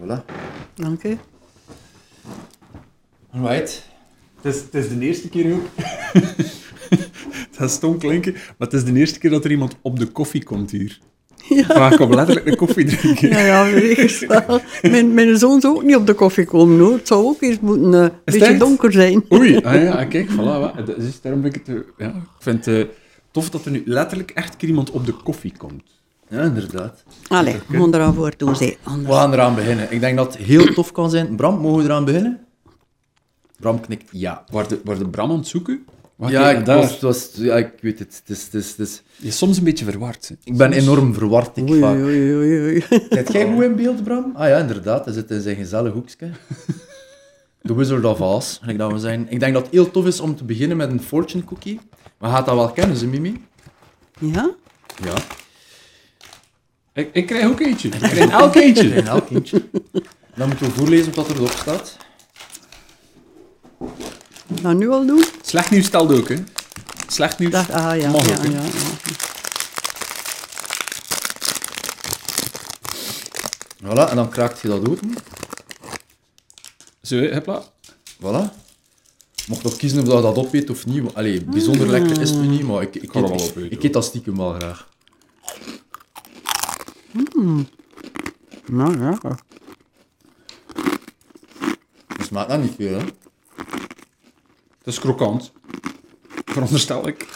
Voilà. 0.00 0.24
Dank 0.74 1.02
u. 1.04 1.18
Alright. 3.30 3.88
Het 4.40 4.54
is, 4.54 4.60
het 4.60 4.74
is 4.74 4.88
de 4.88 4.98
eerste 5.06 5.28
keer 5.28 5.54
ook. 5.54 5.66
het 6.90 7.56
gaat 7.56 7.70
stom 7.70 7.98
klinken, 7.98 8.32
maar 8.32 8.54
het 8.58 8.72
is 8.72 8.84
de 8.84 8.92
eerste 8.92 9.18
keer 9.18 9.30
dat 9.30 9.44
er 9.44 9.50
iemand 9.50 9.76
op 9.82 9.98
de 9.98 10.06
koffie 10.06 10.44
komt 10.44 10.70
hier. 10.70 10.98
Ja. 11.48 11.66
Maar 11.78 11.92
ik 11.92 11.98
kom 11.98 12.14
letterlijk 12.14 12.46
een 12.46 12.56
koffie 12.56 12.84
drinken. 12.84 13.28
Ja, 13.28 13.38
ja, 13.38 14.26
wel. 14.28 14.60
Mijn, 14.82 15.14
mijn 15.14 15.38
zoon 15.38 15.60
zou 15.60 15.76
ook 15.76 15.82
niet 15.82 15.96
op 15.96 16.06
de 16.06 16.14
koffie 16.14 16.44
komen, 16.44 16.78
hoor. 16.78 16.92
Het 16.92 17.06
zou 17.06 17.24
ook 17.24 17.42
eens 17.42 17.60
moeten 17.60 17.94
eh, 17.94 18.00
een 18.00 18.10
beetje 18.24 18.44
echt? 18.44 18.58
donker 18.58 18.92
zijn. 18.92 19.24
Oei, 19.32 19.56
ah 19.56 19.82
ja, 19.82 20.04
kijk, 20.04 20.30
voilà. 20.30 20.84
Dat 20.84 20.96
is, 20.98 21.20
daarom 21.20 21.42
vind 21.42 21.56
ik 21.56 21.62
het... 21.66 21.76
eh, 21.76 21.82
Ja, 21.98 22.08
ik 22.14 22.22
vind 22.38 22.64
het 22.64 22.76
eh, 22.88 22.94
tof 23.30 23.50
dat 23.50 23.64
er 23.64 23.70
nu 23.70 23.82
letterlijk 23.84 24.30
echt 24.30 24.56
keer 24.56 24.68
iemand 24.68 24.90
op 24.90 25.06
de 25.06 25.12
koffie 25.12 25.52
komt. 25.56 25.82
Ja, 26.28 26.42
inderdaad. 26.42 27.02
Allee, 27.28 27.56
we 27.68 27.76
gaan 27.78 27.94
eraan 27.94 28.14
voor 28.14 28.32
doen. 28.36 28.54
We 28.58 28.76
gaan 29.12 29.32
eraan 29.32 29.54
beginnen. 29.54 29.92
Ik 29.92 30.00
denk 30.00 30.16
dat 30.16 30.32
het 30.36 30.42
heel 30.46 30.72
tof 30.74 30.92
kan 30.92 31.10
zijn. 31.10 31.36
Bram, 31.36 31.58
mogen 31.60 31.78
we 31.78 31.84
eraan 31.84 32.04
beginnen? 32.04 32.40
Bram 33.60 33.80
knikt 33.80 34.08
ja. 34.12 34.44
Waar 34.50 34.68
de, 34.68 34.80
waar 34.84 34.98
de 34.98 35.08
Bram 35.08 35.30
aan 35.30 35.36
het 35.36 35.46
zoeken? 35.46 35.84
Ja, 36.26 36.50
ik, 36.50 36.64
daar. 36.64 36.96
was, 37.00 37.30
ja, 37.34 37.56
ik 37.56 37.70
weet 37.80 37.98
het. 37.98 38.22
Het 38.26 38.36
is, 38.36 38.44
het 38.44 38.54
is, 38.54 38.68
het 38.70 38.78
is- 38.78 39.02
Je 39.16 39.26
is 39.26 39.38
soms 39.38 39.58
een 39.58 39.64
beetje 39.64 39.84
verward. 39.84 40.28
hè. 40.28 40.34
Ik 40.44 40.56
ben 40.56 40.72
enorm 40.72 41.14
verward. 41.14 41.56
Ik 41.56 41.68
Oei, 41.70 41.80
vaak. 41.80 41.94
oei, 41.96 42.34
oei, 42.34 42.60
oei. 42.60 42.84
Kijk 43.08 43.32
jij 43.32 43.52
goed 43.52 43.62
in 43.62 43.76
beeld, 43.76 44.04
Bram? 44.04 44.32
Ah 44.36 44.48
ja, 44.48 44.58
inderdaad. 44.58 45.04
Hij 45.04 45.14
zit 45.14 45.30
in 45.30 45.40
zijn 45.40 45.56
gezellig 45.56 45.92
hoekje. 45.92 46.30
The 47.62 47.74
Wizard 47.76 48.04
of 48.04 48.20
Oz, 48.20 48.58
gelijk 48.60 48.78
dat 48.78 48.92
we 48.92 48.98
zijn. 48.98 49.26
Ik 49.28 49.40
denk 49.40 49.54
dat 49.54 49.62
het 49.62 49.72
heel 49.72 49.90
tof 49.90 50.06
is 50.06 50.20
om 50.20 50.36
te 50.36 50.44
beginnen 50.44 50.76
met 50.76 50.90
een 50.90 51.02
fortune 51.02 51.44
cookie. 51.44 51.80
Maar 52.18 52.30
gaat 52.30 52.46
dat 52.46 52.54
wel 52.54 52.70
kennen, 52.70 52.96
ze 52.96 53.06
Mimi? 53.06 53.44
Ja? 54.20 54.50
Ja. 55.02 55.14
Ik, 56.94 57.10
ik 57.12 57.26
krijg 57.26 57.46
ook 57.46 57.60
eentje. 57.60 57.88
Ik 57.88 57.98
krijg 57.98 58.30
elk 58.40 58.54
eentje. 58.54 58.96
Een 58.96 59.06
elk 59.06 59.30
eentje. 59.30 59.68
Dan 60.34 60.48
moeten 60.48 60.66
we 60.66 60.72
voorlezen 60.72 61.14
wat 61.14 61.28
erop 61.28 61.50
staat. 61.50 61.96
Gaan 64.62 64.78
nu 64.78 64.90
al 64.90 65.06
doen? 65.06 65.24
Slecht 65.42 65.70
nieuws 65.70 65.86
stelt 65.86 66.12
ook, 66.12 66.28
hè. 66.28 66.36
Slecht 67.08 67.38
nieuws 67.38 67.54
ah 67.54 68.00
ja, 68.00 68.10
mag 68.10 68.28
ja, 68.28 68.36
ook, 68.36 68.44
ja, 68.44 68.50
ja. 68.50 68.60
Voilà, 73.84 74.10
en 74.10 74.16
dan 74.16 74.28
kraakt 74.28 74.60
je 74.60 74.68
dat 74.68 74.88
open. 74.88 75.14
Zo, 77.02 77.16
hè, 77.16 77.34
hopla. 77.34 77.64
Voilà. 78.20 78.62
Mocht 79.46 79.62
nog 79.62 79.76
kiezen 79.76 79.98
of 79.98 80.04
dat 80.04 80.16
je 80.16 80.22
dat 80.22 80.36
opeet 80.36 80.70
of 80.70 80.86
niet. 80.86 81.14
Allee, 81.14 81.44
bijzonder 81.44 81.90
lekker 81.90 82.20
is 82.20 82.30
het 82.30 82.40
nu 82.40 82.46
niet, 82.46 82.62
maar 82.62 82.82
ik, 82.82 82.94
ik, 82.94 83.14
eet, 83.14 83.28
wel 83.28 83.64
ik, 83.64 83.72
ik 83.72 83.82
eet 83.82 83.92
dat 83.92 84.04
stiekem 84.04 84.36
wel 84.36 84.52
graag. 84.52 84.88
Nou, 88.66 88.98
ja. 88.98 89.18
Dat 92.06 92.26
smaakt 92.26 92.48
dat 92.48 92.60
niet 92.60 92.74
veel, 92.76 92.98
hè? 92.98 93.04
Het 94.78 94.92
is 94.92 94.98
krokant. 94.98 95.52
Veronderstel 96.44 97.08
ik. 97.08 97.26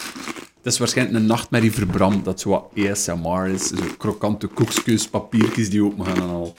Het 0.57 0.73
is 0.73 0.77
waarschijnlijk 0.77 1.17
een 1.17 1.25
nachtmerrie 1.25 1.71
voor 1.71 1.85
Bram, 1.85 2.23
dat 2.23 2.39
zo 2.39 2.49
wat 2.49 2.71
ASMR 2.77 3.47
is. 3.47 3.67
Zo 3.67 3.83
krokante 3.97 4.47
koekjes, 4.47 5.07
papiertjes 5.07 5.69
die 5.69 5.83
open 5.83 6.05
gaan 6.05 6.15
en 6.15 6.29
al. 6.29 6.55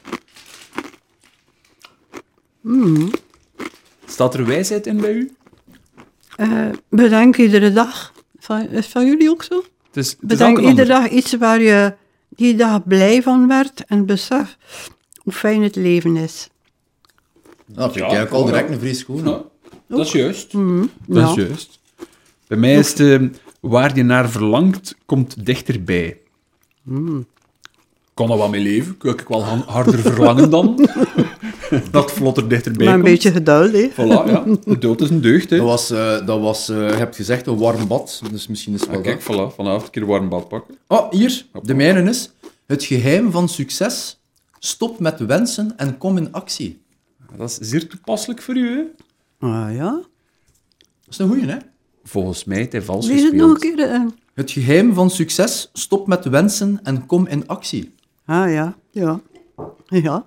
Staat 4.07 4.35
er 4.35 4.47
wijsheid 4.47 4.87
in 4.87 5.01
bij 5.01 5.13
u? 5.13 5.35
Eh, 6.37 6.69
bedenk 6.89 7.37
iedere 7.37 7.73
dag. 7.73 8.13
Van, 8.39 8.61
is 8.61 8.77
het 8.77 8.87
van 8.87 9.07
jullie 9.07 9.31
ook 9.31 9.43
zo? 9.43 9.57
Het 9.87 9.97
is, 9.97 10.11
het 10.11 10.19
is 10.21 10.29
Bedenk 10.29 10.59
iedere 10.59 10.89
dag 10.89 11.09
iets 11.09 11.37
waar 11.37 11.61
je 11.61 11.95
die 12.41 12.57
dag 12.57 12.87
blij 12.87 13.23
van 13.23 13.49
werd 13.49 13.85
en 13.87 14.07
besef 14.07 14.57
hoe 15.17 15.33
fijn 15.33 15.63
het 15.63 15.77
leven 15.77 16.17
is. 16.17 16.49
Dat 17.67 17.93
vind 17.93 18.05
ik 18.05 18.11
Ja, 18.11 18.17
eigenlijk 18.17 18.33
al 18.33 18.45
direct 18.45 18.71
een 18.71 18.79
vries 18.79 19.03
goed. 19.03 19.25
Ja, 19.25 19.43
dat 19.87 20.07
is 20.07 20.13
juist. 20.13 20.53
Dat 20.53 20.89
ja. 21.07 21.29
is 21.29 21.35
juist. 21.35 21.79
Bij 22.47 22.59
mij 22.59 22.75
is 22.75 22.89
het, 22.89 23.01
eh, 23.01 23.29
waar 23.61 23.97
je 23.97 24.03
naar 24.03 24.31
verlangt, 24.31 24.97
komt 25.07 25.47
dichterbij. 25.47 26.19
Kan 28.21 28.31
er 28.31 28.39
wel 28.39 28.49
mee 28.49 28.61
leven. 28.63 28.97
Ik 29.03 29.25
wel 29.29 29.43
harder 29.45 29.99
verlangen 29.99 30.51
dan. 30.51 30.89
dat 31.91 32.13
vlotter 32.13 32.49
dichterbij 32.49 32.87
Maar 32.87 32.95
een 32.95 33.01
komt. 33.01 33.13
beetje 33.13 33.33
geduld, 33.33 33.73
hè. 33.73 33.89
Voilà, 33.93 34.31
ja. 34.31 34.45
Geduld 34.65 35.01
is 35.01 35.11
een 35.11 35.21
deugd, 35.21 35.51
hè. 35.51 35.57
Dat 35.57 35.67
was, 35.67 35.91
eh, 35.91 36.27
dat 36.27 36.41
was 36.41 36.69
eh, 36.69 36.77
je 36.77 36.95
hebt 36.97 37.17
gezegd, 37.17 37.47
een 37.47 37.59
warm 37.59 37.87
bad. 37.87 38.23
Dus 38.31 38.47
misschien 38.47 38.75
is 38.75 38.81
het 38.81 38.89
wel 38.91 38.99
Ah, 38.99 39.05
kijk, 39.05 39.23
voilà. 39.23 39.55
Vanavond 39.55 39.83
een 39.83 39.91
keer 39.91 40.07
warm 40.07 40.29
bad 40.29 40.49
pakken. 40.49 40.75
Oh, 40.87 41.11
hier. 41.11 41.47
De 41.63 41.75
mijne 41.75 42.09
is... 42.11 42.31
Het 42.67 42.85
geheim 42.85 43.31
van 43.31 43.49
succes. 43.49 44.21
Stop 44.59 44.99
met 44.99 45.19
wensen 45.21 45.73
en 45.77 45.99
kom 45.99 46.17
in 46.17 46.33
actie. 46.33 46.83
Dat 47.37 47.51
is 47.51 47.69
zeer 47.69 47.89
toepasselijk 47.89 48.43
voor 48.43 48.57
u, 48.57 48.69
hè. 48.77 48.83
Ah 49.49 49.75
ja. 49.75 49.91
Dat 50.79 51.09
is 51.09 51.19
een 51.19 51.29
goeie, 51.29 51.47
hè? 51.47 51.57
Volgens 52.05 52.45
mij 52.45 52.57
heeft 52.57 52.73
hij 52.73 52.83
vals 52.83 53.07
Lees 53.07 53.23
het 53.23 53.33
nog 53.33 53.51
een 53.51 53.59
keer. 53.61 53.79
eh. 53.91 54.01
Het 54.35 54.51
geheim 54.51 54.95
van 54.95 55.11
succes. 55.11 55.71
Stop 55.73 56.07
met 56.07 56.25
wensen 56.25 56.81
en 56.83 57.07
kom 57.07 57.27
in 57.27 57.47
actie. 57.47 57.99
Ah 58.31 58.53
ja, 58.53 58.75
ja. 58.91 59.21
Ja. 59.89 60.25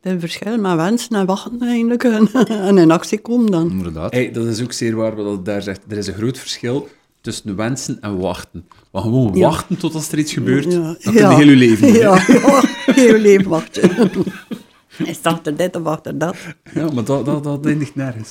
Er 0.00 0.14
is 0.14 0.20
verschil 0.20 0.58
met 0.58 0.76
wensen 0.76 1.16
en 1.16 1.26
wachten 1.26 1.62
eigenlijk. 1.62 2.04
En, 2.04 2.28
en 2.68 2.78
in 2.78 2.90
actie 2.90 3.18
komen 3.20 3.50
dan. 3.50 3.70
Inderdaad. 3.70 4.12
Hey, 4.12 4.32
dat 4.32 4.46
is 4.46 4.62
ook 4.62 4.72
zeer 4.72 4.96
waar 4.96 5.16
wat 5.16 5.24
dat 5.24 5.44
daar 5.44 5.62
zegt. 5.62 5.80
Er 5.88 5.96
is 5.96 6.06
een 6.06 6.14
groot 6.14 6.38
verschil 6.38 6.88
tussen 7.20 7.56
wensen 7.56 8.00
en 8.00 8.18
wachten. 8.18 8.68
Maar 8.92 9.02
gewoon 9.02 9.34
Ja. 9.34 9.40
wachten 9.48 9.76
tot 9.76 10.12
er 10.12 10.18
iets 10.18 10.32
gebeurt, 10.32 10.72
Ja, 10.72 10.96
je 10.98 11.12
ja. 11.12 11.36
heel 11.36 11.48
je 11.48 11.56
leven 11.56 11.86
doen. 11.92 11.96
Ja, 11.96 12.14
ja. 12.26 12.62
Heel 12.86 13.14
je 13.14 13.18
leven 13.20 13.48
wachten. 13.48 13.90
Hij 15.04 15.12
staat 15.12 15.46
er 15.46 15.56
dit 15.56 15.76
of 15.76 15.84
achter 15.84 16.18
dat. 16.18 16.36
Ja, 16.74 16.90
maar 16.92 17.04
dat, 17.04 17.24
dat, 17.24 17.44
dat 17.44 17.66
eindigt 17.66 17.94
nergens. 17.94 18.30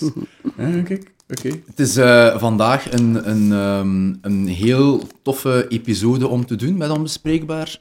Ja, 0.58 0.82
kijk, 0.82 1.12
oké. 1.30 1.50
Het 1.66 1.80
is 1.80 1.98
eh, 1.98 2.38
vandaag 2.40 2.92
een, 2.92 3.30
een, 3.30 3.52
ehm, 3.52 4.16
een 4.22 4.48
heel 4.48 5.02
toffe 5.22 5.66
episode 5.68 6.28
om 6.28 6.46
te 6.46 6.56
doen 6.56 6.78
met 6.78 6.90
Onbespreekbaar. 6.90 7.80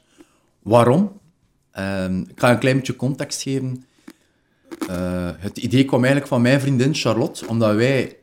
Waarom? 0.63 1.11
Ehm, 1.77 2.19
ik 2.19 2.39
ga 2.39 2.51
een 2.51 2.59
klein 2.59 2.75
beetje 2.75 2.95
context 2.95 3.41
geven. 3.41 3.85
Eh, 4.87 5.29
het 5.37 5.57
idee 5.57 5.85
kwam 5.85 5.99
eigenlijk 5.99 6.27
van 6.27 6.41
mijn 6.41 6.59
vriendin 6.59 6.93
Charlotte, 6.95 7.47
omdat 7.47 7.75
wij 7.75 8.17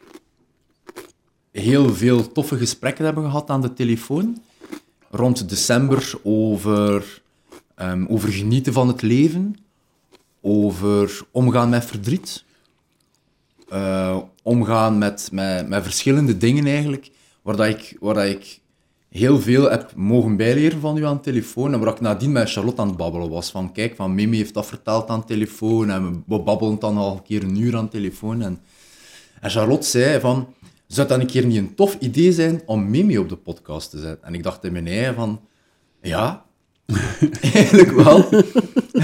heel 1.51 1.95
veel 1.95 2.33
toffe 2.33 2.57
gesprekken 2.57 3.05
hebben 3.05 3.25
gehad 3.25 3.51
aan 3.51 3.61
de 3.61 3.73
telefoon 3.73 4.43
rond 5.11 5.49
december 5.49 6.13
over, 6.23 7.23
ehm, 7.75 8.05
over 8.07 8.29
genieten 8.29 8.73
van 8.73 8.89
het 8.89 9.03
leven, 9.03 9.57
over 10.41 11.27
omgaan 11.31 11.69
met 11.69 11.85
verdriet, 11.85 12.45
eh, 13.69 14.19
omgaan 14.43 14.99
met, 14.99 15.29
met, 15.33 15.83
verschillende 15.83 16.37
dingen 16.37 16.67
eigenlijk, 16.67 17.11
waar, 17.43 17.57
dat 17.57 17.67
ik, 17.67 17.97
dat 18.01 18.19
ik 18.19 18.61
heel 19.19 19.41
veel 19.41 19.71
heb 19.71 19.93
mogen 19.97 20.37
bijleren 20.37 20.81
van 20.81 20.97
u 20.97 21.05
aan 21.05 21.17
de 21.17 21.23
telefoon 21.23 21.73
en 21.73 21.81
waar 21.81 21.93
ik 21.93 22.01
nadien 22.01 22.33
met 22.33 22.51
Charlotte 22.51 22.81
aan 22.81 22.89
het 22.89 22.97
babbelen 22.97 23.31
was. 23.31 23.51
Van 23.51 23.73
kijk, 23.73 23.97
van 23.97 24.15
Mimi 24.15 24.37
heeft 24.37 24.55
dat 24.55 24.67
verteld 24.67 25.09
aan 25.09 25.21
de 25.21 25.27
telefoon 25.27 25.91
en 25.91 26.25
we 26.27 26.39
babbelen 26.39 26.79
dan 26.79 26.97
al 26.97 27.13
een 27.13 27.23
keer 27.23 27.43
een 27.43 27.61
uur 27.61 27.77
aan 27.77 27.85
de 27.85 27.91
telefoon. 27.91 28.43
En, 28.43 28.59
en 29.41 29.51
Charlotte 29.51 29.87
zei 29.87 30.21
van, 30.21 30.49
zou 30.87 31.09
dat 31.09 31.21
een 31.21 31.27
keer 31.27 31.47
niet 31.47 31.57
een 31.57 31.75
tof 31.75 31.97
idee 32.01 32.33
zijn 32.33 32.63
om 32.67 32.91
Mimi 32.91 33.19
op 33.19 33.29
de 33.29 33.37
podcast 33.37 33.91
te 33.91 33.99
zetten? 33.99 34.27
En 34.27 34.35
ik 34.35 34.43
dacht 34.43 34.65
in 34.65 34.73
mijn 34.73 34.87
eigen 34.87 35.15
van, 35.15 35.41
ja, 36.03 36.45
eigenlijk 37.55 37.93
wel. 37.93 38.25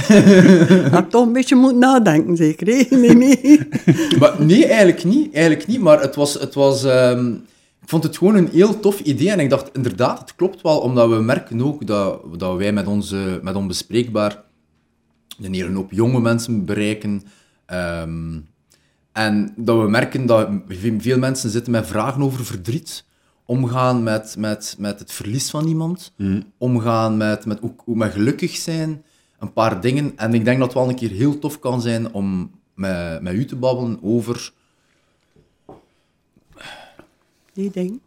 Had 0.90 1.10
toch 1.10 1.26
een 1.26 1.32
beetje 1.32 1.54
moeten 1.54 1.78
nadenken, 1.78 2.36
zeker? 2.36 2.66
hè? 2.66 2.96
Nee, 2.96 3.14
nee. 3.14 3.60
Maar 4.20 4.34
nee, 4.44 4.66
eigenlijk 4.66 5.04
niet. 5.04 5.34
Eigenlijk 5.34 5.66
niet, 5.66 5.80
maar 5.80 6.00
het 6.00 6.14
was... 6.14 6.34
Het 6.34 6.54
was 6.54 6.84
ehm, 6.84 7.32
vond 7.90 8.02
het 8.02 8.18
gewoon 8.18 8.34
een 8.34 8.48
heel 8.48 8.80
tof 8.80 9.00
idee. 9.00 9.30
En 9.30 9.40
ik 9.40 9.50
dacht, 9.50 9.70
inderdaad, 9.72 10.18
het 10.18 10.34
klopt 10.34 10.62
wel, 10.62 10.78
omdat 10.80 11.08
we 11.08 11.14
merken 11.14 11.62
ook 11.62 11.86
dat, 11.86 12.22
dat 12.38 12.56
wij 12.56 12.72
met, 12.72 12.86
onze, 12.86 13.40
met 13.42 13.54
Onbespreekbaar 13.54 14.42
een 15.40 15.54
hele 15.54 15.74
hoop 15.74 15.92
jonge 15.92 16.20
mensen 16.20 16.64
bereiken. 16.64 17.22
Ehm, 17.66 18.38
en 19.12 19.52
dat 19.56 19.82
we 19.82 19.88
merken 19.88 20.26
dat 20.26 20.48
veel 20.98 21.18
mensen 21.18 21.50
zitten 21.50 21.72
met 21.72 21.86
vragen 21.86 22.22
over 22.22 22.44
verdriet. 22.44 23.04
Omgaan 23.44 24.02
met, 24.02 24.34
met, 24.38 24.76
met 24.78 24.98
het 24.98 25.12
verlies 25.12 25.50
van 25.50 25.66
iemand. 25.66 26.12
Omgaan 26.58 27.16
met, 27.16 27.46
met 27.46 27.62
ook, 27.62 27.82
met 27.86 28.12
gelukkig 28.12 28.56
zijn. 28.56 29.04
Een 29.38 29.52
paar 29.52 29.80
dingen. 29.80 30.12
En 30.16 30.34
ik 30.34 30.44
denk 30.44 30.58
dat 30.58 30.66
het 30.66 30.76
wel 30.76 30.88
een 30.88 30.94
keer 30.94 31.10
heel 31.10 31.38
tof 31.38 31.58
kan 31.58 31.80
zijn 31.80 32.12
om 32.12 32.50
met, 32.74 33.22
met 33.22 33.34
u 33.34 33.44
te 33.44 33.56
babbelen 33.56 33.98
over... 34.02 34.52
Die 37.52 37.70
dingen. 37.70 38.00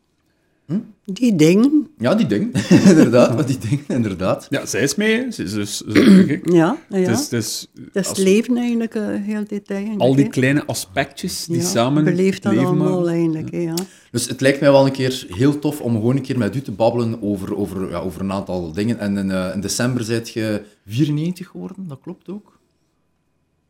Die 1.05 1.35
dingen. 1.35 1.87
Ja, 1.97 2.15
die 2.15 2.25
dingen. 2.27 2.51
inderdaad, 2.91 3.35
maar 3.35 3.45
die 3.45 3.57
dingen, 3.57 3.83
inderdaad. 3.87 4.47
Ja, 4.49 4.65
zij 4.65 4.81
is 4.81 4.95
mee. 4.95 5.31
Ze 5.31 5.43
is 5.43 5.51
dus, 5.53 5.81
ik. 5.81 6.51
Ja, 6.51 6.77
ja. 6.89 6.97
Het 6.97 7.09
is, 7.09 7.19
het 7.23 7.33
is, 7.33 7.67
dat 7.73 7.85
is 7.93 7.95
als- 7.95 8.07
het 8.07 8.17
leven 8.17 8.57
eigenlijk, 8.57 8.95
eh, 8.95 9.07
heel 9.07 9.43
dit 9.47 9.69
eigenlijk. 9.69 10.01
al 10.01 10.15
die 10.15 10.27
kleine 10.27 10.65
aspectjes 10.65 11.45
die 11.45 11.57
ja, 11.57 11.63
samen 11.63 12.03
beleeft 12.03 12.43
dat 12.43 12.51
leven 12.51 12.67
allemaal 12.67 12.95
maken. 12.99 13.13
eigenlijk, 13.13 13.51
hè, 13.51 13.57
ja. 13.59 13.73
Dus 14.11 14.27
het 14.27 14.41
lijkt 14.41 14.59
mij 14.59 14.71
wel 14.71 14.85
een 14.85 14.91
keer 14.91 15.25
heel 15.29 15.59
tof 15.59 15.81
om 15.81 15.93
gewoon 15.93 16.15
een 16.15 16.21
keer 16.21 16.37
met 16.37 16.55
u 16.55 16.61
te 16.61 16.71
babbelen 16.71 17.21
over, 17.21 17.55
over, 17.55 17.89
ja, 17.89 17.97
over 17.99 18.21
een 18.21 18.31
aantal 18.31 18.71
dingen. 18.71 18.99
En 18.99 19.17
in, 19.17 19.31
eh, 19.31 19.51
in 19.53 19.61
december 19.61 20.03
zijt 20.03 20.29
je 20.29 20.63
94 20.87 21.47
geworden, 21.47 21.87
dat 21.87 21.99
klopt 22.01 22.29
ook. 22.29 22.57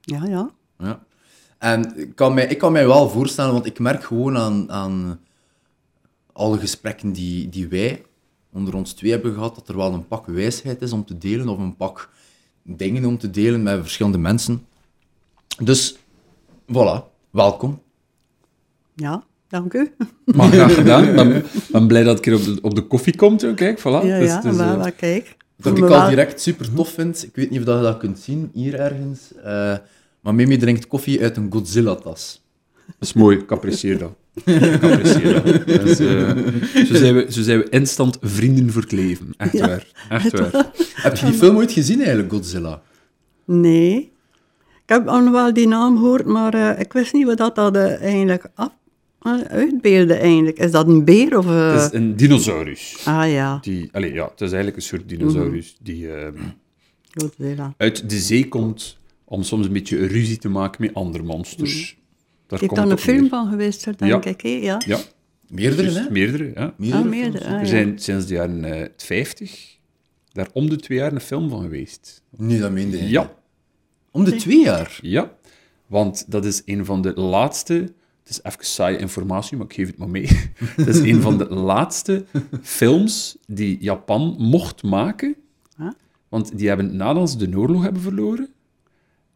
Ja, 0.01 0.25
ja. 0.25 0.49
Ja. 0.77 1.03
En 1.57 1.93
ik 1.99 2.15
kan, 2.15 2.33
mij, 2.33 2.47
ik 2.47 2.57
kan 2.57 2.71
mij 2.71 2.87
wel 2.87 3.09
voorstellen, 3.09 3.53
want 3.53 3.65
ik 3.65 3.79
merk 3.79 4.03
gewoon 4.03 4.37
aan, 4.37 4.71
aan 4.71 5.19
alle 6.33 6.57
gesprekken 6.57 7.11
die, 7.11 7.49
die 7.49 7.67
wij 7.67 8.03
onder 8.51 8.75
ons 8.75 8.93
twee 8.93 9.11
hebben 9.11 9.33
gehad, 9.33 9.55
dat 9.55 9.67
er 9.67 9.77
wel 9.77 9.93
een 9.93 10.07
pak 10.07 10.25
wijsheid 10.25 10.81
is 10.81 10.91
om 10.91 11.05
te 11.05 11.17
delen, 11.17 11.47
of 11.49 11.57
een 11.57 11.75
pak 11.75 12.09
dingen 12.63 13.05
om 13.05 13.17
te 13.17 13.29
delen 13.29 13.63
met 13.63 13.79
verschillende 13.81 14.17
mensen. 14.17 14.65
Dus, 15.63 15.95
voilà, 16.73 17.03
welkom. 17.29 17.81
Ja, 18.95 19.23
dank 19.47 19.73
u. 19.73 19.91
Maar 20.35 20.51
graag 20.51 20.73
gedaan. 20.73 21.03
Ik 21.09 21.15
ben, 21.15 21.43
ben 21.71 21.87
blij 21.87 22.03
dat 22.03 22.17
ik 22.17 22.25
hier 22.25 22.35
op 22.35 22.43
de, 22.43 22.57
op 22.61 22.75
de 22.75 22.81
koffie 22.87 23.15
komt. 23.15 23.53
Kijk, 23.55 23.79
voilà. 23.79 23.83
Ja, 23.83 24.15
is- 24.17 24.29
ja, 24.43 24.75
maar 24.77 24.91
kijk. 24.91 25.35
Wat 25.55 25.73
voel 25.77 25.83
ik 25.87 25.91
al 25.93 25.99
wel- 25.99 26.09
direct 26.09 26.41
super 26.41 26.73
tof 26.73 26.89
vind, 26.89 27.23
ik 27.23 27.35
weet 27.35 27.49
niet 27.49 27.59
of 27.59 27.65
dat 27.65 27.77
je 27.77 27.83
dat 27.83 27.97
kunt 27.97 28.19
zien, 28.19 28.49
hier 28.53 28.79
ergens, 28.79 29.33
eh, 29.35 29.77
maar 30.19 30.35
Mimi 30.35 30.57
drinkt 30.57 30.87
koffie 30.87 31.21
uit 31.21 31.37
een 31.37 31.51
Godzilla-tas. 31.51 32.41
Dat 32.85 32.95
is 32.99 33.13
mooi, 33.13 33.37
ik 33.37 33.51
apprecieer 33.51 33.97
dat. 33.97 34.11
Eh, 34.43 35.05
zo, 36.85 36.95
zijn 36.95 37.15
we, 37.15 37.25
zo 37.29 37.41
zijn 37.41 37.59
we 37.59 37.69
instant 37.69 38.17
vrienden 38.21 38.71
voor 38.71 38.81
het 38.81 38.91
leven. 38.91 39.33
Echt 39.37 39.53
Ja. 39.53 39.67
waar. 39.67 39.87
Echt 40.09 40.31
waar. 40.39 40.71
Heb 40.93 41.15
je 41.17 41.25
die 41.25 41.35
film 41.35 41.55
ooit 41.55 41.71
gezien 41.71 41.99
eigenlijk, 41.99 42.31
Godzilla? 42.31 42.81
Nee. 43.45 44.11
Ik 44.83 44.89
heb 44.89 45.07
al 45.07 45.31
wel 45.31 45.53
die 45.53 45.67
naam 45.67 45.97
gehoord, 45.97 46.25
maar 46.25 46.53
eh, 46.53 46.79
ik 46.79 46.93
wist 46.93 47.13
niet 47.13 47.25
wat 47.25 47.37
dat, 47.37 47.55
dat 47.55 47.75
eh, 47.75 48.01
eigenlijk 48.01 48.45
af, 48.55 48.71
uitbeelde 49.47 50.13
eigenlijk. 50.13 50.57
Is 50.59 50.71
dat 50.71 50.87
een 50.87 51.05
beer 51.05 51.37
of... 51.37 51.45
eh, 51.45 51.73
Het 51.81 51.91
is 51.93 51.99
een 51.99 52.15
dinosaurus. 52.15 53.01
Ah 53.05 53.31
ja, 53.31 53.57
Die, 53.61 53.89
allee, 53.91 54.13
ja, 54.13 54.23
het 54.23 54.41
is 54.41 54.47
eigenlijk 54.47 54.75
een 54.75 54.81
soort 54.83 55.09
dinosaurus 55.09 55.77
die 55.81 56.13
ehm, 56.15 56.33
Godzilla. 57.11 57.73
uit 57.77 58.09
de 58.09 58.17
zee 58.19 58.47
komt 58.47 58.97
om 59.25 59.43
soms 59.43 59.65
een 59.65 59.73
beetje 59.73 60.05
ruzie 60.07 60.37
te 60.37 60.49
maken 60.49 60.81
met 60.85 60.93
andere 60.93 61.23
monsters. 61.23 61.97
Daar 62.59 62.67
komt 62.69 62.79
dan 62.81 62.91
een 62.91 62.97
film 62.97 63.19
neer. 63.21 63.29
van 63.29 63.49
geweest, 63.49 63.85
er, 63.85 63.97
denk 63.97 64.23
Ja. 64.23 64.29
ik. 64.31 64.41
hè? 64.41 64.49
Ja. 64.49 64.81
Ja, 64.85 64.99
Meerdere, 65.47 65.81
juist, 65.91 65.97
hè? 66.07 66.11
meerdere. 66.11 66.51
Ja. 66.55 66.73
Meerdere 66.77 67.03
Ah, 67.03 67.09
meerdere, 67.09 67.45
ah, 67.45 67.51
Er 67.53 67.59
ja. 67.59 67.65
zijn 67.65 67.99
sinds 67.99 68.25
de 68.25 68.33
jaren 68.33 68.63
eh 68.65 68.89
50 68.97 69.77
daar 70.31 70.47
om 70.53 70.69
de 70.69 70.75
twee 70.75 70.97
jaar 70.97 71.11
een 71.13 71.19
film 71.21 71.49
van 71.49 71.61
geweest. 71.61 72.21
Nee, 72.37 72.59
dat 72.59 72.71
meende 72.71 72.97
je. 72.97 73.09
Ja, 73.09 73.33
Om 74.11 74.23
de 74.23 74.35
twee 74.35 74.63
jaar. 74.63 74.99
ja. 75.01 75.31
Want 75.87 76.31
dat 76.31 76.45
is 76.45 76.61
een 76.65 76.85
van 76.85 77.01
de 77.01 77.13
laatste... 77.13 77.73
Het 77.73 78.29
is 78.31 78.39
even 78.43 78.65
saaie 78.65 78.97
informatie, 78.97 79.57
maar 79.57 79.65
ik 79.65 79.73
geef 79.73 79.87
het 79.87 79.97
maar 79.97 80.09
mee. 80.09 80.27
Het 80.75 80.87
is 80.87 80.99
een 80.99 81.21
van 81.21 81.37
de 81.37 81.49
laatste 81.49 82.25
films 82.61 83.37
die 83.47 83.77
Japan 83.81 84.35
mocht 84.39 84.83
maken. 84.83 85.35
Huh? 85.77 85.87
Want 86.29 86.57
die 86.57 86.67
hebben, 86.67 86.95
nadat 86.95 87.29
ze 87.29 87.37
de 87.49 87.57
oorlog 87.57 87.83
hebben 87.83 88.01
verloren, 88.01 88.49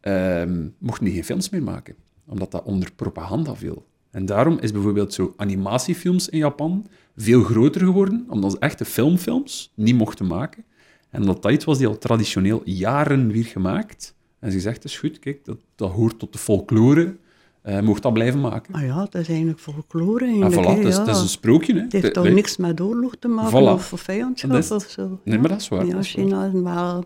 ehm, 0.00 0.66
mochten 0.78 1.04
die 1.04 1.14
geen 1.14 1.24
films 1.24 1.48
meer 1.50 1.62
maken. 1.62 1.94
Omdat 2.28 2.50
dat 2.50 2.62
onder 2.62 2.92
propaganda 2.96 3.54
viel. 3.56 3.86
En 4.10 4.26
daarom 4.26 4.58
is 4.60 4.72
bijvoorbeeld 4.72 5.12
zo 5.14 5.34
animatiefilms 5.36 6.28
in 6.28 6.38
Japan 6.38 6.86
veel 7.16 7.42
groter 7.42 7.80
geworden, 7.80 8.26
omdat 8.28 8.50
ze 8.52 8.58
echte 8.58 8.84
filmfilms 8.84 9.72
niet 9.74 9.94
mochten 9.96 10.26
maken. 10.26 10.64
En 11.10 11.20
omdat 11.20 11.42
dat 11.42 11.52
iets 11.52 11.64
was 11.64 11.78
die 11.78 11.86
al 11.86 11.98
traditioneel 11.98 12.60
jaren 12.64 13.32
weer 13.32 13.44
gemaakt. 13.44 14.14
En 14.38 14.52
ze 14.52 14.60
zegt, 14.60 14.76
het 14.82 14.84
is 14.84 14.98
goed, 14.98 15.18
kijk, 15.18 15.44
dat, 15.44 15.56
dat 15.74 15.90
hoort 15.90 16.18
tot 16.18 16.32
de 16.32 16.38
folklore, 16.38 17.16
eh 17.62 17.80
mocht 17.80 18.02
dat 18.02 18.12
blijven 18.12 18.40
maken. 18.40 18.74
Ah 18.74 18.82
ja, 18.82 19.02
het 19.02 19.14
is 19.14 19.28
eigenlijk 19.28 19.58
folklore 19.58 20.24
en 20.26 20.52
voilà, 20.52 20.54
hè, 20.54 20.70
het 20.70 20.84
is, 20.86 20.94
ja. 20.96 21.00
het 21.04 21.16
is 21.16 21.20
een 21.22 21.28
sprookje. 21.28 21.74
Hè. 21.74 21.80
Het 21.80 21.92
heeft 21.92 22.12
toch 22.14 22.28
niks 22.28 22.56
met 22.56 22.80
oorlog 22.80 23.14
te 23.18 23.28
maken 23.28 23.60
Voilà. 23.60 23.72
of 23.72 23.92
vijandschap 23.96 24.50
Dat 24.50 24.64
is- 24.64 24.70
of 24.70 24.82
zo. 24.88 25.20
Nee, 25.24 25.38
maar 25.38 25.48
dat 25.48 25.60
is 25.60 25.68
waar, 25.68 25.86
Ja, 25.86 25.92
dat. 25.94 26.06
China 26.06 26.44
is 26.46 26.52
wel 26.52 27.04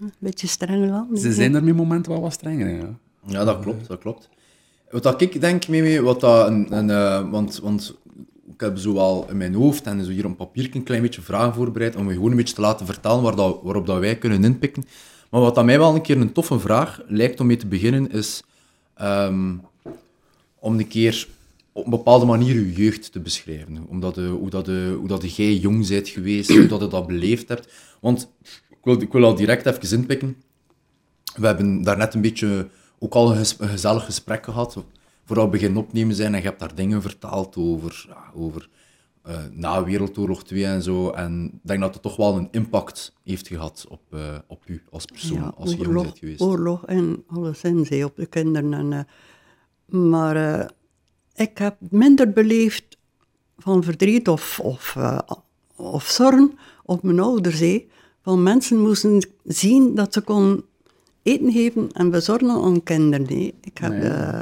een 0.00 0.12
beetje 0.18 0.46
streng 0.46 0.90
land. 0.90 1.20
Ze 1.20 1.32
zijn 1.32 1.52
daar 1.52 1.64
met 1.64 1.76
momenten 1.76 2.12
wel 2.12 2.20
wat 2.20 2.32
strenger 2.32 2.68
in, 2.68 2.76
ja. 2.76 2.98
Ja, 3.26 3.44
dat 3.44 3.60
klopt, 3.60 3.88
dat 3.88 3.98
klopt. 3.98 4.28
Wat 4.90 5.20
ik 5.20 5.40
denk, 5.40 5.68
Mimi, 5.68 6.00
wat 6.00 6.20
dat 6.20 6.48
een, 6.48 6.76
een, 6.76 6.90
eh, 6.90 7.30
want, 7.30 7.60
want 7.62 7.94
ik 8.54 8.60
heb 8.60 8.78
zo 8.78 8.94
wel 8.94 9.26
in 9.28 9.36
mijn 9.36 9.54
hoofd 9.54 9.86
en 9.86 10.04
zo 10.04 10.10
hier 10.10 10.26
op 10.26 10.36
papier 10.36 10.68
een 10.72 10.82
klein 10.82 11.02
beetje 11.02 11.22
vragen 11.22 11.54
voorbereid 11.54 11.96
om 11.96 12.08
je 12.08 12.14
gewoon 12.14 12.30
een 12.30 12.36
beetje 12.36 12.54
te 12.54 12.60
laten 12.60 12.86
vertellen 12.86 13.22
waar 13.22 13.36
dat, 13.36 13.60
waarop 13.62 13.86
dat 13.86 13.98
wij 13.98 14.16
kunnen 14.16 14.44
inpikken. 14.44 14.84
Maar 15.30 15.40
wat 15.40 15.54
dat 15.54 15.64
mij 15.64 15.78
wel 15.78 15.94
een 15.94 16.02
keer 16.02 16.16
een 16.16 16.32
toffe 16.32 16.58
vraag 16.58 17.00
lijkt 17.06 17.40
om 17.40 17.46
mee 17.46 17.56
te 17.56 17.66
beginnen, 17.66 18.10
is 18.10 18.42
ehm, 18.94 19.54
om 20.58 20.78
een 20.78 20.88
keer 20.88 21.28
op 21.72 21.84
een 21.84 21.90
bepaalde 21.90 22.26
manier 22.26 22.54
je 22.54 22.72
jeugd 22.72 23.12
te 23.12 23.20
beschrijven. 23.20 23.86
Omdat 23.88 24.14
de, 24.14 24.26
hoe, 24.26 24.50
dat 24.50 24.64
de, 24.64 24.96
hoe 24.98 25.08
dat 25.08 25.36
jij 25.36 25.54
jong 25.54 25.88
bent 25.88 26.08
geweest, 26.08 26.50
hoe 26.50 26.66
dat 26.66 26.80
je 26.80 26.88
dat 26.88 27.06
beleefd 27.06 27.48
hebt. 27.48 27.72
Want 28.00 28.32
ik 28.70 28.78
wil, 28.82 29.00
ik 29.00 29.12
wil 29.12 29.24
al 29.24 29.34
direct 29.34 29.66
even 29.66 29.98
inpikken. 29.98 30.36
We 31.36 31.46
hebben 31.46 31.82
daarnet 31.82 32.14
een 32.14 32.20
beetje 32.20 32.68
ook 33.02 33.14
al 33.14 33.36
een, 33.36 33.46
gezellig 33.46 34.04
gesprek 34.04 34.44
gehad, 34.44 34.76
voordat 35.24 35.44
we 35.44 35.50
beginnen 35.50 35.82
opnemen 35.82 36.14
zijn, 36.14 36.34
en 36.34 36.40
je 36.40 36.46
hebt 36.46 36.60
daar 36.60 36.74
dingen 36.74 37.02
vertaald 37.02 37.56
over, 37.56 38.04
ja, 38.08 38.30
over 38.34 38.68
eh, 39.22 39.38
na 39.50 39.84
Wereldoorlog 39.84 40.44
2 40.44 40.64
en 40.64 40.82
zo, 40.82 41.10
en 41.10 41.50
ik 41.52 41.60
denk 41.62 41.80
dat 41.80 41.94
het 41.94 42.02
toch 42.02 42.16
wel 42.16 42.36
een 42.36 42.48
impact 42.50 43.12
heeft 43.24 43.48
gehad 43.48 43.86
op, 43.88 44.00
eh, 44.10 44.38
op 44.46 44.62
u 44.66 44.82
als 44.90 45.04
persoon, 45.04 45.36
ja, 45.36 45.52
als 45.56 45.70
je 45.70 45.76
jong 45.76 46.02
bent 46.02 46.18
geweest. 46.18 46.40
oorlog 46.40 46.86
en 46.86 47.24
alleszins 47.26 47.88
hè, 47.88 48.04
op 48.04 48.16
de 48.16 48.26
kinderen. 48.26 48.72
En, 48.74 48.92
eh, 48.92 50.00
maar 50.00 50.70
ik 51.34 51.58
heb 51.58 51.76
minder 51.90 52.30
beleefd 52.30 52.96
van 53.58 53.82
verdriet 53.82 54.28
of, 54.28 54.60
of, 54.60 54.96
of 55.76 56.04
zorgen 56.04 56.58
op 56.84 57.02
mijn 57.02 57.20
ouders. 57.20 57.60
hè. 57.60 57.86
Van 58.22 58.42
mensen 58.42 58.80
moesten 58.80 59.28
zien 59.44 59.94
dat 59.94 60.12
ze 60.12 60.20
kon 60.20 60.64
eten 61.22 61.52
geven 61.52 61.92
en 61.92 62.10
bezorgen 62.10 62.50
aan 62.50 62.82
kinderen. 62.82 63.26
hè. 63.26 63.54
Ik 63.60 63.78
heb, 63.78 63.92
eh, 63.92 64.40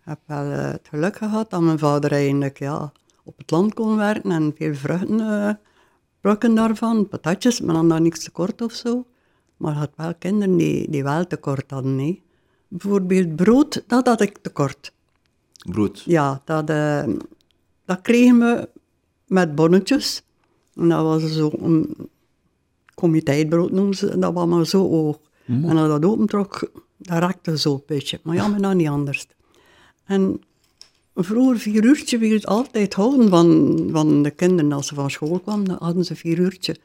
heb 0.00 0.18
wel 0.26 0.50
eh, 0.50 0.70
het 0.70 0.88
geluk 0.88 1.16
gehad 1.16 1.50
dat 1.50 1.60
mijn 1.60 1.78
vader 1.78 2.12
eigenlijk 2.12 2.58
ja, 2.58 2.92
op 3.24 3.38
het 3.38 3.50
land 3.50 3.74
kon 3.74 3.96
werken 3.96 4.30
en 4.30 4.54
veel 4.56 4.74
vruchten 4.74 5.20
eh, 5.20 5.54
plukken 6.20 6.54
daarvan, 6.54 7.08
patatjes, 7.08 7.60
maar 7.60 7.74
dan 7.74 7.88
dan 7.88 8.02
niks 8.02 8.24
tekort 8.24 8.62
of 8.62 8.72
zo. 8.72 9.06
Maar 9.56 9.72
had 9.74 9.90
wel 9.96 10.14
kinderen 10.14 10.56
die, 10.56 10.90
die 10.90 11.02
wel 11.02 11.26
tekort 11.26 11.70
hadden. 11.70 11.98
hè. 11.98 12.22
Bijvoorbeeld 12.68 13.36
brood, 13.36 13.84
dat 13.86 14.06
had 14.06 14.20
ik 14.20 14.38
tekort. 14.38 14.92
Brood. 15.70 16.02
Ja, 16.04 16.42
dat, 16.44 16.66
dat 17.84 18.00
kregen 18.02 18.38
we 18.38 18.68
met 19.26 19.54
bonnetjes. 19.54 20.22
En 20.74 20.88
dat 20.88 21.02
was 21.02 21.32
zo 21.32 21.50
een 21.52 21.96
comiteitbrood 22.94 23.70
noemen 23.70 23.94
ze, 23.94 24.18
dat 24.18 24.32
was 24.32 24.46
maar 24.46 24.66
zo 24.66 24.88
hoog. 24.88 25.18
En 25.46 25.76
als 25.76 25.88
dat 25.88 26.04
opentrok, 26.04 26.70
dat 26.96 27.18
raakte 27.18 27.58
zo 27.58 27.74
een 27.74 27.82
beetje. 27.86 28.20
Maar 28.22 28.34
ja, 28.34 28.48
maar 28.48 28.60
dan 28.60 28.76
niet 28.76 28.88
anders. 28.88 29.26
En 30.04 30.40
vroeger 31.14 31.58
vier 31.58 31.84
uurtje 31.84 32.18
werd 32.18 32.32
het 32.32 32.46
altijd 32.46 32.94
houden 32.94 33.28
van, 33.28 33.88
van 33.92 34.22
de 34.22 34.30
kinderen. 34.30 34.72
Als 34.72 34.86
ze 34.86 34.94
van 34.94 35.10
school 35.10 35.40
kwamen, 35.40 35.64
dan 35.64 35.76
hadden 35.80 36.04
ze 36.04 36.16
vier 36.16 36.38
uurtje. 36.38 36.76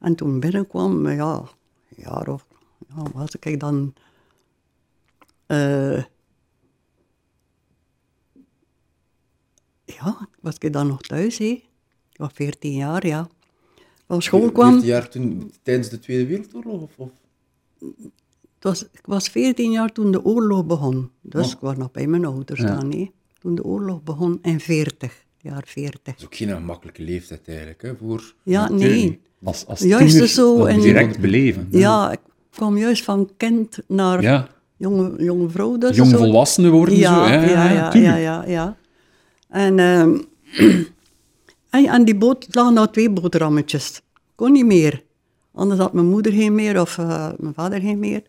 En 0.00 0.14
toen 0.14 0.40
binnenkwam, 0.40 1.08
ja, 1.08 1.34
een 1.34 2.02
jaar 2.04 2.28
of, 2.28 2.46
ja, 2.88 3.02
was 3.12 3.30
ik 3.40 3.60
dan... 3.60 3.94
eh, 5.46 6.04
ja, 9.84 10.28
was 10.40 10.54
ik 10.58 10.72
dan 10.72 10.86
nog 10.86 11.02
thuis, 11.02 11.38
hè. 11.38 11.44
Ik 11.44 12.16
was 12.16 12.30
14 12.32 12.72
jaar, 12.72 13.06
ja. 13.06 13.28
Van 14.06 14.22
school 14.22 14.52
kwam... 14.52 14.70
14 14.70 14.88
jaar 14.88 15.08
toen, 15.08 15.52
tijdens 15.62 15.88
de 15.88 15.98
Tweede 15.98 16.26
Wereldoorlog? 16.26 16.82
Of, 16.82 16.90
of? 16.96 17.10
Het 18.54 18.68
was, 18.68 18.82
ik 18.82 19.00
was 19.04 19.28
14 19.28 19.70
jaar 19.70 19.92
toen 19.92 20.10
de 20.10 20.24
oorlog 20.24 20.64
begon. 20.66 21.10
Dus 21.22 21.46
Oh. 21.46 21.52
ik 21.52 21.58
was 21.60 21.76
nog 21.76 21.90
bij 21.90 22.06
mijn 22.06 22.24
ouders 22.24 22.60
Ja. 22.60 22.76
dan, 22.76 22.90
hè. 22.92 23.10
Toen 23.38 23.54
de 23.54 23.64
oorlog 23.64 24.02
begon 24.02 24.38
in 24.42 24.60
40, 24.60 25.24
jaar 25.38 25.62
40. 25.66 26.00
Dat 26.02 26.14
is 26.18 26.24
ook 26.24 26.34
geen 26.36 26.48
gemakkelijke 26.48 27.02
leeftijd 27.02 27.48
eigenlijk, 27.48 27.82
hè, 27.82 27.96
voor... 27.96 28.34
Ja, 28.42 28.68
nee. 28.70 29.20
Als, 29.44 29.66
als 29.66 29.80
Juist 29.80 30.10
tiener 30.10 30.28
zo 30.28 30.64
en- 30.64 30.80
direct 30.80 31.18
beleven. 31.20 31.66
Ja, 31.70 32.12
ik 32.12 32.20
kwam 32.50 32.78
juist 32.78 33.04
van 33.04 33.30
kind 33.36 33.78
naar 33.88 34.22
Ja, 34.22 34.48
jonge, 34.76 35.22
jonge 35.24 35.48
vrouw. 35.48 35.78
Dus 35.78 35.96
jong 35.96 36.16
volwassenen 36.16 36.70
worden 36.70 36.96
ja, 36.96 37.14
zo. 37.26 37.30
Ja, 37.32 37.42
ja, 37.42 37.94
ja, 37.94 38.16
ja, 38.16 38.44
ja. 38.46 38.76
En, 39.48 39.78
ehm, 39.78 40.18
en 41.70 41.88
aan 41.88 42.04
die 42.04 42.16
boot 42.16 42.46
lagen 42.50 42.74
nou 42.74 42.88
twee 42.90 43.10
boterhammetjes. 43.10 44.00
Kon 44.34 44.52
niet 44.52 44.66
meer. 44.66 45.04
Anders 45.60 45.80
had 45.80 45.92
mijn 45.92 46.06
moeder 46.06 46.32
geen 46.32 46.54
meer 46.54 46.80
of 46.80 46.98
eh, 46.98 47.28
mijn 47.38 47.54
vader 47.54 47.80
geen 47.80 47.98
meer. 47.98 48.22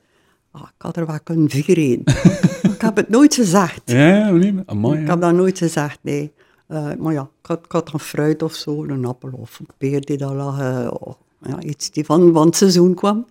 Ah, 0.51 0.61
ik 0.61 0.81
had 0.81 0.97
er 0.97 1.05
wel 1.05 1.19
kunnen 1.23 1.50
vier 1.50 1.77
eten. 1.77 2.15
ik 2.75 2.81
heb 2.81 2.95
het 2.95 3.09
nooit 3.09 3.35
gezegd. 3.35 3.81
Ja, 3.85 4.29
nee, 4.29 4.51
Ik 4.51 4.65
ja. 4.81 4.95
heb 4.95 5.21
dat 5.21 5.33
nooit 5.33 5.57
gezegd, 5.57 6.00
nee. 6.01 6.31
Eh, 6.67 6.88
maar 7.00 7.13
ja, 7.13 7.21
ik 7.21 7.47
had, 7.47 7.65
ik 7.65 7.71
had 7.71 7.93
een 7.93 8.00
fruit 8.00 8.43
of 8.43 8.53
zo, 8.53 8.83
een 8.83 9.05
appel 9.05 9.29
of 9.31 9.59
een 9.59 9.67
peer 9.77 10.01
die 10.01 10.17
daar 10.17 10.33
lag. 10.33 10.59
eh, 10.59 10.91
of, 11.00 11.17
ja, 11.41 11.61
iets 11.61 11.91
die 11.91 12.05
van, 12.05 12.33
van 12.33 12.45
het 12.45 12.55
seizoen 12.55 12.93
kwam. 12.93 13.25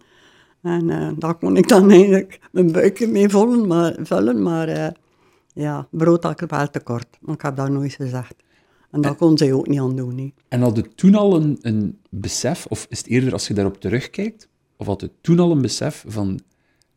En 0.63 1.15
daar 1.19 1.35
kon 1.35 1.57
ik 1.57 1.69
dan 1.69 1.91
eigenlijk 1.91 2.41
mijn 2.53 2.73
buikje 2.73 3.07
mee 3.07 3.29
vullen, 3.29 3.67
maar, 3.67 3.97
vullen, 4.03 4.43
maar 4.43 4.93
ja, 5.53 5.87
brood 5.91 6.23
had 6.23 6.41
ik 6.41 6.51
wel 6.51 6.71
tekort. 6.71 7.07
Maar 7.21 7.35
ik 7.35 7.43
heb 7.43 7.57
dat 7.57 7.69
nooit 7.69 7.93
gezegd. 7.93 8.35
En 8.91 9.01
dat 9.01 9.17
kon 9.17 9.39
zij 9.39 9.53
ook 9.53 9.69
niet 9.69 9.81
aan 9.81 9.97
doen. 9.97 10.19
hè. 10.19 10.33
En 10.49 10.61
had 10.61 10.77
het 10.77 10.97
toen 10.97 11.15
al 11.15 11.37
een, 11.37 11.59
een 11.61 11.99
besef, 12.11 12.67
of 12.69 12.87
is 12.89 12.99
het 12.99 13.07
eerder 13.07 13.33
als 13.33 13.47
je 13.49 13.55
daarop 13.55 13.81
terugkijkt, 13.81 14.49
of 14.77 14.87
had 14.87 15.01
het 15.01 15.11
toen 15.21 15.39
al 15.39 15.51
een 15.51 15.63
besef 15.63 16.05
van 16.09 16.41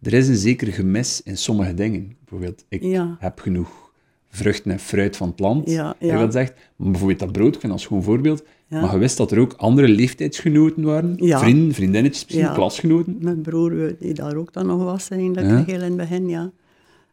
er 0.01 0.13
is 0.13 0.27
een 0.27 0.35
zeker 0.35 0.67
gemis 0.73 1.21
in 1.23 1.37
sommige 1.37 1.73
dingen. 1.73 2.15
Bijvoorbeeld, 2.19 2.65
ik 2.69 2.83
Ja. 2.83 3.15
heb 3.19 3.39
genoeg 3.39 3.91
vruchten 4.29 4.71
en 4.71 4.79
fruit 4.79 5.17
van 5.17 5.29
het 5.29 5.39
land, 5.39 5.69
Ja, 5.69 5.95
ja. 5.99 6.19
dat 6.19 6.33
zegt. 6.33 6.53
Maar 6.75 6.89
bijvoorbeeld 6.91 7.19
dat 7.19 7.31
brood, 7.31 7.53
ik 7.55 7.59
vind 7.61 7.71
als 7.73 7.85
gewoon 7.85 8.03
voorbeeld. 8.03 8.43
Ja. 8.67 8.81
Maar 8.81 8.91
je 8.93 8.97
wist 8.97 9.17
dat 9.17 9.31
er 9.31 9.39
ook 9.39 9.53
andere 9.53 9.87
leeftijdsgenoten 9.87 10.83
waren, 10.83 11.13
Ja. 11.17 11.39
vrienden, 11.39 11.73
vriendinnetjes, 11.73 12.25
misschien 12.25 12.53
klasgenoten. 12.53 13.17
Mijn 13.21 13.41
broer, 13.41 13.95
die 13.99 14.13
daar 14.13 14.35
ook 14.35 14.53
dan 14.53 14.65
nog 14.65 14.83
was, 14.83 15.09
eigenlijk, 15.09 15.65
heel 15.67 15.75
in 15.75 15.81
het 15.81 15.97
begin, 15.97 16.29
ja. 16.29 16.51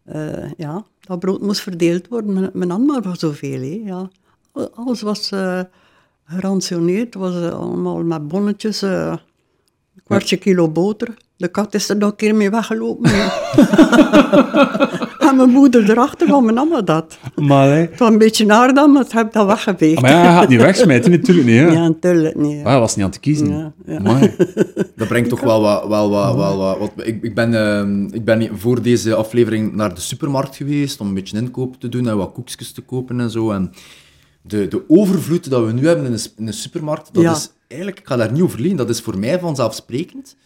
Eh, 0.04 0.50
ja, 0.56 0.84
dat 1.00 1.18
brood 1.18 1.40
moest 1.40 1.60
verdeeld 1.60 2.08
worden, 2.08 2.32
men- 2.32 2.50
men 2.52 2.70
had 2.70 2.86
maar 2.86 3.02
voor 3.02 3.16
zoveel, 3.16 3.60
hè, 3.60 3.80
ja. 3.84 4.10
Alles 4.74 5.02
was 5.02 5.30
eh 5.30 5.60
gerantioneerd, 6.30 7.14
het 7.14 7.22
was 7.22 7.34
eh, 7.34 7.60
allemaal 7.60 8.02
met 8.02 8.28
bonnetjes, 8.28 8.82
eh, 8.82 9.14
een 9.94 10.02
kwartje 10.04 10.36
kilo 10.36 10.68
boter. 10.68 11.14
De 11.36 11.48
kat 11.48 11.74
is 11.74 11.88
er 11.88 11.96
nog 11.96 12.10
een 12.10 12.16
keer 12.16 12.34
mee 12.34 12.50
weggelopen. 12.50 13.10
en 15.28 15.36
mijn 15.36 15.50
moeder 15.50 15.90
erachter, 15.90 16.28
van 16.28 16.44
mijn 16.44 16.54
mama 16.54 16.82
dat. 16.82 17.18
Maar, 17.36 17.68
hè. 17.68 17.80
Het 17.80 17.98
was 17.98 18.10
een 18.10 18.18
beetje 18.18 18.46
naar 18.46 18.74
dan, 18.74 18.92
maar 18.92 19.02
het 19.02 19.12
heb 19.12 19.32
dat 19.32 19.46
weggeveegd. 19.46 20.00
maar 20.00 20.10
ja, 20.10 20.22
hij 20.22 20.32
gaat 20.32 20.48
niet 20.48 20.60
wegsmijten, 20.60 21.10
natuurlijk 21.10 21.46
niet. 21.46 21.56
Ja. 21.56 21.72
Ja, 21.72 21.88
natuurlijk 21.88 22.36
niet. 22.36 22.64
Ah, 22.64 22.70
hij 22.70 22.78
was 22.78 22.96
niet 22.96 23.04
aan 23.04 23.10
te 23.10 23.20
kiezen. 23.20 23.48
Ja, 23.48 23.72
ja. 23.86 23.98
Dat 24.96 25.08
brengt 25.08 25.28
toch 25.28 25.40
wel 25.40 25.60
wat... 25.60 25.88
Wel, 25.88 26.10
wat, 26.10 26.36
wel, 26.36 26.56
wat, 26.56 26.78
wat 26.78 26.92
ik, 26.96 27.22
ik, 27.22 27.34
ben, 27.34 27.54
ehm, 27.54 28.04
ik 28.04 28.24
ben 28.24 28.58
voor 28.58 28.82
deze 28.82 29.14
aflevering 29.14 29.74
naar 29.74 29.94
de 29.94 30.00
supermarkt 30.00 30.56
geweest 30.56 31.00
om 31.00 31.08
een 31.08 31.14
beetje 31.14 31.38
inkoop 31.38 31.80
te 31.80 31.88
doen 31.88 32.08
en 32.08 32.16
wat 32.16 32.32
koekjes 32.32 32.72
te 32.72 32.80
kopen 32.80 33.20
en 33.20 33.30
zo. 33.30 33.50
En 33.50 33.72
de, 34.42 34.68
de 34.68 34.84
overvloed 34.88 35.50
dat 35.50 35.64
we 35.66 35.72
nu 35.72 35.86
hebben 35.86 36.04
in 36.06 36.12
de, 36.12 36.30
in 36.36 36.46
de 36.46 36.52
supermarkt, 36.52 37.14
dat 37.14 37.22
Ja. 37.22 37.32
is 37.32 37.52
eigenlijk... 37.68 38.00
Ik 38.00 38.06
ga 38.06 38.16
daar 38.16 38.32
niet 38.32 38.42
over 38.42 38.60
liegen, 38.60 38.76
dat 38.78 38.88
is 38.88 39.00
voor 39.00 39.18
mij 39.18 39.38
vanzelfsprekend. 39.40 40.36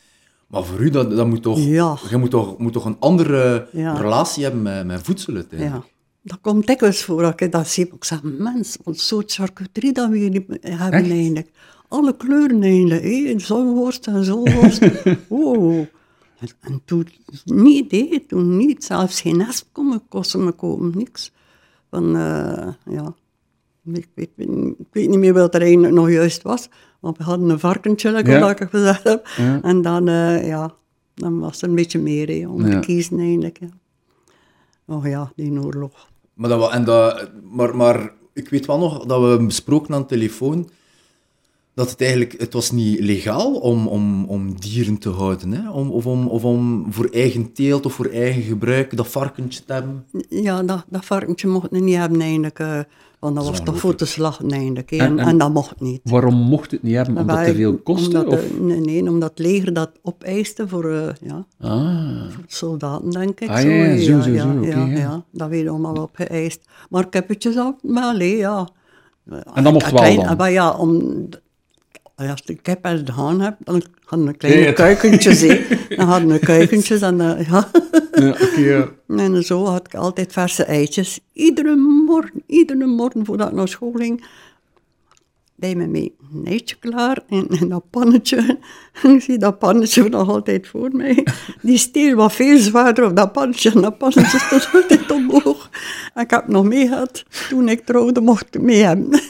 Maar 0.47 0.65
voor 0.65 0.81
u, 0.81 0.91
dat, 0.91 1.11
dat 1.11 1.27
moet 1.27 1.43
toch... 1.43 1.59
Ja. 1.59 1.99
Je 2.11 2.17
moet 2.17 2.31
toch, 2.31 2.59
moet 2.59 2.73
toch 2.73 2.85
een 2.85 2.97
andere 3.01 3.69
Ja. 3.73 3.93
relatie 3.97 4.43
hebben 4.43 4.63
met, 4.63 4.87
met 4.87 5.03
voedsel 5.03 5.35
uiteindelijk. 5.35 5.85
Ja, 5.85 5.91
dat 6.23 6.39
komt 6.41 6.67
dikwijls 6.67 7.03
voor 7.05 7.23
dat 7.23 7.41
ik 7.41 7.53
dat 7.53 7.69
zie. 7.69 7.87
Ik 7.87 8.05
zeg, 8.05 8.23
mens, 8.23 8.77
wat 8.85 8.99
soort 8.99 9.33
charcuterie 9.33 9.93
dat 9.93 10.11
we 10.11 10.17
hier 10.19 10.33
hebben 10.33 10.61
Echt? 10.63 10.81
eigenlijk. 10.93 11.51
Alle 11.89 12.17
kleuren 12.17 12.63
eigenlijk, 12.63 13.03
hè. 13.03 13.39
zo'n 13.39 13.75
worst 13.75 14.07
en 14.07 14.25
zo'n 14.25 14.53
worst. 14.53 14.81
oh. 15.29 15.79
En, 16.39 16.49
en 16.61 16.81
toen 16.85 17.09
niet, 17.45 17.91
hè. 17.91 18.19
toen 18.29 18.57
niet. 18.57 18.85
Zelfs 18.85 19.21
geen 19.21 19.41
esp 19.41 19.67
kon 19.73 19.89
me 19.89 20.01
kosten 20.09 20.45
me 20.45 20.53
kopen, 20.53 20.93
niks. 20.95 21.33
Van, 21.91 22.17
eh, 22.17 22.69
ja, 22.91 23.15
ik 23.93 24.09
weet, 24.15 24.31
ik 24.79 24.87
weet 24.93 25.09
niet 25.09 25.19
meer 25.19 25.33
wat 25.35 25.55
er 25.55 25.61
eigenlijk 25.63 25.95
nog 25.95 26.11
juist 26.11 26.43
was. 26.43 26.69
Maar 27.01 27.13
we 27.17 27.23
hadden 27.25 27.49
een 27.49 27.59
varkentje, 27.59 28.23
Ja. 28.25 28.41
wat 28.41 28.61
ik 28.61 28.69
gezegd 28.71 29.05
heb. 29.05 29.27
Ja. 29.37 29.63
En 29.63 29.83
dan, 29.83 30.09
eh, 30.09 30.47
ja, 30.47 30.75
dan 31.15 31.39
was 31.41 31.63
er 31.63 31.69
een 31.69 31.75
beetje 31.75 31.99
meer 31.99 32.29
hè, 32.29 32.49
om 32.49 32.67
Ja. 32.67 32.81
te 32.81 32.87
kiezen 32.87 33.19
eigenlijk. 33.19 33.59
Ja. 33.61 33.69
Oh 34.87 35.07
ja, 35.07 35.33
die 35.37 35.61
oorlog. 35.63 36.09
Maar, 36.35 36.49
dat, 36.49 36.71
en 36.73 36.85
dat, 36.85 37.31
maar, 37.43 37.77
maar 37.77 38.13
ik 38.33 38.49
weet 38.49 38.67
wel 38.67 38.79
nog 38.79 39.05
dat 39.07 39.21
we 39.21 39.27
hebben 39.27 39.47
besproken 39.47 39.95
aan 39.95 40.01
de 40.01 40.07
telefoon 40.07 40.69
dat 41.75 41.91
het 41.91 42.01
eigenlijk, 42.01 42.35
het 42.41 42.53
was 42.53 42.71
niet 42.71 43.01
legaal 43.01 43.55
om, 43.55 43.87
om, 43.87 44.25
om 44.25 44.61
dieren 44.61 44.99
te 44.99 45.09
houden, 45.09 45.53
hè? 45.53 45.71
Om, 45.71 45.91
of, 45.91 46.07
om, 46.07 46.27
of 46.27 46.45
om 46.45 46.87
voor 46.93 47.09
eigen 47.11 47.53
teelt 47.53 47.87
of 47.87 47.93
voor 47.93 48.07
eigen 48.07 48.43
gebruik 48.43 48.97
dat 48.97 49.09
varkentje 49.09 49.65
te 49.65 49.73
hebben. 49.73 50.05
Ja, 50.29 50.63
dat, 50.63 50.85
dat 50.89 51.05
varkentje 51.05 51.49
mocht 51.49 51.71
het 51.71 51.81
niet 51.81 51.97
hebben 51.97 52.21
eigenlijk. 52.21 52.59
Want 53.25 53.37
dat 53.37 53.47
was 53.49 53.61
toch 53.65 53.79
voor 53.79 53.95
te 53.95 54.07
slachten 54.07 54.51
eigenlijk. 54.51 54.91
En, 54.91 55.19
En- 55.19 55.39
dat 55.39 55.53
mocht 55.53 55.81
niet. 55.81 56.01
Waarom 56.05 56.35
mocht 56.35 56.71
het 56.71 56.83
niet 56.83 56.95
hebben? 56.95 57.17
Omdat 57.19 57.37
het 57.37 57.47
te 57.47 57.55
veel 57.55 57.77
kostte? 57.79 58.19
Omdat, 58.25 58.33
Of? 58.33 58.41
de- 58.49 58.61
nee, 58.61 58.81
nee, 58.81 59.11
omdat 59.11 59.31
het 59.31 59.39
leger 59.39 59.73
dat 59.73 59.91
opeiste 60.03 60.69
voor, 60.69 60.91
eh, 60.93 61.09
ja, 61.21 61.47
Ah. 61.61 62.31
voor 62.31 62.45
soldaten, 62.47 63.11
denk 63.11 63.41
ik. 63.41 63.49
Ah, 63.49 63.63
ja, 63.63 63.69
ja, 63.71 63.97
zo, 63.99 64.21
zo, 64.21 64.31
ja, 64.31 64.43
zo, 64.43 64.59
oké, 64.59 64.67
ja, 64.69 64.87
ja. 64.87 65.25
dat 65.33 65.49
werd 65.49 65.69
allemaal 65.69 65.95
opgeëist. 66.03 66.69
Maar 66.91 67.09
kippetjes 67.09 67.57
al, 67.57 67.77
wel, 67.83 68.19
hè, 68.19 68.25
ja. 68.25 68.69
En 69.55 69.65
dat 69.65 69.73
mocht 69.73 69.91
wel 69.91 70.15
dan? 70.25 70.37
Maar 70.37 70.51
ja, 70.51 70.71
om, 70.77 71.03
als 72.17 72.41
je 72.45 72.55
de 72.55 72.61
kip 72.61 72.85
en 72.85 73.05
de 73.05 73.13
haan 73.13 73.41
hebt, 73.41 73.57
dan 73.65 73.83
hadden 74.05 74.27
we 74.27 74.37
kleine 74.37 74.61
Nee, 74.61 74.73
kuikentjes. 74.73 75.41
Dan 75.97 76.07
hadden 76.07 76.29
we 76.29 76.39
kuikentjes 76.39 77.01
en 77.01 77.21
eh, 77.21 77.49
ja. 77.49 77.71
Ja, 78.13 78.37
ja. 78.57 78.89
En 79.23 79.43
zo 79.43 79.65
had 79.65 79.87
ik 79.87 79.95
altijd 79.95 80.33
verse 80.33 80.65
eitjes. 80.65 81.21
Iedere 81.33 81.77
morgen, 81.77 82.43
iedere 82.47 82.87
morgen 82.87 83.25
voordat 83.25 83.49
ik 83.49 83.55
naar 83.55 83.69
school 83.69 83.93
ging, 83.93 84.25
deed 85.57 85.77
me 85.77 85.87
mee 85.87 86.15
een 86.35 86.47
eitje 86.47 86.77
klaar 86.81 87.19
en, 87.29 87.47
en 87.49 87.69
dat 87.69 87.85
pannetje. 87.91 88.59
Ik 89.03 89.21
zie 89.23 89.39
dat 89.39 89.59
pannetje 89.59 90.09
nog 90.09 90.29
altijd 90.29 90.67
voor 90.69 90.89
mij. 90.93 91.27
Die 91.63 91.79
steel 91.79 92.15
was 92.17 92.35
veel 92.35 92.59
zwaarder 92.59 93.05
op 93.05 93.17
dat 93.17 93.33
pannetje 93.33 93.71
en 93.71 93.81
dat 93.81 93.99
pannetje 93.99 94.39
stond 94.39 94.69
altijd 94.83 95.11
omhoog. 95.11 95.71
En 96.15 96.23
ik 96.23 96.31
heb 96.31 96.49
nog 96.49 96.65
mee 96.65 96.89
gehad. 96.89 97.25
Toen 97.49 97.69
ik 97.69 97.85
trouwde, 97.85 98.21
mocht 98.21 98.55
ik 98.55 98.61
mee 98.61 98.83
hebben. 98.83 99.11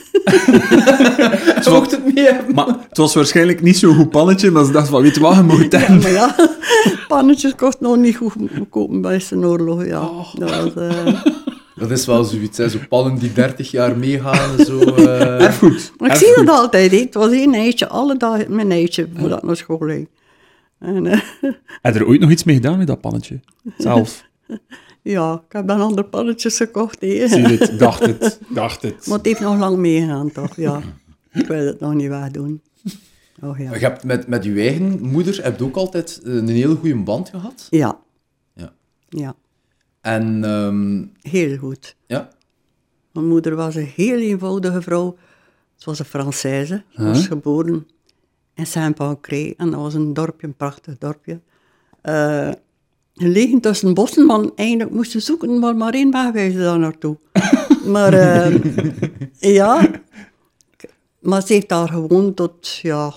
Ze 1.63 1.71
mocht 1.71 1.91
het 1.91 2.15
mee 2.15 2.25
hebben. 2.25 2.55
Maar 2.55 2.67
het 2.89 2.97
was 2.97 3.15
waarschijnlijk 3.15 3.63
niet 3.63 3.79
zo'n 3.79 3.95
goed 3.95 4.11
pannetje, 4.11 4.51
maar 4.51 4.65
ze 4.65 4.73
dacht 4.73 4.89
van, 4.89 5.03
weet 5.03 5.15
je 5.15 5.21
wat, 5.21 5.35
je 5.35 5.43
moet 5.43 5.59
het 5.59 5.73
Ja, 5.73 5.79
hebben. 5.79 6.03
maar 6.03 6.13
ja, 6.13 6.35
pannetjes 7.09 7.55
kost 7.55 7.81
nog 7.81 7.97
niet 7.97 8.17
goed 8.17 8.35
kopen 8.71 9.01
bij 9.01 9.21
zijn 9.21 9.45
oorlog. 9.45 9.85
Ja. 9.85 10.11
Dat 10.39 10.51
was, 10.51 10.75
eh, 10.75 11.07
Dat 11.75 11.91
is 11.91 12.07
wel 12.07 12.25
zoiets, 12.25 12.59
hè? 12.59 12.69
zo 12.69 12.79
pannen 12.89 13.19
die 13.19 13.33
30 13.33 13.71
jaar 13.71 13.99
meegaan 13.99 14.59
en 14.59 14.65
zo. 14.67 14.79
eh. 14.81 15.43
Erfgoed. 15.45 15.93
Maar 15.99 16.11
ik 16.11 16.17
zie 16.17 16.35
dat 16.45 16.49
altijd. 16.49 16.91
hè. 16.91 16.97
Het 16.99 17.15
was 17.15 17.31
één 17.33 17.55
eitje, 17.55 17.89
alle 17.89 18.17
dagen 18.17 18.55
mijn 18.55 18.71
eitje, 18.71 19.09
voordat 19.17 19.39
ik 19.39 19.45
naar 19.45 19.57
school 19.57 19.79
ging. 19.79 20.09
En, 20.79 21.07
eh, 21.07 21.21
Heb 21.83 21.95
je 21.95 22.01
er 22.01 22.07
ooit 22.07 22.21
nog 22.21 22.31
iets 22.31 22.45
mee 22.45 22.55
gedaan 22.55 22.79
met 22.79 22.87
dat 22.87 23.01
pannetje? 23.01 23.41
Zelf. 23.79 24.25
ja, 25.03 25.33
ik 25.47 25.53
heb 25.53 25.67
dan 25.67 25.81
andere 25.81 26.05
pannetjes 26.09 26.57
gekocht. 26.57 27.01
hè. 27.01 27.29
Zie 27.29 27.41
je 27.49 27.57
het? 27.57 27.79
Dacht 27.79 28.07
het. 28.07 28.39
Dacht 28.49 28.83
het. 28.83 29.07
Maar 29.07 29.17
het 29.17 29.27
heeft 29.27 29.41
nog 29.41 29.59
lang 29.59 29.77
meegegaan, 29.77 30.33
toch? 30.33 30.57
Ja. 30.57 30.81
Ik 31.33 31.47
wil 31.47 31.67
het 31.67 31.81
nog 31.81 31.95
niet 31.95 32.09
wegdoen. 32.09 32.63
Oh 33.43 33.59
ja. 33.59 33.73
Je 33.75 33.79
hebt 33.79 34.05
met, 34.05 34.27
met 34.27 34.45
je 34.45 34.55
eigen 34.61 34.99
moeder 35.03 35.41
heb 35.43 35.59
je 35.59 35.65
ook 35.65 35.77
altijd 35.77 36.21
eh, 36.25 36.35
een 36.35 36.49
hele 36.49 36.75
goede 36.75 36.97
band 36.97 37.29
gehad. 37.29 37.67
Ja, 37.71 37.99
Ja. 38.55 38.73
ja. 39.09 39.35
En 40.05 40.45
ehm, 40.45 41.05
Heel 41.31 41.57
goed. 41.57 41.97
ja, 42.07 42.29
Mijn 43.13 43.27
moeder 43.27 43.55
was 43.57 43.75
een 43.75 43.91
heel 43.95 44.19
eenvoudige 44.19 44.83
vrouw. 44.83 45.17
Ze 45.77 45.85
was 45.91 45.99
een 45.99 46.07
Française. 46.07 46.83
Ze 46.91 47.03
was 47.05 47.27
geboren 47.27 47.87
in 48.55 48.67
Saint-Pancré. 48.67 49.55
En 49.57 49.71
dat 49.71 49.81
was 49.81 49.95
een 49.95 50.13
dorpje, 50.15 50.47
een 50.47 50.55
prachtig 50.57 50.99
dorpje. 50.99 51.41
Eh 52.01 52.51
gelegen 53.15 53.61
tussen 53.61 53.95
bossen, 53.95 54.27
maar 54.27 54.45
eigenlijk 54.55 54.91
moest 54.91 55.13
je 55.13 55.21
zoeken, 55.21 55.59
maar 55.59 55.77
maar 55.77 55.95
één 55.95 56.11
weg 56.11 56.31
wijzen 56.33 56.61
daar 56.61 56.79
naartoe. 56.79 57.17
maar 57.95 58.13
eh, 58.13 58.55
ja, 59.39 59.91
maar 61.21 61.43
ze 61.47 61.53
heeft 61.53 61.69
daar 61.69 61.89
gewoond 61.89 62.37
tot, 62.37 62.77
ja, 62.83 63.13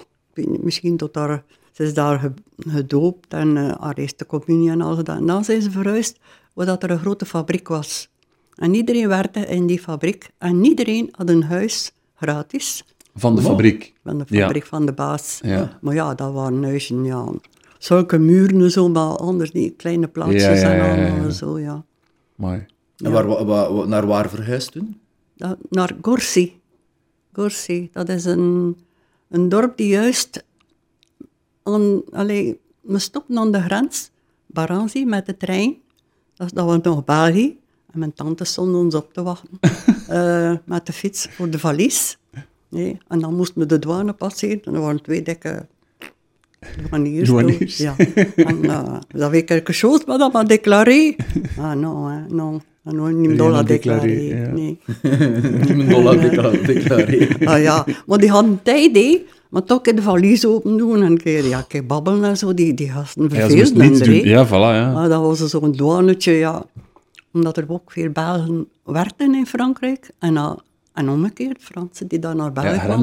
misschien 0.62 0.98
tot 0.98 1.14
daar, 1.14 1.44
ze 1.72 1.84
is 1.84 1.94
daar 1.94 2.20
ge- 2.20 2.34
gedoopt 2.58 3.34
en 3.34 3.58
eh 3.58 3.76
haar 3.80 3.98
eerste 3.98 4.26
communie 4.26 4.70
en 4.70 4.82
al 4.82 4.96
gedaan. 4.96 5.18
En 5.18 5.26
dan 5.26 5.44
zijn 5.46 5.62
ze 5.62 5.72
verhuisd, 5.72 6.20
waar 6.58 6.66
dat 6.66 6.84
er 6.84 6.92
een 6.92 7.00
grote 7.00 7.26
fabriek 7.26 7.68
was. 7.68 8.10
En 8.56 8.74
iedereen 8.74 9.08
werkte 9.08 9.40
in 9.40 9.68
die 9.68 9.80
fabriek 9.80 10.30
en 10.38 10.66
iedereen 10.66 11.10
had 11.12 11.30
een 11.30 11.44
huis 11.44 11.92
gratis 12.16 12.84
Van 13.16 13.36
de 13.36 13.42
fabriek. 13.42 13.94
van 14.04 14.18
de 14.18 14.24
Ja. 14.28 14.42
fabriek 14.46 14.66
van 14.66 14.86
de 14.86 14.94
baas. 14.94 15.40
Ja. 15.44 15.78
Maar 15.82 15.94
ja, 15.94 16.16
dat 16.16 16.34
waren 16.34 16.64
huizen, 16.64 17.04
ja. 17.04 17.26
Zulke 17.78 18.18
muren 18.18 18.62
en 18.62 18.72
zo, 18.72 18.90
maar 18.90 19.18
anders 19.18 19.52
die 19.52 19.70
kleine 19.72 20.08
plaatsjes 20.08 20.44
Ja, 20.44 20.52
ja, 20.52 20.60
ja, 20.62 20.70
en 20.72 20.78
ja, 20.78 20.92
allemaal 21.04 21.18
ja. 21.20 21.24
en 21.24 21.34
zo, 21.34 21.60
ja. 21.60 21.86
Mooi. 22.36 22.66
en 22.98 23.12
waar, 23.12 23.28
wa- 23.28 23.46
wa- 23.46 23.74
wa- 23.74 23.86
naar 23.86 24.08
waar 24.08 24.30
verhuisd 24.30 24.72
toen? 24.72 25.00
Naar 25.70 25.96
Gorsi. 26.02 26.60
Gorsi, 27.34 27.90
dat 27.92 28.10
is 28.10 28.26
een, 28.26 28.78
een 29.30 29.50
dorp 29.50 29.78
die 29.78 29.88
juist 29.88 30.44
aan, 31.64 32.02
allee, 32.12 32.60
we 32.82 33.00
stopten 33.00 33.38
aan 33.38 33.52
de 33.52 33.62
grens, 33.62 34.10
Baranzi, 34.46 35.06
met 35.06 35.26
de 35.26 35.38
trein. 35.38 35.78
Dat, 36.38 36.54
dat 36.54 36.66
was 36.66 36.80
nog 36.82 37.06
België. 37.06 37.58
En 37.92 38.00
mijn 38.00 38.14
tante 38.14 38.44
stond 38.44 38.76
ons 38.76 38.96
op 38.96 39.14
te 39.14 39.24
wachten 39.24 39.50
eh, 40.08 40.54
met 40.66 40.86
de 40.86 40.94
fiets 40.94 41.28
voor 41.30 41.50
de 41.50 41.60
valies. 41.60 42.18
Nee, 42.70 42.98
en 43.08 43.20
dan 43.20 43.36
moesten 43.36 43.60
we 43.62 43.66
de 43.66 43.80
douane 43.80 44.14
passeren. 44.14 44.62
En 44.64 44.74
er 44.74 44.82
waren 44.82 45.02
twee 45.02 45.22
dikke 45.22 45.68
douaniers. 46.90 47.30
Douaniers. 47.30 47.78
Ja. 47.78 47.96
En 48.36 48.64
uh, 48.66 49.00
vous 49.12 49.22
avez 49.22 49.44
quelque 49.44 49.74
chose, 49.74 50.04
madame, 50.08 50.38
à 50.38 50.44
déclarer? 50.44 51.16
Ah 51.58 51.76
non, 51.76 52.12
hè, 52.12 52.28
non. 52.28 52.62
Ah, 52.88 52.94
non, 52.94 53.22
niet 53.22 53.38
dollar 53.38 53.72
ja. 53.72 54.52
Nee. 54.54 54.78
Een 55.70 55.90
dollar 55.90 56.20
decla- 56.20 56.52
declareren. 56.52 57.48
Ah 57.54 57.62
ja, 57.62 57.86
maar 58.06 58.18
die 58.18 58.30
hadden 58.30 58.60
tijd, 58.64 58.96
hè. 58.96 59.22
Maar 59.50 59.64
toch 59.64 59.82
de 59.82 60.02
valies 60.02 60.46
open 60.46 60.78
doen 60.78 60.96
en 60.96 61.02
een 61.02 61.18
keer, 61.18 61.46
ja, 61.46 61.66
babbelen 61.88 62.24
en 62.24 62.38
zo. 62.38 62.54
Die, 62.54 62.74
die 62.74 62.90
gasten 62.90 63.24
Ja, 63.24 63.30
ze 63.30 63.36
verveelden 63.36 64.00
er, 64.02 64.08
hè. 64.08 64.14
Ja, 64.30 64.48
voilà, 64.48 64.50
ja. 64.52 64.94
Ah, 64.94 65.10
dat 65.10 65.22
was 65.22 65.46
zo'n 65.50 65.72
douanetje, 65.72 66.32
ja. 66.32 66.66
Omdat 67.34 67.58
er 67.58 67.66
ook 67.68 67.92
veel 67.92 68.10
Belgen 68.10 68.68
werkten 68.84 69.36
in 69.36 69.46
Frankrijk. 69.48 70.10
En, 70.20 70.34
uh, 70.34 70.52
en 70.94 71.10
omgekeerd, 71.10 71.58
Fransen 71.62 72.08
die 72.08 72.20
daar 72.20 72.36
naar 72.36 72.52
België 72.52 72.68
Ja, 72.68 72.74
kwamen. 72.78 72.98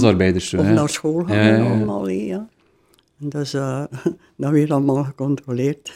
Of 0.58 0.66
hè. 0.66 0.72
naar 0.72 0.88
school 0.88 1.24
gaan 1.24 1.36
Ja, 1.36 1.46
ja, 1.46 1.56
ja. 1.56 1.70
allemaal, 1.70 2.08
ja. 2.08 2.46
En 3.20 3.28
dus, 3.28 3.54
eh 3.54 3.82
dat 4.36 4.50
werd 4.50 4.70
allemaal 4.70 5.04
gecontroleerd. 5.04 5.92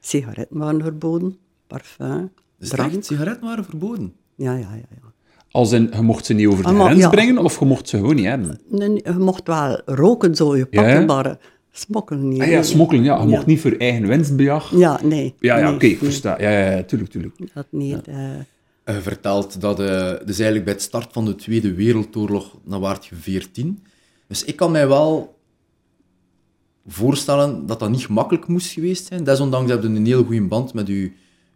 Sigaretten 0.00 0.58
waren 0.58 0.80
verboden, 0.82 1.36
parfum, 1.66 2.30
Dus 2.68 2.70
drank. 2.70 2.92
echt, 2.94 3.06
sigaretten 3.06 3.46
waren 3.46 3.64
verboden. 3.64 4.12
Ja, 4.36 4.52
ja, 4.52 4.58
ja. 4.58 4.66
ja. 4.90 5.12
Als 5.50 5.72
in, 5.72 5.90
je 5.94 6.02
mocht 6.02 6.24
ze 6.26 6.32
niet 6.34 6.46
over 6.46 6.62
de 6.62 6.68
Ah, 6.68 6.76
maar- 6.76 6.84
grens 6.86 7.00
ja. 7.02 7.08
brengen, 7.10 7.38
of 7.38 7.58
je 7.58 7.64
mocht 7.64 7.88
ze 7.88 7.96
gewoon 7.96 8.14
niet 8.14 8.24
hebben? 8.24 8.60
Nee, 8.68 8.88
nee, 8.88 9.00
je 9.04 9.12
mocht 9.12 9.46
wel 9.46 9.80
roken, 9.84 10.34
zo, 10.34 10.56
je 10.56 10.66
Ja, 10.70 10.80
ja. 10.82 10.88
pakken, 10.88 11.06
maar 11.06 11.26
eh, 11.26 11.34
smokkelen 11.70 12.28
niet. 12.28 12.40
Ah 12.40 12.48
ja, 12.48 12.62
smokkelen, 12.62 13.04
ja. 13.04 13.14
Je 13.16 13.22
Ja. 13.22 13.28
mocht 13.28 13.46
niet 13.46 13.60
voor 13.60 13.72
eigen 13.72 14.06
winstbejag. 14.06 14.70
Ja, 14.76 15.00
nee. 15.02 15.34
Ja, 15.38 15.56
ja, 15.58 15.64
nee, 15.64 15.74
oké, 15.74 15.86
ik 15.86 16.00
nee, 16.00 16.10
versta. 16.10 16.40
Ja, 16.40 16.50
ja, 16.50 16.70
ja, 16.70 16.82
tuurlijk, 16.82 17.10
tuurlijk. 17.10 17.34
Dat 17.54 17.66
niet. 17.70 18.06
eh. 18.08 18.16
Je 18.86 19.00
vertelt 19.00 19.60
dat, 19.60 19.80
eh, 19.80 19.86
dus 20.24 20.36
eigenlijk 20.36 20.64
bij 20.64 20.72
het 20.72 20.82
start 20.82 21.12
van 21.12 21.24
de 21.24 21.34
Tweede 21.34 21.74
Wereldoorlog, 21.74 22.56
dan 22.64 22.80
waart 22.80 23.06
je 23.06 23.14
14. 23.14 23.82
Dus 24.26 24.44
ik 24.44 24.56
kan 24.56 24.70
mij 24.70 24.88
wel 24.88 25.38
voorstellen 26.86 27.66
dat 27.66 27.78
dat 27.78 27.90
niet 27.90 28.04
gemakkelijk 28.06 28.46
moest 28.46 28.70
geweest 28.72 29.06
zijn. 29.06 29.24
Desondanks 29.24 29.70
heb 29.70 29.82
je 29.82 29.88
een 29.88 30.06
heel 30.06 30.24
goede 30.24 30.42
band 30.46 30.74
met 30.74 30.86
je 30.86 31.12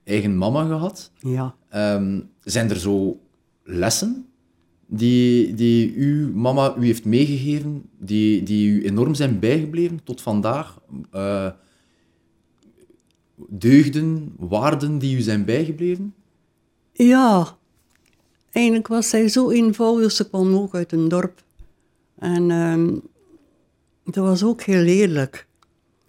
eigen 0.07 0.37
mama 0.37 0.65
gehad. 0.65 1.11
ja. 1.19 1.55
Ehm, 1.69 2.21
zijn 2.41 2.71
er 2.71 2.79
zo 2.79 3.21
lessen 3.63 4.27
die, 4.87 5.55
die 5.55 5.95
uw 5.97 6.33
mama 6.35 6.75
u 6.79 6.85
heeft 6.85 7.05
meegegeven, 7.05 7.83
die, 7.99 8.43
die 8.43 8.71
u 8.71 8.85
enorm 8.85 9.15
zijn 9.15 9.39
bijgebleven 9.39 10.01
tot 10.05 10.21
vandaag? 10.21 10.79
Eh, 11.11 11.51
deugden, 13.49 14.35
waarden 14.37 14.99
die 14.99 15.17
u 15.17 15.21
zijn 15.21 15.45
bijgebleven? 15.45 16.15
Ja, 16.93 17.57
eigenlijk 18.53 18.87
was 18.87 19.09
zij 19.09 19.29
zo 19.29 19.51
eenvoudig. 19.51 20.13
Ze 20.13 20.29
kwam 20.29 20.55
ook 20.55 20.75
uit 20.75 20.93
een 20.93 21.09
dorp. 21.09 21.43
En 22.19 22.51
ehm 22.51 22.95
dat 24.05 24.25
was 24.25 24.45
ook 24.45 24.63
heel 24.63 24.85
eerlijk. 24.85 25.47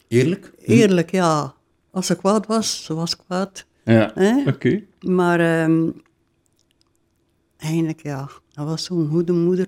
Eerlijk? 0.07 0.53
Eerlijk, 0.57 1.11
ja. 1.11 1.55
Als 1.91 2.05
ze 2.05 2.15
kwaad 2.15 2.45
was, 2.45 2.83
ze 2.83 2.93
was 2.93 3.17
kwaad. 3.17 3.65
Ja, 3.87 4.13
oké. 4.47 4.83
Maar 5.01 5.39
ehm, 5.39 5.89
eigenlijk, 7.57 8.01
ja, 8.03 8.29
dat 8.53 8.65
was 8.65 8.83
zo'n 8.83 9.07
goede 9.09 9.33
moeder. 9.33 9.67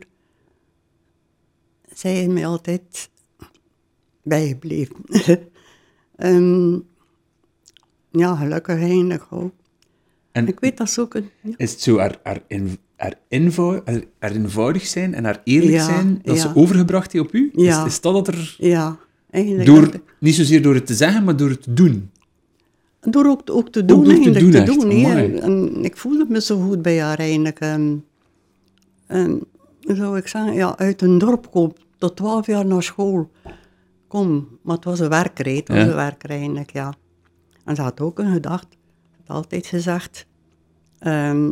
Zij 1.94 2.22
is 2.22 2.28
mij 2.34 2.46
altijd 2.46 3.10
bijgebleven. 4.24 4.96
Ehm, 6.16 6.74
ja, 8.12 8.36
gelukkig 8.36 8.80
eigenlijk 8.80 9.26
ook. 9.30 9.52
En 10.32 10.48
Ik 10.48 10.60
weet 10.60 10.78
dat 10.78 10.90
ze 10.90 11.02
ook 11.02 11.14
een... 11.14 11.30
Ja. 11.42 11.54
is 11.58 11.72
het 11.72 11.82
zo 11.82 11.98
haar, 11.98 12.20
haar, 12.24 12.42
in, 12.48 12.78
haar, 12.96 13.14
eenvou- 13.28 13.82
haar, 13.86 14.04
haar 14.20 14.32
eenvoudig 14.32 14.86
zijn 14.86 15.14
en 15.14 15.24
haar 15.24 15.42
eerlijk 15.44 15.72
Ja, 15.74 15.84
zijn, 15.86 16.20
dat 16.24 16.36
ja. 16.36 16.42
ze 16.42 16.56
overgebracht 16.56 17.12
heeft 17.12 17.26
op 17.26 17.34
u? 17.34 17.52
Ja. 17.54 17.82
Is, 17.86 17.92
is 17.94 18.02
dat 18.02 18.14
dat 18.14 18.28
er... 18.28 18.56
Ja, 18.58 19.00
eigenlijk. 19.30 19.66
Door, 19.66 19.90
niet 20.20 20.36
zozeer 20.36 20.62
door 20.62 20.74
het 20.76 20.86
te 20.86 20.94
zeggen, 20.96 21.24
maar 21.24 21.38
door 21.38 21.50
het 21.50 21.62
te 21.62 21.74
doen. 21.74 22.12
Door 23.02 23.26
ook, 23.26 23.42
ook 23.52 23.70
te 23.70 23.86
doen, 23.86 24.04
door 24.04 24.14
te 24.14 24.32
doen, 24.32 24.52
te 24.52 24.64
doen. 24.64 24.92
En 25.42 25.84
ik 25.84 25.98
voelde 25.98 26.26
me 26.30 26.42
zo 26.42 26.60
goed 26.60 26.82
bij 26.82 27.02
haar 27.02 27.20
eigenlijk. 27.20 27.60
En, 27.60 28.06
en 29.08 29.42
hoe 29.82 29.96
zou 29.96 30.18
ik 30.18 30.28
zeggen, 30.28 30.54
ja, 30.54 30.78
uit 30.78 31.02
een 31.02 31.18
dorp 31.18 31.52
kom, 31.52 31.74
tot 31.98 32.16
twaalf 32.16 32.46
jaar 32.46 32.66
naar 32.66 32.84
school. 32.84 33.30
Kom, 34.08 34.48
maar 34.62 34.76
het 34.76 34.86
was 34.86 35.00
een 35.00 35.10
werker, 35.10 35.56
het 35.56 35.68
was 35.68 35.78
Ja. 35.78 35.84
een 35.88 35.96
werker 35.96 36.30
eigenlijk, 36.30 36.72
ja. 36.74 36.94
En 37.66 37.76
ze 37.76 37.82
had 37.82 38.00
ook 38.02 38.20
een 38.20 38.34
gedacht, 38.34 38.68
had 39.26 39.36
altijd 39.36 39.66
gezegd. 39.66 40.26
ehm, 41.00 41.52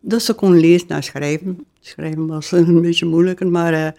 dus 0.00 0.24
ze 0.24 0.34
kon 0.34 0.56
lezen 0.58 0.88
en 0.88 1.02
schrijven. 1.02 1.66
Schrijven 1.80 2.26
was 2.26 2.52
een 2.52 2.80
beetje 2.82 3.06
moeilijker, 3.06 3.46
maar 3.50 3.72
eh, 3.86 3.92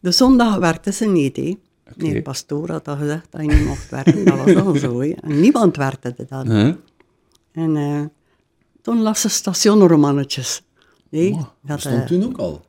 de 0.00 0.10
zondag 0.10 0.56
werkte 0.56 0.92
ze 0.92 1.04
niet, 1.06 1.36
hè. 1.36 1.56
Nee, 1.96 2.12
de 2.12 2.22
pastoor 2.22 2.70
had 2.70 2.88
al 2.88 2.96
gezegd 2.96 3.26
dat 3.30 3.40
je 3.40 3.46
niet 3.46 3.66
mocht 3.66 3.90
werken, 3.90 4.24
dat 4.24 4.36
was 4.44 4.54
al 4.56 4.74
zo. 4.74 5.00
En 5.00 5.40
niemand 5.40 5.76
werkte 5.76 6.14
dan. 6.28 6.50
Huh? 6.50 6.74
En 7.52 7.76
eh, 7.76 8.02
toen 8.82 9.00
las 9.02 9.20
ze 9.20 9.28
stationromannetjes. 9.28 10.62
Nee, 11.08 11.32
Dat 11.32 11.46
dat, 11.62 11.80
stond 11.80 11.94
eh, 12.00 12.06
toen 12.06 12.24
ook 12.24 12.38
al. 12.38 12.64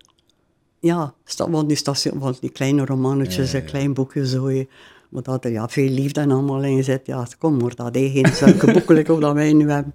ja, 0.79 1.13
want 1.49 1.67
die, 1.67 1.77
station, 1.77 2.19
want 2.19 2.41
die 2.41 2.49
kleine 2.49 2.85
romannetjes, 2.85 3.53
een 3.53 3.65
klein 3.65 3.93
boekje 3.93 4.27
zo. 4.27 4.47
hè. 4.47 4.67
Maar 5.09 5.23
dat 5.23 5.45
er 5.45 5.51
ja, 5.51 5.67
veel 5.69 5.89
liefde 5.89 6.19
en 6.21 6.31
allemaal 6.31 6.63
in 6.63 6.83
zit. 6.83 7.05
Ja, 7.05 7.27
kom 7.39 7.57
maar, 7.57 7.75
dat 7.75 7.95
is 7.95 8.11
geen 8.11 8.33
zulke 8.33 8.71
boekelijk 8.73 9.09
of 9.09 9.19
dat 9.19 9.33
wij 9.33 9.53
nu 9.53 9.71
hebben. 9.71 9.93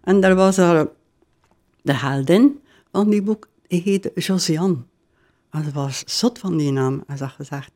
En 0.00 0.20
daar 0.20 0.34
was 0.34 0.56
er 0.56 0.90
de 1.82 1.94
heldin 1.94 2.60
van 2.92 3.10
die 3.10 3.22
boek, 3.22 3.48
die 3.66 3.82
heette 3.82 4.12
Josiane. 4.14 4.76
En 5.50 5.64
ze 5.64 5.70
was 5.72 6.02
zot 6.06 6.38
van 6.38 6.56
die 6.56 6.72
naam. 6.72 7.02
En 7.06 7.16
ze 7.16 7.24
had 7.24 7.32
gezegd, 7.32 7.70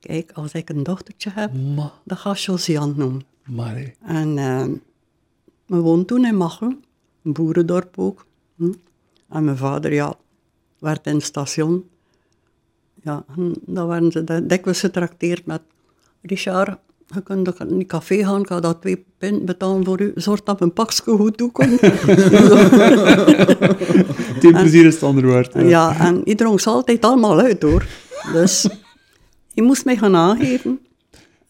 kijk, 0.00 0.32
als 0.32 0.52
ik 0.52 0.68
een 0.68 0.82
dochtertje 0.82 1.30
heb, 1.34 1.52
Ma, 1.54 1.92
dan 2.04 2.16
ga 2.16 2.30
ik 2.30 2.36
Josiane 2.36 2.92
noemen. 2.96 3.22
maar 3.44 3.76
hè. 3.76 3.86
En 4.06 4.38
eh, 4.38 4.66
we 5.66 5.76
woonden 5.76 6.06
toen 6.06 6.24
in 6.24 6.36
Machelen, 6.36 6.84
een 7.22 7.32
boerendorp 7.32 7.98
ook. 7.98 8.26
Hm. 8.56 8.72
En 9.28 9.44
mijn 9.44 9.56
vader, 9.56 9.92
ja, 9.92 10.14
werd 10.78 11.06
in 11.06 11.14
het 11.14 11.24
station. 11.24 11.88
Ja, 13.02 13.24
en 13.36 13.54
dan 13.66 13.86
werden 13.86 14.12
ze 14.12 14.46
dikwijls 14.46 14.80
getrakteerd 14.80 15.46
met... 15.46 15.60
Richard, 16.22 16.78
je 17.14 17.20
kunt 17.22 17.60
in 17.60 17.70
een 17.70 17.86
café 17.86 18.24
gaan, 18.24 18.40
ik 18.40 18.46
ga 18.46 18.60
dat 18.60 18.80
twee 18.80 19.04
pint 19.18 19.44
betalen 19.44 19.84
voor 19.84 20.00
u. 20.00 20.12
Zorg 20.14 20.42
dat 20.42 20.58
mijn 20.58 20.72
pakje 20.72 21.02
goed 21.02 21.36
toekomt. 21.36 21.80
Het 24.34 24.44
een 24.44 24.52
plezier 24.52 24.86
is 24.86 24.94
het 24.94 25.02
ander 25.02 25.26
waard. 25.26 25.52
ja. 25.52 25.60
ja, 25.60 25.98
en 25.98 26.22
die 26.22 26.34
dronk 26.34 26.60
ze 26.60 26.70
altijd 26.70 27.04
allemaal 27.04 27.40
uit, 27.40 27.62
hoor. 27.62 27.86
Dus 28.32 28.68
je 29.58 29.64
moest 29.64 29.84
mij 29.84 29.96
gaan 29.96 30.16
aangeven 30.16 30.80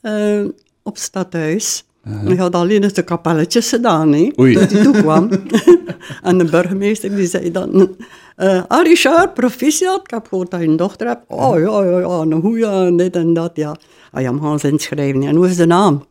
eh, 0.00 0.44
op 0.82 0.96
stadhuis. 0.96 1.84
En 2.02 2.28
ik 2.28 2.38
had 2.38 2.54
alleen 2.54 2.82
eens 2.82 2.92
de 2.92 3.02
kapelletjes 3.02 3.68
gedaan, 3.68 4.12
hè, 4.12 4.30
Oei. 4.38 4.54
dat 4.54 4.70
hij 4.70 4.82
toekwam. 4.82 5.28
en 6.28 6.38
de 6.38 6.44
burgemeester 6.44 7.16
die 7.16 7.26
zei 7.26 7.50
dan... 7.50 7.96
eh 8.36 8.62
ah, 8.68 8.82
Richard, 8.82 9.34
proficiat, 9.34 10.00
ik 10.00 10.10
heb 10.10 10.26
gehoord 10.26 10.50
dat 10.50 10.60
je 10.60 10.66
een 10.66 10.76
dochter 10.76 11.06
hebt. 11.06 11.24
Oh, 11.26 11.58
ja, 11.58 11.84
ja, 11.84 11.98
ja, 11.98 12.20
een 12.20 12.40
goeie, 12.40 12.66
en 12.66 12.96
dit 12.96 13.16
en 13.16 13.34
dat, 13.34 13.50
ja. 13.54 13.76
Ah, 14.10 14.22
ja, 14.22 14.32
gaan 14.40 14.60
ze 14.60 14.68
inschrijven. 14.68 15.22
En 15.22 15.36
hoe 15.36 15.48
is 15.48 15.56
de 15.56 15.66
naam? 15.66 16.06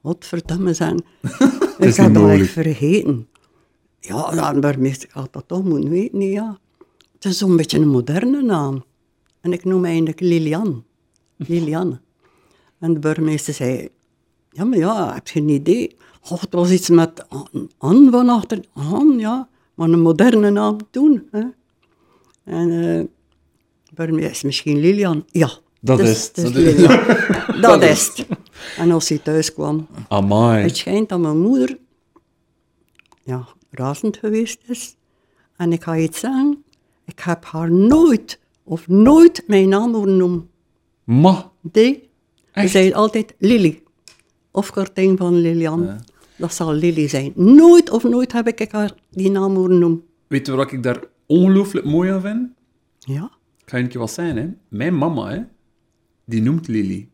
Wat 0.00 0.16
verdomme 0.20 0.74
zijn. 0.74 1.02
ik 1.78 1.96
had 1.96 2.14
dat 2.14 2.30
echt 2.30 2.50
vergeten. 2.50 3.28
Ja, 4.00 4.52
de 4.52 4.58
burgemeester 4.60 5.08
had 5.12 5.32
dat 5.32 5.44
toch 5.46 5.64
moeten 5.64 5.90
weten, 5.90 6.20
ja. 6.20 6.58
Het 7.14 7.24
is 7.24 7.38
zo'n 7.38 7.56
beetje 7.56 7.78
een 7.78 7.88
moderne 7.88 8.42
naam. 8.42 8.84
En 9.40 9.52
ik 9.52 9.64
noem 9.64 9.84
eigenlijk 9.84 10.20
Lilian. 10.20 10.86
Liliane. 11.46 12.00
En 12.78 12.92
de 12.94 12.98
burgemeester 13.00 13.54
zei, 13.54 13.88
ja, 14.50 14.64
maar 14.64 14.78
ja, 14.78 15.14
heb 15.14 15.28
je 15.28 15.40
een 15.40 15.48
idee? 15.48 15.96
Oh, 16.30 16.40
het 16.40 16.52
was 16.52 16.70
iets 16.70 16.88
met 16.88 17.28
An- 17.28 17.70
An 17.78 18.10
van 18.10 18.28
achter. 18.28 18.64
An, 18.72 19.18
ja, 19.18 19.48
maar 19.74 19.88
een 19.88 20.00
moderne 20.00 20.50
naam 20.50 20.76
toen. 20.90 21.28
Hè? 21.30 21.40
En 22.44 22.68
de 22.68 23.08
burgemeester 23.94 24.30
is 24.32 24.42
misschien 24.42 24.78
Lilian. 24.78 25.24
Ja, 25.30 25.50
Dat 25.80 25.98
het 25.98 26.08
is 26.08 26.30
is 26.34 26.42
Dat 26.42 26.54
is- 26.54 26.76
Lilian. 26.76 27.00
dat 27.60 27.82
is 27.82 28.06
het. 28.16 28.26
En 28.76 28.90
als 28.90 29.08
hij 29.08 29.18
thuis 29.18 29.52
kwam, 29.52 29.86
Amai. 30.08 30.62
het 30.62 30.76
schijnt 30.76 31.08
dat 31.08 31.18
mijn 31.20 31.40
moeder 31.40 31.78
ja, 33.22 33.48
razend 33.70 34.16
geweest 34.16 34.60
is. 34.66 34.96
En 35.56 35.72
ik 35.72 35.82
ga 35.82 35.92
je 35.94 36.02
iets 36.02 36.20
zeggen, 36.20 36.64
ik 37.04 37.18
heb 37.20 37.44
haar 37.44 37.70
nooit 37.72 38.38
of 38.64 38.88
nooit 38.88 39.42
mijn 39.46 39.68
naam 39.68 39.94
horen 39.94 40.16
noemen. 40.16 40.50
Ma. 41.08 41.52
Nee, 41.72 42.08
zei 42.54 42.92
altijd 42.92 43.34
Lily. 43.38 43.82
Of 44.50 44.70
korting 44.70 45.18
van 45.18 45.34
Lilian. 45.40 46.00
Dat 46.36 46.54
zal 46.54 46.72
Lily 46.72 47.08
zijn. 47.08 47.32
Nooit 47.34 47.90
of 47.90 48.02
nooit 48.02 48.32
heb 48.32 48.46
ik 48.48 48.72
haar 48.72 48.94
die 49.10 49.30
naam 49.30 49.54
horen 49.56 49.78
noemen. 49.78 50.02
Weet 50.26 50.46
je 50.46 50.52
wat 50.52 50.72
ik 50.72 50.82
daar 50.82 51.04
ongelooflijk 51.26 51.86
mooi 51.86 52.10
aan 52.10 52.20
vind? 52.20 52.48
Ja, 52.98 53.30
Ik 53.64 53.70
ga 53.70 53.76
je 53.76 53.82
een 53.82 53.88
keer 53.88 54.00
wat 54.00 54.10
zijn, 54.12 54.36
hè. 54.36 54.48
Mijn 54.68 54.96
mama, 54.98 55.28
hè, 55.30 55.40
die 56.24 56.42
noemt 56.42 56.68
Lily. 56.68 57.08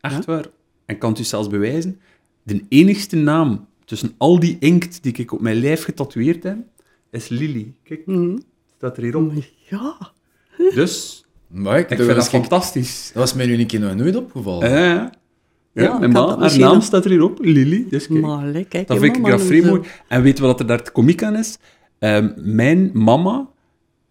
Echt 0.00 0.24
waar. 0.24 0.46
En 0.86 0.98
kan 0.98 1.10
het 1.10 1.18
u 1.18 1.24
zelfs 1.24 1.48
bewijzen, 1.48 2.00
de 2.42 2.64
enigste 2.68 3.16
naam 3.16 3.66
tussen 3.84 4.14
al 4.18 4.40
die 4.40 4.56
inkt 4.60 5.02
die 5.02 5.12
ik 5.12 5.32
op 5.32 5.40
mijn 5.40 5.56
lijf 5.56 5.84
getatoeëerd 5.84 6.42
heb, 6.42 6.58
is 7.10 7.28
Lily. 7.28 7.74
Kijk, 7.82 8.02
staat 8.76 8.96
er 8.96 9.02
hierop. 9.02 9.32
ja. 9.70 10.12
Dus, 10.74 11.23
Maar 11.54 11.78
ik, 11.78 11.82
ik 11.82 11.88
dat, 11.88 11.96
vind 11.96 12.08
dat 12.08 12.16
was, 12.16 12.28
fantastisch. 12.28 13.10
dat 13.12 13.22
was 13.22 13.34
mij 13.34 13.46
nu 13.46 13.58
een 13.58 13.66
keer 13.66 13.80
nog 13.80 13.94
nooit 13.94 14.16
opgevallen. 14.16 14.70
Ja, 14.70 14.78
ja. 14.84 15.12
Ja, 15.72 15.82
Ja, 15.82 15.92
ik 15.92 15.98
mijn 15.98 16.10
ma, 16.12 16.38
haar 16.38 16.58
naam 16.58 16.80
staat 16.80 17.04
er 17.04 17.10
hierop, 17.10 17.38
Lily. 17.44 17.86
Dus 17.88 18.06
kijk. 18.06 18.20
Maar 18.20 18.52
kijk, 18.68 18.86
Dat 18.86 18.98
vind 18.98 19.16
ik 19.16 19.26
ja, 19.26 19.38
vrij 19.38 19.62
mooi. 19.62 19.80
En 20.08 20.22
weet 20.22 20.36
je 20.38 20.42
wat 20.44 20.60
er 20.60 20.66
daar 20.66 20.82
te 20.82 20.90
komiek 20.90 21.22
aan 21.22 21.36
is? 21.36 21.58
Ehm, 21.98 22.32
mijn 22.36 22.90
mama, 22.92 23.48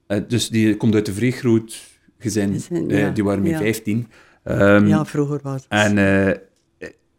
eh, 0.07 0.19
dus 0.27 0.49
die 0.49 0.77
komt 0.77 0.93
uit 0.95 1.07
een 1.07 1.13
vrij 1.13 1.31
groot 1.31 1.81
gezin, 2.17 2.61
die 3.13 3.23
waren 3.23 3.45
ja. 3.45 3.57
15. 3.57 4.07
zo. 4.45 4.51
Ehm, 4.51 4.87
Ja, 4.87 5.05
vroeger 5.05 5.39
was 5.43 5.53
het. 5.53 5.65
En 5.69 5.97
eh, 5.97 6.35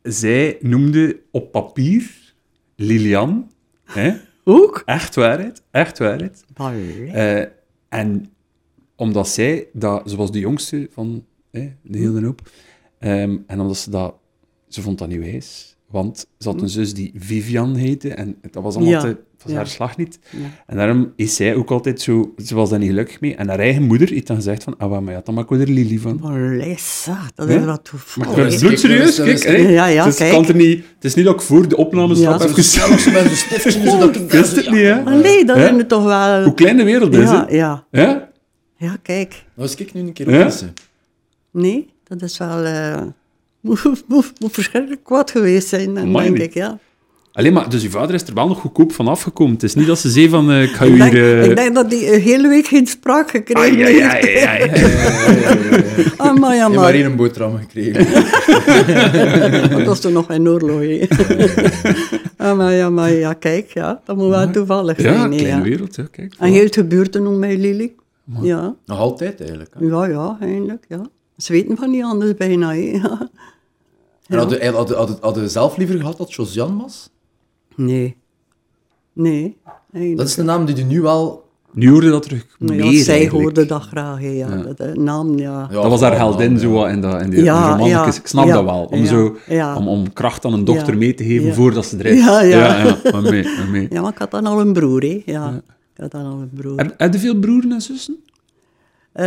zij 0.02 0.56
noemde 0.60 1.20
op 1.30 1.52
papier 1.52 2.10
Lilian. 2.76 3.50
Hè? 3.84 4.12
Ook? 4.44 4.82
Echt 4.84 5.14
waarheid, 5.14 5.62
echt 5.70 5.98
waarheid. 5.98 6.44
Eh, 7.12 7.40
en 7.88 8.28
omdat 8.96 9.28
zij, 9.28 9.66
dat, 9.72 10.02
ze 10.10 10.16
was 10.16 10.32
de 10.32 10.38
jongste 10.38 10.88
van 10.92 11.24
hè, 11.50 11.72
de 11.82 11.98
hele 11.98 12.24
hoop, 12.24 12.40
Ehm, 12.98 13.36
en 13.46 13.60
omdat 13.60 13.76
ze 13.76 13.90
dat 13.90 14.14
ze 14.68 14.82
vond 14.82 14.98
dat 14.98 15.08
niet 15.08 15.18
wijs. 15.20 15.76
Want 15.90 16.26
ze 16.38 16.48
had 16.48 16.60
een 16.60 16.68
zus 16.68 16.94
die 16.94 17.12
Vivian 17.16 17.74
heette 17.74 18.08
en 18.14 18.36
dat 18.50 18.62
was 18.62 18.74
allemaal 18.74 18.92
Ja. 18.92 19.00
te, 19.00 19.16
was 19.42 19.50
Ja. 19.52 19.56
haar 19.56 19.66
slag 19.66 19.96
niet. 19.96 20.18
Ja. 20.30 20.38
En 20.66 20.76
daarom 20.76 21.12
is 21.16 21.36
zij 21.36 21.54
ook 21.54 21.70
altijd 21.70 22.00
zo, 22.00 22.34
ze 22.44 22.54
was 22.54 22.70
daar 22.70 22.78
niet 22.78 22.88
gelukkig 22.88 23.20
mee. 23.20 23.34
En 23.34 23.48
haar 23.48 23.58
eigen 23.58 23.82
moeder 23.82 24.08
heeft 24.08 24.26
dan 24.26 24.36
gezegd 24.36 24.62
van, 24.62 24.76
ah, 24.78 25.00
maar 25.00 25.12
ja, 25.14 25.20
dan 25.24 25.34
maak 25.34 25.50
ik 25.50 25.60
er 25.60 25.68
Lily 25.68 25.98
van. 25.98 26.18
Maar 26.22 26.40
Lisa, 26.40 27.18
dat 27.34 27.48
Ja? 27.48 27.54
is 27.54 27.58
wat 27.58 27.66
Maar 27.66 27.82
toevallig. 27.82 28.30
ik 28.30 28.36
ben 28.36 28.46
kijk, 28.48 28.60
bloedserieus, 28.60 29.16
hè. 29.44 29.52
Ja, 29.56 29.86
ja, 29.86 30.04
dus 30.04 30.16
kijk. 30.16 30.32
Kan 30.32 30.46
er 30.46 30.54
niet, 30.54 30.84
het 30.94 31.04
is 31.04 31.14
niet 31.14 31.24
dat 31.24 31.34
ik 31.34 31.40
voor 31.40 31.68
de 31.68 31.76
opnames 31.76 32.18
Ja. 32.18 32.30
had 32.38 32.50
zelfs 32.64 33.12
met 33.12 33.24
een 33.24 33.36
stiftje, 33.36 34.10
ik... 34.24 34.30
Wist 34.30 34.56
het 34.56 34.70
niet, 34.70 34.80
hè? 34.82 35.02
Allee, 35.04 35.44
dat 35.44 35.56
is 35.56 35.70
nu 35.70 35.86
toch 35.86 36.04
wel... 36.04 36.42
Hoe 36.44 36.54
klein 36.54 36.76
de 36.76 36.84
wereld 36.84 37.14
is, 37.14 37.30
Ja, 37.30 37.46
hè? 37.48 37.54
ja. 37.56 37.86
Ja? 37.90 38.32
Ja, 38.76 38.96
kijk. 39.02 39.30
Nou, 39.54 39.68
eens 39.68 39.74
kijk 39.76 39.94
nu 39.94 40.00
een 40.00 40.12
keer 40.12 40.30
Ja? 40.30 40.38
op 40.38 40.44
deze. 40.50 40.72
Nee, 41.50 41.88
dat 42.04 42.22
is 42.22 42.38
wel... 42.38 42.64
eh 42.64 43.02
moet, 43.60 43.82
moet, 44.08 44.32
moet 44.40 44.52
verschrikkelijk 44.52 45.04
kwaad 45.04 45.30
geweest 45.30 45.68
zijn, 45.68 45.94
dan 45.94 46.02
Amai, 46.04 46.26
denk 46.32 46.38
ik, 46.40 46.54
ja. 46.54 46.78
Alleen 47.32 47.52
maar, 47.52 47.68
dus 47.70 47.82
uw 47.82 47.90
vader 47.90 48.14
is 48.14 48.22
er 48.22 48.34
wel 48.34 48.48
nog 48.48 48.60
goedkoop 48.60 48.92
van 48.92 49.08
afgekomen. 49.08 49.52
Het 49.54 49.62
is 49.62 49.74
niet 49.74 49.86
dat 49.86 49.98
ze 49.98 50.10
zei 50.10 50.28
van, 50.28 50.50
eh, 50.50 50.62
ik 50.62 50.70
ga 50.70 50.84
u 50.84 50.94
Ik 51.02 51.12
hier... 51.12 51.38
eh, 51.40 51.50
ik 51.50 51.56
denk 51.56 51.74
dat 51.74 51.92
hij 51.92 52.14
een 52.14 52.20
hele 52.20 52.48
week 52.48 52.66
geen 52.66 52.86
spraak 52.86 53.30
gekregen 53.30 53.76
heeft. 53.86 54.02
ai, 54.02 54.36
ai, 54.44 54.70
ai. 54.70 54.70
Ah, 56.16 56.36
maar 56.36 56.54
ja, 56.54 56.56
Je 56.56 56.60
hebt 56.62 56.74
maar 56.74 56.84
maar. 56.84 56.94
één 56.94 57.16
boterham 57.16 57.56
gekregen. 57.58 58.06
Dat 59.70 59.84
was 59.84 60.00
toen 60.00 60.12
nog 60.12 60.28
een 60.28 60.48
oorlog, 60.48 60.80
hè. 60.80 61.06
ah, 62.36 62.56
maar 62.56 62.72
ja, 62.72 62.90
maar 62.90 63.12
ja, 63.12 63.32
kijk, 63.32 63.70
ja. 63.74 64.00
Dat 64.04 64.16
moet 64.16 64.28
wel 64.28 64.50
toevallig 64.50 64.96
Ja, 64.96 65.02
zijn, 65.02 65.14
hè, 65.32 65.36
kleine 65.38 65.46
ja. 65.56 65.62
wereld, 65.62 65.94
ja, 65.96 66.04
kijk. 66.10 66.34
En 66.38 66.52
heel 66.52 66.64
het 66.64 66.74
gebeurt 66.74 67.14
er 67.14 67.22
nog 67.22 67.38
met 67.38 67.58
Ja. 68.40 68.76
Nog 68.86 68.98
altijd, 68.98 69.40
eigenlijk. 69.40 69.74
Hè. 69.78 69.86
ja, 69.86 70.06
ja, 70.06 70.36
eigenlijk, 70.40 70.84
ja. 70.88 71.06
Ze 71.36 71.52
weten 71.52 71.76
van 71.76 71.90
niet 71.90 72.02
anders 72.02 72.34
bijna, 72.34 72.74
hè. 72.74 73.00
Ja. 74.26 74.36
En 74.36 74.38
hadden 74.38 74.74
had, 74.74 74.90
had, 74.90 75.08
had, 75.08 75.18
had 75.20 75.34
je 75.34 75.48
zelf 75.48 75.76
liever 75.76 75.98
gehad 75.98 76.16
dat 76.16 76.34
Josiane 76.34 76.82
was? 76.82 77.10
Nee. 77.74 78.16
Nee. 79.12 79.56
eigenlijk. 79.92 80.16
Dat 80.16 80.26
is 80.26 80.34
de 80.34 80.42
naam 80.42 80.64
die 80.64 80.76
je 80.76 80.84
nu 80.84 81.00
wel... 81.00 81.42
Nu 81.72 81.90
hoorde 81.90 82.10
dat 82.10 82.22
terug 82.22 82.46
ja, 82.58 82.74
meer, 82.74 83.02
zij 83.02 83.14
eigenlijk. 83.14 83.44
hoorde 83.44 83.66
dat 83.66 83.82
graag, 83.82 84.20
hè, 84.20 84.28
ja. 84.28 84.56
Dat, 84.56 84.80
eh, 84.80 84.92
naam, 84.92 85.38
ja. 85.38 85.68
Ja, 85.70 85.82
Dat 85.82 85.90
was 85.90 86.00
haar 86.00 86.12
ja, 86.12 86.18
heldin, 86.18 86.52
ja. 86.52 86.58
zo 86.58 86.84
in, 86.84 87.00
dat, 87.00 87.22
in 87.22 87.30
die 87.30 87.42
Ja, 87.44 87.78
ja, 87.78 88.06
Ik 88.06 88.26
snap 88.26 88.46
ja, 88.46 88.54
dat 88.54 88.64
wel. 88.64 88.84
Om, 88.90 88.98
ja, 88.98 89.06
zo, 89.06 89.36
ja. 89.46 89.76
om, 89.76 89.88
om 89.88 90.12
kracht 90.12 90.44
aan 90.44 90.52
een 90.52 90.64
dochter 90.64 90.92
Ja, 90.92 90.98
mee 90.98 91.14
te 91.14 91.24
geven 91.24 91.46
ja. 91.46 91.54
voordat 91.54 91.86
ze 91.86 91.98
eruit 91.98 92.18
Ja, 92.18 92.40
ja. 92.40 92.58
ja, 92.58 92.84
ja. 92.84 93.10
Maar 93.12 93.22
mee, 93.22 93.44
maar 93.44 93.68
mee. 93.70 93.86
Ja, 93.90 94.00
maar 94.00 94.12
ik 94.12 94.18
had 94.18 94.30
dan 94.30 94.46
al 94.46 94.60
een 94.60 94.72
broer, 94.72 95.02
hè. 95.02 95.22
Ja, 95.24 95.62
ik 95.94 96.00
had 96.00 96.14
al 96.14 96.40
een 96.40 96.50
broer. 96.54 96.76
Heb, 96.78 96.94
heb 96.98 97.12
je 97.12 97.18
veel 97.18 97.38
broeren 97.38 97.72
en 97.72 97.80
zussen? 97.82 98.24
Eh, 99.12 99.24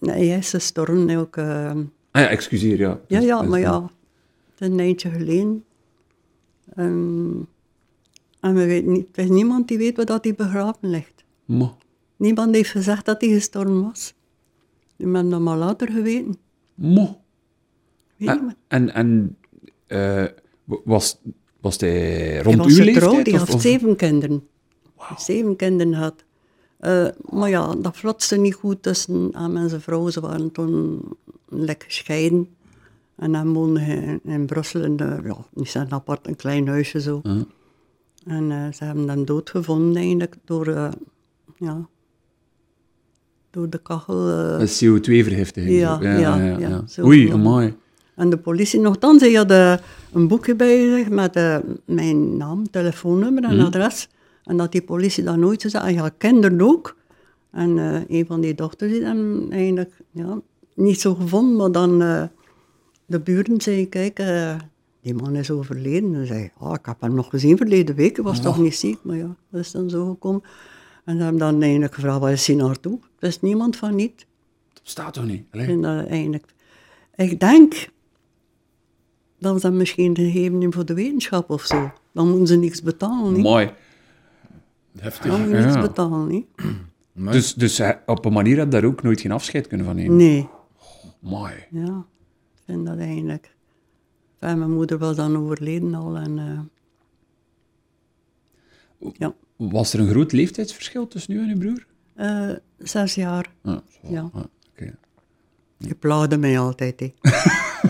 nee, 0.00 0.28
hij 0.28 0.38
is 0.38 0.50
gestorven 0.50 1.16
ook. 1.16 1.38
Ah 1.38 1.76
ja, 2.12 2.28
excuseer, 2.28 2.78
ja. 2.78 3.00
ja, 3.08 3.18
Dus- 3.18 3.28
ja, 3.28 3.40
dus- 3.40 3.48
maar 3.50 3.60
ja, 3.60 3.82
het 3.82 4.60
is 4.60 4.66
een 4.68 4.78
eindje 4.80 5.10
geleden. 5.10 5.64
Ehm, 6.74 7.32
en 8.40 8.54
we 8.54 8.66
weten 8.66 8.92
niet, 8.92 9.06
er 9.12 9.24
is 9.24 9.30
niemand 9.30 9.68
die 9.68 9.78
weet 9.78 9.96
waar 9.96 10.06
dat 10.06 10.24
hij 10.24 10.34
begraven 10.34 10.90
ligt. 10.90 11.24
Maar, 11.44 11.72
Niemand 12.16 12.54
heeft 12.54 12.70
gezegd 12.70 13.04
dat 13.04 13.20
hij 13.20 13.30
gestorven 13.30 13.82
was. 13.82 14.14
Die 14.96 15.06
hebben 15.06 15.30
dat 15.30 15.40
maar 15.40 15.56
later 15.56 15.88
geweten. 15.90 16.36
maar. 16.74 17.14
Weet 18.16 18.28
En, 18.28 18.56
en, 18.68 18.94
en 18.94 19.36
eh, 19.86 20.24
was, 20.84 21.18
was 21.60 21.76
hij 21.80 22.34
rond 22.42 22.46
hij 22.56 22.56
was 22.64 22.78
uw 22.78 22.84
getrouwd, 22.84 23.12
leeftijd? 23.14 23.26
hij 23.26 23.38
had 23.38 23.54
of- 23.54 23.60
zeven 23.60 23.96
kinderen. 23.96 24.46
Zeven 25.18 25.56
kinderen 25.56 25.92
had. 25.92 26.14
Eh, 26.78 27.06
maar 27.30 27.48
ja, 27.48 27.74
dat 27.74 27.96
flotste 27.96 28.36
niet 28.36 28.54
goed 28.54 28.82
tussen 28.82 29.28
hem 29.32 29.56
en 29.56 29.68
zijn 29.68 29.80
vrouw. 29.80 30.08
Ze 30.10 30.20
waren 30.20 30.52
toen 30.52 31.00
lekker 31.48 31.88
gescheiden. 31.88 32.48
En 33.16 33.34
hij 33.34 33.44
woonde 33.46 33.80
in, 33.80 34.20
in 34.24 34.46
Brussel, 34.46 34.82
in 34.82 34.96
de, 34.96 35.18
ja, 35.24 35.36
niet 35.52 35.68
zijn 35.68 35.92
apart, 35.92 36.26
een 36.26 36.36
klein 36.36 36.68
huisje 36.68 37.00
zo. 37.00 37.20
En 38.26 38.50
eh, 38.50 38.72
ze 38.72 38.84
hebben 38.84 39.08
hem 39.08 39.24
doodgevonden 39.24 39.96
eigenlijk 39.96 40.34
door, 40.44 40.66
eh, 40.66 40.88
ja, 41.58 41.86
door 43.50 43.68
de 43.70 43.78
kachel. 43.78 44.28
eh. 44.30 44.60
Een 44.60 44.68
CO2-vergiftiging. 44.68 45.78
Ja, 45.78 45.98
ja, 46.02 46.36
ja, 46.58 46.84
Oei, 47.00 47.30
amai. 47.32 47.74
En 48.14 48.30
de 48.30 48.36
politie, 48.38 48.80
nogthans, 48.80 49.20
hij 49.20 49.32
had 49.32 49.50
eh, 49.50 49.74
een 50.12 50.28
boekje 50.28 50.54
bij 50.54 50.96
zich 50.96 51.08
met 51.08 51.62
mijn 51.84 52.36
naam, 52.36 52.70
telefoonnummer 52.70 53.44
en 53.44 53.60
adres. 53.60 54.08
En 54.44 54.56
dat 54.56 54.72
die 54.72 54.82
politie 54.82 55.24
dat 55.24 55.36
nooit 55.36 55.60
zei, 55.60 55.86
en 55.86 55.94
ja, 55.94 56.08
kinderen 56.08 56.60
ook. 56.60 56.96
En 57.50 57.78
eh, 57.78 58.18
een 58.18 58.26
van 58.26 58.40
die 58.40 58.54
dochters 58.54 58.92
is 58.92 59.02
hem 59.02 59.52
eigenlijk 59.52 60.00
ja, 60.10 60.40
niet 60.74 61.00
zo 61.00 61.14
gevonden, 61.14 61.56
maar 61.56 61.72
dan 61.72 62.02
eh, 62.02 62.22
de 63.06 63.20
buren 63.20 63.60
zei, 63.60 63.88
kijk, 63.88 64.18
eh, 64.18 64.56
die 65.00 65.14
man 65.14 65.36
is 65.36 65.50
overleden. 65.50 66.14
En 66.14 66.26
zei, 66.26 66.50
ah, 66.58 66.74
ik 66.74 66.86
heb 66.86 67.00
hem 67.00 67.14
nog 67.14 67.30
gezien 67.30 67.56
verleden 67.56 67.94
week, 67.94 68.16
was 68.16 68.40
toch 68.40 68.58
niet 68.58 68.76
ziek, 68.76 68.98
maar 69.02 69.16
ja, 69.16 69.36
dat 69.50 69.60
is 69.60 69.70
dan 69.70 69.90
zo 69.90 70.08
gekomen. 70.08 70.42
En 71.04 71.16
ze 71.16 71.22
hebben 71.22 71.40
dan 71.40 71.62
eigenlijk 71.62 71.94
gevraagd, 71.94 72.20
waar 72.20 72.32
is 72.32 72.46
hij 72.46 72.56
naartoe? 72.56 72.98
Er 73.18 73.28
is 73.28 73.40
niemand 73.40 73.76
van 73.76 73.94
niet. 73.94 74.26
Dat 74.72 74.82
bestaat 74.82 75.14
toch 75.14 75.26
niet? 75.26 75.46
Allee. 75.50 75.80
dat 75.80 76.06
eigenlijk... 76.06 76.54
Ik 77.16 77.40
denk 77.40 77.88
dat 79.38 79.60
ze 79.60 79.60
dat 79.60 79.72
misschien 79.72 80.16
gegeven 80.16 80.52
hebben 80.52 80.72
voor 80.72 80.84
de 80.84 80.94
wetenschap 80.94 81.50
of 81.50 81.62
zo. 81.62 81.92
Dan 82.12 82.28
moeten 82.28 82.46
ze 82.46 82.56
niks 82.56 82.82
betalen, 82.82 83.32
niet? 83.32 83.42
Mooi. 83.42 83.70
Heftig. 84.98 85.48
Ja. 85.50 85.80
betalen, 85.80 86.26
niet? 86.26 86.46
Dus, 87.32 87.54
dus 87.54 87.78
hij- 87.78 88.02
op 88.06 88.24
een 88.24 88.32
manier 88.32 88.56
heb 88.56 88.64
je 88.64 88.70
daar 88.80 88.84
ook 88.90 89.02
nooit 89.02 89.20
geen 89.20 89.32
afscheid 89.32 89.66
kunnen 89.66 89.86
van 89.86 89.96
nemen. 89.96 90.16
Nee, 90.16 90.48
Mooi. 91.20 91.52
ja. 91.70 92.04
Ik 92.54 92.62
vind 92.64 92.86
dat 92.86 92.98
eigenlijk... 92.98 93.54
Enfin, 94.38 94.58
mijn 94.58 94.70
moeder 94.72 94.98
was 94.98 95.16
dan 95.16 95.36
overleden 95.36 95.94
al 95.94 96.16
en... 96.16 96.38
eh, 96.38 96.60
ja, 99.18 99.34
Was 99.56 99.92
er 99.92 100.00
een 100.00 100.08
groot 100.08 100.32
leeftijdsverschil 100.32 101.08
tussen 101.08 101.34
u 101.34 101.38
en 101.38 101.48
uw 101.48 101.58
broer? 101.58 101.86
Eh, 102.14 102.50
zes 102.78 103.14
jaar. 103.14 103.50
Ah. 103.62 103.78
Ja. 104.08 104.20
Ah, 104.32 104.42
oké. 104.70 104.94
Je 105.76 105.94
plaagde 105.94 106.36
mij 106.36 106.58
altijd, 106.58 107.00
hè. 107.00 107.12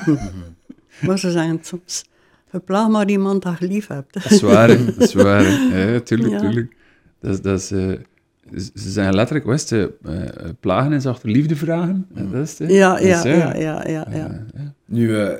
maar 1.06 1.18
ze 1.18 1.30
zeggen 1.30 1.58
soms... 1.62 2.04
Verplaag 2.48 2.88
maar 2.88 3.08
iemand 3.10 3.42
dat 3.42 3.58
je 3.58 3.66
lief 3.66 3.86
hebt. 3.86 4.12
Dat 4.12 4.30
is 4.30 4.40
waar, 4.40 4.68
hè. 4.68 4.84
Dat 4.84 4.96
is 5.00 5.14
waar, 5.14 5.44
hè. 5.44 5.92
Ja, 5.92 6.00
tuurlijk, 6.00 6.32
Ja. 6.32 6.38
tuurlijk. 6.40 6.76
Dat, 7.24 7.34
is- 7.34 7.40
dat 7.42 7.58
is... 7.60 7.70
eh, 7.70 7.92
ze 8.74 8.90
zeggen 8.90 9.14
letterlijk, 9.14 9.46
wist 9.46 9.70
je, 9.70 9.94
eh, 10.02 10.48
plagen 10.60 10.92
is 10.92 11.06
achter 11.06 11.28
liefde 11.30 11.56
vragen. 11.56 12.06
Eh, 12.14 12.30
Dat 12.30 12.42
is 12.42 12.58
het, 12.58 12.68
hè. 12.68 12.74
Ja, 12.74 12.90
Dat 12.92 13.00
is, 13.00 13.22
ja, 13.22 13.24
ja, 13.24 13.56
ja, 13.56 13.84
ja, 13.88 14.06
ja. 14.10 14.44
Nu, 14.84 15.18
eh, 15.20 15.38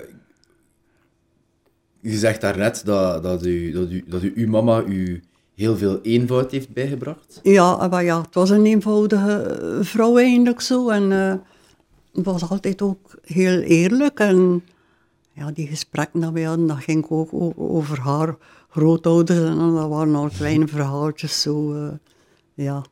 je 2.01 2.17
zegt 2.17 2.41
daarnet 2.41 2.83
dat, 2.85 3.23
dat, 3.23 3.47
u, 3.47 3.71
dat, 3.73 3.91
u, 3.91 4.05
dat 4.07 4.23
u, 4.23 4.33
uw 4.37 4.49
mama 4.49 4.83
u 4.83 5.23
heel 5.55 5.77
veel 5.77 6.01
eenvoud 6.03 6.51
heeft 6.51 6.73
bijgebracht. 6.73 7.41
Ja, 7.43 7.87
maar 7.89 8.05
ja, 8.05 8.21
het 8.23 8.35
was 8.35 8.51
een 8.51 8.67
eenvoudige 8.67 9.33
eh, 9.43 9.85
vrouw 9.85 10.19
eigenlijk 10.19 10.61
zo. 10.61 10.89
En 10.91 11.13
eh, 11.13 11.35
het 12.15 12.25
was 12.25 12.49
altijd 12.51 12.83
ook 12.83 13.15
heel 13.23 13.61
eerlijk. 13.61 14.19
En 14.21 14.63
ja, 15.33 15.51
die 15.53 15.67
gesprekken 15.67 16.21
dat 16.21 16.33
we 16.33 16.43
hadden, 16.45 16.67
dat 16.67 16.77
ging 16.79 17.07
ook 17.09 17.29
over 17.57 18.01
haar 18.01 18.35
grootouders. 18.75 19.39
En 19.39 19.57
dat 19.75 19.89
waren 19.89 20.15
al 20.15 20.29
kleine 20.29 20.69
verhaaltjes 20.69 21.41
zo. 21.41 21.75
eh, 21.75 21.93
ja. 22.55 22.85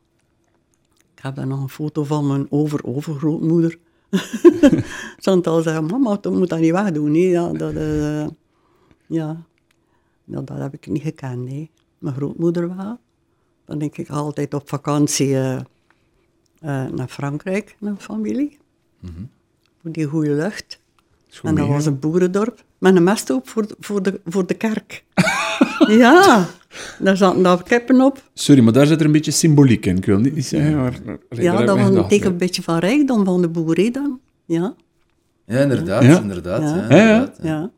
Ik 1.15 1.23
heb 1.23 1.35
daar 1.35 1.47
nog 1.47 1.61
een 1.61 1.69
foto 1.69 2.03
van 2.03 2.27
mijn 2.27 2.47
over-overgrootmoeder. 2.49 3.77
Chantal 5.23 5.61
zei, 5.61 5.81
mama, 5.81 6.17
je 6.21 6.29
moet 6.29 6.49
dat 6.49 6.59
niet 6.59 6.71
wegdoen. 6.71 7.13
Ja, 7.15 7.51
dat, 7.51 7.73
eh, 7.73 8.27
ja. 9.05 9.43
dat 10.25 10.49
heb 10.49 10.73
ik 10.73 10.87
niet 10.87 11.01
gekend. 11.01 11.49
hè. 11.49 11.69
Mijn 11.97 12.15
grootmoeder 12.15 12.75
wel. 12.75 12.97
Dan 13.65 13.77
denk 13.77 13.97
ik 13.97 14.09
altijd 14.09 14.53
op 14.53 14.69
vakantie 14.69 15.35
eh, 15.37 15.61
naar 16.91 17.07
Frankrijk, 17.07 17.75
naar 17.79 17.95
familie. 17.95 18.57
Voor 19.81 19.91
die 19.91 20.05
goede 20.05 20.31
lucht. 20.33 20.81
En 21.43 21.55
dat 21.55 21.67
was 21.67 21.85
een 21.85 21.99
boerendorp. 21.99 22.63
Met 22.83 22.95
een 22.95 23.03
mesthoop 23.03 23.49
voor, 23.49 23.67
de- 23.67 23.75
voor, 23.79 24.03
de, 24.03 24.19
voor 24.25 24.45
de 24.47 24.53
kerk. 24.53 25.03
ja, 25.87 26.45
daar 26.99 27.17
zaten 27.17 27.43
daar 27.43 27.63
kippen 27.63 28.01
op. 28.01 28.21
Sorry, 28.33 28.61
maar 28.61 28.73
daar 28.73 28.85
zit 28.85 28.99
er 28.99 29.05
een 29.05 29.11
beetje 29.11 29.31
symboliek 29.31 29.85
in. 29.85 29.97
Ik 29.97 30.05
wil 30.05 30.17
niet 30.19 30.45
zeggen, 30.45 30.75
maar... 30.75 30.93
Ja, 31.29 31.63
dat 31.65 31.77
was 31.77 31.89
een 31.89 32.07
teken 32.07 32.31
een 32.31 32.37
beetje 32.37 32.61
van 32.61 32.77
rijkdom 32.77 33.25
van 33.25 33.41
de 33.41 33.47
boer, 33.47 33.75
hè, 33.75 33.89
dan. 33.89 34.19
Ja, 34.45 34.73
Ja, 35.45 35.59
inderdaad, 35.59 36.03
Ja. 36.03 36.19
inderdaad. 36.21 36.61
Ja. 36.61 36.75
Ja. 36.75 36.75
Ja, 36.89 36.95
ja. 36.95 37.13
inderdaad, 37.13 37.37
ja. 37.41 37.49
ja. 37.49 37.71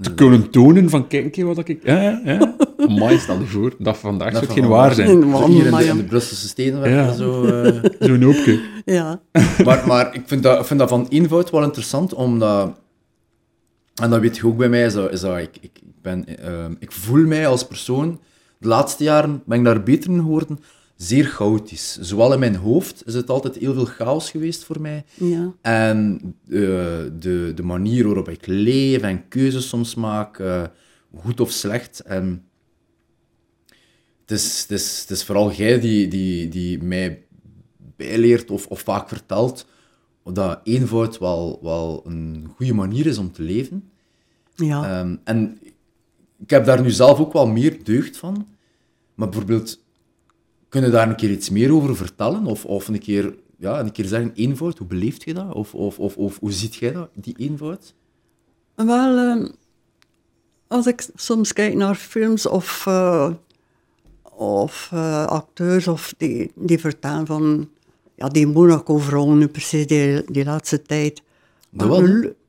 Te 0.00 0.14
kunnen 0.14 0.50
tonen 0.50 0.90
van, 0.90 1.06
kijk 1.08 1.36
wat 1.42 1.68
ik... 1.68 1.80
Ja, 1.84 2.00
ja, 2.02 2.20
ja. 2.24 2.54
Amai, 2.88 3.18
stel 3.18 3.38
je 3.38 3.46
voor. 3.46 3.74
Dat 3.78 3.96
vandaag 3.96 4.30
zou 4.32 4.44
het 4.44 4.52
geen 4.52 4.68
waar 4.68 4.94
zijn. 4.94 5.08
Hier 5.46 5.66
in 5.66 5.76
de, 5.76 5.84
in 5.84 5.96
de 5.96 6.04
Brusselse 6.04 6.48
Steenweg. 6.48 6.90
Ja. 6.90 7.12
Zo, 7.12 7.44
eh. 7.46 7.90
Zo'n 7.98 8.22
hoopje. 8.22 8.60
ja. 8.84 9.20
maar 9.64 9.82
maar 9.86 10.14
ik, 10.14 10.22
vind 10.26 10.42
dat, 10.42 10.58
ik 10.60 10.64
vind 10.66 10.78
dat 10.78 10.88
van 10.88 11.06
eenvoud 11.08 11.50
wel 11.50 11.62
interessant, 11.62 12.14
omdat... 12.14 12.80
En 13.94 14.10
dat 14.10 14.20
weet 14.20 14.36
je 14.36 14.46
ook 14.46 14.56
bij 14.56 14.68
mij, 14.68 14.84
is 14.84 14.92
dat, 14.92 15.12
is 15.12 15.20
dat 15.20 15.38
ik, 15.38 15.56
ik, 15.60 15.80
ben, 16.02 16.38
eh, 16.38 16.70
ik 16.78 16.92
voel 16.92 17.26
mij 17.26 17.46
als 17.46 17.66
persoon... 17.66 18.20
De 18.62 18.68
laatste 18.68 19.04
jaren 19.04 19.42
ben 19.46 19.58
ik 19.58 19.64
daar 19.64 19.82
beter 19.82 20.10
in 20.10 20.18
geworden. 20.18 20.58
zeer 20.96 21.24
chaotisch. 21.24 21.98
Zowel 22.00 22.32
in 22.32 22.38
mijn 22.38 22.56
hoofd 22.56 23.02
is 23.06 23.14
het 23.14 23.30
altijd 23.30 23.56
heel 23.56 23.74
veel 23.74 23.84
chaos 23.84 24.30
geweest 24.30 24.64
voor 24.64 24.80
mij. 24.80 25.04
Ja. 25.14 25.52
En 25.60 26.20
eh, 26.48 26.58
de, 27.18 27.52
de 27.54 27.62
manier 27.62 28.04
waarop 28.04 28.28
ik 28.28 28.46
leef 28.46 29.02
en 29.02 29.28
keuzes 29.28 29.68
soms 29.68 29.94
maak, 29.94 30.38
eh, 30.38 30.62
goed 31.16 31.40
of 31.40 31.50
slecht. 31.50 32.00
En 32.00 32.44
het, 34.20 34.30
is, 34.30 34.60
het, 34.60 34.70
is, 34.70 35.00
het 35.00 35.10
is 35.10 35.24
vooral 35.24 35.52
jij 35.52 35.80
die, 35.80 36.08
die, 36.08 36.48
die 36.48 36.82
mij 36.82 37.24
bijleert 37.96 38.50
of, 38.50 38.66
of 38.66 38.80
vaak 38.80 39.08
vertelt 39.08 39.66
dat 40.24 40.60
eenvoud 40.64 41.18
wel, 41.18 41.58
wel 41.62 42.02
een 42.06 42.52
goede 42.56 42.74
manier 42.74 43.06
is 43.06 43.18
om 43.18 43.32
te 43.32 43.42
leven. 43.42 43.90
Ja. 44.54 45.00
Ehm, 45.00 45.16
en 45.24 45.58
ik 46.38 46.50
heb 46.50 46.64
daar 46.64 46.82
nu 46.82 46.90
zelf 46.90 47.18
ook 47.18 47.32
wel 47.32 47.46
meer 47.46 47.84
deugd 47.84 48.16
van. 48.16 48.46
Maar 49.14 49.28
bijvoorbeeld, 49.28 49.80
kun 50.68 50.82
je 50.84 50.90
daar 50.90 51.08
een 51.08 51.16
keer 51.16 51.30
iets 51.30 51.50
meer 51.50 51.74
over 51.74 51.96
vertellen? 51.96 52.46
Of, 52.46 52.64
of 52.64 52.88
een, 52.88 52.98
keer, 52.98 53.34
ja, 53.58 53.80
een 53.80 53.92
keer 53.92 54.04
zeggen, 54.04 54.32
eenvoud, 54.34 54.78
hoe 54.78 54.86
beleeft 54.86 55.22
je 55.24 55.34
dat? 55.34 55.54
Of, 55.54 55.74
of, 55.74 55.98
of, 55.98 56.16
of 56.16 56.38
hoe 56.38 56.52
ziet 56.52 56.74
jij 56.74 56.92
dat, 56.92 57.10
die 57.14 57.34
eenvoud? 57.38 57.94
Wel, 58.74 59.18
ehm, 59.18 59.48
als 60.66 60.86
ik 60.86 61.08
soms 61.14 61.52
kijk 61.52 61.74
naar 61.74 61.94
films 61.94 62.46
of, 62.46 62.86
eh, 62.86 63.30
of 64.22 64.88
eh, 64.92 65.26
acteurs 65.26 65.88
of 65.88 66.14
die, 66.16 66.52
die 66.54 66.78
vertellen 66.78 67.26
van 67.26 67.68
ja, 68.14 68.28
die 68.28 68.46
Monaco-vrouw 68.46 69.32
nu 69.32 69.46
precies 69.48 69.86
die, 69.86 70.22
die 70.32 70.44
laatste 70.44 70.82
tijd. 70.82 71.22
De 71.70 71.86
wat? 71.86 72.02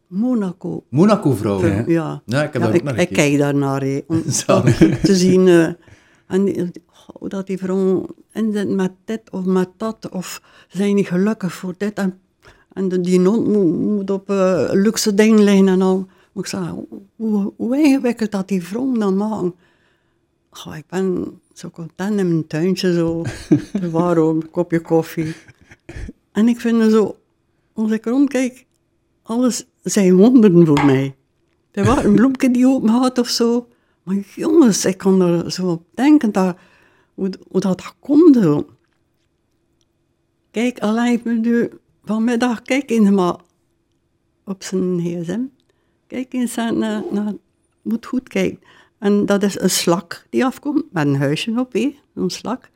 Monaco. 0.08 0.84
Monaco-vrouw. 0.89 1.65
Ja. 1.65 1.84
Ja. 1.88 2.21
Ja, 2.26 2.43
ik 2.43 2.54
heb 2.54 2.62
daar 2.62 2.73
ook 2.76 2.84
naar 2.84 2.93
ik 2.93 2.99
gekeken. 2.99 3.15
kijk 3.15 3.38
daarnaar, 3.38 3.82
hè, 3.82 3.99
om 4.08 4.23
te 5.04 5.15
zien 5.15 5.47
eh, 5.47 5.63
en, 6.28 6.71
oh, 7.19 7.30
dat 7.30 7.47
die 7.47 7.58
vrouw 7.58 8.06
inzit 8.32 8.69
met 8.69 8.91
dit 9.06 9.21
of 9.32 9.45
met 9.45 9.69
dat, 9.78 10.10
of 10.12 10.41
zijn 10.67 10.95
niet 10.95 11.08
gelukkig 11.08 11.54
voor 11.54 11.73
dit. 11.78 11.93
En, 11.97 12.19
en 12.73 12.89
de- 12.89 13.02
die 13.02 13.19
hond 13.26 13.47
moet, 13.47 13.80
moet 13.80 14.10
op 14.10 14.30
eh, 14.30 14.69
luxe 14.71 15.13
dingen 15.13 15.43
liggen 15.43 15.67
en 15.67 15.82
al. 15.82 15.97
Maar 16.32 16.43
ik 16.43 16.49
zeg, 16.49 16.60
hoe, 17.15 17.54
hoe 17.58 17.78
ingewikkeld 17.78 18.32
dat 18.32 18.47
die 18.47 18.63
vrouw 18.63 18.91
dan 18.97 19.17
maken. 19.17 19.54
Oh, 20.67 20.76
ik 20.78 20.86
ben 20.89 21.28
zo 21.54 21.69
content 21.69 22.19
in 22.19 22.28
mijn 22.28 22.47
tuintje, 22.47 22.93
zo 22.93 23.21
waren, 23.91 24.23
een 24.23 24.49
kopje 24.52 24.80
koffie. 24.80 25.36
En 26.32 26.48
ik 26.48 26.60
vind 26.60 26.82
het 26.82 26.91
zo, 26.91 27.17
als 27.74 27.91
ik 27.91 28.06
rondkijk, 28.06 28.65
alles 29.22 29.65
zijn 29.82 30.15
wonderen 30.15 30.65
voor 30.65 30.86
mij. 30.86 31.15
Er 31.72 31.86
was 31.86 32.04
een 32.04 32.15
bloemje 32.15 32.52
die 32.52 32.67
open 32.67 32.89
had 32.89 33.17
of 33.17 33.28
zo. 33.28 33.67
Maar 34.04 34.15
jongens, 34.36 34.86
ik 34.86 34.98
kan 34.98 35.22
er 35.22 35.52
zo 35.52 35.67
op 35.67 35.86
denken 35.93 36.32
dat, 36.32 36.58
hoe, 37.13 37.32
hoe 37.48 37.62
dat 37.62 37.96
komt. 38.00 38.65
Kijk, 40.52 40.80
alleen 40.80 41.22
nu 41.24 41.69
vanmiddag 42.04 42.62
kijk 42.62 42.89
eens 42.89 43.10
maar 43.10 43.36
op 44.46 44.63
zijn 44.63 45.00
gsm. 45.00 45.41
Kijk 46.08 46.34
eens 46.34 46.56
naar, 46.56 47.04
moet 47.82 48.06
goed 48.06 48.30
kijken. 48.30 48.60
En 48.98 49.26
dat 49.26 49.43
is 49.43 49.60
een 49.60 49.69
slak 49.69 50.26
die 50.30 50.46
afkomt 50.46 50.84
met 50.91 51.06
een 51.06 51.15
huisje 51.15 51.60
op, 51.60 51.74
hé, 51.74 51.96
zo'n 52.15 52.30
slak. 52.30 52.69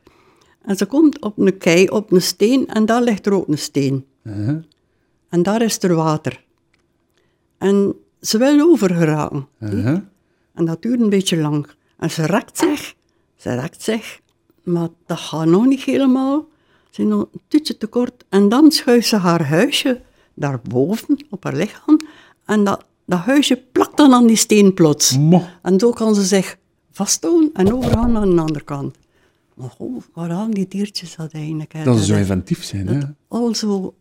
En 0.68 0.76
ze 0.76 0.86
komt 0.86 1.20
op 1.20 1.38
een 1.38 1.58
kei, 1.58 1.88
op 1.88 2.12
een 2.12 2.22
steen, 2.22 2.66
en 2.66 2.86
daar 2.86 3.02
ligt 3.02 3.26
er 3.26 3.32
ook 3.32 3.48
een 3.48 3.58
steen. 3.58 4.04
En 5.28 5.42
daar 5.42 5.62
is 5.62 5.82
er 5.82 5.94
water. 5.94 6.44
En 7.58 7.94
ze 8.20 8.38
wil 8.38 8.60
overgeraken. 8.60 9.46
Uh-huh. 9.60 9.98
En 10.54 10.64
dat 10.64 10.82
duurt 10.82 11.00
een 11.00 11.08
beetje 11.08 11.36
lang. 11.36 11.66
En 11.96 12.10
ze 12.10 12.26
rekt 12.26 12.58
zich, 12.58 12.94
ze 13.36 13.54
rekt 13.54 13.82
zich, 13.82 14.20
maar 14.62 14.88
dat 15.06 15.18
gaat 15.18 15.46
nog 15.46 15.66
niet 15.66 15.82
helemaal. 15.82 16.48
Ze 16.90 17.02
is 17.02 17.08
nog 17.08 17.28
een 17.32 17.40
tutje 17.48 17.76
te 17.76 17.86
kort. 17.86 18.24
En 18.28 18.48
dan 18.48 18.70
schuift 18.70 19.08
ze 19.08 19.16
haar 19.16 19.46
huisje 19.46 20.00
daarboven 20.34 21.24
op 21.30 21.44
haar 21.44 21.54
lichaam. 21.54 22.00
En 22.44 22.64
dat, 22.64 22.84
dat 23.04 23.18
huisje 23.18 23.62
plakt 23.72 23.96
dan 23.96 24.12
aan 24.12 24.26
die 24.26 24.36
steen 24.36 24.74
plots. 24.74 25.18
Mo. 25.18 25.42
En 25.62 25.78
zo 25.78 25.90
kan 25.90 26.14
ze 26.14 26.22
zich 26.22 26.56
vasthouden 26.92 27.50
en 27.52 27.74
overgaan 27.74 28.12
naar 28.12 28.26
de 28.26 28.40
andere 28.40 28.64
kant. 28.64 28.96
Oh, 29.78 30.02
waar 30.14 30.30
hangen 30.30 30.54
die 30.54 30.68
diertjes 30.68 31.16
dat 31.16 31.32
eigenlijk? 31.32 31.72
hè? 31.72 31.84
Dat 31.84 31.94
zou 31.96 32.06
zo 32.06 32.16
inventief 32.16 32.64
zijn, 32.64 32.86
hè? 32.86 32.98
al 33.28 33.54
zo, 33.54 33.94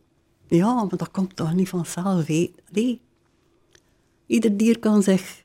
ja, 0.47 0.73
maar 0.73 0.97
dat 0.97 1.11
komt 1.11 1.35
toch 1.35 1.53
niet 1.53 1.69
vanzelf. 1.69 2.25
hè? 2.25 2.51
Nee. 2.71 2.99
Ieder 4.25 4.57
dier 4.57 4.79
kan 4.79 5.03
zich 5.03 5.43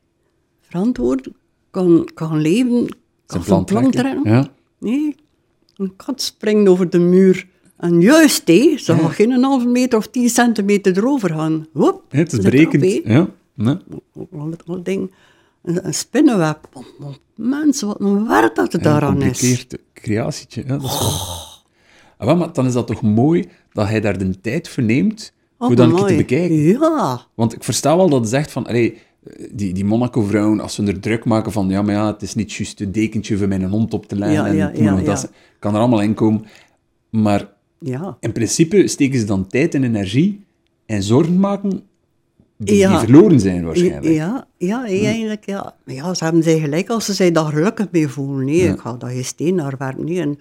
verantwoorden, 0.61 1.35
kan, 1.71 2.09
kan 2.13 2.41
leven, 2.41 2.95
kan 3.25 3.43
zijn 3.43 3.65
plan 3.65 3.91
trekken. 3.91 4.31
Ja. 4.31 4.47
Nee, 4.79 5.15
een 5.75 5.95
kat 5.95 6.21
springt 6.21 6.69
over 6.69 6.89
de 6.89 6.99
muur. 6.99 7.47
En 7.77 8.01
juist, 8.01 8.47
hé, 8.47 8.77
ze 8.77 8.95
gaat 8.95 9.11
geen 9.11 9.43
halve 9.43 9.67
meter 9.67 9.97
of 9.97 10.07
tien 10.07 10.29
centimeter 10.29 10.97
erover 10.97 11.29
gaan. 11.29 11.67
Het 12.09 12.33
is 12.33 12.39
berekend. 12.39 12.83
Ja. 13.03 13.29
Nee. 13.53 13.77
Dat 14.65 14.85
ding. 14.85 15.11
Een, 15.63 15.85
een 15.87 15.93
spinnenweb. 15.93 16.59
Oh, 16.73 16.83
oh, 17.01 17.13
Mensen, 17.35 17.87
wat 17.87 17.99
een 17.99 18.27
werk 18.27 18.55
dat 18.55 18.73
er 18.73 18.79
Een 18.79 18.85
daaraan 18.85 19.21
is. 19.21 19.39
gecompliceerd 19.39 19.77
creatietje. 19.93 20.63
Ja, 20.67 20.77
dat 20.77 20.83
is 20.83 20.99
Ah, 22.17 22.27
wel, 22.27 22.35
maar 22.37 22.53
dan 22.53 22.65
is 22.65 22.73
dat 22.73 22.87
toch 22.87 23.01
mooi 23.01 23.49
dat 23.73 23.87
hij 23.87 23.99
daar 24.01 24.17
de 24.17 24.41
tijd 24.41 24.67
voor 24.69 24.83
neemt 24.83 25.33
Oh, 25.57 25.67
voor 25.67 25.75
dan 25.75 25.89
een 25.89 25.95
keer 25.95 26.07
te 26.07 26.15
bekijken. 26.15 26.55
Ja, 26.55 27.25
Want 27.33 27.53
ik 27.53 27.63
versta 27.63 27.95
wel 27.97 28.09
dat 28.09 28.19
hij 28.19 28.29
zegt 28.29 28.51
van, 28.51 28.65
allee, 28.67 28.97
die, 29.51 29.73
die 29.73 29.85
Monaco-vrouwen, 29.85 30.59
als 30.59 30.73
ze 30.75 30.83
er 30.83 30.99
druk 30.99 31.25
maken 31.25 31.51
van, 31.51 31.69
ja, 31.69 31.81
maar 31.81 31.93
ja, 31.93 32.07
het 32.11 32.21
is 32.21 32.35
niet 32.35 32.53
juist 32.53 32.81
een 32.81 32.91
dekentje 32.91 33.37
voor 33.37 33.47
mijn 33.47 33.63
hond 33.69 33.93
op 33.93 34.05
te 34.05 34.15
leggen, 34.15 34.55
Ja, 34.55 34.71
en 34.71 34.83
ja, 34.83 34.97
ja. 34.97 35.01
dat, 35.03 35.31
kan 35.59 35.73
er 35.73 35.79
allemaal 35.79 36.01
in 36.01 36.13
komen. 36.13 36.45
Maar 37.09 37.49
ja. 37.79 38.17
in 38.19 38.31
principe 38.31 38.87
steken 38.87 39.19
ze 39.19 39.25
dan 39.25 39.47
tijd 39.47 39.75
en 39.75 39.83
energie 39.83 40.45
en 40.85 41.03
zorgen 41.03 41.39
maken 41.39 41.83
die, 42.57 42.77
Ja. 42.77 42.89
die 42.89 42.99
verloren 42.99 43.39
zijn 43.39 43.65
waarschijnlijk. 43.65 44.05
Ja, 44.15 44.47
ja, 44.57 44.85
eigenlijk, 44.85 45.45
ja. 45.45 45.75
Ja, 45.85 46.13
ze 46.13 46.23
hebben 46.23 46.43
zij 46.43 46.59
gelijk 46.59 46.89
als 46.89 47.05
ze 47.05 47.13
zich 47.13 47.31
daar 47.31 47.45
gelukkig 47.45 47.87
mee 47.91 48.07
voelen. 48.07 48.45
Nee, 48.45 48.61
ik 48.67 48.79
ga 48.79 48.93
daar 48.93 49.09
geen 49.09 49.25
steen 49.25 49.55
naar 49.55 49.75
werken. 49.77 50.05
Nee. 50.05 50.19
En, 50.21 50.39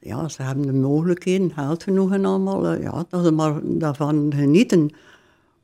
ja, 0.00 0.28
ze 0.28 0.42
hebben 0.42 0.66
de 0.66 0.72
mogelijkheden, 0.72 1.52
geld 1.54 1.82
genoeg 1.82 2.12
en 2.12 2.24
allemaal. 2.24 2.66
eh, 2.66 2.82
Ja, 2.82 3.04
dat 3.08 3.24
ze 3.24 3.30
maar 3.32 3.54
daarvan 3.62 4.32
genieten. 4.36 4.90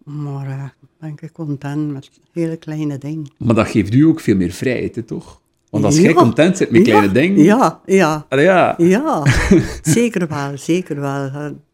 Maar 0.05 0.47
eh, 0.49 0.65
ben 1.01 1.15
ik 1.21 1.31
content 1.33 1.93
met 1.93 2.11
hele 2.33 2.57
kleine 2.57 2.99
dingen. 2.99 3.33
Maar 3.39 3.55
dat 3.55 3.69
geeft 3.69 3.95
u 3.95 4.03
ook 4.03 4.21
veel 4.21 4.37
meer 4.37 4.51
vrijheid, 4.51 4.95
hè, 4.95 5.03
toch? 5.03 5.41
Want 5.71 5.85
als 5.85 5.97
Ja. 5.97 6.03
jij 6.03 6.13
content 6.13 6.57
zit 6.57 6.71
met 6.71 6.83
kleine 6.83 7.07
Ja, 7.07 7.13
dingen... 7.13 7.43
Ja, 7.45 7.81
ja, 7.87 8.27
Allee, 8.29 8.45
ja. 8.45 8.75
ja. 8.79 9.23
zeker 9.83 10.29
wel, 10.29 10.51
zeker 10.59 11.01
wel. 11.01 11.31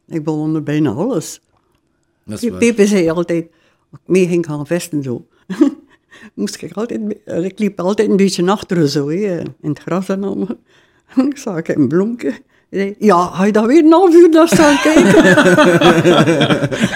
Ik 0.08 0.24
bewonder 0.24 0.62
bijna 0.62 0.90
alles. 0.90 1.40
Pepe 2.58 2.86
zei 2.86 3.08
altijd, 3.10 3.46
mee 4.06 4.28
ging 4.28 4.46
gaan 4.46 4.66
vesten 4.66 5.02
zo, 5.02 5.26
moest 6.34 6.62
ik 6.62 6.72
altijd, 6.72 7.00
ik 7.24 7.58
liep 7.58 7.80
altijd 7.80 8.08
een 8.08 8.16
beetje 8.16 8.50
achteren 8.50 8.88
zo, 8.88 9.08
in 9.08 9.54
het 9.62 9.78
gras 9.78 10.08
en 10.08 10.24
allemaal. 10.24 10.56
Ik 11.30 11.36
zag 11.36 11.68
een 11.68 11.88
bloemke. 11.88 12.32
Ja, 12.98 13.26
ga 13.26 13.44
je 13.44 13.52
daar 13.52 13.66
weer 13.66 13.84
een 13.84 13.92
half 13.92 14.14
uur 14.14 14.28
naar 14.28 14.48
staan 14.48 14.76
kijken? 14.82 15.24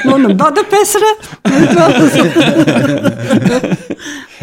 Nog 0.11 0.29
een 0.29 0.37
baddenpesseren? 0.37 1.17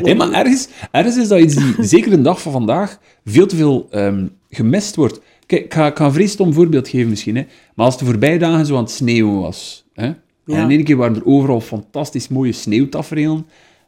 Hé, 0.04 0.14
maar 0.14 0.32
ergens, 0.32 0.68
ergens 0.92 1.18
is 1.18 1.28
dat 1.28 1.40
iets 1.40 1.56
die, 1.56 1.76
zeker 1.80 2.10
de 2.10 2.22
dag 2.22 2.42
van 2.42 2.52
vandaag, 2.52 3.00
veel 3.26 3.48
te 3.48 3.56
veel 3.56 3.88
ehm, 3.92 4.28
gemist 4.50 4.96
wordt. 4.96 5.20
Kijk, 5.46 5.64
ik 5.64 5.74
ga, 5.74 5.88
ik 5.88 5.98
ga 5.98 6.06
een 6.06 6.14
vrees 6.14 6.36
voorbeeld 6.36 6.88
geven 6.88 7.10
misschien, 7.10 7.36
hè. 7.36 7.46
maar 7.76 7.86
als 7.86 7.98
de 7.98 8.06
voorbije 8.06 8.40
dagen 8.40 8.66
zo 8.66 8.76
aan 8.76 8.84
het 8.84 8.92
sneeuwen 8.92 9.40
was, 9.40 9.86
hè, 9.94 10.12
en 10.48 10.54
Ja. 10.56 10.64
in 10.64 10.70
één 10.70 10.84
keer 10.84 10.96
waren 10.98 11.16
er 11.16 11.26
overal 11.26 11.62
fantastisch 11.62 12.28
mooie 12.28 12.52
sneeuwtafereelen, 12.52 13.46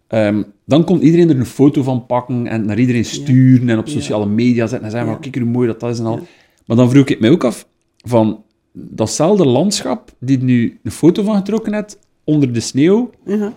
ehm, 0.08 0.44
dan 0.66 0.84
kon 0.84 1.02
iedereen 1.02 1.30
er 1.30 1.38
een 1.40 1.46
foto 1.46 1.84
van 1.84 2.06
pakken 2.06 2.48
en 2.48 2.66
naar 2.66 2.80
iedereen 2.80 3.06
sturen 3.06 3.70
en 3.70 3.78
op 3.78 3.88
sociale 3.88 4.26
media 4.26 4.68
zetten 4.68 4.84
en 4.86 4.92
zeggen, 4.92 5.10
maar 5.10 5.20
kijk 5.20 5.36
hoe 5.36 5.46
mooi 5.46 5.68
dat 5.68 5.80
dat 5.80 5.90
is 5.90 6.00
en 6.00 6.06
al. 6.06 6.20
Maar 6.66 6.78
dan 6.78 6.90
vroeg 6.90 7.06
ik 7.06 7.20
mij 7.20 7.30
ook 7.30 7.44
af, 7.44 7.68
van 7.98 8.44
datzelfde 8.74 9.46
landschap, 9.46 10.12
die 10.20 10.44
nu 10.44 10.80
een 10.84 10.92
foto 10.92 11.24
van 11.24 11.36
getrokken 11.36 11.74
hebt, 11.74 12.00
onder 12.24 12.54
de 12.54 12.60
sneeuw, 12.60 13.10
Ja. 13.26 13.54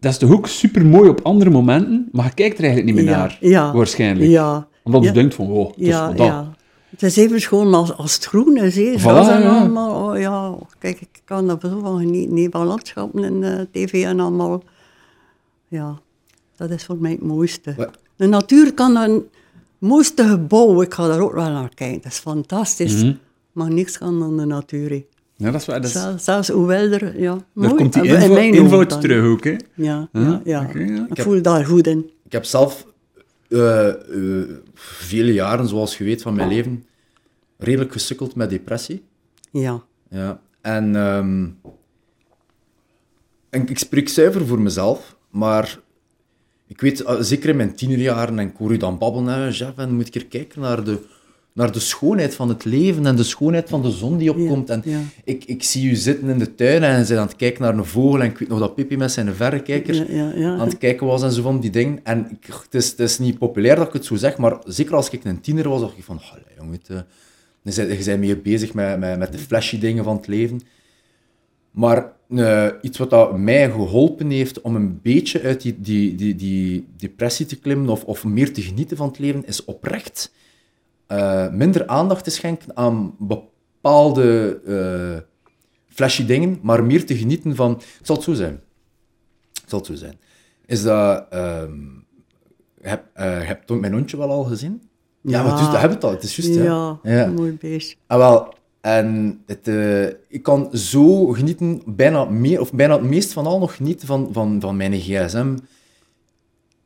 dat 0.00 0.12
is 0.12 0.18
toch 0.18 0.32
ook 0.32 0.46
super 0.46 0.86
mooi 0.86 1.08
op 1.08 1.20
andere 1.22 1.50
momenten, 1.50 2.08
maar 2.12 2.24
je 2.24 2.34
kijkt 2.34 2.58
er 2.58 2.64
eigenlijk 2.64 2.94
niet 2.96 3.04
meer 3.04 3.14
naar, 3.14 3.38
waarschijnlijk. 3.72 4.30
Ja. 4.30 4.68
Omdat 4.84 5.04
je 5.04 5.12
denkt 5.12 5.34
van, 5.34 5.46
wow, 5.46 5.66
dat 5.66 5.74
is 5.78 5.98
wat 6.00 6.16
dat. 6.16 6.44
Het 6.90 7.02
is 7.02 7.16
even 7.16 7.40
schoon 7.40 7.74
als, 7.74 7.96
als 7.96 8.14
het 8.14 8.24
groen 8.24 8.56
is. 8.56 8.76
Hè. 8.76 8.94
Voilà, 8.98 9.02
ja. 9.04 9.58
allemaal. 9.58 10.10
Oh, 10.10 10.18
ja. 10.18 10.54
Kijk, 10.78 11.00
ik 11.00 11.20
kan 11.24 11.46
daar 11.46 11.56
zo 11.60 11.80
van 11.80 11.98
genieten. 11.98 12.50
Van 12.50 12.66
landschappen 12.66 13.24
en 13.24 13.58
eh, 13.58 13.64
tv 13.72 14.04
en 14.04 14.20
allemaal. 14.20 14.62
Ja, 15.68 15.98
dat 16.56 16.70
is 16.70 16.84
voor 16.84 16.96
mij 16.96 17.10
het 17.10 17.22
mooiste. 17.22 17.74
Wat? 17.76 17.90
De 18.16 18.26
natuur 18.26 18.74
kan 18.74 18.96
een 18.96 19.22
mooiste 19.78 20.24
gebouw. 20.24 20.82
Ik 20.82 20.94
ga 20.94 21.06
daar 21.08 21.20
ook 21.20 21.34
wel 21.34 21.50
naar 21.50 21.74
kijken. 21.74 22.00
Dat 22.02 22.12
is 22.12 22.18
fantastisch. 22.18 23.02
Mhm. 23.02 23.14
Maar 23.52 23.70
niks 23.72 23.98
kan 23.98 24.18
dan 24.18 24.36
de 24.36 24.44
natuur. 24.44 25.02
Ja, 25.36 25.50
dat 25.50 25.60
is 25.60 25.66
waar. 25.66 25.80
Dat 25.80 25.90
is, 25.90 25.92
Zelfs, 26.00 26.24
zelfs 26.24 26.48
hoewel 26.48 26.90
er... 26.90 27.20
Ja, 27.20 27.32
daar 27.32 27.42
mooi, 27.52 27.74
komt 27.74 27.92
die 27.92 28.02
eh, 28.02 28.08
in 28.08 28.14
invo- 28.20 28.34
mijn 28.34 28.54
invoud 28.54 29.00
terug 29.00 29.24
ook, 29.24 29.44
hè. 29.44 29.56
Ja, 29.74 30.08
ja, 30.12 30.40
ja. 30.44 30.68
Ik 31.08 31.22
voel 31.22 31.42
daar 31.42 31.64
goed 31.64 31.86
in. 31.86 32.10
Ik 32.24 32.32
heb 32.32 32.44
zelf 32.44 32.86
eh, 33.48 33.92
vele 34.74 35.32
jaren, 35.32 35.68
zoals 35.68 35.98
je 35.98 36.04
weet 36.04 36.22
van 36.22 36.34
mijn 36.34 36.48
leven, 36.48 36.86
redelijk 37.58 37.92
gesukkeld 37.92 38.34
met 38.34 38.50
depressie. 38.50 39.04
Ja. 39.50 39.82
Ja. 40.10 40.40
En, 40.60 40.96
ehm, 40.96 41.48
en 43.50 43.68
ik 43.68 43.78
spreek 43.78 44.08
zuiver 44.08 44.46
voor 44.46 44.60
mezelf, 44.60 45.16
maar 45.30 45.78
ik 46.66 46.80
weet, 46.80 47.00
eh, 47.00 47.16
zeker 47.20 47.48
in 47.48 47.56
mijn 47.56 47.74
tienerjaren, 47.74 48.38
en 48.38 48.48
ik 48.48 48.56
hoor 48.56 48.72
je 48.72 48.78
dan 48.78 48.98
babbelen, 48.98 49.34
hè, 49.34 49.48
Jeff, 49.48 49.78
en 49.78 49.94
moet 49.94 50.06
ik 50.06 50.14
er 50.14 50.26
kijken 50.26 50.60
naar 50.60 50.84
de, 50.84 50.98
naar 51.58 51.72
de 51.72 51.80
schoonheid 51.80 52.34
van 52.34 52.48
het 52.48 52.64
leven 52.64 53.06
en 53.06 53.16
de 53.16 53.22
schoonheid 53.22 53.68
van 53.68 53.82
de 53.82 53.90
zon 53.90 54.16
die 54.16 54.30
opkomt. 54.30 54.70
en 54.70 54.82
ja. 54.84 55.00
ik, 55.24 55.44
ik 55.44 55.62
zie 55.62 55.90
u 55.90 55.94
zitten 55.94 56.28
in 56.28 56.38
de 56.38 56.54
tuin 56.54 56.82
en 56.82 57.06
ze 57.06 57.18
aan 57.18 57.26
het 57.26 57.36
kijken 57.36 57.62
naar 57.62 57.74
een 57.74 57.84
vogel, 57.84 58.20
en 58.20 58.30
ik 58.30 58.38
weet 58.38 58.48
nog 58.48 58.58
dat 58.58 58.74
Pippi 58.74 58.96
met 58.96 59.12
zijn 59.12 59.34
verrekijker 59.34 60.12
Ja, 60.14 60.56
aan 60.58 60.68
het 60.68 60.78
kijken 60.78 61.06
was 61.06 61.22
en 61.22 61.32
zo 61.32 61.42
van 61.42 61.60
die 61.60 61.70
dingen. 61.70 62.00
En 62.02 62.28
ik, 62.30 62.46
het, 62.62 62.74
is, 62.74 62.90
het 62.90 63.00
is 63.00 63.18
niet 63.18 63.38
populair 63.38 63.76
dat 63.76 63.86
ik 63.86 63.92
het 63.92 64.04
zo 64.04 64.16
zeg, 64.16 64.36
maar 64.36 64.56
zeker 64.64 64.94
als 64.94 65.10
ik 65.10 65.24
een 65.24 65.40
tiener 65.40 65.68
was, 65.68 65.80
dacht 65.80 65.98
ik 65.98 66.04
van, 66.04 66.20
allee, 66.30 66.42
jongen, 66.58 66.72
het, 66.72 66.86
je 67.62 67.84
bent- 67.84 67.98
je 67.98 68.04
bent 68.04 68.20
meer 68.20 68.40
bezig 68.42 68.74
met, 68.74 68.98
met, 68.98 69.18
met 69.18 69.32
de 69.32 69.38
flashy 69.38 69.78
dingen 69.78 70.04
van 70.04 70.16
het 70.16 70.26
leven. 70.26 70.60
Maar 71.70 72.12
eh, 72.34 72.66
iets 72.82 72.98
wat 72.98 73.10
dat 73.10 73.38
mij 73.38 73.70
geholpen 73.70 74.30
heeft 74.30 74.60
om 74.60 74.76
een 74.76 75.00
beetje 75.02 75.42
uit 75.42 75.60
die, 75.62 75.76
die, 75.80 76.14
die, 76.14 76.34
die 76.34 76.86
depressie 76.96 77.46
te 77.46 77.58
klimmen 77.58 77.88
of, 77.88 78.04
of 78.04 78.24
meer 78.24 78.52
te 78.52 78.62
genieten 78.62 78.96
van 78.96 79.08
het 79.08 79.18
leven, 79.18 79.46
is 79.46 79.64
oprecht 79.64 80.32
eh, 81.08 81.48
minder 81.50 81.86
aandacht 81.86 82.24
te 82.24 82.30
schenken 82.30 82.76
aan 82.76 83.14
bepaalde 83.18 84.60
eh, 84.66 85.44
flashy 85.94 86.26
dingen, 86.26 86.58
maar 86.62 86.84
meer 86.84 87.06
te 87.06 87.16
genieten 87.16 87.56
van... 87.56 87.70
Het 87.70 88.06
zal 88.06 88.16
het 88.16 88.24
zo 88.24 88.32
zijn. 88.32 88.60
Het 89.60 89.70
zal 89.70 89.78
het 89.78 89.88
zo 89.88 89.94
zijn. 89.94 90.18
Is 90.66 90.82
dat... 90.82 91.26
ehm 91.30 91.96
heb, 92.80 93.04
eh, 93.14 93.46
heb 93.46 93.62
je 93.66 93.74
mijn 93.74 93.92
hondje 93.92 94.16
wel 94.16 94.30
al 94.30 94.44
gezien? 94.44 94.82
Ja, 95.20 95.42
maar 95.42 95.54
is, 95.54 95.60
dat 95.60 95.70
hebben 95.70 95.88
we 95.88 95.94
het 95.94 96.04
al. 96.04 96.10
Het 96.10 96.22
is 96.22 96.36
juist, 96.36 96.54
ja, 96.54 96.98
ja. 97.02 97.26
mooi 97.26 97.56
beest. 97.60 97.96
Ah, 98.06 98.18
wel, 98.18 98.54
en 98.80 99.40
het, 99.46 99.70
ik 100.28 100.42
kan 100.42 100.68
zo 100.76 101.26
genieten, 101.26 101.82
bijna, 101.86 102.24
meer, 102.24 102.60
of 102.60 102.72
bijna 102.72 102.94
het 102.94 103.02
meest 103.02 103.32
van 103.32 103.46
al 103.46 103.58
nog 103.58 103.76
genieten 103.76 104.06
van, 104.06 104.28
van, 104.32 104.60
van 104.60 104.76
mijn 104.76 105.00
gsm 105.00 105.56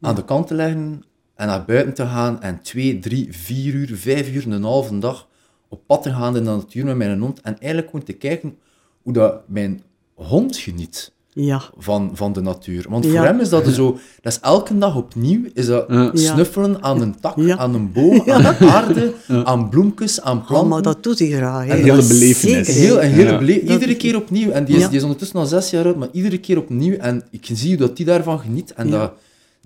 aan 0.01 0.15
de 0.15 0.25
kant 0.25 0.47
te 0.47 0.55
leggen 0.55 1.05
en 1.43 1.49
naar 1.49 1.65
buiten 1.65 1.95
te 1.95 2.07
gaan 2.07 2.43
en 2.43 2.61
twee, 2.63 2.99
drie, 2.99 3.27
vier 3.31 3.75
uur, 3.75 3.91
vijf 3.97 4.29
uur, 4.35 4.47
een 4.53 4.63
halve 4.63 4.99
dag 4.99 5.29
op 5.69 5.81
pad 5.87 6.03
te 6.03 6.11
gaan 6.13 6.37
in 6.37 6.45
de 6.45 6.51
natuur 6.51 6.85
met 6.85 6.97
mijn 6.97 7.21
hond 7.21 7.41
en 7.41 7.57
eigenlijk 7.59 7.91
gewoon 7.91 8.05
te 8.07 8.13
kijken 8.13 8.55
hoe 9.03 9.13
dat 9.13 9.35
mijn 9.49 9.83
hond 10.15 10.57
geniet 10.57 11.13
Ja, 11.35 11.63
van, 11.79 12.11
van 12.15 12.33
de 12.33 12.41
natuur. 12.41 12.87
Want 12.89 13.05
Ja. 13.05 13.11
voor 13.11 13.25
hem 13.25 13.41
is 13.41 13.49
dat 13.49 13.67
zo... 13.69 13.99
Dat 14.21 14.33
is 14.33 14.39
elke 14.41 14.79
dag 14.79 14.97
opnieuw, 14.97 15.41
is 15.55 15.67
dat 15.67 15.85
Ja. 15.89 16.11
snuffelen 16.15 16.83
aan 16.83 17.01
een 17.01 17.21
tak, 17.21 17.37
Ja. 17.37 17.57
aan 17.57 17.75
een 17.75 17.93
boom, 17.93 18.23
aan 18.31 18.43
de 18.43 18.57
aarde, 18.59 19.13
aan 19.51 19.69
bloempjes, 19.69 20.21
aan 20.21 20.37
planten. 20.37 20.57
allemaal 20.57 20.83
dat 20.83 21.03
doet 21.03 21.19
hij 21.19 21.29
graag. 21.29 21.69
Een 21.69 21.77
hele 21.83 22.07
belevenis. 22.07 22.69
Heel, 22.69 23.03
een 23.03 23.11
hele 23.11 23.61
iedere 23.61 23.97
keer 23.97 24.17
opnieuw. 24.17 24.51
En 24.51 24.65
die 24.65 24.75
is, 24.77 24.83
Ja. 24.83 24.89
die 24.89 24.97
is 24.97 25.03
ondertussen 25.03 25.39
al 25.39 25.47
zes 25.47 25.71
jaar 25.71 25.85
oud, 25.85 25.97
maar 25.97 26.09
iedere 26.13 26.39
keer 26.39 26.59
opnieuw. 26.59 26.97
En 26.97 27.23
ik 27.31 27.49
zie 27.53 27.69
hoe 27.69 27.87
dat 27.87 27.97
die 27.97 28.07
daarvan 28.07 28.39
geniet. 28.39 28.73
En 28.73 28.89
Ja. 28.89 28.99
dat 28.99 29.13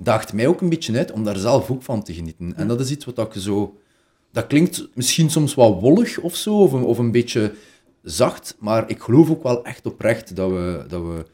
daagt 0.02 0.32
mij 0.32 0.46
ook 0.46 0.61
een 0.61 0.68
beetje 0.68 0.96
uit 0.96 1.12
om 1.12 1.24
daar 1.24 1.37
zelf 1.37 1.70
ook 1.70 1.82
van 1.82 2.02
te 2.02 2.14
genieten. 2.14 2.56
En 2.56 2.68
dat 2.68 2.80
is 2.80 2.90
iets 2.90 3.04
wat 3.04 3.18
ik 3.18 3.42
zo... 3.42 3.76
Dat 4.32 4.46
klinkt 4.46 4.88
misschien 4.94 5.30
soms 5.30 5.54
wat 5.54 5.80
wollig 5.80 6.18
of 6.18 6.37
zo, 6.37 6.62
of 6.62 6.72
een, 6.72 6.85
of 6.85 6.98
een 6.98 7.11
beetje 7.11 7.52
zacht, 8.02 8.56
maar 8.59 8.90
ik 8.90 9.00
geloof 9.00 9.30
ook 9.30 9.42
wel 9.42 9.64
echt 9.64 9.87
oprecht 9.87 10.37
dat 10.37 10.50
we... 10.50 10.85
Dat 10.88 11.02
we 11.02 11.24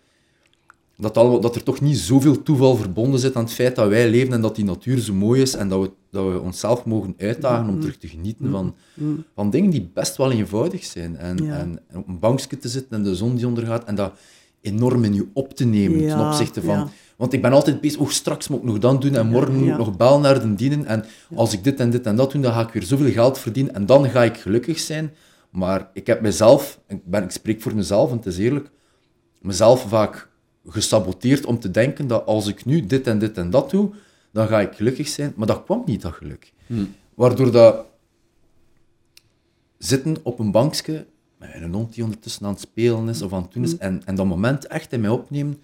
dat, 0.97 1.17
al, 1.17 1.41
dat 1.41 1.55
er 1.55 1.63
toch 1.63 1.81
niet 1.81 1.99
zoveel 1.99 2.43
toeval 2.43 2.77
verbonden 2.77 3.21
zit 3.21 3.37
aan 3.37 3.45
het 3.45 3.53
feit 3.53 3.77
dat 3.77 3.89
wij 3.89 4.11
leven 4.11 4.33
en 4.33 4.41
dat 4.41 4.57
die 4.57 4.65
natuur 4.65 4.99
zo 4.99 5.15
mooi 5.15 5.43
is 5.43 5.55
en 5.55 5.69
dat 5.69 5.81
we, 5.81 5.91
dat 6.11 6.33
we 6.33 6.41
onszelf 6.41 6.85
mogen 6.85 7.15
uitdagen 7.19 7.69
om 7.69 7.81
terug 7.81 7.97
te 7.97 8.09
genieten 8.09 8.51
van, 8.51 8.75
van 9.35 9.51
dingen 9.51 9.71
die 9.71 9.91
best 9.95 10.17
wel 10.17 10.33
eenvoudig 10.33 10.85
zijn. 10.85 11.17
En, 11.17 11.45
Ja. 11.45 11.59
en, 11.59 11.79
en 11.89 11.99
op 11.99 12.09
een 12.09 12.19
bankje 12.19 12.59
te 12.59 12.69
zitten 12.69 12.97
en 12.97 13.03
de 13.03 13.15
zon 13.15 13.35
die 13.35 13.47
ondergaat 13.47 13.85
en 13.85 13.95
dat 13.95 14.13
enorm 14.61 15.05
in 15.05 15.15
je 15.15 15.27
op 15.33 15.55
te 15.55 15.65
nemen 15.65 16.09
ten 16.09 16.27
opzichte 16.27 16.63
van... 16.63 16.75
ja. 16.75 16.89
Want 17.23 17.35
ik 17.35 17.43
ben 17.43 17.53
altijd 17.53 17.81
bezig, 17.81 18.01
oh, 18.01 18.09
straks 18.09 18.49
moet 18.49 18.59
ik 18.59 18.65
nog 18.65 18.79
dat 18.79 19.01
doen 19.01 19.15
en 19.15 19.27
morgen 19.27 19.55
moet 19.55 19.69
ik 19.69 19.77
nog 19.77 19.97
bel 19.97 20.21
naar 20.21 20.41
de 20.41 20.55
dienen 20.55 20.87
en 20.87 21.05
als 21.35 21.53
ik 21.53 21.65
dit 21.65 21.81
en 21.81 21.91
dit 21.91 22.07
en 22.07 22.17
dat 22.17 22.33
doe, 22.33 22.43
dan 22.43 22.53
ga 22.53 22.61
ik 22.61 22.73
weer 22.73 22.83
zoveel 22.83 23.13
geld 23.13 23.39
verdienen 23.39 23.75
en 23.75 23.87
dan 23.87 24.11
ga 24.11 24.23
ik 24.23 24.37
gelukkig 24.37 24.79
zijn. 24.79 25.15
Maar 25.51 25.91
ik 25.93 26.07
heb 26.07 26.21
mezelf, 26.21 26.81
ik, 26.87 27.05
ben, 27.05 27.23
ik 27.23 27.31
spreek 27.31 27.63
voor 27.63 27.75
mezelf 27.75 28.11
en 28.11 28.17
het 28.17 28.27
is 28.27 28.39
eerlijk, 28.39 28.71
mezelf 29.39 29.89
vaak 29.89 30.29
gesaboteerd 30.67 31.47
om 31.47 31.59
te 31.59 31.71
denken 31.71 32.07
dat 32.07 32.27
als 32.27 32.47
ik 32.47 32.65
nu 32.65 32.87
dit 32.87 33.07
en 33.07 33.19
dit 33.19 33.39
en 33.39 33.51
dat 33.51 33.71
doe, 33.71 33.91
dan 34.33 34.47
ga 34.47 34.61
ik 34.61 34.75
gelukkig 34.75 35.09
zijn. 35.09 35.33
Maar 35.37 35.47
dat 35.47 35.65
kwam 35.65 35.83
niet, 35.87 36.03
dat 36.03 36.13
geluk. 36.13 36.53
Waardoor 37.15 37.51
dat 37.51 37.85
zitten 39.79 40.17
op 40.23 40.39
een 40.39 40.51
bankje 40.51 41.07
met 41.39 41.51
een 41.55 41.75
hond 41.75 41.95
die 41.95 42.05
ondertussen 42.05 42.47
aan 42.47 42.53
het 42.53 42.61
spelen 42.61 43.09
is 43.09 43.23
of 43.23 43.33
aan 43.33 43.43
het 43.43 43.53
doen 43.53 43.65
is, 43.65 43.77
en, 43.77 44.03
en 44.05 44.15
dat 44.15 44.27
moment 44.27 44.67
echt 44.67 44.93
in 44.93 45.01
mij 45.01 45.11
opnemen, 45.11 45.63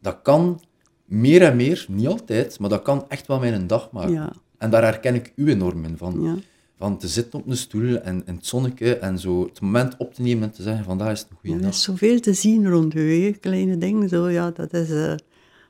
dat 0.00 0.18
kan 0.22 0.60
meer 1.06 1.42
en 1.42 1.56
meer, 1.56 1.86
niet 1.88 2.06
altijd, 2.06 2.58
maar 2.58 2.68
dat 2.70 2.82
kan 2.82 3.04
echt 3.08 3.26
wel 3.26 3.38
mijn 3.38 3.66
dag 3.66 3.90
maken. 3.92 4.12
Ja. 4.12 4.32
En 4.58 4.70
daar 4.70 4.82
herken 4.82 5.14
ik 5.14 5.32
u 5.36 5.50
enorm 5.50 5.84
in, 5.84 5.96
van, 5.96 6.22
Ja. 6.22 6.34
van 6.78 6.98
te 6.98 7.08
zitten 7.08 7.38
op 7.38 7.46
een 7.48 7.56
stoel 7.56 7.96
en 7.96 8.22
in 8.26 8.34
het 8.34 8.46
zonnetje 8.46 8.96
en 8.96 9.18
zo 9.18 9.44
het 9.44 9.60
moment 9.60 9.94
op 9.98 10.14
te 10.14 10.22
nemen 10.22 10.42
en 10.42 10.50
te 10.50 10.62
zeggen, 10.62 10.84
vandaag 10.84 11.12
is 11.12 11.18
het 11.20 11.28
een 11.30 11.36
goede 11.40 11.56
Er 11.56 11.62
dag. 11.62 11.70
is 11.70 11.82
zoveel 11.82 12.20
te 12.20 12.32
zien 12.32 12.68
rond 12.68 12.94
u, 12.94 13.22
hè. 13.24 13.30
kleine 13.30 13.78
dingen. 13.78 14.08
Zo, 14.08 14.28
ja, 14.28 14.50
dat 14.50 14.72
is, 14.72 14.90
eh, 14.90 15.14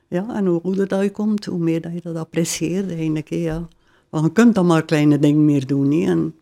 ja, 0.07 0.35
en 0.35 0.45
hoe 0.45 0.61
ouder 0.61 0.87
dat 0.87 1.03
je 1.03 1.11
komt, 1.11 1.45
hoe 1.45 1.59
meer 1.59 1.81
dat 1.81 1.93
je 1.93 2.01
dat 2.01 2.15
apprecieert 2.15 2.89
eigenlijk. 2.91 3.29
Hè, 3.29 3.35
ja. 3.35 3.67
Want 4.09 4.25
je 4.25 4.31
kunt 4.31 4.55
dan 4.55 4.65
maar 4.65 4.85
kleine 4.85 5.19
dingen 5.19 5.45
meer 5.45 5.65
doen. 5.67 5.91
Hè. 5.91 6.11
En, 6.11 6.35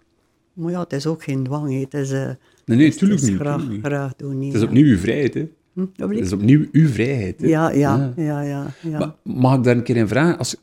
maar 0.53 0.71
ja, 0.71 0.79
het 0.79 0.93
is 0.93 1.05
ook 1.05 1.23
geen 1.23 1.43
dwang. 1.43 1.69
Hè. 1.71 1.79
Het 1.79 1.93
is, 1.93 2.11
eh, 2.11 2.29
Nee, 2.65 2.77
nee, 2.77 2.85
het 2.85 2.93
is 2.93 2.99
tuurlijk 2.99 3.21
niet. 3.21 3.35
graag, 3.35 3.63
graag 3.83 4.15
doen. 4.15 4.39
hè, 4.39 4.45
Het 4.45 4.55
is 4.55 4.63
opnieuw 4.63 4.85
uw 4.85 4.97
vrijheid, 4.97 5.33
hè. 5.33 5.47
Hm, 5.75 5.85
dat 5.95 6.11
is 6.11 6.33
opnieuw 6.33 6.65
uw 6.71 6.87
vrijheid, 6.87 7.41
hè. 7.41 7.47
Ja, 7.47 7.69
ja, 7.69 8.13
ja, 8.15 8.41
ja. 8.41 8.73
ja, 8.81 8.97
Maar 8.97 9.13
mag 9.23 9.57
ik 9.57 9.63
daar 9.63 9.75
een 9.75 9.83
keer 9.83 9.95
in 9.95 10.07
vragen? 10.07 10.37
Als, 10.37 10.55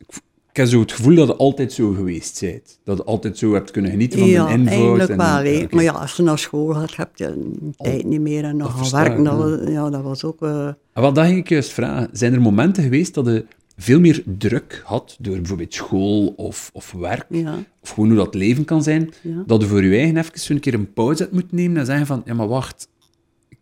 ik 0.51 0.57
heb 0.57 0.66
zo 0.66 0.81
het 0.81 0.92
gevoel 0.92 1.14
dat 1.14 1.27
je 1.27 1.37
altijd 1.37 1.72
zo 1.72 1.90
geweest 1.92 2.40
bent. 2.40 2.79
Dat 2.85 2.96
je 2.96 3.05
altijd 3.05 3.38
zo 3.38 3.55
hebt 3.55 3.70
kunnen 3.70 3.90
genieten 3.90 4.18
van 4.18 4.29
ja, 4.29 4.46
de 4.46 4.68
eigenlijk 4.68 5.11
en, 5.11 5.16
wel. 5.16 5.66
Maar 5.70 5.83
ja, 5.83 5.92
als 5.92 6.16
je 6.16 6.22
naar 6.22 6.38
school 6.38 6.75
gaat, 6.75 6.96
heb 6.96 7.11
je 7.14 7.53
tijd 7.77 8.05
niet 8.05 8.20
meer 8.20 8.44
en 8.44 8.57
nog 8.57 8.72
gaan 8.72 8.85
ik, 8.85 9.07
werken. 9.07 9.25
Dat 9.25 9.33
ja. 9.33 9.38
was, 9.38 9.70
ja, 9.70 9.90
dat 9.90 10.03
was 10.03 10.25
ook... 10.25 10.42
En 10.42 11.03
wat 11.03 11.18
ging 11.18 11.38
ik 11.38 11.48
juist 11.48 11.72
vragen. 11.72 12.09
Zijn 12.12 12.33
er 12.33 12.40
momenten 12.40 12.83
geweest 12.83 13.14
dat 13.14 13.27
je 13.27 13.44
veel 13.77 14.01
meer 14.01 14.22
druk 14.38 14.83
had 14.85 15.16
door 15.20 15.37
bijvoorbeeld 15.37 15.75
school 15.75 16.27
of, 16.37 16.70
of 16.72 16.92
werk? 16.92 17.27
ja. 17.29 17.59
Of 17.83 17.90
gewoon 17.90 18.09
hoe 18.09 18.18
dat 18.18 18.35
leven 18.35 18.64
kan 18.64 18.83
zijn? 18.83 19.11
Ja. 19.22 19.42
Dat 19.46 19.62
je 19.62 19.68
voor 19.68 19.85
je 19.85 19.96
eigen 19.96 20.16
even 20.16 20.40
zo'n 20.40 20.61
keer 20.61 20.75
een 20.75 20.92
pauze 20.92 21.22
hebt 21.22 21.35
moeten 21.35 21.57
nemen 21.57 21.77
en 21.77 21.87
zeggen 21.87 22.07
van, 22.07 22.22
ja 22.25 22.35
maar 22.35 22.48
wacht, 22.48 22.88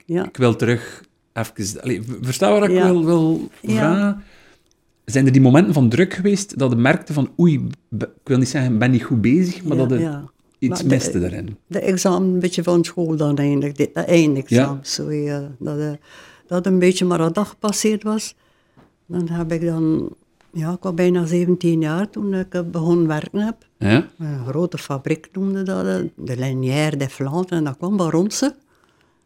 ik 0.07 0.37
wil 0.37 0.57
terug 0.57 1.09
even... 1.33 1.83
Allee, 1.83 2.03
wat 2.38 2.62
ik 2.64 2.71
Ja. 2.71 2.85
wil, 2.85 3.05
wil 3.05 3.49
vragen? 3.62 4.25
Zijn 5.05 5.27
er 5.27 5.33
die 5.33 5.40
momenten 5.40 5.75
van 5.75 5.88
druk 5.88 6.14
geweest 6.14 6.59
dat 6.59 6.71
je 6.71 6.77
merkte 6.77 7.12
van, 7.12 7.31
oei, 7.38 7.66
ik 7.99 8.09
wil 8.25 8.38
niet 8.38 8.49
zeggen, 8.49 8.73
ik 8.73 8.79
ben 8.79 8.90
niet 8.90 9.03
goed 9.03 9.21
bezig, 9.21 9.64
maar 9.64 9.77
dat 9.77 9.99
ja. 9.99 10.25
iets 10.59 10.83
Maar 10.83 10.90
miste 10.93 11.21
daarin? 11.21 11.57
de 11.66 11.81
examen 11.81 12.29
een 12.29 12.38
beetje 12.38 12.62
van 12.62 12.85
school 12.85 13.16
dan 13.16 13.37
eigenlijk, 13.37 13.77
dit, 13.77 13.95
de 13.95 14.01
eindexamen. 14.01 14.81
Ja. 14.83 14.88
Zo, 14.90 15.12
ja, 15.12 15.51
dat, 15.59 15.79
eh, 15.79 15.93
dat 16.47 16.66
een 16.66 16.79
beetje 16.79 17.05
maar 17.05 17.21
een 17.21 17.33
dag 17.33 17.49
gepasseerd 17.49 18.03
was. 18.03 18.35
Dan 19.07 19.29
heb 19.29 19.53
ik 19.53 19.64
dan, 19.66 20.09
ja, 20.53 20.73
ik 20.73 20.83
was 20.83 20.95
bijna 20.95 21.27
17 21.27 21.81
jaar 21.81 22.11
toen 22.11 22.35
ik 22.35 22.55
eh, 22.55 22.61
begon 22.71 23.07
werken 23.07 23.38
heb. 23.40 23.57
Ja? 23.79 24.07
Een 24.19 24.47
grote 24.47 24.79
fabriek 24.79 25.29
noemde 25.33 25.62
dat, 25.62 25.87
eh, 25.87 25.95
de 26.16 26.37
Linière 26.37 26.97
de 26.97 27.09
Flandre, 27.09 27.57
en 27.57 27.64
dat 27.64 27.77
kwam 27.77 27.97
bij 27.97 28.07
Ronse. 28.07 28.55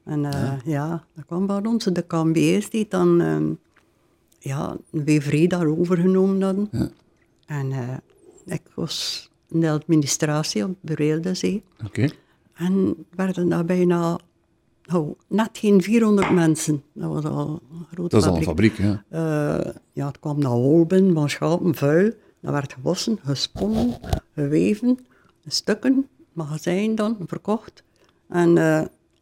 En 0.05 0.25
eh, 0.25 0.53
ja. 0.65 1.05
dat 1.15 1.25
kwam 1.25 1.47
bij 1.47 1.61
Ronse. 1.63 1.93
De 1.93 2.07
Cambiers 2.07 2.71
die 2.71 2.87
dan, 2.89 3.21
ehm 3.21 3.53
ja, 4.39 4.77
een 4.91 5.05
weverie 5.05 5.49
daar 5.49 5.67
overgenomen 5.67 6.43
hadden. 6.43 6.69
Ja. 6.73 6.89
En 7.47 7.73
eh, 7.73 7.97
ik 8.45 8.63
was 8.75 9.31
in 9.49 9.61
de 9.61 9.71
administratie 9.71 10.65
op 10.65 10.77
de 10.81 11.35
Zee. 11.35 11.63
Oké. 11.85 12.09
En 12.55 13.07
werden 13.11 13.49
daar 13.49 13.65
bijna 13.65 14.19
oh, 14.93 15.19
net 15.29 15.51
geen 15.53 15.83
400 15.83 16.31
mensen. 16.31 16.83
Dat 16.93 17.13
was 17.13 17.25
al 17.25 17.61
een 17.73 17.87
grote 17.93 18.09
Dat 18.09 18.23
is 18.23 18.29
al 18.29 18.37
een 18.37 18.43
fabriek. 18.43 18.77
ja. 18.79 19.05
Eh, 19.09 19.73
ja, 19.93 20.07
het 20.07 20.19
kwam 20.19 20.39
naar 20.39 20.51
Holben, 20.51 21.15
van 21.15 21.31
schapen, 21.31 21.75
vuil. 21.75 22.13
Dat 22.41 22.53
werd 22.53 22.73
gewassen, 22.73 23.19
gesponnen, 23.25 23.97
geweven, 24.35 24.99
stukken, 25.47 26.09
magazijn 26.33 26.95
dan, 26.95 27.17
verkocht. 27.27 27.83
En 28.29 28.57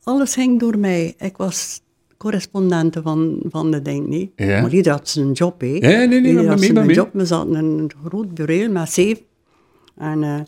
alles 0.03 0.35
ging 0.35 0.61
door 0.61 0.79
mij. 0.79 1.15
Ik 1.19 1.37
was 1.37 1.81
correspondente 2.17 3.03
van, 3.03 3.39
van 3.49 3.71
de 3.71 3.83
ding, 3.83 4.07
nee. 4.09 4.33
Ja. 4.37 4.61
Maar 4.61 4.75
ieder 4.75 4.93
had 4.93 5.09
zijn 5.09 5.33
job, 5.33 5.61
hè. 5.61 5.67
Ja, 5.67 5.81
nee, 5.81 6.07
nee, 6.07 6.23
Ieder 6.23 6.45
maar 6.45 6.59
mee, 6.59 6.73
maar 6.73 6.85
mee. 6.85 6.95
job. 6.95 7.09
We 7.13 7.27
zaten 7.27 7.55
in 7.55 7.65
een 7.65 7.93
groot 8.05 8.35
bureau 8.35 8.69
met 8.69 8.91
zeven. 8.93 9.23
En 9.97 10.23
eh, 10.23 10.41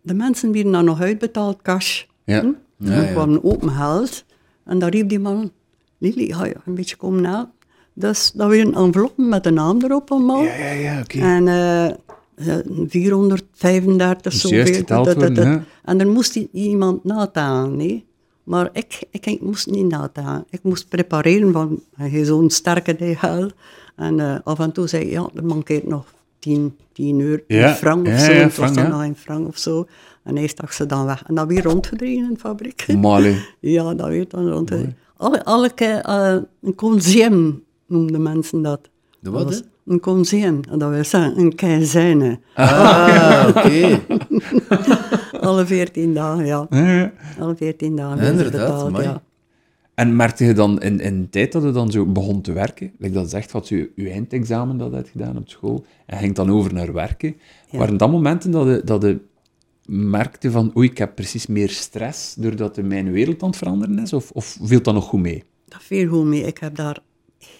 de 0.00 0.14
mensen 0.14 0.52
werden 0.52 0.72
dan 0.72 0.84
nog 0.84 1.00
uitbetaald, 1.00 1.62
cash. 1.62 2.04
Ja. 2.24 2.40
Hm? 2.40 2.52
Ja, 2.78 2.92
er 2.92 3.04
ja. 3.04 3.12
kwam 3.12 3.32
een 3.32 3.44
open 3.44 3.70
geld. 3.70 4.24
En 4.64 4.78
daar 4.78 4.90
riep 4.90 5.08
die 5.08 5.18
man, 5.18 5.50
Lili, 5.98 6.32
ga 6.32 6.44
je 6.46 6.56
een 6.64 6.74
beetje 6.74 6.96
komen 6.96 7.24
helpen? 7.24 7.52
Dus 7.92 8.32
dat 8.34 8.48
weer 8.48 8.66
een 8.66 8.74
envelop 8.74 9.12
met 9.16 9.46
een 9.46 9.54
naam 9.54 9.82
erop 9.82 10.10
allemaal. 10.10 10.42
Ja, 10.42 10.54
ja, 10.56 10.70
ja, 10.70 11.00
oké. 11.00 11.18
En 11.18 11.48
eh, 11.48 11.86
eh, 11.86 11.94
435 12.88 14.32
Moest 14.32 14.48
juist 14.48 14.88
zoveel. 14.88 15.34
dat-? 15.34 15.60
En 15.84 16.00
er 16.00 16.08
moest 16.08 16.36
iemand 16.52 17.04
natellen, 17.04 17.76
nee. 17.76 18.04
Maar 18.46 18.68
ik, 18.72 19.02
ik, 19.10 19.26
ik 19.26 19.40
moest 19.40 19.66
niet 19.70 19.88
natellen. 19.88 20.44
Ik 20.50 20.62
moest 20.62 20.88
prepareren 20.88 21.52
van, 21.52 21.80
hij 21.94 22.10
is 22.10 22.26
zo'n 22.26 22.50
sterke 22.50 22.96
DHL. 22.96 23.46
En 23.96 24.20
eh, 24.20 24.36
af 24.44 24.58
en 24.58 24.72
toe 24.72 24.86
zei 24.86 25.02
hij, 25.02 25.12
ja, 25.12 25.28
er 25.34 25.44
mankeert 25.44 25.86
nog 25.86 26.04
10, 26.38 26.76
10 26.92 27.20
euro, 27.20 27.42
Ja, 27.46 27.68
een 27.68 27.74
frank 27.74 28.06
of 28.06 28.12
ja, 28.12 28.18
zo. 28.18 28.32
ja, 28.32 28.50
frank, 28.50 28.74
dan 28.74 28.88
nog 28.90 29.02
een 29.02 29.16
frank 29.16 29.48
of 29.48 29.56
zo. 29.58 29.86
En 30.22 30.36
hij 30.36 30.46
stak 30.46 30.72
ze 30.72 30.86
dan 30.86 31.04
weg. 31.06 31.22
En 31.26 31.34
dan 31.34 31.46
weer 31.46 31.62
rondgedreven 31.62 32.24
in 32.24 32.32
de 32.32 32.38
fabriek. 32.40 32.86
Mali. 33.00 33.36
Ja, 33.60 33.94
dat 33.94 34.08
weet 34.08 34.30
dan 34.30 34.48
rond. 34.48 34.72
Alle, 35.16 35.44
alle 35.44 35.70
keer, 35.74 35.98
eh, 36.00 36.36
een 36.62 36.74
conceem 36.74 37.62
noemden 37.86 38.22
mensen 38.22 38.62
dat. 38.62 38.80
De 39.20 39.30
wat, 39.30 39.48
Dat? 39.48 39.64
Een 39.86 40.00
conceem, 40.00 40.60
dat 40.78 40.90
wil 40.90 41.04
zeggen 41.04 41.38
een 41.38 41.54
keizijne. 41.54 42.38
Ah, 42.54 43.46
oké. 43.48 44.00
Alle 45.46 45.66
veertien 45.66 46.14
dagen, 46.14 46.46
ja. 46.46 46.68
Alle 47.38 47.56
veertien 47.56 47.96
dagen. 47.96 48.24
Ja, 48.24 48.30
inderdaad, 48.30 48.52
betaald, 48.92 49.04
ja. 49.04 49.22
En 49.94 50.16
merkte 50.16 50.44
je 50.44 50.52
dan 50.52 50.80
in, 50.82 51.00
in 51.00 51.20
de 51.20 51.28
tijd 51.28 51.52
dat 51.52 51.62
je 51.62 51.70
dan 51.70 51.90
zo 51.90 52.06
begon 52.06 52.40
te 52.40 52.52
werken, 52.52 52.92
like 52.98 53.14
dat 53.14 53.30
zegt, 53.30 53.50
had 53.50 53.68
je 53.68 53.90
je 53.94 54.10
eindexamen 54.10 54.76
dat 54.76 54.90
je 54.90 54.96
had 54.96 55.08
gedaan 55.08 55.36
op 55.36 55.48
school, 55.48 55.84
en 56.06 56.18
ging 56.18 56.34
dan 56.34 56.50
over 56.50 56.72
naar 56.74 56.92
werken, 56.92 57.36
Ja. 57.70 57.78
waren 57.78 57.96
dat 57.96 58.10
momenten 58.10 58.50
dat 58.50 58.66
je, 58.66 58.82
dat 58.84 59.02
je 59.02 59.18
merkte 59.86 60.50
van, 60.50 60.72
oei, 60.76 60.88
ik 60.88 60.98
heb 60.98 61.14
precies 61.14 61.46
meer 61.46 61.68
stress 61.68 62.34
doordat 62.34 62.76
mijn 62.82 63.12
wereld 63.12 63.42
aan 63.42 63.48
het 63.48 63.58
veranderen 63.58 63.98
is, 63.98 64.12
of, 64.12 64.30
of 64.30 64.58
viel 64.62 64.82
dat 64.82 64.94
nog 64.94 65.04
goed 65.04 65.20
mee? 65.20 65.44
Dat 65.68 65.82
viel 65.82 66.08
goed 66.08 66.24
mee. 66.24 66.42
Ik 66.42 66.58
heb 66.58 66.74
daar 66.76 66.98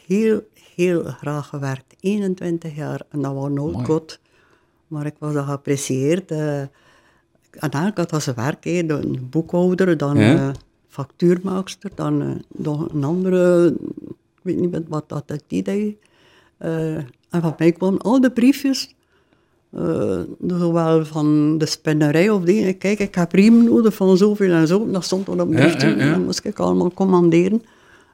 heel, 0.07 0.41
heel 0.77 1.03
graag 1.05 1.47
gewerkt. 1.49 1.95
21 2.01 2.77
jaar. 2.77 3.01
En 3.11 3.21
dat 3.23 3.35
was 3.35 3.51
nooit 3.51 3.85
goed. 3.85 4.21
Maar 4.87 5.07
ik 5.07 5.15
was 5.19 5.35
al 5.35 5.45
geapprecieerd. 5.45 6.31
eh 6.31 6.63
en 7.59 7.71
eigenlijk 7.71 7.97
had 7.97 8.13
als 8.13 8.35
werk, 8.35 8.65
hè, 8.65 8.89
een 8.89 9.27
boekhouder, 9.31 9.97
dan 9.97 10.19
Ja. 10.19 10.35
eh, 10.35 10.55
factuurmaakster, 10.89 11.91
dan 11.95 12.23
eh, 12.23 12.29
nog 12.57 12.89
een 12.93 13.05
andere, 13.05 13.67
ik 14.35 14.41
weet 14.43 14.59
niet 14.59 14.89
wat 14.89 15.09
dat 15.09 15.29
dat 15.29 15.43
die 15.47 15.63
deed. 15.63 15.97
Eh, 16.59 16.95
en 16.97 17.41
van 17.43 17.55
mij 17.59 17.73
kwamen 17.73 18.01
al 18.01 18.21
de 18.21 18.31
briefjes, 18.31 18.95
zowel 20.47 21.05
van 21.05 21.59
de 21.59 21.67
spinnerij 21.67 22.31
of 22.31 22.43
die, 22.43 22.73
kijk, 22.73 22.99
ik 22.99 23.15
heb 23.15 23.33
riemen 23.33 23.65
nodig 23.65 23.95
van 23.95 24.17
zoveel 24.17 24.51
en 24.53 24.67
zo, 24.67 24.91
dat 24.91 25.05
stond 25.05 25.27
dan 25.27 25.41
op 25.41 25.49
een 25.49 25.55
briefje, 25.55 25.89
ja, 25.89 26.05
ja. 26.05 26.11
dat 26.15 26.25
moest 26.25 26.45
ik 26.45 26.59
allemaal 26.59 26.93
commanderen. 26.93 27.63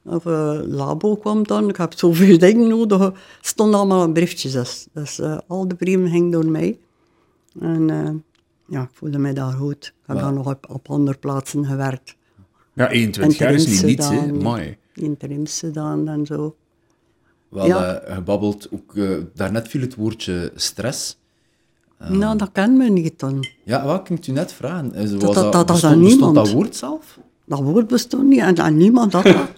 Of 0.04 0.24
labo 0.66 1.16
kwam 1.16 1.46
dan, 1.46 1.68
ik 1.68 1.76
heb 1.76 1.92
zoveel 1.96 2.38
dingen 2.38 2.68
nodig, 2.68 3.12
stond 3.40 3.74
allemaal 3.74 4.06
op 4.06 4.14
briefjes, 4.14 4.52
dus, 4.52 4.86
dus 4.92 5.20
al 5.46 5.68
de 5.68 5.74
brieven 5.74 6.08
gingen 6.08 6.30
door 6.30 6.46
mij. 6.50 6.78
En 7.60 8.24
ja, 8.72 8.82
ik 8.82 8.88
voelde 8.92 9.18
mij 9.18 9.32
daar 9.34 9.52
goed. 9.52 9.84
Ik 9.86 9.92
heb 10.06 10.18
dan 10.18 10.34
nog 10.34 10.46
op, 10.46 10.66
op 10.70 10.90
andere 10.90 11.18
plaatsen 11.18 11.64
gewerkt. 11.64 12.16
Ja, 12.72 12.88
21 12.90 13.38
jaar 13.38 13.52
is 13.54 13.66
niet 13.66 13.82
niets, 13.82 14.08
hè. 14.08 14.26
Mooi. 14.32 14.76
Interims 14.94 15.58
gedaan 15.58 16.08
en 16.08 16.26
zo. 16.26 16.56
Wel 17.48 17.66
Ja. 17.66 17.94
eh, 17.94 18.14
gebabbeld, 18.14 18.68
ook, 18.72 18.96
eh, 18.96 19.10
daarnet 19.34 19.68
viel 19.68 19.80
het 19.80 19.94
woordje 19.94 20.52
stress. 20.54 21.18
Nou, 22.08 22.38
dat 22.38 22.48
ken 22.52 22.76
me 22.76 22.88
niet 22.90 23.18
dan. 23.18 23.46
Ja, 23.64 23.84
wat 23.86 24.08
ik 24.10 24.26
u 24.28 24.32
net 24.32 24.52
vragen? 24.52 24.94
Eh, 24.94 25.00
Was 25.00 25.10
dat- 25.10 25.34
dat- 25.34 25.52
dat 25.52 25.66
bestond, 25.66 25.92
aan 25.94 26.02
bestond 26.02 26.34
dat 26.34 26.50
woord 26.52 26.76
zelf? 26.76 27.18
Dat 27.46 27.60
woord 27.60 27.86
bestond 27.86 28.28
niet 28.28 28.40
en, 28.40 28.54
en 28.54 28.76
niemand 28.76 29.12
had 29.12 29.24
dat. 29.24 29.36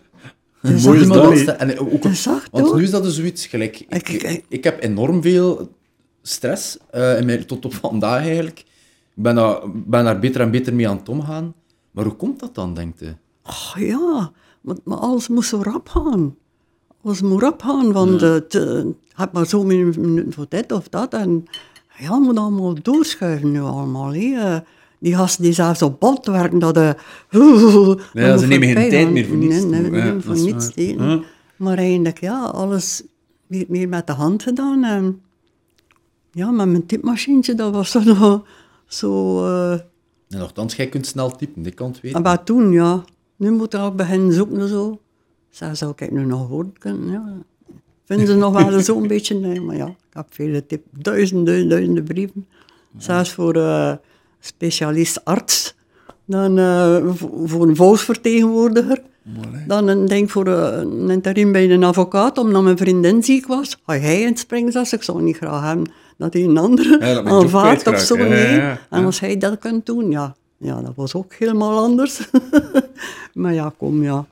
Dus 0.63 0.85
Mooi 0.85 1.01
is 1.01 1.45
dat, 1.45 1.57
en 1.57 1.79
ook, 1.79 2.03
Dat 2.03 2.13
is 2.13 2.27
echt, 2.27 2.49
want 2.51 2.75
nu 2.75 2.83
is 2.83 2.91
dat 2.91 3.03
dus 3.03 3.15
zoiets 3.17 3.47
gelijk. 3.47 3.81
Ik, 3.89 4.09
Ik- 4.09 4.23
ik- 4.23 4.45
ik, 4.49 4.65
heb 4.65 4.83
enorm 4.83 5.23
veel 5.23 5.71
stress, 6.23 6.79
eh, 6.91 7.01
mijn- 7.23 7.47
tot 7.47 7.65
op 7.65 7.75
vandaag 7.75 8.23
eigenlijk. 8.23 8.65
Ik 9.17 9.23
ben 9.23 9.35
daar, 9.35 9.61
ben 9.73 10.05
daar 10.05 10.19
beter 10.19 10.41
en 10.41 10.51
beter 10.51 10.75
mee 10.75 10.89
aan 10.89 10.97
het 10.97 11.09
omgaan. 11.09 11.55
Maar 11.91 12.05
hoe 12.05 12.15
komt 12.17 12.41
dat 12.41 12.55
dan, 12.55 12.75
denkt? 12.75 13.03
Oh, 13.43 13.73
ja, 13.77 14.33
maar, 14.61 14.77
maar 14.85 14.99
alles 14.99 15.29
moest 15.29 15.49
zo 15.49 15.61
rap 15.63 15.89
gaan. 15.89 16.37
Alles 17.03 17.23
moet 17.23 17.41
rap 17.43 17.63
gaan, 17.63 17.93
want 17.93 18.23
eh, 18.23 18.31
het 18.31 18.55
eh, 18.55 18.85
heb 19.15 19.33
maar 19.33 19.47
zo 19.47 19.65
min- 19.65 19.95
minuten 19.99 20.33
voor 20.33 20.47
dit 20.49 20.73
of 20.73 20.89
dat. 20.89 21.15
En 21.15 21.45
ja, 21.99 22.15
je 22.15 22.21
moet 22.21 22.39
allemaal 22.39 22.75
doorschuiven 22.83 23.53
nu 23.53 23.61
allemaal. 23.61 24.13
Eh, 24.13 24.57
die 24.99 25.15
gasten 25.17 25.43
die 25.45 25.53
zelfs 25.53 25.83
op 25.83 26.01
band 26.01 26.27
werken, 26.27 26.59
dat... 26.59 26.77
eh, 26.77 26.91
Ja, 28.13 28.37
ze 28.37 28.47
nemen 28.47 28.69
geen 28.69 28.91
tijd 28.91 29.11
meer 29.11 29.27
voor 29.27 29.37
niets 29.37 29.63
Nee, 29.65 29.81
nee, 29.81 29.91
nee, 29.91 30.03
Ja, 30.15 30.21
voor 30.21 30.35
niets. 30.35 30.75
nee. 30.75 30.99
Ja. 30.99 31.21
Maar 31.57 31.79
eigenlijk, 31.79 32.21
ja, 32.21 32.45
alles 32.45 33.03
meer, 33.47 33.65
meer 33.69 33.89
met 33.89 34.07
de 34.07 34.13
hand 34.13 34.43
gedaan. 34.43 34.85
En 34.85 35.21
ja, 36.33 36.51
met 36.51 36.67
mijn 36.69 36.87
typemachientje, 36.87 37.55
dat 37.55 37.73
was 37.73 37.95
nog 37.95 38.43
zo... 38.87 39.39
eh, 39.47 39.73
En 40.29 40.39
nogthans, 40.39 40.77
jij 40.77 40.89
kunt 40.89 41.07
snel 41.07 41.31
typen, 41.37 41.63
dit 41.63 41.75
kan 41.75 41.89
het 41.91 42.01
weten. 42.01 42.19
en 42.19 42.25
wat 42.25 42.47
toen, 42.47 42.73
ja. 42.73 43.05
Nu 43.37 43.51
moet 43.51 43.75
ik 43.75 43.81
al 43.81 43.95
beginnen 43.95 44.33
zoeken 44.33 44.61
en 44.61 44.69
zo. 44.69 45.01
Zeg, 45.51 45.77
zou 45.77 45.93
ik 45.97 46.11
nu 46.11 46.25
nog 46.25 46.49
woorden 46.49 46.79
kunnen? 46.79 47.11
Ja. 47.11 47.25
Vinden 48.05 48.27
ze 48.27 48.35
nog 48.37 48.65
wel 48.65 48.81
zo'n 48.81 49.07
beetje? 49.15 49.35
Nee, 49.35 49.61
maar 49.61 49.77
ja, 49.77 49.87
ik 49.87 49.95
heb 50.13 50.27
vele 50.31 50.67
tip, 50.67 50.85
duizenden, 50.99 51.69
duizenden 51.69 52.05
brieven. 52.05 52.47
Zelfs 52.99 53.33
voor 53.33 53.55
eh 53.55 53.93
specialist 54.41 55.25
arts. 55.25 55.75
Dan 56.25 56.59
eh, 56.59 57.07
voor, 57.45 57.69
een 57.69 57.77
volksvertegenwoordiger. 57.77 59.03
Dan 59.67 59.89
een 59.89 60.07
denk 60.07 60.31
voor 60.31 60.47
een 60.47 61.11
interim 61.11 61.53
bij 61.53 61.71
een 61.71 61.85
advocaat, 61.85 62.39
omdat 62.39 62.63
mijn 62.63 62.77
vriendin 62.77 63.23
ziek 63.23 63.47
was. 63.47 63.81
Ga 63.87 63.97
jij 63.97 64.21
in 64.21 64.27
het 64.27 64.39
springzas? 64.39 64.93
Ik 64.93 65.03
zou 65.03 65.23
niet 65.23 65.37
graag 65.37 65.65
hebben 65.67 65.87
dat 66.17 66.33
hij 66.33 66.43
een 66.45 66.59
andere 66.59 67.07
Ja, 67.07 67.23
aanvaardt 67.25 67.87
of 67.87 67.99
zo. 67.99 68.17
Nee. 68.17 68.29
ja, 68.29 68.57
ja. 68.57 68.79
En 68.91 69.05
als 69.05 69.21
hij 69.21 69.37
dat 69.39 69.59
kunt 69.59 69.87
doen, 69.87 70.11
ja. 70.11 70.37
Ja, 70.59 70.83
dat 70.83 70.93
was 70.95 71.15
ook 71.15 71.33
helemaal 71.35 71.79
anders. 71.79 72.29
maar 73.33 73.53
ja, 73.55 73.73
kom, 73.77 74.03
ja. 74.03 74.27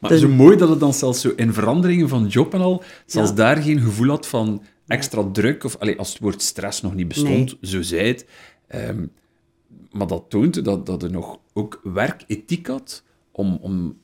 Maar 0.00 0.10
Dus- 0.10 0.20
zo 0.20 0.28
mooi 0.28 0.56
dat 0.56 0.68
het 0.68 0.80
dan 0.80 0.94
zelfs 0.94 1.20
zo 1.20 1.32
in 1.36 1.52
veranderingen 1.52 2.08
van 2.08 2.26
job 2.26 2.54
en 2.54 2.60
al, 2.60 2.82
zelfs 3.06 3.28
Ja. 3.30 3.34
daar 3.36 3.56
geen 3.56 3.80
gevoel 3.80 4.08
had 4.08 4.26
van 4.26 4.62
extra 4.86 5.24
druk, 5.32 5.64
of 5.64 5.76
allee, 5.76 5.98
als 5.98 6.08
het 6.12 6.18
woord 6.18 6.42
stress 6.42 6.82
nog 6.82 6.94
niet 6.94 7.08
bestond, 7.08 7.30
Nee. 7.46 7.56
zo 7.60 7.82
zei 7.82 8.06
het. 8.08 8.26
Ehm, 8.66 9.06
maar 9.90 10.06
dat 10.06 10.24
toont 10.28 10.64
dat, 10.64 10.86
dat 10.86 11.02
er 11.02 11.10
nog 11.10 11.38
ook 11.52 11.80
werkethiek 11.82 12.66
had 12.66 13.02
om, 13.32 13.58
om 13.60 13.98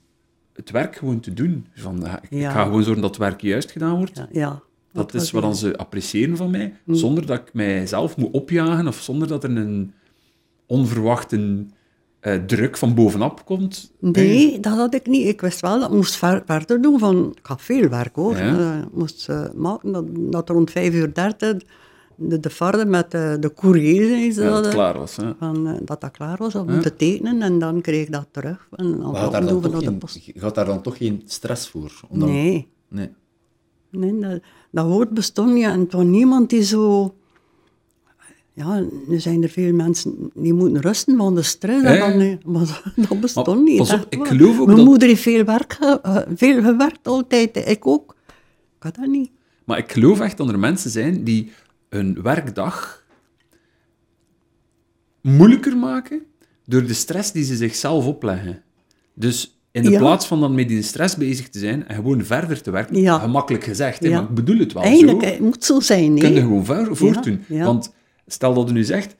het 0.52 0.70
werk 0.70 0.96
gewoon 0.96 1.20
te 1.20 1.32
doen. 1.32 1.66
Van, 1.74 2.06
ik, 2.06 2.12
ik 2.30 2.38
Ja. 2.40 2.50
ga 2.50 2.62
gewoon 2.64 2.82
zorgen 2.82 3.02
dat 3.02 3.10
het 3.10 3.18
werk 3.20 3.40
juist 3.40 3.70
gedaan 3.70 3.96
wordt. 3.96 4.16
Ja, 4.16 4.28
ja. 4.32 4.62
Dat 4.96 5.14
is 5.14 5.30
wat 5.30 5.42
dan 5.42 5.56
ze 5.56 5.76
appreciëren 5.76 6.36
van 6.36 6.50
mij, 6.50 6.74
Mm. 6.84 6.94
zonder 6.94 7.26
dat 7.26 7.38
ik 7.38 7.54
mijzelf 7.54 8.16
moet 8.16 8.30
opjagen 8.32 8.88
of 8.88 9.00
zonder 9.00 9.28
dat 9.28 9.44
er 9.44 9.56
een 9.56 9.92
onverwachte 10.66 11.64
eh, 12.20 12.34
druk 12.34 12.76
van 12.76 12.94
bovenop 12.94 13.44
komt. 13.44 13.92
Nee, 14.00 14.60
dat 14.60 14.76
had 14.76 14.94
ik 14.94 15.06
niet. 15.06 15.26
Ik 15.26 15.40
wist 15.40 15.60
wel 15.60 15.78
dat 15.80 15.88
ik 15.88 15.94
moest 15.94 16.16
ver- 16.16 16.42
verder 16.46 16.82
doen. 16.82 16.98
Van, 16.98 17.34
ik 17.38 17.46
had 17.46 17.62
veel 17.62 17.88
werk 17.88 18.14
hoor. 18.16 18.36
Ja. 18.36 18.58
Eh, 18.58 18.78
Ik 18.82 18.94
moest 18.94 19.28
eh, 19.28 19.44
maken 19.54 19.92
dat, 19.92 20.04
dat 20.32 20.48
rond 20.48 20.70
5 20.70 20.94
uur 20.94 21.14
30 21.14 21.62
de, 22.16 22.40
de 22.40 22.84
met 22.86 23.10
de, 23.10 23.36
de 23.40 23.52
courier 23.54 24.16
Ja, 24.18 24.50
dat 24.50 24.64
het 24.64 24.74
klaar 24.74 24.98
was. 24.98 25.16
Hè. 25.16 25.32
Van, 25.38 25.80
dat 25.84 26.00
dat 26.00 26.10
klaar 26.10 26.36
was 26.38 26.54
om 26.54 26.70
Ja. 26.72 26.80
te 26.80 26.96
tekenen 26.96 27.42
en 27.42 27.58
dan 27.58 27.80
kreeg 27.80 28.06
ik 28.06 28.12
dat 28.12 28.28
terug. 28.30 28.68
En 28.72 28.90
dan 28.90 28.98
Maar 29.10 29.20
gaat 29.22 29.32
daar, 29.32 29.40
dan 29.40 29.50
doen 29.50 29.62
we 29.62 29.98
toch 29.98 30.12
geen, 30.12 30.34
gaat 30.36 30.54
daar 30.54 30.64
dan 30.64 30.82
toch 30.82 30.96
geen 30.96 31.22
stress 31.26 31.68
voor? 31.68 31.92
Nee. 32.10 32.68
nee. 32.88 33.10
Nee, 33.90 34.18
dat, 34.18 34.40
dat 34.76 34.86
woord 34.86 35.10
bestond 35.10 35.52
niet. 35.54 35.64
En 35.64 35.80
het 35.80 35.92
was 35.92 36.04
niemand 36.04 36.50
die 36.50 36.62
zo... 36.62 37.14
Ja, 38.52 38.84
nu 39.06 39.20
zijn 39.20 39.42
er 39.42 39.48
veel 39.48 39.72
mensen 39.72 40.30
die 40.34 40.52
moeten 40.52 40.80
rusten 40.80 41.16
van 41.16 41.34
de 41.34 41.42
stress. 41.42 41.84
En 41.84 41.98
dan, 41.98 42.38
maar 42.54 42.82
dat 43.08 43.20
bestond 43.20 43.46
Maar 43.46 43.62
niet. 43.62 43.78
pas 43.78 43.92
op, 43.92 44.06
ik 44.08 44.26
geloof 44.26 44.58
ook 44.60 44.66
Mijn 44.66 44.76
dat- 44.78 44.86
moeder 44.86 45.08
heeft 45.08 45.22
veel, 45.22 45.44
werk 45.44 45.72
eh, 45.80 46.18
veel 46.34 46.62
gewerkt 46.62 47.08
altijd. 47.08 47.56
Ik 47.68 47.86
ook. 47.86 48.16
Ik 48.76 48.82
had 48.82 48.94
dat 48.94 49.06
niet. 49.06 49.30
Maar 49.64 49.78
ik 49.78 49.92
geloof 49.92 50.20
echt 50.20 50.36
dat 50.36 50.48
er 50.48 50.58
mensen 50.58 50.90
zijn 50.90 51.24
die 51.24 51.50
hun 51.88 52.22
werkdag 52.22 53.04
moeilijker 55.20 55.76
maken 55.76 56.22
door 56.64 56.86
de 56.86 56.94
stress 56.94 57.32
die 57.32 57.44
ze 57.44 57.56
zichzelf 57.56 58.06
opleggen. 58.06 58.62
Dus 59.14 59.55
in 59.76 59.82
de 59.82 59.90
Ja. 59.90 59.98
plaats 59.98 60.26
van 60.26 60.40
dan 60.40 60.54
met 60.54 60.68
die 60.68 60.82
stress 60.82 61.16
bezig 61.16 61.48
te 61.48 61.58
zijn 61.58 61.88
en 61.88 61.94
gewoon 61.94 62.24
verder 62.24 62.62
te 62.62 62.70
werken, 62.70 63.00
Ja. 63.00 63.18
gemakkelijk 63.18 63.64
gezegd, 63.64 64.02
hè, 64.02 64.10
maar 64.10 64.22
ik 64.22 64.34
bedoel 64.34 64.58
het 64.58 64.72
wel 64.72 64.82
Eigenlijk, 64.82 65.22
zo, 65.22 65.28
het 65.28 65.40
moet 65.40 65.64
zo 65.64 65.80
zijn. 65.80 66.12
Nee? 66.14 66.22
kun 66.22 66.34
je 66.34 66.40
gewoon 66.40 66.64
ver- 66.64 66.96
voortdoen. 66.96 67.44
Want 67.48 67.92
stel 68.26 68.54
dat 68.54 68.68
je 68.68 68.74
nu 68.74 68.84
zegt, 68.84 69.16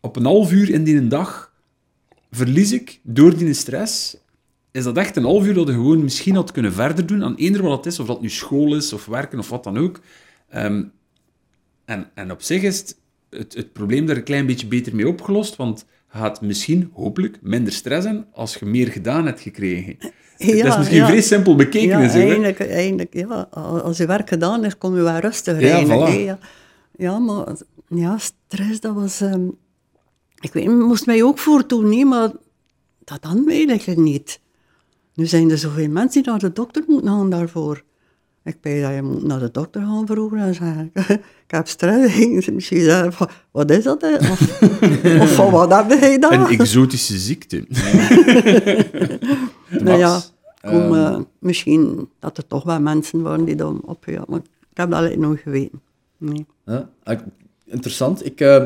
op 0.00 0.16
een 0.16 0.24
half 0.24 0.52
uur 0.52 0.70
in 0.70 0.84
die 0.84 1.06
dag 1.08 1.52
verlies 2.30 2.72
ik 2.72 3.00
door 3.02 3.36
die 3.36 3.52
stress, 3.54 4.16
is 4.70 4.84
dat 4.84 4.96
echt 4.96 5.16
een 5.16 5.24
half 5.24 5.46
uur 5.46 5.54
dat 5.54 5.66
je 5.66 5.72
gewoon 5.72 6.02
misschien 6.02 6.34
had 6.34 6.52
kunnen 6.52 6.72
verder 6.72 7.06
doen 7.06 7.24
aan 7.24 7.34
eender 7.34 7.62
wat 7.62 7.76
het 7.76 7.86
is, 7.92 7.98
of 8.00 8.06
dat 8.06 8.20
nu 8.20 8.28
school 8.30 8.76
is, 8.76 8.92
of 8.92 9.06
werken, 9.06 9.38
of 9.38 9.48
wat 9.48 9.64
dan 9.64 9.78
ook. 9.78 10.00
Ehm, 10.48 10.82
en, 11.84 12.10
en 12.14 12.30
op 12.30 12.42
zich 12.42 12.62
is 12.62 12.78
het, 12.78 12.96
het, 13.30 13.54
het 13.54 13.72
probleem 13.72 14.06
daar 14.06 14.16
een 14.16 14.22
klein 14.22 14.46
beetje 14.46 14.66
beter 14.66 14.94
mee 14.94 15.08
opgelost, 15.08 15.56
want 15.56 15.84
gaat 16.16 16.40
misschien, 16.40 16.90
hopelijk, 16.92 17.38
minder 17.42 17.72
stress 17.72 18.06
hebben 18.06 18.26
als 18.32 18.54
je 18.54 18.64
meer 18.64 18.86
gedaan 18.86 19.26
hebt 19.26 19.40
gekregen. 19.40 19.96
dat 19.98 20.48
is 20.48 20.76
misschien 20.76 20.98
ja. 20.98 21.06
vrij 21.06 21.20
simpel 21.20 21.54
bekeken. 21.56 21.88
Ja, 21.88 22.10
eigenlijk, 22.10 22.60
eigenlijk, 22.60 23.14
ja. 23.14 23.48
Als 23.50 23.96
je 23.96 24.06
werk 24.06 24.28
gedaan 24.28 24.64
is, 24.64 24.78
kom 24.78 24.96
je 24.96 25.02
wel 25.02 25.18
rustiger 25.18 25.62
Ja, 25.62 25.74
eigenlijk. 25.74 26.10
voilà. 26.14 26.20
Ja. 26.24 26.38
ja, 26.96 27.18
maar 27.18 27.56
Ja, 27.88 28.18
stress, 28.18 28.80
dat 28.80 28.94
was... 28.94 29.20
ehm, 29.20 29.48
ik 30.40 30.52
weet, 30.52 30.66
moest 30.68 31.06
mij 31.06 31.22
ook 31.22 31.38
voortdoen, 31.38 31.88
nee, 31.88 32.04
maar 32.04 32.30
dat 33.04 33.22
dan 33.22 33.44
weet 33.44 33.86
ik 33.86 33.96
niet. 33.96 34.40
Nu 35.14 35.26
zijn 35.26 35.50
er 35.50 35.58
zoveel 35.58 35.88
mensen 35.88 36.22
die 36.22 36.30
naar 36.30 36.40
de 36.40 36.52
dokter 36.52 36.84
moeten 36.86 37.08
gaan 37.08 37.30
daarvoor. 37.30 37.84
Ik 38.46 38.56
weet 38.60 38.82
dat 38.82 38.94
je 38.94 39.02
moet 39.02 39.22
naar 39.22 39.38
de 39.38 39.50
dokter 39.50 39.80
gaan 39.80 40.06
vroeger 40.06 40.38
en 40.38 40.54
zeggen, 40.54 40.90
ik 41.46 41.50
heb 41.50 41.68
stress. 41.68 42.18
Misschien 42.52 42.80
zeggen, 42.80 43.12
van, 43.12 43.28
wat 43.50 43.70
is 43.70 43.84
dat? 43.84 44.02
Of, 44.02 44.62
of 45.22 45.34
van 45.34 45.50
wat 45.50 45.72
heb 45.72 45.90
jij 46.00 46.18
dan? 46.18 46.32
Een 46.32 46.58
exotische 46.58 47.18
ziekte. 47.18 47.64
nou 49.68 49.98
ja, 49.98 50.20
kom, 50.62 50.94
eh, 50.94 51.18
misschien 51.38 52.08
dat 52.18 52.36
er 52.38 52.46
toch 52.46 52.64
wel 52.64 52.80
mensen 52.80 53.22
waren 53.22 53.44
die 53.44 53.54
dan 53.56 53.80
opgegaan. 53.84 54.24
Maar 54.28 54.38
ik 54.70 54.76
heb 54.76 54.90
dat 54.90 55.16
nooit 55.16 55.40
geweten. 55.40 55.80
Nee. 56.18 56.46
Ja, 56.64 56.88
ik- 57.04 57.24
interessant. 57.64 58.26
Ik 58.26 58.40
eh, 58.40 58.64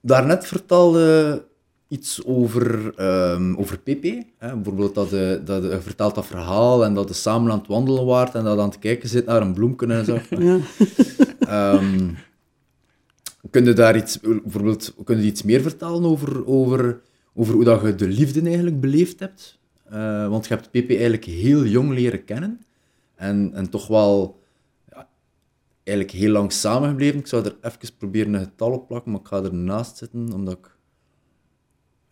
daarnet 0.00 0.46
vertelde 0.46 1.44
iets 1.92 2.24
over, 2.24 2.94
ehm, 2.96 3.54
over 3.54 3.78
PP. 3.78 4.04
Hè? 4.38 4.54
Bijvoorbeeld 4.54 4.94
dat, 4.94 5.10
je, 5.10 5.40
dat 5.44 5.62
je 5.62 5.80
vertelt 5.80 6.14
dat 6.14 6.26
verhaal 6.26 6.84
en 6.84 6.94
dat 6.94 7.08
je 7.08 7.14
samen 7.14 7.52
aan 7.52 7.58
het 7.58 7.66
wandelen 7.66 8.04
waart 8.04 8.34
en 8.34 8.44
dat 8.44 8.54
je 8.54 8.60
aan 8.60 8.68
het 8.68 8.78
kijken 8.78 9.08
zit 9.08 9.26
naar 9.26 9.42
een 9.42 9.54
bloemken 9.54 9.90
en 9.90 10.04
zo. 10.04 10.18
Ja. 10.38 10.58
Ehm 11.40 12.10
kun 13.50 13.64
je 13.64 13.72
daar 13.72 13.96
iets, 13.96 14.20
bijvoorbeeld, 14.20 14.94
kun 15.04 15.18
je 15.18 15.24
iets 15.24 15.42
meer 15.42 15.60
vertellen 15.60 16.04
over, 16.04 16.46
over, 16.46 17.00
over 17.34 17.54
hoe 17.54 17.64
dat 17.64 17.82
je 17.82 17.94
de 17.94 18.08
liefde 18.08 18.42
eigenlijk 18.42 18.80
beleefd 18.80 19.20
hebt? 19.20 19.58
Eh, 19.84 20.28
want 20.28 20.46
je 20.46 20.54
hebt 20.54 20.70
PP 20.70 20.90
eigenlijk 20.90 21.24
heel 21.24 21.64
jong 21.64 21.90
leren 21.90 22.24
kennen 22.24 22.60
en, 23.14 23.50
en 23.54 23.70
toch 23.70 23.86
wel 23.86 24.40
ja, 24.90 25.08
eigenlijk 25.82 26.16
heel 26.16 26.30
lang 26.30 26.52
samengebleven. 26.52 27.18
Ik 27.18 27.26
zou 27.26 27.44
er 27.44 27.56
even 27.60 27.96
proberen 27.98 28.34
een 28.34 28.44
getal 28.44 28.72
op 28.72 28.86
plakken, 28.86 29.10
maar 29.10 29.20
ik 29.20 29.26
ga 29.26 29.42
ernaast 29.42 29.96
zitten, 29.96 30.32
omdat 30.32 30.58
ik... 30.58 30.71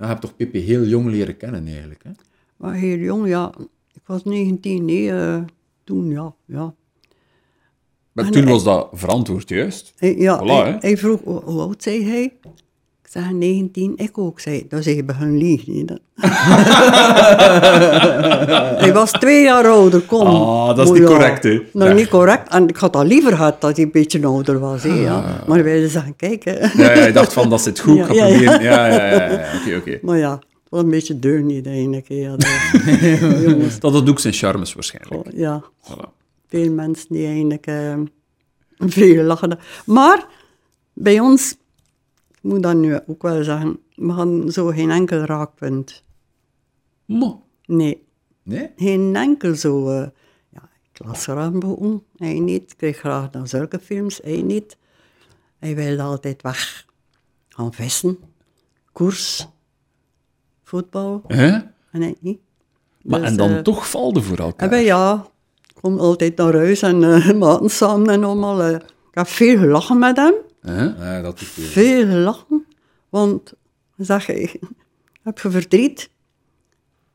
Ja, 0.00 0.06
je 0.06 0.12
hebt 0.12 0.20
toch 0.20 0.36
PP 0.36 0.52
heel 0.52 0.84
jong 0.84 1.06
leren 1.06 1.36
kennen 1.36 1.66
eigenlijk, 1.66 2.02
hè? 2.02 2.10
Maar 2.56 2.74
heel 2.74 2.98
jong, 2.98 3.28
ja. 3.28 3.52
Ik 3.92 4.02
was 4.06 4.24
19, 4.24 4.84
nee, 4.84 5.10
eh, 5.12 5.42
toen, 5.84 6.10
ja. 6.10 6.34
ja. 6.44 6.74
Maar 8.12 8.24
En 8.24 8.30
toen 8.30 8.42
hij- 8.42 8.52
was 8.52 8.64
dat 8.64 8.88
verantwoord, 8.92 9.48
juist. 9.48 9.92
Hij, 9.96 10.16
ja, 10.16 10.40
Voilà, 10.42 10.78
hij, 10.78 10.96
vroeg, 10.96 11.20
hoe, 11.22 11.42
hoe 11.42 11.60
oud 11.60 11.82
zei 11.82 12.04
hij? 12.04 12.32
Ik 13.12 13.20
zei 13.20 13.34
19, 13.34 13.92
ik 13.96 14.18
ook. 14.18 14.40
Zei, 14.40 14.66
zeg 14.68 14.94
je 14.94 15.04
begin 15.04 15.36
liegen. 15.36 15.86
Dat- 15.86 16.00
hij 18.80 18.92
was 18.92 19.10
twee 19.10 19.42
jaar 19.42 19.66
ouder, 19.66 20.00
kom. 20.00 20.26
Ah, 20.26 20.76
dat 20.76 20.86
is 20.86 20.92
niet 20.92 21.02
ja, 21.02 21.06
correct, 21.14 21.42
hè. 21.42 21.62
Nou, 21.72 21.88
Ja. 21.90 21.96
niet 21.96 22.08
correct. 22.08 22.48
En 22.52 22.68
ik 22.68 22.76
had 22.76 22.96
al 22.96 23.04
liever 23.04 23.36
gehad 23.36 23.60
dat 23.60 23.76
hij 23.76 23.84
een 23.84 23.90
beetje 23.90 24.26
ouder 24.26 24.58
was. 24.58 24.82
Hè, 24.82 24.90
Ah. 24.90 25.02
ja. 25.02 25.42
Maar 25.46 25.64
wij 25.64 25.88
zeggen, 25.88 26.16
kijk. 26.16 26.44
hè. 26.44 26.52
Ja, 26.58 26.70
ja, 26.94 27.06
ik 27.06 27.14
dacht 27.14 27.32
van, 27.32 27.50
dat 27.50 27.60
zit 27.60 27.80
goed, 27.80 27.98
ik 27.98 28.04
ga 28.04 28.12
Ja, 28.12 28.26
ja, 28.26 28.34
ja. 28.34 28.38
proberen. 28.50 28.62
Ja, 28.62 28.86
ja, 28.86 29.04
ja, 29.04 29.30
ja, 29.30 29.44
oké, 29.66 29.76
oké. 29.76 29.98
Maar 30.02 30.18
ja, 30.18 30.32
het 30.32 30.44
was 30.68 30.82
een 30.82 30.90
beetje 30.90 31.18
deur 31.18 31.42
niet 31.42 31.66
eigenlijk. 31.66 32.08
hè, 32.08 32.14
Ja, 32.14 32.30
dat- 32.36 32.46
jongens, 33.50 33.80
Dat 33.80 34.08
ook 34.08 34.18
zijn 34.18 34.34
charmes 34.34 34.74
waarschijnlijk. 34.74 35.26
oh, 35.26 35.32
ja. 35.38 35.62
Voilà. 35.90 36.08
veel 36.48 36.72
mensen 36.72 37.06
die 37.08 37.26
eigenlijk 37.26 37.66
eh, 37.66 37.94
veel 38.78 39.22
lachen. 39.24 39.58
Maar 39.84 40.24
bij 40.92 41.20
ons, 41.20 41.56
ik 42.42 42.50
moet 42.50 42.62
dat 42.62 42.74
nu 42.76 42.98
ook 43.06 43.22
wel 43.22 43.44
zeggen, 43.44 43.78
we 43.94 44.12
hadden 44.12 44.52
zo 44.52 44.66
geen 44.66 44.90
enkel 44.90 45.18
raakpunt. 45.18 46.04
Maar, 47.04 47.34
Nee, 47.66 48.06
Nee? 48.42 48.70
geen 48.76 49.16
enkel 49.16 49.54
zo. 49.54 49.88
eh, 49.90 50.06
ja, 50.50 50.68
ik 50.92 51.06
las 51.06 51.26
boeken, 51.52 52.02
hij 52.16 52.38
niet. 52.38 52.70
Ik 52.70 52.76
kreeg 52.76 52.98
graag 52.98 53.30
naar 53.30 53.48
zulke 53.48 53.78
films, 53.78 54.20
hij 54.22 54.42
niet. 54.42 54.76
Hij 55.58 55.74
wilde 55.74 56.02
altijd 56.02 56.42
weg 56.42 56.86
gaan 57.48 57.72
vissen, 57.72 58.18
koers, 58.92 59.48
voetbal, 60.62 61.22
en 61.28 61.74
hij 61.90 62.16
niet. 62.20 62.40
maar 63.02 63.20
Dus, 63.20 63.28
en 63.30 63.36
dan 63.36 63.50
eh, 63.50 63.58
toch 63.58 63.90
valde 63.90 64.22
voor 64.22 64.38
elkaar. 64.38 64.72
En 64.72 64.82
ja, 64.82 65.26
ik 65.66 65.74
kom 65.80 65.98
altijd 65.98 66.36
naar 66.36 66.54
huis 66.54 66.82
en 66.82 67.02
eh 67.04 67.32
maten 67.38 67.70
samen 67.70 68.08
en 68.08 68.24
allemaal. 68.24 68.68
ik 68.70 68.82
heb 69.10 69.26
veel 69.26 69.58
gelachen 69.58 69.98
met 69.98 70.16
hem. 70.16 70.34
Ja, 70.62 71.20
dat 71.22 71.40
is 71.40 71.48
veel. 71.48 72.06
Gelachen. 72.06 72.66
Want, 73.08 73.52
zeg 73.96 74.26
je, 74.26 74.60
heb 75.22 75.38
je 75.38 75.50
verdriet? 75.50 76.10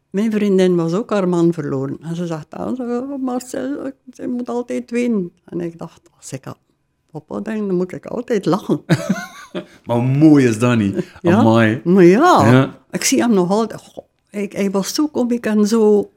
Mijn 0.10 0.32
vriendin 0.32 0.76
was 0.76 0.94
ook 0.94 1.10
haar 1.10 1.28
man 1.30 1.54
verloren. 1.54 1.98
En 2.02 2.16
ze 2.16 2.26
zegt, 2.26 2.54
ah, 2.54 2.76
zo, 2.76 3.18
Marcel, 3.18 3.92
ze 4.14 4.28
moet 4.28 4.50
altijd 4.50 4.92
winnen. 4.92 5.32
En 5.46 5.62
ik 5.62 5.78
dacht, 5.78 6.02
als 6.18 6.32
ik 6.32 6.48
aan 6.48 6.56
papa 7.12 7.40
denk, 7.40 7.68
dan 7.68 7.76
moet 7.76 7.94
ik 7.94 8.06
altijd 8.06 8.46
lachen. 8.46 8.84
Maar 9.86 10.02
mooi 10.04 10.46
is 10.48 10.60
dat 10.60 10.78
niet. 10.78 11.12
Ja? 11.22 11.38
Amai. 11.38 11.82
Maar 11.84 12.04
ja, 12.04 12.52
Ja. 12.52 12.78
ik 12.92 13.04
zie 13.04 13.22
hem 13.22 13.34
nog 13.34 13.50
altijd. 13.50 13.82
Goh, 13.82 14.06
hij, 14.30 14.50
hij 14.54 14.72
was 14.72 14.94
zo 14.94 15.08
komiek 15.08 15.46
en 15.46 15.68
zo 15.68 16.12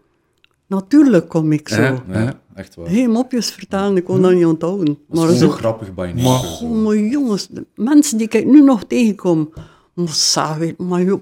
natuurlijk 0.66 1.28
komiek 1.28 1.68
zo. 1.68 1.82
Ja, 2.08 2.40
echt 2.58 2.74
waar. 2.74 2.86
Geen 2.88 3.10
mopjes 3.10 3.50
vertellen, 3.50 3.96
ik 3.96 4.04
kon 4.04 4.22
dat 4.22 4.32
niet 4.32 4.44
onthouden. 4.44 4.86
Dat 4.86 5.18
Maar 5.20 5.30
is 5.32 5.38
zo 5.38 5.46
zo, 5.46 5.50
grappig 5.52 5.94
bij 5.94 6.08
je 6.08 6.14
Maar- 6.22 6.58
oh, 6.62 6.82
maar 6.84 6.96
jongens, 6.96 7.48
de 7.50 7.66
mensen 7.74 8.18
die 8.18 8.28
ik 8.28 8.46
nu 8.46 8.62
nog 8.62 8.84
tegenkom, 8.84 9.52
maar 9.94 10.08
saai, 10.08 10.74
maar 10.78 11.02
joh, 11.02 11.20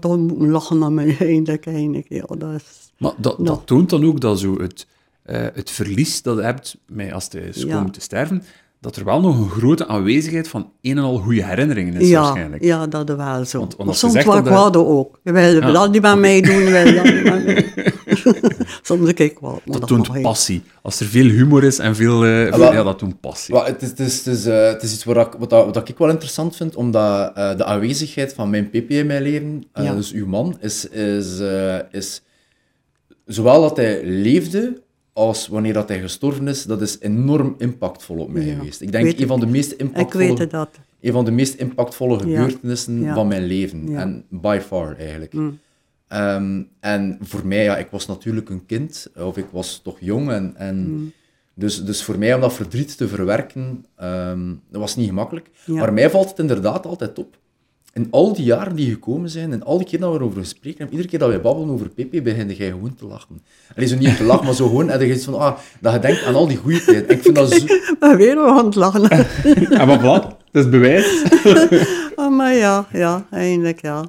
dan 0.00 0.20
moet 0.26 0.42
ik 0.42 0.48
lachen 0.50 0.78
naar 0.78 0.92
mij 0.92 1.16
eindelijk, 1.20 1.66
eindelijk. 1.66 2.06
Ja, 2.08 2.24
dat 2.38 2.52
is, 2.56 2.92
Maar 2.98 3.12
dat, 3.16 3.36
dat 3.46 3.62
toont 3.64 3.90
dan 3.90 4.04
ook 4.04 4.20
dat 4.20 4.38
zo 4.38 4.60
het, 4.60 4.86
eh, 5.22 5.42
het 5.54 5.70
verlies 5.70 6.22
dat 6.22 6.36
je 6.36 6.42
hebt 6.42 6.76
met 6.86 7.12
als 7.12 7.28
je 7.30 7.40
is 7.48 7.62
Ja. 7.62 7.74
komen 7.76 7.90
te 7.92 8.00
sterven, 8.00 8.42
dat 8.80 8.96
er 8.96 9.04
wel 9.04 9.20
nog 9.20 9.38
een 9.38 9.48
grote 9.50 9.86
aanwezigheid 9.86 10.48
van 10.48 10.70
een 10.80 10.98
en 10.98 11.04
al 11.04 11.18
goede 11.18 11.44
herinneringen 11.44 11.94
is 11.94 12.08
ja, 12.08 12.20
waarschijnlijk. 12.22 12.62
ja, 12.64 12.86
dat 12.86 13.08
is 13.10 13.16
wel 13.16 13.44
zo. 13.44 13.58
Want- 13.58 13.76
want 13.76 13.96
soms 13.96 14.12
dat 14.14 14.22
kwade 14.42 14.78
ook. 14.78 15.20
Je 15.24 15.32
wil 15.32 15.42
Ja, 15.54 15.72
dat 15.72 15.92
niet 15.92 16.02
bij 16.02 16.16
mij 16.16 16.40
doen, 16.40 16.54
je 16.62 16.70
wil 16.70 16.94
dat 16.94 17.04
niet 17.14 17.22
bij 17.22 17.42
mij 17.44 17.92
Soms 18.82 19.08
ik 19.12 19.38
wel. 19.40 19.60
Dat 19.64 19.86
toont 19.86 20.14
ik. 20.14 20.22
passie. 20.22 20.62
Als 20.82 21.00
er 21.00 21.06
veel 21.06 21.26
humor 21.28 21.64
is 21.64 21.78
en 21.78 21.96
veel... 21.96 22.24
eh, 22.24 22.30
veel- 22.48 22.58
wel- 22.58 22.72
ja, 22.72 22.82
dat 22.82 22.98
toont 22.98 23.20
passie. 23.20 23.56
Het, 23.56 23.82
is, 23.82 23.88
het, 23.88 23.98
is, 24.00 24.16
het, 24.24 24.26
is, 24.36 24.46
eh, 24.46 24.66
het 24.66 24.82
is 24.82 24.92
iets 24.94 25.04
wat 25.04 25.16
ik, 25.26 25.32
wat, 25.38 25.50
wat 25.50 25.88
ik 25.88 25.98
wel 25.98 26.08
interessant 26.08 26.56
vind, 26.56 26.76
omdat 26.76 27.36
eh, 27.36 27.56
de 27.56 27.64
aanwezigheid 27.64 28.32
van 28.34 28.50
mijn 28.50 28.68
PP 28.70 28.90
in 28.90 29.06
mijn 29.06 29.22
leven, 29.22 29.64
Ja. 29.74 29.94
dus 29.94 30.12
uw 30.12 30.26
man, 30.26 30.56
is, 30.60 30.88
is, 30.88 31.38
eh, 31.40 31.78
is 31.90 32.22
zowel 33.26 33.60
dat 33.60 33.76
hij 33.76 34.04
leefde 34.04 34.82
als 35.12 35.48
wanneer 35.48 35.72
dat 35.72 35.88
hij 35.88 36.00
gestorven 36.00 36.48
is, 36.48 36.64
dat 36.64 36.80
is 36.80 36.96
enorm 37.00 37.54
impactvol 37.58 38.16
op 38.18 38.30
mij 38.32 38.44
Ja, 38.44 38.54
geweest. 38.54 38.80
Ik 38.80 38.92
denk 38.92 39.04
weet 39.04 39.20
een 39.20 39.26
van 39.26 39.40
de 39.40 39.46
ik. 39.46 39.52
meest 39.52 39.72
Ik 39.72 39.80
impactvolle, 39.80 40.36
weet 40.36 40.50
dat. 40.50 40.68
een 41.00 41.12
van 41.12 41.24
de 41.24 41.30
meest 41.30 41.54
impactvolle 41.54 42.18
gebeurtenissen 42.18 43.00
Ja. 43.02 43.14
van 43.14 43.28
mijn 43.28 43.44
leven. 43.44 43.88
Ja. 43.90 44.00
En 44.00 44.24
by 44.28 44.58
far 44.66 44.96
eigenlijk. 44.98 45.32
Mm. 45.32 45.58
Ehm, 46.10 46.62
en 46.80 47.18
voor 47.20 47.46
mij, 47.46 47.62
ja, 47.64 47.76
ik 47.76 47.88
was 47.90 48.06
natuurlijk 48.06 48.48
een 48.48 48.66
kind, 48.66 49.06
of 49.16 49.36
ik 49.36 49.46
was 49.52 49.80
toch 49.84 49.96
jong. 50.00 50.30
En, 50.30 50.52
en 50.56 50.76
Mm. 50.92 51.12
dus, 51.54 51.84
dus 51.84 52.02
voor 52.02 52.18
mij 52.18 52.34
om 52.34 52.40
dat 52.40 52.52
verdriet 52.52 52.96
te 52.96 53.08
verwerken, 53.08 53.84
ehm, 53.96 54.48
dat 54.70 54.80
was 54.80 54.96
niet 54.96 55.08
gemakkelijk. 55.08 55.50
Ja. 55.64 55.74
Maar 55.74 55.92
mij 55.92 56.10
valt 56.10 56.28
het 56.28 56.38
inderdaad 56.38 56.86
altijd 56.86 57.18
op. 57.18 57.38
In 57.92 58.06
al 58.10 58.32
die 58.34 58.44
jaren 58.44 58.76
die 58.76 58.90
gekomen 58.90 59.30
zijn, 59.30 59.52
en 59.52 59.62
al 59.62 59.78
die 59.78 59.86
keer 59.86 60.00
dat 60.00 60.12
we 60.12 60.18
erover 60.18 60.40
gesproken 60.40 60.70
hebben, 60.78 60.90
iedere 60.90 61.08
keer 61.08 61.18
dat 61.18 61.28
wij 61.28 61.40
babbelen 61.40 61.70
over 61.70 61.88
Pepe, 61.88 62.22
begin 62.22 62.52
jij 62.52 62.68
gewoon 62.70 62.94
te 62.94 63.06
lachen. 63.06 63.42
Allee, 63.76 63.88
zo 63.88 63.96
niet 63.96 64.16
te 64.16 64.24
lachen, 64.24 64.44
maar 64.44 64.54
zo 64.54 64.66
gewoon, 64.66 64.90
en 64.90 65.06
je 65.06 65.20
van, 65.20 65.34
ah, 65.38 65.58
dat 65.80 65.92
je 65.92 65.98
denkt 65.98 66.24
aan 66.24 66.34
al 66.34 66.46
die 66.46 66.56
goede 66.56 66.84
tijden. 66.84 67.08
En 67.08 67.14
ik 67.16 67.22
vind 67.22 67.34
dat 67.34 67.52
zo... 67.52 67.66
Weer 68.16 68.38
aan 68.38 68.64
het 68.64 68.74
lachen. 68.74 69.10
En 69.80 69.86
wat 69.86 70.00
blad, 70.00 70.36
dat 70.50 70.64
is 70.64 70.70
bewijs. 70.70 71.22
Oh, 72.20 72.36
maar 72.36 72.54
ja, 72.54 72.86
ja, 72.92 73.26
eindelijk 73.30 73.82
ja. 73.82 74.04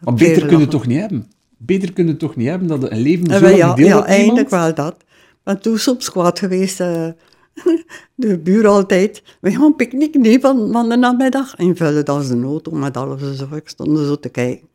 Maar 0.00 0.14
beter 0.14 0.40
kun 0.40 0.50
je 0.50 0.52
lachen. 0.52 0.68
toch 0.68 0.86
niet 0.86 0.98
hebben? 0.98 1.30
Beter 1.56 1.92
kun 1.92 2.06
je 2.06 2.16
toch 2.16 2.36
niet 2.36 2.48
hebben 2.48 2.68
dat 2.68 2.90
een 2.90 3.00
leven 3.00 3.26
zo 3.26 3.32
En 3.32 3.40
lang 3.40 3.52
wij, 3.52 3.56
ja, 3.56 3.70
gedeeld 3.70 3.88
ja 3.88 4.04
eindelijk 4.06 4.50
wel 4.50 4.74
dat. 4.74 4.96
Maar 5.44 5.58
toen 5.58 5.78
soms 5.78 6.10
kwaad 6.10 6.38
geweest, 6.38 6.80
eh, 6.80 7.08
de 8.14 8.38
buur 8.38 8.66
altijd. 8.66 9.22
We 9.40 9.50
gaan 9.50 9.76
picknick 9.76 10.14
niet 10.14 10.40
van, 10.40 10.72
van 10.72 10.88
de 10.88 10.96
namiddag. 10.96 11.54
En 11.56 11.76
vullen 11.76 12.04
dan 12.04 12.22
zijn 12.22 12.44
auto 12.44 12.70
met 12.70 12.96
alles 12.96 13.22
en 13.22 13.34
zo. 13.34 13.54
Ik 13.54 13.68
stond 13.68 13.98
zo 13.98 14.16
te 14.16 14.28
kijken. 14.28 14.68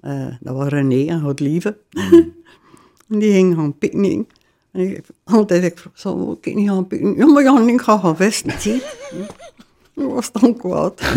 Eh, 0.00 0.26
dat 0.40 0.56
was 0.56 0.68
René 0.68 1.06
en 1.06 1.20
Godlieve. 1.20 1.76
en 1.90 2.34
die 3.20 3.32
gingen 3.32 3.56
gaan 3.56 3.78
picknicken. 3.78 4.26
En 4.72 4.80
ik, 4.80 5.04
altijd, 5.24 5.64
ik 5.64 5.82
zou 5.94 6.36
ik 6.40 6.54
niet 6.54 6.68
gaan 6.68 6.86
picknicken? 6.86 7.26
Ja, 7.26 7.32
maar 7.32 7.68
ik 7.68 7.80
ga 7.80 7.98
gaan 7.98 8.16
je? 8.18 8.82
was 9.94 10.32
dan 10.32 10.56
kwaad. 10.56 11.00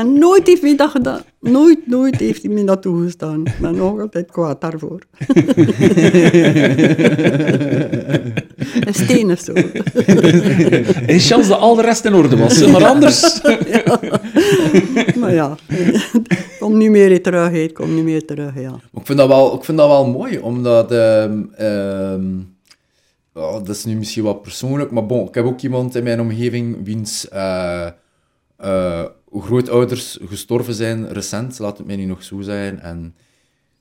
en 0.00 0.18
nooit 0.18 0.46
heeft 0.46 0.62
hij 0.62 0.76
dat 0.76 0.90
gedaan. 0.90 1.22
Nooit, 1.40 1.86
nooit 1.86 2.16
heeft 2.16 2.42
hij 2.42 2.52
me 2.52 2.64
dat 2.64 2.82
toegestaan. 2.82 3.46
Ik 3.46 3.58
ben 3.60 3.76
nog 3.76 4.00
altijd 4.00 4.30
kwaad 4.30 4.60
daarvoor. 4.60 4.98
Een 8.80 8.94
steen 8.94 9.30
of 9.30 9.38
zo. 9.38 9.52
En 11.06 11.18
chance 11.18 11.48
dat 11.48 11.58
al 11.58 11.74
de 11.74 11.82
rest 11.82 12.04
in 12.04 12.14
orde 12.14 12.36
was, 12.36 12.66
maar 12.66 12.84
anders... 12.84 13.40
maar 15.20 15.34
ja, 15.34 15.56
kom 16.58 16.76
niet 16.78 16.90
meer 16.90 17.22
terug, 17.22 17.72
kom 17.72 17.94
niet 17.94 18.04
meer 18.04 18.24
terug, 18.24 18.54
ja. 18.54 18.70
Maar 18.70 19.00
ik 19.00 19.06
vind 19.06 19.18
dat 19.18 19.28
wel, 19.28 19.54
ik 19.54 19.64
vind 19.64 19.78
dat 19.78 19.88
wel 19.88 20.06
mooi, 20.06 20.38
omdat 20.38 20.92
ehm, 20.92 21.42
ehm, 21.56 22.22
ja, 23.34 23.52
dat 23.52 23.68
is 23.68 23.84
nu 23.84 23.96
misschien 23.96 24.24
wat 24.24 24.42
persoonlijk, 24.42 24.90
maar 24.90 25.06
bon, 25.06 25.28
ik 25.28 25.34
heb 25.34 25.44
ook 25.44 25.60
iemand 25.60 25.94
in 25.94 26.02
mijn 26.02 26.20
omgeving 26.20 26.84
wiens 26.84 27.26
uh, 27.32 27.88
uh, 28.64 29.04
grootouders 29.32 30.18
gestorven 30.22 30.74
zijn 30.74 31.12
recent, 31.12 31.58
laat 31.58 31.78
het 31.78 31.86
mij 31.86 31.96
nu 31.96 32.04
nog 32.04 32.22
zo 32.22 32.40
zijn. 32.40 32.80
En 32.80 33.14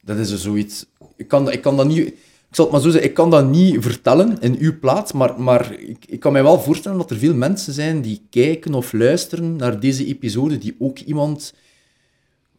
dat 0.01 0.17
is 0.17 0.31
er 0.31 0.37
zoiets... 0.37 0.85
Ik 1.15 1.27
kan, 1.27 1.51
ik 1.51 1.61
kan 1.61 1.77
dat 1.77 1.87
niet... 1.87 2.07
Ik 2.07 2.59
zal 2.59 2.65
het 2.65 2.73
maar 2.73 2.83
zo 2.83 2.89
zeggen, 2.89 3.09
ik 3.09 3.15
kan 3.15 3.29
dat 3.29 3.49
niet 3.49 3.83
vertellen 3.83 4.39
in 4.39 4.57
uw 4.59 4.79
plaats, 4.79 5.11
maar, 5.11 5.41
maar 5.41 5.79
ik, 5.79 6.05
ik 6.05 6.19
kan 6.19 6.31
mij 6.31 6.43
wel 6.43 6.59
voorstellen 6.59 6.97
dat 6.97 7.11
er 7.11 7.17
veel 7.17 7.33
mensen 7.33 7.73
zijn 7.73 8.01
die 8.01 8.27
kijken 8.29 8.73
of 8.73 8.93
luisteren 8.93 9.55
naar 9.55 9.79
deze 9.79 10.05
episode, 10.05 10.57
die 10.57 10.75
ook 10.79 10.99
iemand 10.99 11.53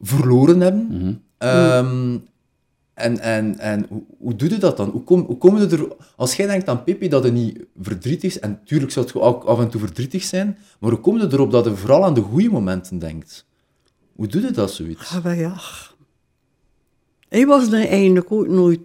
verloren 0.00 0.60
hebben. 0.60 1.22
Ehm, 1.38 2.16
en 2.94 3.18
en, 3.18 3.58
en 3.58 3.86
hoe, 3.88 4.02
hoe 4.18 4.36
doe 4.36 4.50
je 4.50 4.58
dat 4.58 4.76
dan? 4.76 4.90
Hoe 4.90 5.04
kom, 5.04 5.20
hoe 5.20 5.38
kom 5.38 5.58
je 5.58 5.66
er... 5.66 5.88
Als 6.16 6.34
jij 6.34 6.46
denkt 6.46 6.68
aan 6.68 6.84
Pippi 6.84 7.08
dat 7.08 7.24
het 7.24 7.32
niet 7.32 7.64
verdrietig 7.80 8.30
is, 8.30 8.38
en 8.38 8.50
natuurlijk 8.50 8.92
zal 8.92 9.04
het 9.04 9.14
ook 9.14 9.44
af 9.44 9.58
en 9.58 9.68
toe 9.68 9.80
verdrietig 9.80 10.22
zijn, 10.22 10.58
maar 10.80 10.90
hoe 10.90 11.00
kom 11.00 11.18
je 11.18 11.28
erop 11.32 11.50
dat 11.50 11.64
je 11.64 11.76
vooral 11.76 12.04
aan 12.04 12.14
de 12.14 12.20
goede 12.20 12.50
momenten 12.50 12.98
denkt? 12.98 13.46
Hoe 14.16 14.26
doe 14.26 14.42
je 14.42 14.50
dat, 14.50 14.72
zoiets? 14.72 15.10
Ja, 15.10 15.20
maar 15.22 15.36
ja. 15.36 15.60
Hij 17.28 17.46
was 17.46 17.70
dan 17.70 17.80
eigenlijk 17.80 18.32
ook 18.32 18.48
nooit 18.48 18.80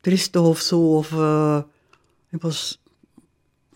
triestig 0.00 0.42
of 0.42 0.58
zo. 0.58 0.96
Of, 0.96 1.12
eh 1.12 1.58
hij 2.28 2.38
was... 2.42 2.82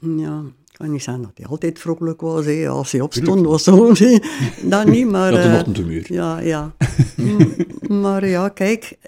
Ja, 0.01 0.43
ik 0.70 0.78
kan 0.78 0.91
niet 0.91 1.03
zeggen 1.03 1.22
dat 1.22 1.32
hij 1.34 1.47
altijd 1.47 1.78
vrolijk 1.78 2.20
was. 2.20 2.45
Hè. 2.45 2.68
Als 2.68 2.93
hij 2.93 3.01
opstond 3.01 3.47
of 3.47 3.61
zo. 3.61 3.93
dat 4.62 4.86
niet, 4.86 5.11
maar... 5.11 5.30
Dat 5.30 5.45
eh, 5.45 5.55
ochtendhumeur. 5.55 6.12
Ja, 6.12 6.39
ja. 6.39 6.72
Mm, 7.16 7.57
maar 7.89 8.26
ja, 8.26 8.49
kijk, 8.49 8.99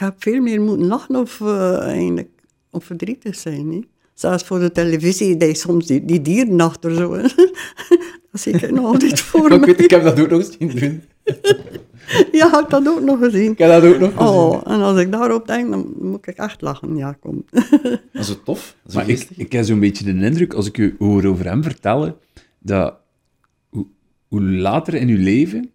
ik 0.00 0.06
heb 0.06 0.14
veel 0.18 0.40
meer 0.40 0.60
moeten 0.60 0.86
lachen 0.86 1.16
of 1.16 1.40
eh, 1.40 1.78
eigenlijk 1.78 2.28
of 2.70 2.84
verdrietig 2.84 3.34
zijn. 3.34 3.72
Hè. 3.72 3.80
Zelfs 4.14 4.44
voor 4.44 4.58
de 4.58 4.72
televisie, 4.72 5.36
die 5.36 5.54
soms 5.54 5.86
die, 5.86 6.04
die 6.04 6.22
dieren 6.22 6.60
achter 6.60 6.94
zo. 6.94 7.12
hè. 7.12 7.22
dat 8.30 8.40
zie 8.40 8.52
ik 8.52 8.70
nog 8.70 8.84
altijd 8.84 9.20
voor 9.30 9.52
ik, 9.52 9.64
weet, 9.64 9.80
ik 9.80 9.90
heb 9.90 10.02
dat 10.02 10.20
ook 10.20 10.30
nog 10.30 10.38
eens 10.38 10.56
zien 10.58 10.68
doen. 10.68 11.02
Ja, 12.32 12.46
ik 12.46 12.52
heb 12.52 12.70
dat 12.70 12.88
ook 12.88 13.00
nog 13.00 13.18
gezien. 13.18 13.52
Ik 13.52 13.58
heb 13.58 13.68
dat 13.68 13.84
ook 13.94 13.98
nog 13.98 14.12
gezien. 14.12 14.26
Oh, 14.26 14.60
en 14.64 14.80
als 14.80 14.98
ik 14.98 15.12
daarop 15.12 15.46
denk, 15.46 15.70
dan 15.70 15.94
moet 15.98 16.26
ik 16.28 16.36
echt 16.36 16.60
lachen. 16.60 16.96
Ja, 16.96 17.12
kom. 17.12 17.44
Dat 17.50 18.00
is 18.12 18.26
zo 18.26 18.42
tof. 18.44 18.76
Dat 18.82 18.86
is 18.86 18.92
zo 18.92 18.98
Maar 18.98 19.08
ik, 19.08 19.28
ik 19.36 19.52
heb 19.52 19.64
zo'n 19.64 19.80
beetje 19.80 20.04
de 20.04 20.24
indruk, 20.26 20.54
als 20.54 20.66
ik 20.66 20.78
u 20.78 20.96
hoor 20.98 21.24
over 21.24 21.44
hem 21.44 21.62
vertellen, 21.62 22.16
dat 22.58 22.94
hoe, 23.68 23.86
hoe 24.28 24.42
later 24.42 24.94
in 24.94 25.08
uw 25.08 25.22
leven, 25.22 25.70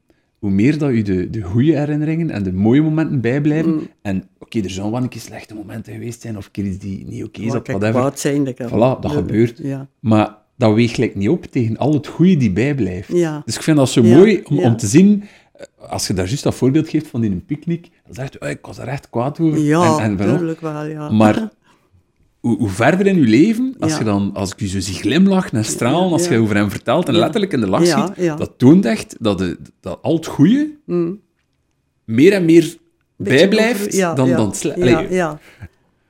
hoe 0.45 0.53
meer 0.53 0.77
dat 0.77 0.89
u 0.89 1.01
de, 1.01 1.29
de 1.29 1.41
goede 1.41 1.77
herinneringen 1.77 2.29
en 2.29 2.43
de 2.43 2.53
mooie 2.53 2.81
momenten 2.81 3.21
bijblijven. 3.21 3.71
Mm. 3.73 3.87
En 4.01 4.23
oké, 4.39 4.59
er 4.59 4.69
zullen 4.69 4.91
wel 4.91 5.01
een 5.01 5.09
keer 5.09 5.21
slechte 5.21 5.53
momenten 5.55 5.93
geweest 5.93 6.21
zijn, 6.21 6.37
of 6.37 6.45
een 6.45 6.51
keer 6.51 6.65
iets 6.65 6.77
die 6.77 7.05
niet 7.07 7.23
oké 7.23 7.41
is, 7.41 7.45
of 7.55 7.61
whatever. 7.67 7.89
kwaad 7.91 8.19
zijn. 8.19 8.43
Dat 8.43 8.53
kan- 8.53 8.67
Voilà, 8.69 8.99
dat 9.01 9.11
gebeurt. 9.11 9.59
Ja. 9.63 9.87
Maar 9.99 10.37
dat 10.57 10.73
weegt 10.73 10.93
gelijk 10.95 11.15
niet 11.15 11.29
op 11.29 11.45
tegen 11.45 11.77
al 11.77 11.93
het 11.93 12.07
goede 12.07 12.37
die 12.37 12.51
bijblijft. 12.51 13.09
Ja. 13.11 13.41
Dus 13.45 13.55
ik 13.55 13.61
vind 13.61 13.77
dat 13.77 13.89
zo 13.89 14.03
mooi 14.03 14.41
om, 14.49 14.59
om 14.59 14.77
te 14.77 14.87
zien, 14.87 15.23
eh, 15.53 15.65
als 15.89 16.07
je 16.07 16.13
daar 16.13 16.27
juist 16.27 16.43
dat 16.43 16.55
voorbeeld 16.55 16.89
geeft 16.89 17.07
van 17.07 17.23
in 17.23 17.31
een 17.31 17.45
picknick, 17.45 17.89
dan 18.05 18.13
zegt 18.13 18.33
je, 18.33 18.41
"Oh, 18.41 18.49
ik 18.49 18.65
was 18.65 18.77
er 18.77 18.87
echt 18.87 19.09
kwaad 19.09 19.39
over. 19.39 19.59
Ja, 19.59 19.97
en, 19.99 20.19
en 20.19 20.37
tuurlijk 20.37 20.61
wel, 20.61 20.85
ja. 20.85 21.09
maar 21.11 21.35
hoe, 22.45 22.57
hoe 22.57 22.69
verder 22.69 23.07
in 23.07 23.15
je 23.19 23.27
leven, 23.27 23.75
als, 23.79 23.91
Ja. 23.91 23.97
je 23.97 24.03
dan, 24.03 24.31
als 24.33 24.51
ik 24.51 24.59
je 24.59 24.67
zo 24.67 24.79
zie 24.79 24.95
glimlachen 24.95 25.57
en 25.57 25.65
stralen, 25.65 26.11
als 26.11 26.27
Ja. 26.27 26.33
je 26.33 26.39
over 26.39 26.55
hem 26.55 26.69
vertelt 26.69 27.07
en 27.07 27.13
Ja. 27.13 27.19
letterlijk 27.19 27.53
in 27.53 27.59
de 27.59 27.67
lach 27.69 27.85
Ja, 27.85 28.05
ziet, 28.07 28.25
ja. 28.25 28.35
dat 28.35 28.51
toont 28.57 28.85
echt 28.85 29.15
dat, 29.19 29.37
de, 29.37 29.57
dat 29.81 29.99
al 30.01 30.15
het 30.15 30.25
goede 30.25 30.69
Mm. 30.85 31.19
meer 32.05 32.33
en 32.33 32.45
meer 32.45 32.77
Beetje 33.17 33.37
bijblijft 33.37 33.79
over- 33.87 33.95
ja, 33.95 34.13
dan, 34.13 34.27
ja, 34.27 34.35
dan 34.37 34.47
het 34.47 34.55
sle- 34.57 34.73
Ja, 34.77 34.97
Allee, 34.97 35.11
ja. 35.13 35.39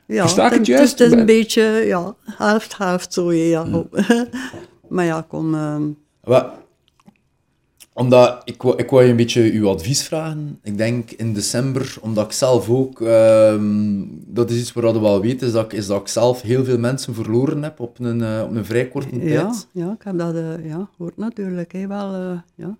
ja 0.05 0.21
Versta 0.21 0.45
ik 0.45 0.51
het 0.51 0.61
is- 0.61 0.67
juist? 0.67 0.99
Het 0.99 1.11
is 1.11 1.19
een 1.19 1.25
beetje, 1.25 1.61
ja, 1.85 2.15
helft, 2.25 2.77
helft 2.77 3.13
zo, 3.13 3.33
ja. 3.33 3.65
maar 4.89 5.05
ja, 5.05 5.25
kom... 5.27 5.53
ehm, 5.53 5.83
omdat 7.97 8.41
ik, 8.43 8.63
ik 8.63 8.89
wou 8.89 9.03
je 9.03 9.09
een 9.09 9.15
beetje 9.15 9.51
uw 9.51 9.69
advies 9.69 10.03
vragen. 10.03 10.59
Ik 10.63 10.77
denk 10.77 11.11
in 11.11 11.33
december, 11.33 11.95
omdat 12.01 12.25
ik 12.25 12.31
zelf 12.31 12.69
ook, 12.69 13.01
ehm, 13.01 14.03
dat 14.25 14.49
is 14.49 14.59
iets 14.59 14.73
waar 14.73 14.93
we 14.93 14.99
wel 14.99 15.21
weten, 15.21 15.47
is 15.47 15.53
dat, 15.53 15.65
ik, 15.65 15.73
is 15.73 15.87
dat 15.87 16.01
ik 16.01 16.07
zelf 16.07 16.41
heel 16.41 16.65
veel 16.65 16.77
mensen 16.77 17.13
verloren 17.13 17.63
heb 17.63 17.79
op 17.79 17.99
een, 17.99 18.21
eh, 18.21 18.43
op 18.43 18.55
een 18.55 18.65
vrij 18.65 18.87
korte 18.87 19.19
ja, 19.19 19.43
tijd. 19.43 19.67
ja, 19.71 19.91
ik 19.91 20.03
heb 20.03 20.17
dat, 20.17 20.35
eh, 20.35 20.65
ja, 20.65 20.89
hoort 20.97 21.17
natuurlijk, 21.17 21.71
hè, 21.71 21.87
wel, 21.87 22.13
eh, 22.13 22.39
ja. 22.55 22.77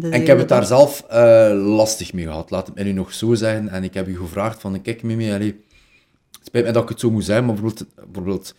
En 0.00 0.12
ik 0.12 0.26
heb 0.26 0.38
het 0.38 0.48
daar 0.48 0.66
zelf 0.66 1.04
lastig 1.52 2.12
mee 2.12 2.24
gehad, 2.24 2.50
laat 2.50 2.66
het 2.66 2.74
mij 2.74 2.84
nu 2.84 2.92
nog 2.92 3.12
zo 3.12 3.34
zeggen. 3.34 3.68
En 3.68 3.84
ik 3.84 3.94
heb 3.94 4.08
u 4.08 4.16
gevraagd 4.16 4.60
van, 4.60 4.82
kijk 4.82 5.02
Mimi, 5.02 5.32
allee, 5.32 5.64
het 6.30 6.46
spijt 6.46 6.64
mij 6.64 6.72
dat 6.72 6.82
ik 6.82 6.88
het 6.88 7.00
zo 7.00 7.10
moet 7.10 7.24
zeggen, 7.24 7.44
maar 7.44 7.54
bijvoorbeeld, 7.54 7.94
bijvoorbeeld 7.94 8.54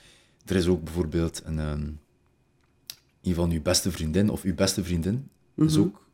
er 0.45 0.55
is 0.55 0.67
ook 0.67 0.83
bijvoorbeeld 0.83 1.41
een, 1.45 1.59
ehm, 1.59 1.87
een 3.23 3.33
van 3.33 3.51
uw 3.51 3.61
beste 3.61 3.91
vriendin, 3.91 4.29
of 4.29 4.43
uw 4.43 4.55
beste 4.55 4.83
vriendin, 4.83 5.29
is 5.55 5.77
ook 5.77 6.07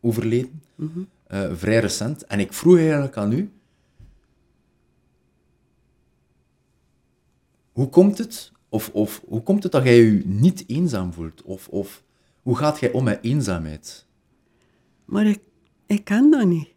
overleden, 0.00 0.62
eh, 1.26 1.52
vrij 1.54 1.78
recent. 1.78 2.26
En 2.26 2.40
ik 2.40 2.52
vroeg 2.52 2.76
eigenlijk 2.76 3.16
aan 3.16 3.32
u, 3.32 3.50
hoe 7.72 7.88
komt 7.88 8.18
het, 8.18 8.52
of, 8.68 8.90
of 8.92 9.22
hoe 9.26 9.42
komt 9.42 9.62
het 9.62 9.72
dat 9.72 9.84
jij 9.84 9.96
je 9.96 10.22
niet 10.26 10.64
eenzaam 10.66 11.12
voelt? 11.12 11.42
Of, 11.42 11.68
of 11.68 12.02
hoe 12.42 12.56
gaat 12.56 12.80
jij 12.80 12.92
om 12.92 13.04
met 13.04 13.18
eenzaamheid? 13.22 14.06
Maar 15.04 15.26
ik, 15.26 15.40
ik 15.86 16.04
ken 16.04 16.30
dat 16.30 16.46
niet. 16.46 16.68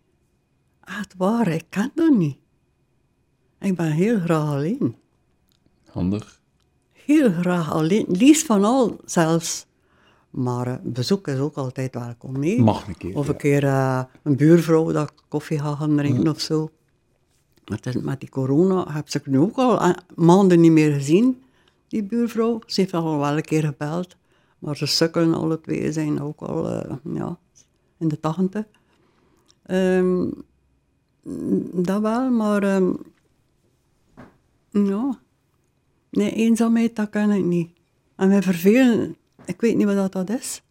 Echt 0.83 1.13
waar, 1.17 1.47
ik 1.47 1.65
ken 1.69 1.91
dat 1.95 2.17
niet. 2.17 2.37
Ik 3.59 3.75
ben 3.75 3.91
heel 3.91 4.19
graag 4.19 4.49
alleen. 4.49 4.95
Handig. 5.89 6.41
Heel 6.91 7.31
graag 7.31 7.71
alleen. 7.71 8.05
Liefst 8.07 8.45
van 8.45 8.63
al 8.63 8.99
zelfs. 9.05 9.65
Maar 10.35 10.67
eh, 10.67 10.75
bezoek 10.83 11.27
is 11.27 11.39
ook 11.39 11.55
altijd 11.55 11.93
welkom. 11.93 12.43
hè. 12.43 12.55
Mag 12.55 12.87
een 12.87 12.97
keer. 12.97 13.15
Of 13.15 13.25
ja. 13.25 13.31
een 13.31 13.37
keer 13.37 13.63
eh, 13.63 14.03
een 14.23 14.35
buurvrouw 14.35 14.91
dat 14.91 15.09
ik 15.09 15.15
koffie 15.27 15.59
ga 15.59 15.75
gaan 15.75 15.97
drinken 15.97 16.27
of 16.27 16.39
zo. 16.39 16.69
Maar 17.65 17.77
het 17.77 17.95
is 17.95 18.01
met 18.01 18.19
die 18.19 18.29
corona 18.29 18.93
heb 18.93 19.07
ik 19.09 19.25
nu 19.25 19.39
ook 19.39 19.55
al 19.55 19.81
eh, 19.81 19.89
maanden 20.15 20.59
niet 20.59 20.71
meer 20.71 20.93
gezien, 20.93 21.43
die 21.87 22.03
buurvrouw. 22.03 22.61
Ze 22.65 22.81
heeft 22.81 22.93
al 22.93 23.17
wel 23.17 23.37
een 23.37 23.41
keer 23.41 23.63
gebeld, 23.63 24.15
maar 24.59 24.77
ze 24.77 24.85
sukkelen 24.85 25.33
alle 25.33 25.61
twee, 25.61 25.91
zijn 25.91 26.21
ook 26.21 26.39
al 26.41 26.69
ja, 27.13 27.37
in 27.97 28.07
de 28.07 28.19
tachtig. 28.19 28.65
Ehm, 29.63 30.29
dat 31.71 32.01
wel, 32.01 32.29
maar 32.29 32.63
ehm, 32.63 32.93
ja, 34.69 35.19
nee, 36.09 36.31
eenzaamheid, 36.31 36.95
dat 36.95 37.09
kan 37.09 37.31
ik 37.31 37.43
niet. 37.43 37.69
En 38.15 38.27
mij 38.27 38.41
vervelen, 38.41 39.15
ik 39.45 39.61
weet 39.61 39.75
niet 39.75 39.85
wat 39.85 39.95
dat, 39.95 40.11
dat 40.27 40.39
is. 40.39 40.61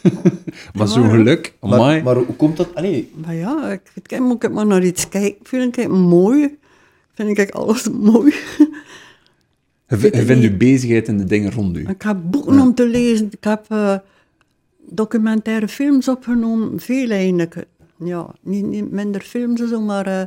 Maar 0.74 0.88
zo'n 0.88 1.10
geluk, 1.10 1.54
amai. 1.60 1.78
Maar, 1.78 2.02
maar 2.02 2.24
hoe 2.24 2.36
komt 2.36 2.56
dat? 2.56 2.74
Allee, 2.74 3.12
Maar 3.14 3.34
ja, 3.34 3.78
ik, 3.94 4.20
moet 4.20 4.42
ik 4.44 4.52
maar 4.52 4.66
naar 4.66 4.84
iets 4.84 5.08
kijken. 5.08 5.46
Vind 5.46 5.76
ik 5.76 5.82
het 5.84 5.92
mooi. 5.92 6.58
Vind 7.14 7.38
ik 7.38 7.50
alles 7.50 7.88
mooi. 8.12 8.34
je, 9.86 9.96
vindt 10.26 10.42
je 10.42 10.52
bezigheid 10.56 11.08
in 11.08 11.18
de 11.18 11.24
dingen 11.24 11.52
rond 11.52 11.76
u. 11.76 11.88
ik 11.88 12.02
heb 12.02 12.16
boeken 12.24 12.60
om 12.60 12.74
te 12.74 12.86
lezen. 12.88 13.26
Ik 13.30 13.44
heb 13.44 13.64
eh, 13.68 13.96
documentaire 14.88 15.68
films 15.68 16.08
opgenomen. 16.08 16.80
Veel 16.80 17.10
eigenlijk. 17.10 17.66
Ja, 17.98 18.34
niet, 18.40 18.64
niet 18.64 18.90
minder 18.90 19.20
films 19.20 19.60
en 19.60 19.68
zo, 19.68 19.80
maar 19.80 20.06
eh, 20.06 20.26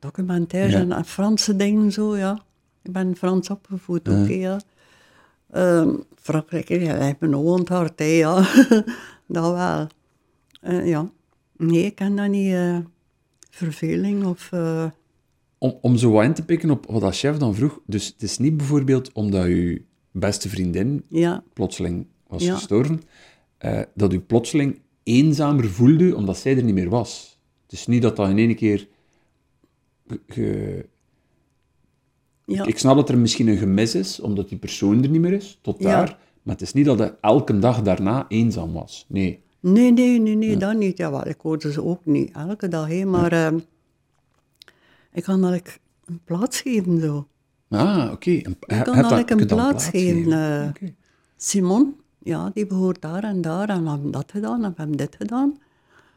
documentaires 0.00 0.72
Ja. 0.72 0.96
en, 0.96 1.04
Franse 1.04 1.56
dingen 1.56 1.92
zo, 1.92 2.16
ja. 2.16 2.42
Ik 2.82 2.92
ben 2.92 3.16
Frans 3.16 3.50
opgevoed 3.50 4.08
ook, 4.08 4.28
hè, 4.28 4.34
ja. 4.34 4.60
Ehm, 5.54 5.94
Frankrijk, 6.20 6.68
heeft 6.68 7.20
me 7.20 7.36
ook 7.36 7.44
onthard, 7.44 7.98
hè, 7.98 8.04
ja. 8.04 8.34
dat 9.26 9.52
wel. 9.54 9.86
Eh, 10.60 10.86
ja. 10.88 11.10
Nee, 11.56 11.84
ik 11.84 11.94
ken 11.94 12.16
dat 12.16 12.28
niet. 12.28 12.52
eh, 12.52 12.78
verveling 13.50 14.24
of... 14.24 14.52
eh, 14.52 14.86
Om, 15.58 15.78
om 15.80 15.96
zo 15.96 16.10
wat 16.10 16.24
in 16.24 16.34
te 16.34 16.44
pikken 16.44 16.70
op 16.70 16.86
wat 16.86 17.00
dat 17.00 17.16
chef 17.16 17.36
dan 17.36 17.54
vroeg. 17.54 17.80
Dus 17.86 18.06
het 18.06 18.22
is 18.22 18.38
niet 18.38 18.56
bijvoorbeeld 18.56 19.12
omdat 19.12 19.44
uw 19.44 19.78
beste 20.10 20.48
vriendin 20.48 21.04
ja, 21.08 21.42
plotseling 21.52 22.06
was 22.26 22.42
Ja. 22.44 22.54
gestorven, 22.54 23.00
dat 23.94 24.12
u 24.12 24.20
plotseling 24.20 24.80
eenzamer 25.02 25.70
voelde 25.70 26.16
omdat 26.16 26.36
zij 26.36 26.56
er 26.56 26.62
niet 26.64 26.74
meer 26.74 26.88
was. 26.88 27.38
Het 27.62 27.72
is 27.72 27.86
niet 27.86 28.02
dat 28.02 28.16
dat 28.16 28.28
in 28.28 28.38
één 28.38 28.54
keer... 28.56 28.88
ge- 30.26 30.86
ja. 32.46 32.64
Ik 32.64 32.78
snap 32.78 32.96
dat 32.96 33.08
er 33.08 33.18
misschien 33.18 33.48
een 33.48 33.56
gemis 33.56 33.94
is, 33.94 34.20
omdat 34.20 34.48
die 34.48 34.58
persoon 34.58 35.02
er 35.02 35.08
niet 35.08 35.20
meer 35.20 35.32
is, 35.32 35.58
tot 35.62 35.76
Ja. 35.78 35.84
daar. 35.96 36.18
Maar 36.42 36.54
het 36.54 36.62
is 36.62 36.72
niet 36.72 36.84
dat 36.84 36.98
hij 36.98 37.14
elke 37.20 37.58
dag 37.58 37.82
daarna 37.82 38.24
eenzaam 38.28 38.72
was. 38.72 39.04
Nee. 39.08 39.42
Nee, 39.60 39.92
nee, 39.92 40.20
nee, 40.20 40.34
nee, 40.36 40.56
dat 40.56 40.76
niet. 40.76 40.96
Jawel, 40.96 41.26
ik 41.28 41.40
hoorde 41.40 41.72
ze 41.72 41.84
ook 41.84 42.04
niet 42.06 42.30
elke 42.32 42.68
dag, 42.68 42.88
hè, 42.88 43.04
maar 43.04 43.32
ehm, 43.32 43.58
ik 45.12 45.22
kan 45.22 45.40
dat 45.40 45.52
ik 45.52 45.80
een 46.04 46.20
plaats 46.24 46.60
geven 46.60 47.00
zo. 47.00 47.26
Ah, 47.68 48.08
oké. 48.12 48.30
Ik 48.30 48.44
kan 48.84 48.96
dat- 48.96 49.08
dat 49.10 49.18
ik 49.18 49.30
een 49.30 49.46
plaats 49.46 49.86
geven. 49.88 50.32
eh. 50.32 50.88
Simon, 51.36 51.94
ja, 52.18 52.50
die 52.54 52.66
behoort 52.66 53.00
daar 53.02 53.24
en 53.24 53.40
daar 53.40 53.68
en 53.68 53.82
we 53.84 53.90
hebben 53.90 54.10
dat 54.10 54.30
gedaan 54.30 54.64
en 54.64 54.70
we 54.70 54.74
hebben 54.76 54.96
dit 54.96 55.14
gedaan. 55.18 55.58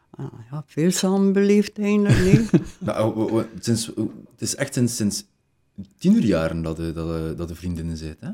Ah, 0.09 0.25
ja, 0.51 0.63
veel 0.65 0.91
samen 0.91 1.34
beleefd 1.34 1.80
eigenlijk, 1.80 2.19
nee. 2.51 2.61
nou, 2.80 3.43
sinds, 3.59 3.86
het 4.32 4.41
is 4.41 4.55
echt 4.55 4.73
sinds, 4.73 4.95
sinds 4.95 5.25
tienerjaren 5.97 6.61
dat 6.61 6.78
je, 6.78 6.91
dat 6.93 7.07
je, 7.07 7.34
dat 7.38 7.49
je 7.49 7.55
vriendinnen 7.55 7.97
bent, 7.99 8.15
hè? 8.19 8.30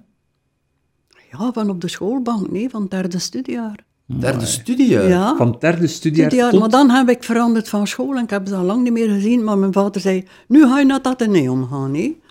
Ja, 1.37 1.51
van 1.51 1.69
op 1.69 1.81
de 1.81 1.87
schoolbank, 1.87 2.51
nee, 2.51 2.69
van 2.69 2.81
het 2.81 2.91
derde 2.91 3.19
studiejaar. 3.19 3.85
Derde 4.05 4.45
studiejaar. 4.45 5.07
Ja, 5.07 5.35
Van 5.35 5.51
het 5.51 5.61
derde 5.61 5.87
studiejaar 5.87 6.29
studiejaar. 6.29 6.51
tot... 6.51 6.59
Maar 6.59 6.69
dan 6.69 6.89
heb 6.89 7.09
ik 7.09 7.23
veranderd 7.23 7.69
van 7.69 7.87
school 7.87 8.15
en 8.17 8.23
ik 8.23 8.29
heb 8.29 8.47
ze 8.47 8.55
al 8.55 8.63
lang 8.63 8.83
niet 8.83 8.93
meer 8.93 9.09
gezien. 9.09 9.43
Maar 9.43 9.57
mijn 9.57 9.73
vader 9.73 10.01
zei, 10.01 10.27
nu 10.47 10.67
ga 10.67 10.79
je 10.79 10.85
naar 10.85 10.97
het 10.97 11.07
Atheneum 11.07 11.67
gaan, 11.67 11.91
nee? 11.91 12.21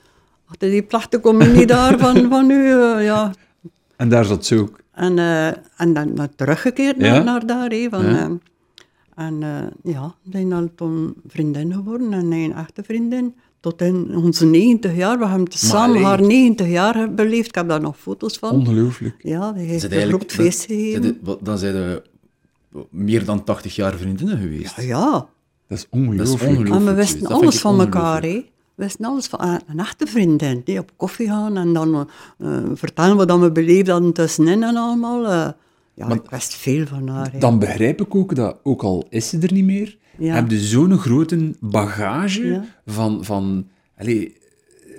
Had 0.44 0.60
hij 0.60 0.70
die 0.70 0.82
plachtige 0.82 1.22
communie 1.22 1.66
daar 1.76 1.98
van, 1.98 2.28
van 2.28 2.50
u, 2.50 2.70
eh, 2.70 3.04
ja. 3.04 3.30
En 3.96 4.08
daar 4.08 4.24
zat 4.24 4.46
ze 4.46 4.58
ook. 4.58 4.80
En, 4.92 5.18
eh, 5.18 5.46
en 5.76 5.92
dan 5.92 6.12
naar 6.14 6.34
teruggekeerd 6.34 6.96
naar, 6.96 7.14
Ja. 7.14 7.22
naar 7.22 7.46
daar, 7.46 7.70
hè, 7.70 7.86
van... 7.90 8.04
Ja. 8.04 8.16
eh, 8.18 8.30
en 9.26 9.42
eh, 9.42 9.92
ja, 9.92 10.14
zijn 10.30 10.48
dan 10.48 10.74
toen 10.74 11.14
vriendin 11.26 11.72
geworden 11.72 12.12
en 12.12 12.32
een 12.32 12.54
echte 12.54 12.82
vriendin. 12.82 13.34
Tot 13.62 13.80
in 13.80 14.16
onze 14.16 14.46
90 14.46 14.94
jaar. 14.96 15.18
We 15.18 15.26
hebben 15.26 15.46
samen 15.52 16.02
haar 16.02 16.22
90 16.22 16.66
jaar 16.68 17.14
beleefd. 17.14 17.46
Ik 17.48 17.54
heb 17.54 17.68
daar 17.68 17.80
nog 17.80 17.98
foto's 17.98 18.38
van. 18.38 18.50
Ongelooflijk. 18.50 19.14
Ja, 19.18 19.52
die 19.52 19.66
heeft 19.66 19.92
een 19.92 20.08
groot 20.08 20.32
feest 20.32 20.68
dan- 20.68 20.76
gegeven. 20.76 21.18
Dan 21.40 21.58
zijn 21.58 21.74
je 21.74 22.02
meer 22.90 23.24
dan 23.24 23.44
80 23.44 23.74
jaar 23.76 23.94
vriendinnen 23.96 24.38
geweest. 24.38 24.76
Ja, 24.76 24.82
ja. 24.82 25.10
Dat 25.10 25.78
is 25.78 25.86
Dat 25.90 26.00
is 26.00 26.30
ongelooflijk. 26.30 26.68
En 26.74 26.84
we 26.84 26.92
wisten 26.94 27.20
Dat 27.22 27.30
alles 27.32 27.54
ik 27.54 27.60
van 27.60 27.80
elkaar, 27.80 28.22
hè. 28.22 28.44
We 28.74 28.84
wisten 28.84 29.04
alles 29.04 29.26
van 29.26 29.38
ah, 29.38 29.56
een 29.66 29.78
echte 29.78 30.06
vriendin. 30.06 30.60
Die 30.64 30.78
op 30.78 30.90
koffie 30.96 31.26
gaan 31.26 31.56
en 31.56 31.72
dan 31.72 32.08
eh, 32.38 32.58
vertellen 32.74 33.16
wat 33.16 33.38
we 33.40 33.52
beleefd 33.52 33.88
hadden 33.88 34.12
tussenin 34.12 34.62
en 34.62 34.76
allemaal. 34.76 35.26
eh. 35.26 35.48
ja, 35.94 36.08
ik 36.08 36.30
wist 36.30 36.54
veel 36.54 36.86
van 36.86 37.08
haar. 37.08 37.32
Dan 37.38 37.58
begrijp 37.58 38.00
ik 38.00 38.14
ook 38.14 38.34
dat, 38.34 38.56
ook 38.62 38.82
al 38.82 39.06
is 39.10 39.28
ze 39.28 39.38
er 39.38 39.52
niet 39.52 39.64
meer, 39.64 39.98
Ja. 40.18 40.34
heb 40.34 40.50
je 40.50 40.58
zo'n 40.58 40.98
grote 40.98 41.54
bagage 41.60 42.46
Ja. 42.46 42.64
van, 42.86 43.24
van 43.24 43.68
allee, 43.98 44.36
eh, 44.86 44.92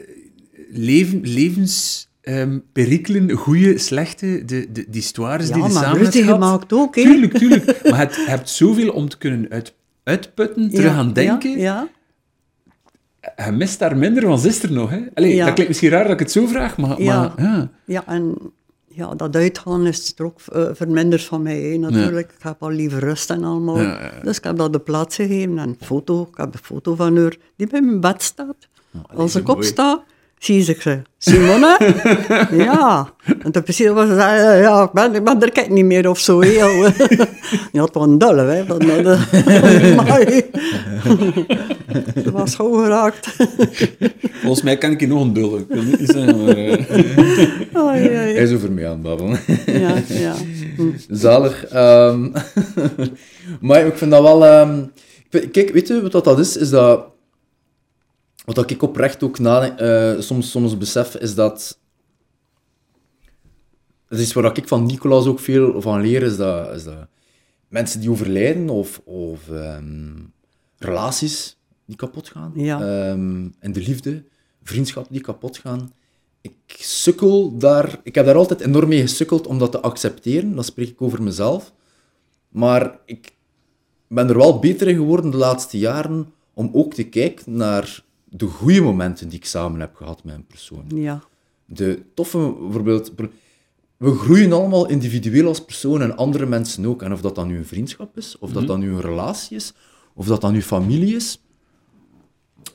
leven, 0.71 1.19
levens... 1.23 2.07
ehm, 2.21 2.59
perikelen, 2.73 3.29
goede, 3.31 3.77
slechte, 3.77 4.25
de, 4.45 4.45
de, 4.45 4.71
die 4.71 4.85
histoires 4.91 5.47
Ja, 5.47 5.53
die 5.53 5.63
je 5.63 5.69
maar 5.73 5.83
samen 5.83 5.97
ruzie 5.99 6.21
hebt 6.23 6.33
gehad. 6.33 6.43
gemaakt 6.43 6.73
ook, 6.73 6.95
hè. 6.95 7.01
Tuurlijk, 7.01 7.37
tuurlijk. 7.37 7.89
Maar 7.89 7.99
het, 7.99 8.15
je 8.15 8.25
hebt 8.27 8.49
zoveel 8.49 8.89
om 8.91 9.09
te 9.09 9.17
kunnen 9.17 9.45
uit, 9.49 9.73
uitputten, 10.03 10.69
terug 10.69 10.91
Ja, 10.91 10.97
aan 10.97 11.13
denken. 11.13 11.51
Ja, 11.51 11.87
ja. 13.35 13.45
Je 13.45 13.51
mist 13.51 13.79
daar 13.79 13.97
minder, 13.97 14.45
is 14.45 14.63
er 14.63 14.71
nog. 14.71 14.89
Hè? 14.89 14.99
Allee, 15.13 15.35
Ja. 15.35 15.43
Dat 15.45 15.53
klinkt 15.53 15.67
misschien 15.71 15.89
raar 15.89 16.03
dat 16.03 16.13
ik 16.13 16.19
het 16.19 16.31
zo 16.31 16.45
vraag, 16.45 16.77
maar... 16.77 17.01
Ja. 17.01 17.33
maar 17.37 17.45
ja. 17.45 17.69
Ja, 17.85 18.03
en 18.07 18.37
ja, 18.95 19.15
dat 19.15 19.35
uitgaan 19.35 19.87
is 19.87 20.13
er 20.17 20.25
ook 20.25 20.39
eh, 20.51 20.65
verminderd 20.73 21.23
van 21.23 21.41
mij, 21.41 21.59
hè, 21.61 21.77
natuurlijk. 21.77 22.31
Ik 22.31 22.43
heb 22.43 22.63
al 22.63 22.69
liever 22.69 22.99
rust 22.99 23.29
en 23.29 23.43
allemaal. 23.43 23.77
Ja, 23.77 23.83
ja, 23.83 24.01
ja. 24.01 24.23
Dus 24.23 24.37
ik 24.37 24.43
heb 24.43 24.57
dat 24.57 24.73
de 24.73 24.79
plaats 24.79 25.15
gegeven 25.15 25.57
en 25.59 25.69
een 25.69 25.77
foto. 25.81 26.21
Ik 26.31 26.37
heb 26.37 26.53
een 26.53 26.59
foto 26.63 26.95
van 26.95 27.17
haar 27.17 27.35
die 27.55 27.67
bij 27.67 27.81
mijn 27.81 27.99
bed 27.99 28.21
staat. 28.21 28.55
Als 29.15 29.35
ik 29.35 29.47
mooi. 29.47 29.57
opsta, 29.57 30.03
zie 30.37 30.65
ik 30.65 30.81
ze. 30.81 31.01
Simone? 31.17 31.77
ja. 32.65 33.13
En 33.39 33.51
toen 33.51 33.63
precies 33.63 33.87
was 33.87 34.07
ze, 34.07 34.15
zei, 34.15 34.61
ja, 34.61 34.83
ik 34.83 34.91
ben, 34.91 35.15
ik 35.15 35.23
ben 35.23 35.41
er 35.41 35.51
kijk 35.51 35.69
niet 35.69 35.85
meer 35.85 36.09
of 36.09 36.19
zo. 36.19 36.41
hè. 36.41 36.47
Je 37.71 37.79
had 37.79 37.95
een 37.95 38.17
dulle, 38.17 38.41
hè. 38.41 38.65
Van, 38.65 38.79
de, 38.79 39.93
maar, 39.95 40.41
Ze 42.23 42.31
was 42.31 42.55
gewoon 42.55 42.83
geraakt. 42.83 43.27
Volgens 44.41 44.61
mij 44.61 44.77
kan 44.77 44.91
ik 44.91 44.99
je 44.99 45.07
nog 45.07 45.21
een 45.21 45.33
dulle. 45.33 45.59
Ik 45.59 45.65
wil 45.67 45.83
niet 45.83 45.99
zeggen, 46.09 46.43
maar... 46.43 46.57
eh, 46.57 46.85
Hij 48.33 48.33
is 48.33 48.53
over 48.53 48.71
mij 48.71 48.85
aan 48.87 48.91
het 48.91 49.01
babbelen. 49.01 49.39
Ja, 49.65 50.01
ja. 50.07 50.35
Zalig. 51.09 51.65
ehm. 51.65 52.29
maar 53.67 53.85
ik 53.85 53.97
vind 53.97 54.11
dat 54.11 54.21
wel... 54.21 54.45
ehm, 54.45 54.85
Kijk, 55.51 55.69
weet 55.69 55.87
je 55.87 56.09
wat 56.09 56.23
dat 56.23 56.39
is? 56.39 56.57
Is 56.57 56.69
dat... 56.69 57.05
Wat 58.45 58.55
dat 58.55 58.69
ik 58.71 58.81
oprecht 58.81 59.23
ook 59.23 59.39
na, 59.39 59.77
eh, 59.77 60.19
soms, 60.21 60.51
soms 60.51 60.77
besef, 60.77 61.15
is 61.15 61.35
dat... 61.35 61.79
Dat 64.07 64.19
is 64.19 64.33
waar 64.33 64.57
ik 64.57 64.67
van 64.67 64.85
Nicolaas 64.85 65.25
ook 65.25 65.39
veel 65.39 65.81
van 65.81 66.01
leer, 66.01 66.23
is 66.23 66.37
dat, 66.37 66.75
is 66.75 66.83
dat 66.83 67.07
mensen 67.67 67.99
die 67.99 68.09
overlijden 68.09 68.69
of, 68.69 69.01
of 69.05 69.49
ehm, 69.49 70.11
relaties 70.77 71.57
die 71.85 71.95
kapot 71.95 72.29
gaan. 72.29 72.51
Ja. 72.55 72.79
Ehm, 72.79 73.47
en 73.59 73.71
de 73.71 73.79
liefde, 73.79 74.23
vriendschappen 74.63 75.13
die 75.13 75.21
kapot 75.21 75.57
gaan. 75.57 75.93
Ik 76.41 76.53
sukkel 76.67 77.57
daar... 77.57 77.99
Ik 78.03 78.15
heb 78.15 78.25
daar 78.25 78.35
altijd 78.35 78.61
enorm 78.61 78.89
mee 78.89 79.01
gesukkeld 79.01 79.47
om 79.47 79.59
dat 79.59 79.71
te 79.71 79.79
accepteren. 79.79 80.55
Dan 80.55 80.63
spreek 80.63 80.89
ik 80.89 81.01
over 81.01 81.23
mezelf. 81.23 81.73
Maar 82.49 82.99
ik 83.05 83.33
ben 84.07 84.29
er 84.29 84.37
wel 84.37 84.59
beter 84.59 84.87
in 84.87 84.95
geworden 84.95 85.31
de 85.31 85.37
laatste 85.37 85.77
jaren 85.77 86.33
om 86.53 86.69
ook 86.73 86.93
te 86.93 87.03
kijken 87.03 87.55
naar 87.55 88.03
de 88.23 88.45
goede 88.45 88.81
momenten 88.81 89.27
die 89.27 89.37
ik 89.37 89.45
samen 89.45 89.79
heb 89.79 89.95
gehad 89.95 90.23
met 90.23 90.35
een 90.35 90.45
persoon. 90.45 90.85
ja. 90.87 91.23
De 91.65 92.03
toffe, 92.13 92.55
bijvoorbeeld... 92.59 93.11
We 93.97 94.15
groeien 94.15 94.53
allemaal 94.53 94.89
individueel 94.89 95.47
als 95.47 95.65
persoon 95.65 96.01
en 96.01 96.17
andere 96.17 96.45
mensen 96.45 96.85
ook. 96.85 97.01
En 97.01 97.13
of 97.13 97.21
dat 97.21 97.35
dan 97.35 97.47
nu 97.47 97.57
een 97.57 97.65
vriendschap 97.65 98.17
is, 98.17 98.37
of 98.39 98.51
dat 98.51 98.67
dan 98.67 98.79
nu 98.79 98.89
een 98.89 99.01
relatie 99.01 99.55
is, 99.55 99.73
of 100.13 100.27
dat 100.27 100.41
dan 100.41 100.53
nu 100.53 100.61
familie 100.61 101.15
is. 101.15 101.42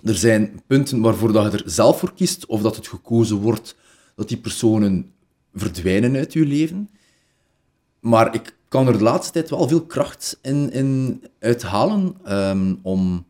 Er 0.03 0.14
zijn 0.14 0.62
punten 0.66 1.01
waarvoor 1.01 1.32
dat 1.32 1.53
je 1.53 1.59
er 1.59 1.70
zelf 1.70 1.99
voor 1.99 2.14
kiest, 2.14 2.46
of 2.46 2.62
dat 2.62 2.76
het 2.76 2.88
gekozen 2.88 3.36
wordt 3.36 3.76
dat 4.14 4.28
die 4.28 4.36
personen 4.36 5.12
verdwijnen 5.55 6.16
uit 6.16 6.32
je 6.32 6.46
leven. 6.46 6.90
Maar 8.01 8.34
ik 8.34 8.57
kan 8.68 8.86
er 8.86 8.99
de 8.99 9.03
laatste 9.03 9.32
tijd 9.32 9.51
wel 9.51 9.68
veel 9.68 9.86
kracht 9.86 10.38
in, 10.42 10.72
in 10.72 11.22
uithalen 11.38 12.16
ehm, 12.24 12.74
om 12.82 13.26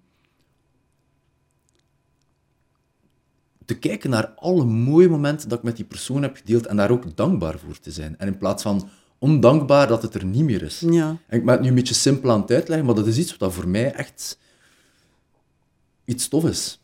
te 3.64 3.78
kijken 3.78 4.10
naar 4.10 4.26
alle 4.26 4.64
mooie 4.64 5.08
momenten 5.08 5.48
dat 5.48 5.58
ik 5.58 5.64
met 5.64 5.76
die 5.76 5.84
persoon 5.84 6.22
heb 6.22 6.36
gedeeld 6.36 6.66
en 6.66 6.76
daar 6.76 6.90
ook 6.90 7.16
dankbaar 7.16 7.58
voor 7.58 7.78
te 7.78 7.90
zijn. 7.90 8.18
En 8.18 8.26
in 8.26 8.38
plaats 8.38 8.62
van 8.62 8.88
ondankbaar 9.18 9.88
dat 9.88 10.02
het 10.02 10.14
er 10.14 10.24
niet 10.24 10.44
meer 10.44 10.62
is. 10.62 10.84
Ja. 10.90 11.16
En 11.26 11.38
ik 11.38 11.44
ben 11.44 11.54
het 11.54 11.62
nu 11.62 11.68
een 11.68 11.74
beetje 11.74 11.94
simpel 11.94 12.30
aan 12.30 12.40
het 12.40 12.50
uitleggen, 12.50 12.86
maar 12.86 12.94
dat 12.94 13.06
is 13.06 13.18
iets 13.18 13.36
wat 13.36 13.52
voor 13.52 13.68
mij 13.68 13.92
echt 13.92 14.38
iets 16.08 16.28
tof 16.28 16.44
is. 16.44 16.80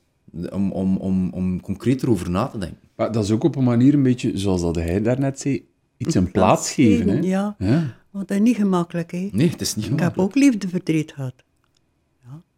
Om, 0.53 0.73
om, 0.73 0.97
om, 0.97 1.31
om 1.33 1.61
concreter 1.61 2.11
over 2.11 2.31
na 2.31 2.47
te 2.47 2.59
denken. 2.59 2.79
Maar 2.97 3.13
dat 3.13 3.25
is 3.25 3.31
ook 3.31 3.45
op 3.45 3.57
een 3.57 3.65
manier 3.65 3.95
een 3.95 4.03
beetje, 4.03 4.39
zoals 4.39 4.61
dat 4.61 4.75
hij 4.77 5.03
daarnet 5.03 5.41
zei, 5.41 5.67
iets 5.97 6.15
een 6.15 6.31
plaats 6.31 6.73
geven. 6.73 7.09
Hè? 7.09 7.19
Ja. 7.19 7.55
Ja. 7.59 7.95
Want 8.11 8.29
dat 8.29 8.37
is 8.37 8.43
niet 8.43 8.57
gemakkelijk, 8.57 9.11
hè. 9.13 9.29
Nee, 9.33 9.51
het 9.51 9.61
is 9.61 9.75
niet 9.75 9.85
Ik 9.85 9.91
heb 9.91 9.99
gemakkelijk. 9.99 10.29
ook 10.29 10.35
liefdeverdriet 10.43 11.13
gehad. 11.13 11.35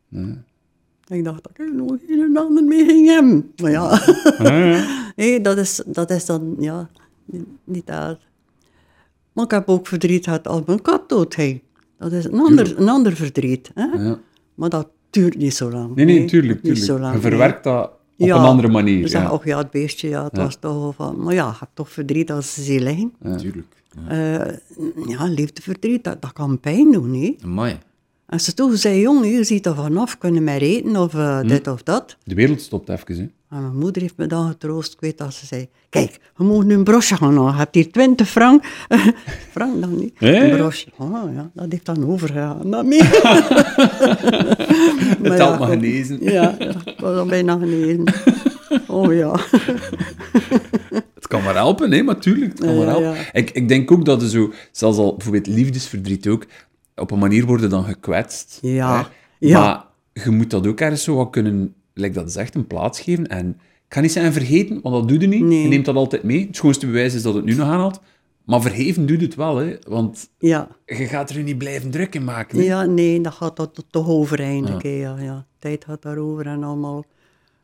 Ja. 0.08 0.44
Ik 1.06 1.24
dacht 1.24 1.42
dat 1.42 1.52
ik 1.66 1.72
nog 1.72 1.90
een 1.90 2.20
en 2.20 2.36
ander 2.36 2.64
mee 2.64 2.84
ging 2.84 3.06
hebben. 3.08 3.52
Maar 3.62 3.70
ja, 3.70 4.00
nee, 5.16 5.40
dat, 5.40 5.58
is, 5.58 5.82
dat 5.86 6.10
is 6.10 6.24
dan, 6.24 6.56
ja, 6.58 6.88
niet, 7.64 7.86
dat. 7.86 8.18
Maar 9.32 9.44
ik 9.44 9.50
heb 9.50 9.68
ook 9.68 9.86
verdriet 9.86 10.24
gehad 10.24 10.48
als 10.48 10.62
mijn 10.66 10.82
kat 10.82 11.08
doodging. 11.08 11.62
Dat 11.98 12.12
is 12.12 12.24
een 12.24 12.38
ander, 12.40 12.78
een 12.78 12.88
ander 12.88 13.16
verdriet. 13.16 13.70
Hè? 13.74 13.84
Ja. 13.84 14.18
Maar 14.54 14.68
dat 14.68 14.88
duurt 15.10 15.36
niet 15.36 15.54
zo 15.54 15.70
lang. 15.70 15.94
Nee, 15.94 16.04
nee, 16.04 16.24
tuurlijk. 16.24 16.62
Niet 16.62 16.78
zo 16.84 16.98
lang, 16.98 17.14
je 17.14 17.20
nee. 17.20 17.30
verwerkt 17.30 17.64
dat 17.64 17.84
op 18.18 18.26
Ja, 18.26 18.36
een 18.36 18.42
andere 18.42 18.68
manier. 18.68 18.98
Je 18.98 19.08
zegt, 19.08 19.24
ja. 19.24 19.32
oh 19.32 19.44
ja, 19.44 19.58
het 19.58 19.70
beestje, 19.70 20.08
ja, 20.08 20.24
het 20.24 20.36
was 20.36 20.56
toch 20.60 20.72
wel 20.74 20.92
van... 20.92 21.22
Maar 21.22 21.34
ja, 21.34 21.46
je 21.46 21.56
hebt 21.58 21.70
toch 21.74 21.92
verdriet 21.92 22.30
als 22.30 22.54
ze 22.54 22.62
zien 22.62 22.82
liggen. 22.82 23.12
Natuurlijk. 23.22 23.66
Ja. 24.08 24.38
Eh, 24.40 24.56
ja, 25.06 25.24
liefdeverdriet, 25.26 26.04
dat, 26.04 26.22
dat 26.22 26.32
kan 26.32 26.60
pijn 26.60 26.92
doen, 26.92 27.14
hè. 27.14 27.34
Amai. 27.44 27.78
En 28.26 28.40
ze 28.40 28.54
toen 28.54 28.76
zei, 28.76 29.00
jongen, 29.00 29.28
je 29.28 29.44
ziet 29.44 29.66
er 29.66 29.74
vanaf, 29.74 30.18
kunnen 30.18 30.44
mij 30.44 30.58
eten 30.58 30.96
of 30.96 31.14
eh, 31.14 31.40
Hm. 31.40 31.46
dit 31.48 31.66
of 31.68 31.82
dat. 31.82 32.16
De 32.24 32.34
wereld 32.34 32.60
stopt 32.60 32.88
even. 32.88 33.16
Hè. 33.16 33.26
En 33.50 33.60
mijn 33.62 33.76
moeder 33.78 34.02
heeft 34.02 34.16
me 34.16 34.26
dan 34.26 34.48
getroost. 34.48 34.92
Ik 34.92 35.00
weet 35.00 35.18
dat 35.18 35.34
ze 35.34 35.46
zei, 35.46 35.68
kijk, 35.90 36.18
je 36.38 36.44
moet 36.44 36.66
nu 36.66 36.74
een 36.74 36.84
brosje 36.84 37.16
gaan 37.16 37.34
halen. 37.36 37.52
Je 37.52 37.58
hebt 37.58 37.74
hier 37.74 37.92
20 37.92 38.28
frank. 38.28 38.64
frank 39.56 39.80
dan 39.80 39.96
niet. 39.98 40.14
Ja, 40.18 40.28
ja. 40.30 40.42
Een 40.44 40.56
brosje. 40.56 40.88
Oh 40.98 41.34
ja, 41.34 41.50
dat 41.54 41.66
heeft 41.70 41.86
dan 41.86 42.06
overgegaan. 42.06 42.70
Dat 42.70 42.84
mee. 42.84 43.02
Het 45.08 45.22
Maar 45.28 45.36
helpt 45.36 45.58
maar 45.58 45.68
genezen. 45.68 46.18
Ja, 46.24 46.32
ja, 46.58 46.68
ik 46.84 47.00
was 47.00 47.16
al 47.16 47.26
bijna 47.26 47.58
genezen. 47.58 48.04
Oh 48.86 49.14
ja. 49.14 49.36
Het 51.14 51.26
kan 51.28 51.42
maar 51.42 51.54
helpen, 51.54 51.92
hè, 51.92 52.02
maar 52.02 52.18
tuurlijk, 52.18 52.50
het 52.52 52.60
kan 52.60 52.68
Ja, 52.70 52.76
maar 52.76 52.86
ja, 52.86 52.90
helpen. 52.92 53.10
ja. 53.20 53.32
Ik, 53.32 53.50
ik 53.50 53.68
denk 53.68 53.90
ook 53.90 54.04
dat 54.04 54.22
er 54.22 54.28
zo, 54.28 54.52
zelfs 54.72 54.98
al 54.98 55.14
bijvoorbeeld 55.16 55.46
liefdesverdriet 55.46 56.26
ook, 56.28 56.46
op 56.94 57.10
een 57.10 57.18
manier 57.18 57.46
worden 57.46 57.70
dan 57.70 57.84
gekwetst. 57.84 58.58
Ja, 58.62 58.96
hè. 58.98 59.04
ja. 59.48 59.60
Maar 59.60 59.84
je 60.24 60.30
moet 60.30 60.50
dat 60.50 60.66
ook 60.66 60.80
ergens 60.80 61.02
zo 61.04 61.14
wat 61.16 61.30
kunnen, 61.30 61.74
like 61.98 62.14
dat 62.14 62.28
is 62.28 62.36
echt, 62.36 62.54
een 62.54 62.66
plaats 62.66 63.00
geven. 63.00 63.26
En 63.26 63.48
ik 63.88 63.94
ga 63.94 64.00
niet 64.00 64.12
zeggen 64.12 64.32
vergeten, 64.32 64.80
want 64.82 64.94
dat 64.94 65.08
doe 65.08 65.20
je 65.20 65.26
niet. 65.26 65.44
Nee. 65.44 65.62
Je 65.62 65.68
neemt 65.68 65.84
dat 65.84 65.94
altijd 65.96 66.22
mee. 66.22 66.46
Het 66.46 66.56
schoonste 66.56 66.86
bewijs 66.86 67.14
is 67.14 67.22
dat 67.22 67.34
het 67.34 67.44
nu 67.44 67.54
nog 67.54 67.68
aanhaalt. 67.68 68.00
Maar 68.44 68.60
vergeven 68.62 69.06
doet 69.06 69.20
het 69.20 69.34
wel, 69.34 69.56
hè. 69.56 69.76
Want 69.88 70.30
Ja. 70.38 70.68
je 70.86 70.94
gaat 70.94 71.30
er 71.30 71.42
niet 71.42 71.58
blijven 71.58 71.90
druk 71.90 72.14
in 72.14 72.24
maken. 72.24 72.58
hè. 72.58 72.64
Ja, 72.64 72.84
nee, 72.84 73.20
dat 73.20 73.32
gaat 73.34 73.56
dat 73.56 73.84
toch 73.90 74.08
over 74.08 74.40
eigenlijk. 74.40 74.82
hè, 74.82 74.88
Ja. 74.88 75.18
Ja, 75.18 75.46
Tijd 75.58 75.84
gaat 75.84 76.02
daarover 76.02 76.46
en 76.46 76.62
allemaal. 76.62 77.04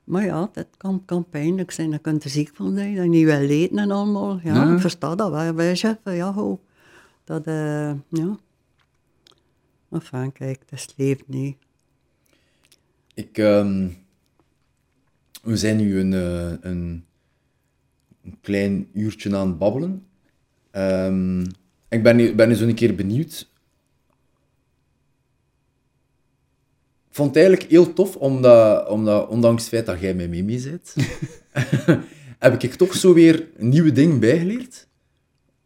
Maar 0.05 0.25
ja, 0.25 0.49
dat 0.53 0.67
kan, 0.77 1.03
kan 1.05 1.29
pijnlijk 1.31 1.71
zijn. 1.71 1.91
Dan 1.91 2.01
kunt 2.01 2.25
er 2.25 2.31
ziek 2.31 2.51
van 2.55 2.75
zijn, 2.75 2.95
dat 2.95 3.05
je 3.05 3.11
niet 3.11 3.25
wil 3.25 3.49
eten 3.49 3.79
en 3.79 3.91
allemaal. 3.91 4.41
Ja, 4.45 4.55
Ja. 4.55 4.75
ik 4.75 4.81
versta 4.81 5.15
dat 5.15 5.31
wel. 5.31 5.55
Wij 5.55 5.75
zeggen, 5.77 6.15
ja, 6.15 6.33
ho. 6.33 6.61
Dat, 7.25 7.45
eh, 7.47 7.93
ja. 8.09 8.37
Enfin, 9.91 10.33
kijk, 10.33 10.61
het 10.61 10.73
is 10.73 10.83
het 10.83 10.95
leven 10.97 11.25
niet. 11.27 11.57
Ik, 13.15 13.39
ehm, 13.39 13.89
we 15.43 15.57
zijn 15.57 15.77
nu 15.77 15.99
een, 15.99 16.13
eh, 16.13 16.71
een, 16.71 17.05
een 18.25 18.39
klein 18.41 18.89
uurtje 18.93 19.37
aan 19.37 19.49
het 19.49 19.59
babbelen. 19.59 20.07
Ehm, 20.71 21.41
ik 21.89 22.03
ben 22.03 22.17
nu, 22.17 22.35
ben 22.35 22.49
nu 22.49 22.55
zo 22.55 22.67
een 22.67 22.75
keer 22.75 22.95
benieuwd. 22.95 23.51
Ik 27.09 27.19
vond 27.19 27.29
het 27.29 27.45
eigenlijk 27.45 27.71
heel 27.71 27.93
tof, 27.93 28.17
omdat, 28.17 28.89
omdat 28.89 29.29
ondanks 29.29 29.63
het 29.63 29.71
feit 29.71 29.87
dat 29.87 30.01
jij 30.01 30.15
mij 30.15 30.29
mee 30.29 30.45
bent, 30.45 30.95
heb 32.39 32.63
ik 32.63 32.75
toch 32.75 32.95
zo 32.95 33.15
weer 33.15 33.49
nieuwe 33.57 33.93
dingen 33.93 34.21
bijgeleerd. 34.21 34.87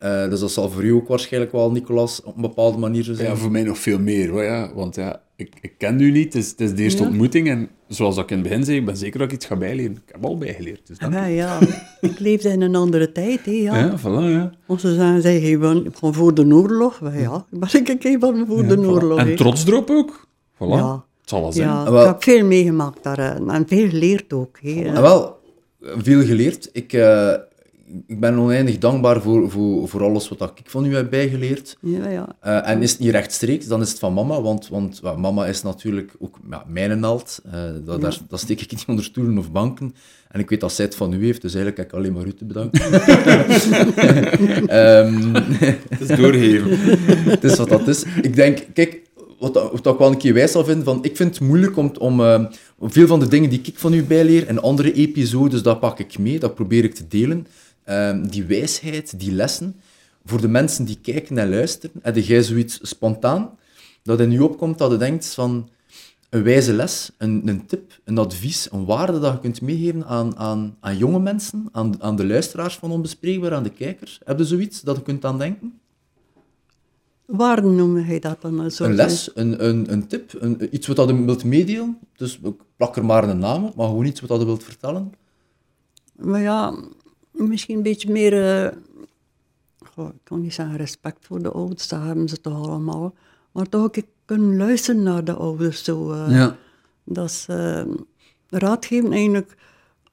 Eh, 0.07 0.31
dus 0.31 0.41
dat 0.41 0.51
zal 0.51 0.71
voor 0.71 0.85
u 0.85 0.91
ook 0.93 1.09
waarschijnlijk 1.09 1.53
wel, 1.53 1.71
Nicolas, 1.71 2.23
op 2.23 2.37
een 2.37 2.43
bepaalde 2.43 2.79
manier 2.79 3.03
zo 3.03 3.15
zijn. 3.15 3.29
Ja, 3.29 3.37
voor 3.37 3.51
mij 3.51 3.63
nog 3.63 3.79
veel 3.79 3.99
meer, 3.99 4.29
hoor, 4.31 4.43
ja. 4.43 4.71
Want 4.75 4.95
ja, 4.95 5.21
ik, 5.37 5.53
ik 5.61 5.73
ken 5.79 6.01
u 6.01 6.11
niet, 6.11 6.25
het 6.33 6.43
is, 6.43 6.51
het 6.51 6.61
is 6.61 6.75
de 6.75 6.83
eerste 6.83 7.03
Ja. 7.03 7.09
ontmoeting. 7.09 7.49
En 7.49 7.69
zoals 7.89 8.17
ik 8.17 8.31
in 8.31 8.39
het 8.39 8.49
begin 8.49 8.65
zei, 8.65 8.77
ik 8.79 8.85
ben 8.85 8.97
zeker 8.97 9.19
dat 9.19 9.29
ik 9.29 9.35
iets 9.35 9.47
ga 9.47 9.57
bijleren. 9.57 9.93
Ik 9.93 10.13
heb 10.13 10.25
al 10.25 10.39
bijgeleerd, 10.39 10.87
dus 10.87 10.99
dank 10.99 11.13
Ja, 11.13 11.25
ja. 11.25 11.59
Ik 12.01 12.19
leefde 12.19 12.49
in 12.49 12.61
een 12.61 12.75
andere 12.75 13.13
tijd, 13.13 13.45
hè, 13.45 13.51
ja. 13.51 13.77
Ja, 13.79 13.99
voilà, 13.99 14.31
ja. 14.31 14.51
Onze 14.67 14.95
zagen 14.95 15.23
zeggen 15.23 15.61
van, 15.61 15.87
van 15.93 16.15
voor 16.15 16.35
de 16.35 16.47
oorlog. 16.55 17.01
Maar 17.01 17.21
ja, 17.21 17.45
ik 17.51 17.59
ben 17.61 17.91
een 17.91 17.99
keer 17.99 18.19
van 18.19 18.45
voor 18.47 18.67
de 18.67 18.77
Voilà. 18.77 18.87
oorlog. 18.87 19.19
En 19.19 19.37
trots 19.37 19.67
erop 19.67 19.91
ook. 19.91 20.27
Voilà. 20.55 20.59
Ja. 20.59 21.05
Het 21.21 21.31
zal 21.35 21.41
wel 21.41 21.53
zijn. 21.53 21.69
Ja, 21.69 21.91
Wel- 21.91 22.01
ik 22.01 22.07
heb 22.07 22.23
veel 22.23 22.45
meegemaakt 22.45 23.03
daar 23.03 23.19
eh, 23.19 23.55
en 23.55 23.65
veel 23.69 23.89
geleerd 23.89 24.33
ook. 24.33 24.59
Hè. 24.61 24.83
En 24.85 25.03
wel, 25.03 25.39
veel 25.81 26.23
geleerd. 26.23 26.69
Ik, 26.73 26.93
eh, 26.93 27.33
ik 28.07 28.21
ben 28.21 28.39
oneindig 28.39 28.79
dankbaar 28.79 29.23
voor, 29.23 29.51
voor, 29.51 29.89
voor 29.89 30.03
alles 30.03 30.29
wat 30.29 30.53
ik 30.55 30.71
van 30.71 30.85
u 30.87 30.95
heb 30.95 31.11
bijgeleerd. 31.11 31.77
Ja, 31.81 32.09
ja. 32.09 32.29
Eh, 32.41 32.69
en 32.69 32.83
is 32.83 32.91
het 32.91 33.01
niet 33.01 33.11
rechtstreeks, 33.11 33.67
dan 33.67 33.81
is 33.81 33.89
het 33.91 33.99
van 33.99 34.13
mama, 34.15 34.41
want, 34.43 34.69
want 34.69 35.01
mama 35.03 35.47
is 35.47 35.63
natuurlijk 35.63 36.13
ook 36.19 36.39
ja, 36.51 36.65
mijn 36.69 37.03
held. 37.03 37.41
Eh, 37.53 37.61
dat, 37.85 38.01
daar, 38.01 38.19
dat 38.29 38.41
steek 38.41 38.61
ik 38.61 38.71
niet 38.77 38.85
onder 38.87 39.05
stoelen 39.05 39.39
of 39.39 39.53
banken. 39.53 39.95
En 40.29 40.41
ik 40.41 40.51
weet 40.51 40.61
dat 40.61 40.73
zij 40.73 40.85
het 40.85 40.95
van 40.95 41.13
u 41.13 41.25
heeft, 41.25 41.43
dus 41.43 41.55
eigenlijk 41.55 41.77
heb 41.77 41.87
ik 41.87 41.93
alleen 42.05 42.13
maar 42.13 42.27
u 42.27 42.35
te 42.35 42.45
bedanken. 42.45 42.81
Ehm, 44.69 45.35
Het 45.89 46.01
is 46.11 46.17
doorgeven. 46.17 46.71
het 47.35 47.45
is 47.45 47.57
wat 47.57 47.69
dat 47.69 47.89
is. 47.89 48.05
Ik 48.23 48.35
denk, 48.35 48.67
kijk, 48.75 49.01
wat, 49.39 49.55
dat- 49.55 49.71
wat 49.83 49.93
ik 49.93 49.99
wel 49.99 50.09
een 50.11 50.17
keer 50.17 50.35
wijs 50.35 50.53
zal 50.53 50.65
vinden, 50.65 50.85
van, 50.85 50.99
ik 51.05 51.17
vind 51.17 51.39
het 51.39 51.49
moeilijk 51.49 51.77
om, 51.77 51.93
om 51.99 52.21
eh, 52.21 52.45
veel 52.81 53.07
van 53.07 53.21
de 53.21 53.29
dingen 53.29 53.51
die 53.51 53.61
ik 53.63 53.79
van 53.79 53.93
u 53.93 54.03
bijleer 54.05 54.47
en 54.47 54.63
andere 54.63 54.93
episodes, 54.93 55.63
dat 55.63 55.81
pak 55.81 55.99
ik 55.99 56.19
mee, 56.19 56.39
dat 56.39 56.55
probeer 56.55 56.85
ik 56.85 56.95
te 56.95 57.05
delen. 57.09 57.47
Ehm, 57.87 58.27
die 58.27 58.45
wijsheid, 58.45 59.21
die 59.21 59.33
lessen, 59.33 59.77
voor 60.25 60.41
de 60.41 60.49
mensen 60.49 60.85
die 60.85 60.99
kijken 61.03 61.39
en 61.39 61.51
luisteren, 61.51 62.01
heb 62.03 62.17
jij 62.17 62.43
zoiets 62.43 62.79
spontaan, 62.83 63.51
dat 64.03 64.21
in 64.21 64.33
u 64.33 64.39
opkomt, 64.39 64.79
dat 64.79 64.91
je 64.91 64.97
denkt 64.97 65.35
van 65.35 65.69
een 66.31 66.43
wijze 66.43 66.73
les, 66.73 67.11
een, 67.19 67.49
een 67.49 67.67
tip, 67.67 68.01
een 68.05 68.19
advies, 68.19 68.69
een 68.73 68.85
waarde 68.85 69.19
dat 69.19 69.33
je 69.33 69.41
kunt 69.41 69.61
meegeven 69.61 70.07
aan, 70.07 70.37
aan, 70.37 70.77
aan 70.81 70.97
jonge 70.97 71.19
mensen, 71.19 71.69
aan, 71.73 72.03
aan 72.03 72.17
de 72.17 72.27
luisteraars 72.27 72.77
van 72.77 72.91
Onbespreekbaar, 72.91 73.55
aan 73.55 73.63
de 73.63 73.71
kijkers. 73.71 74.21
Heb 74.25 74.39
je 74.39 74.45
zoiets 74.45 74.81
dat 74.81 74.97
je 74.97 75.03
kunt 75.03 75.25
aan 75.25 75.39
denken? 75.39 75.81
Waar 77.27 77.65
noem 77.65 77.99
je 77.99 78.21
dat 78.21 78.43
dan? 78.43 78.71
Zo 78.71 78.85
Een 78.85 78.95
les, 78.95 79.31
een, 79.35 79.67
een, 79.67 79.93
een 79.93 80.07
tip, 80.07 80.33
een, 80.39 80.75
iets 80.75 80.87
wat 80.87 81.09
je 81.09 81.25
wilt 81.25 81.45
meedelen. 81.45 81.99
Dus 82.17 82.39
ik 82.43 82.55
plak 82.77 82.97
er 82.97 83.05
maar 83.05 83.29
een 83.29 83.39
naam 83.39 83.65
op, 83.65 83.75
maar 83.75 83.87
gewoon 83.87 84.05
iets 84.05 84.21
wat 84.21 84.41
je 84.41 84.45
wilt 84.47 84.65
vertellen. 84.65 85.13
Maar 86.17 86.41
ja, 86.41 86.75
misschien 87.37 87.77
een 87.77 87.83
beetje 87.83 88.13
meer, 88.13 88.33
goh, 89.95 90.09
ik 90.09 90.21
kan 90.25 90.41
niet 90.41 90.55
zeggen 90.55 90.77
respect 90.77 91.27
voor 91.27 91.43
de 91.43 91.51
ouders, 91.51 91.89
dat 91.89 92.03
hebben 92.03 92.29
ze 92.29 92.41
toch 92.41 92.69
allemaal. 92.69 93.15
Maar 93.53 93.69
toch 93.69 93.83
ook 93.83 93.97
kunnen 94.27 94.57
luisteren 94.57 95.03
naar 95.03 95.25
de 95.25 95.33
ouders. 95.33 95.85
Zo, 95.85 96.13
eh. 96.13 96.31
Ja. 96.31 96.57
Dat 97.05 97.31
is 97.31 97.47
eh, 97.49 97.85
raad 98.49 98.87
geven 98.87 99.13
eigenlijk 99.13 99.57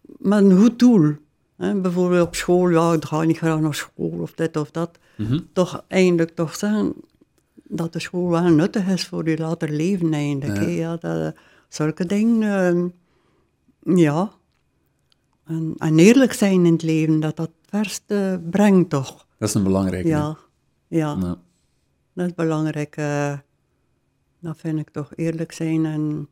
met 0.04 0.44
een 0.44 0.58
goed 0.58 0.80
doel. 0.80 1.16
Hè. 1.56 1.76
Bijvoorbeeld 1.76 2.28
op 2.28 2.36
school, 2.36 2.70
ja, 2.70 2.94
ik 2.94 3.06
ga 3.06 3.22
niet 3.24 3.38
graag 3.38 3.60
naar 3.60 3.76
school 3.76 4.20
of 4.20 4.34
dit 4.34 4.58
of 4.58 4.72
dat. 4.72 5.00
Toch 5.54 5.84
eigenlijk 5.88 6.36
toch 6.36 6.56
zeggen 6.56 6.94
dat 7.64 7.94
de 7.94 8.00
school 8.00 8.30
wel 8.30 8.50
nuttig 8.50 8.88
is 8.88 9.06
voor 9.06 9.30
je 9.30 9.38
later 9.38 9.70
leven 9.70 10.14
eigenlijk. 10.14 10.70
Ja, 10.70 10.98
dat, 10.98 11.36
zulke 11.70 12.06
dingen, 12.06 12.94
eh, 13.84 13.96
ja. 13.96 14.32
En, 15.46 15.74
en 15.78 16.00
eerlijk 16.00 16.34
zijn 16.34 16.66
in 16.66 16.72
het 16.74 16.82
leven, 16.84 17.20
dat 17.20 17.36
dat 17.36 17.48
het 17.48 17.70
verste 17.82 18.42
brengt 18.50 18.90
toch. 18.90 19.28
Dat 19.38 19.50
is 19.50 19.56
een 19.56 19.64
belangrijke. 19.64 20.08
Ja, 20.08 20.38
ja. 20.88 21.18
Ja. 21.22 21.38
Dat 22.14 22.26
is 22.28 22.34
belangrijk. 22.34 22.96
eh, 22.96 23.38
dat 24.40 24.58
vind 24.58 24.80
ik 24.80 24.90
toch 24.90 25.12
eerlijk 25.16 25.52
zijn 25.52 25.86
en... 25.86 26.28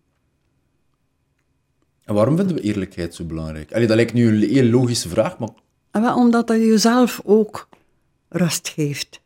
En 2.04 2.14
waarom 2.14 2.38
vinden 2.38 2.56
we 2.56 2.62
eerlijkheid 2.62 3.16
zo 3.16 3.24
belangrijk? 3.24 3.74
Allee, 3.74 3.88
dat 3.88 3.96
lijkt 3.96 4.14
nu 4.14 4.28
een 4.28 4.50
heel 4.50 4.70
logische 4.70 5.10
vraag, 5.10 5.40
maar 5.40 5.50
En 5.92 6.02
wel 6.02 6.16
omdat 6.16 6.48
dat 6.48 6.58
jezelf 6.58 7.22
ook 7.24 7.70
rust 8.30 8.68
geeft. 8.68 9.22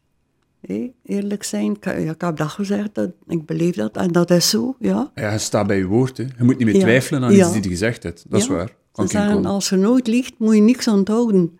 Eerlijk 1.04 1.44
zijn, 1.44 1.72
ik, 1.76 1.86
ja, 1.86 1.92
ik 1.92 2.22
heb 2.22 2.38
dat 2.38 2.50
gezegd, 2.50 2.96
dat, 2.96 3.10
ik 3.28 3.46
beleef 3.46 3.76
dat 3.76 3.98
en 3.98 4.12
dat 4.12 4.32
is 4.32 4.50
zo, 4.50 4.76
ja. 4.80 5.12
Ja, 5.16 5.32
je 5.32 5.38
staat 5.38 5.68
bij 5.68 5.78
je 5.78 5.86
woord. 5.86 6.18
Hè. 6.18 6.24
Je 6.24 6.44
moet 6.44 6.58
niet 6.58 6.66
meer 6.66 6.76
Ja. 6.76 6.82
twijfelen 6.82 7.24
aan 7.24 7.34
Ja. 7.34 7.44
iets 7.46 7.54
die 7.54 7.64
je 7.64 7.70
gezegd 7.70 8.04
hebt. 8.04 8.26
Dat 8.30 8.40
is 8.42 8.48
waar. 8.48 8.76
Ze 8.96 9.08
zeggen, 9.08 9.46
als 9.46 9.70
je 9.70 9.76
nooit 9.76 10.08
liegt, 10.08 10.34
moet 10.38 10.56
je 10.56 10.62
niks 10.62 10.88
onthouden. 10.88 11.58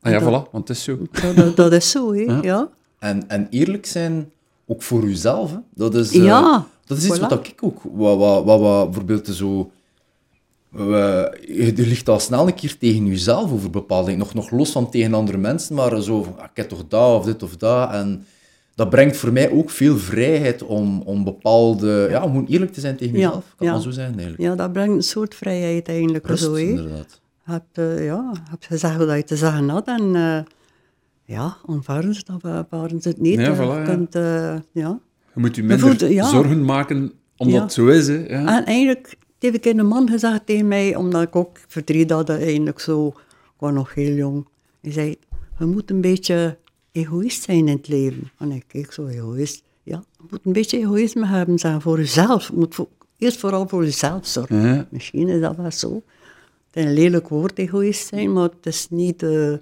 Ah 0.00 0.12
ja, 0.12 0.18
dat- 0.18 0.28
voilà, 0.28 0.50
want 0.50 0.68
het 0.68 0.76
is 0.76 0.82
zo. 0.84 0.98
Dat, 1.22 1.36
dat, 1.36 1.56
dat 1.56 1.72
is 1.72 1.90
zo, 1.90 2.12
hè, 2.14 2.20
Ja. 2.20 2.38
ja. 2.42 2.68
En, 2.98 3.28
en 3.28 3.46
eerlijk 3.50 3.86
zijn, 3.86 4.30
ook 4.66 4.82
voor 4.82 5.02
uzelf, 5.04 5.50
hè. 5.50 5.56
Dat 5.74 5.94
is, 5.94 6.08
eh, 6.16 6.24
Ja, 6.24 6.66
dat 6.86 6.98
is 6.98 7.06
iets 7.06 7.16
voilà. 7.18 7.20
wat 7.20 7.46
ik 7.46 7.54
ook, 7.60 7.80
wat, 7.92 8.16
wat, 8.18 8.44
wat, 8.44 8.60
wat 8.60 8.84
bijvoorbeeld 8.84 9.26
zo... 9.26 9.70
we- 10.70 11.38
je 11.48 11.72
ligt 11.76 12.08
al 12.08 12.20
snel 12.20 12.46
een 12.46 12.54
keer 12.54 12.78
tegen 12.78 13.06
jezelf 13.06 13.52
over 13.52 13.70
bepaalde 13.70 14.04
dingen, 14.04 14.18
nog, 14.20 14.34
nog 14.34 14.50
los 14.50 14.70
van 14.70 14.90
tegen 14.90 15.14
andere 15.14 15.38
mensen, 15.38 15.74
maar 15.74 16.00
zo 16.02 16.22
van, 16.22 16.38
ah, 16.38 16.44
ik 16.44 16.50
heb 16.56 16.68
toch 16.68 16.84
dat 16.88 17.18
of 17.18 17.24
dit 17.24 17.42
of 17.42 17.56
dat. 17.56 17.90
En 17.92 18.26
dat 18.78 18.90
brengt 18.90 19.16
voor 19.16 19.32
mij 19.32 19.50
ook 19.50 19.70
veel 19.70 19.96
vrijheid 19.96 20.62
om, 20.62 21.00
om 21.02 21.24
bepaalde... 21.24 22.06
Ja, 22.10 22.22
om 22.22 22.30
gewoon 22.30 22.46
eerlijk 22.46 22.72
te 22.72 22.80
zijn 22.80 22.96
tegen 22.96 23.18
Ja, 23.18 23.24
jezelf. 23.26 23.54
Kan 23.56 23.66
ja. 23.66 23.78
zo 23.78 23.90
zijn, 23.90 24.12
eigenlijk. 24.12 24.42
Ja, 24.42 24.54
dat 24.54 24.72
brengt 24.72 24.94
een 24.96 25.02
soort 25.02 25.34
vrijheid 25.34 25.88
eigenlijk 25.88 26.26
Rust, 26.26 26.42
zo, 26.42 26.54
inderdaad. 26.54 27.20
Je 27.46 27.52
hebt, 27.52 27.78
eh, 27.78 28.04
ja, 28.04 28.30
je 28.32 28.40
hebt 28.50 28.66
gezegd 28.66 28.96
wat 28.96 29.16
je 29.16 29.24
te 29.24 29.36
zeggen 29.36 29.68
had 29.68 29.86
en 29.86 30.14
eh, 30.14 30.38
ja, 31.24 31.56
aanvaarden 31.66 32.14
ze 32.14 32.22
dat, 32.24 32.44
aanvaarden 32.44 33.00
ze 33.02 33.08
het 33.08 33.20
niet. 33.20 33.40
Ja, 33.40 33.46
Eh, 33.50 33.56
voilà, 33.58 33.60
je 33.60 33.78
ja. 33.78 33.82
kunt, 33.84 34.14
eh, 34.14 34.54
ja. 34.72 35.00
Je 35.34 35.40
moet 35.40 35.56
je 35.56 35.62
Maar 35.64 35.78
minder 35.78 36.10
ja. 36.12 36.28
zorgen 36.28 36.64
maken 36.64 37.12
omdat 37.36 37.56
Ja. 37.56 37.62
het 37.62 37.72
zo 37.72 37.86
is. 37.86 38.06
Hè. 38.08 38.14
Ja. 38.28 38.56
En 38.58 38.64
eigenlijk 38.64 39.16
heeft 39.38 39.54
ik 39.54 39.64
een 39.64 39.86
man 39.86 40.08
gezegd 40.08 40.46
tegen 40.46 40.68
mij, 40.68 40.96
omdat 40.96 41.22
ik 41.22 41.36
ook 41.36 41.58
verdriet 41.68 42.10
had, 42.10 42.28
eigenlijk 42.30 42.80
zo, 42.80 43.06
ik 43.06 43.58
was 43.58 43.72
nog 43.72 43.94
heel 43.94 44.14
jong. 44.14 44.48
Hij 44.80 44.92
zei, 44.92 45.16
je 45.58 45.64
moet 45.64 45.90
een 45.90 46.00
beetje 46.00 46.56
egoïst 46.92 47.42
zijn 47.42 47.58
in 47.58 47.76
het 47.76 47.88
leven. 47.88 48.30
En 48.38 48.52
ik 48.52 48.64
keek 48.66 48.92
zo, 48.92 49.06
egoïst. 49.06 49.62
Ja, 49.82 50.04
je 50.18 50.24
moet 50.30 50.40
een 50.44 50.52
beetje 50.52 50.78
egoïsme 50.78 51.26
hebben, 51.26 51.58
zeggen, 51.58 51.80
voor 51.80 51.98
jezelf. 51.98 52.48
Je 52.48 52.56
moet 52.56 52.74
voor- 52.74 52.88
eerst 53.18 53.38
vooral 53.38 53.68
voor 53.68 53.84
jezelf 53.84 54.26
zorgen. 54.26 54.56
Ja. 54.66 54.86
Misschien 54.90 55.28
is 55.28 55.40
dat 55.40 55.56
wel 55.56 55.70
zo. 55.70 56.02
Het 56.66 56.76
is 56.76 56.84
een 56.84 56.92
lelijk 56.92 57.28
woord, 57.28 57.58
egoïst 57.58 58.06
zijn, 58.06 58.32
maar 58.32 58.42
het 58.42 58.66
is 58.66 58.86
niet... 58.90 59.22
eh, 59.22 59.52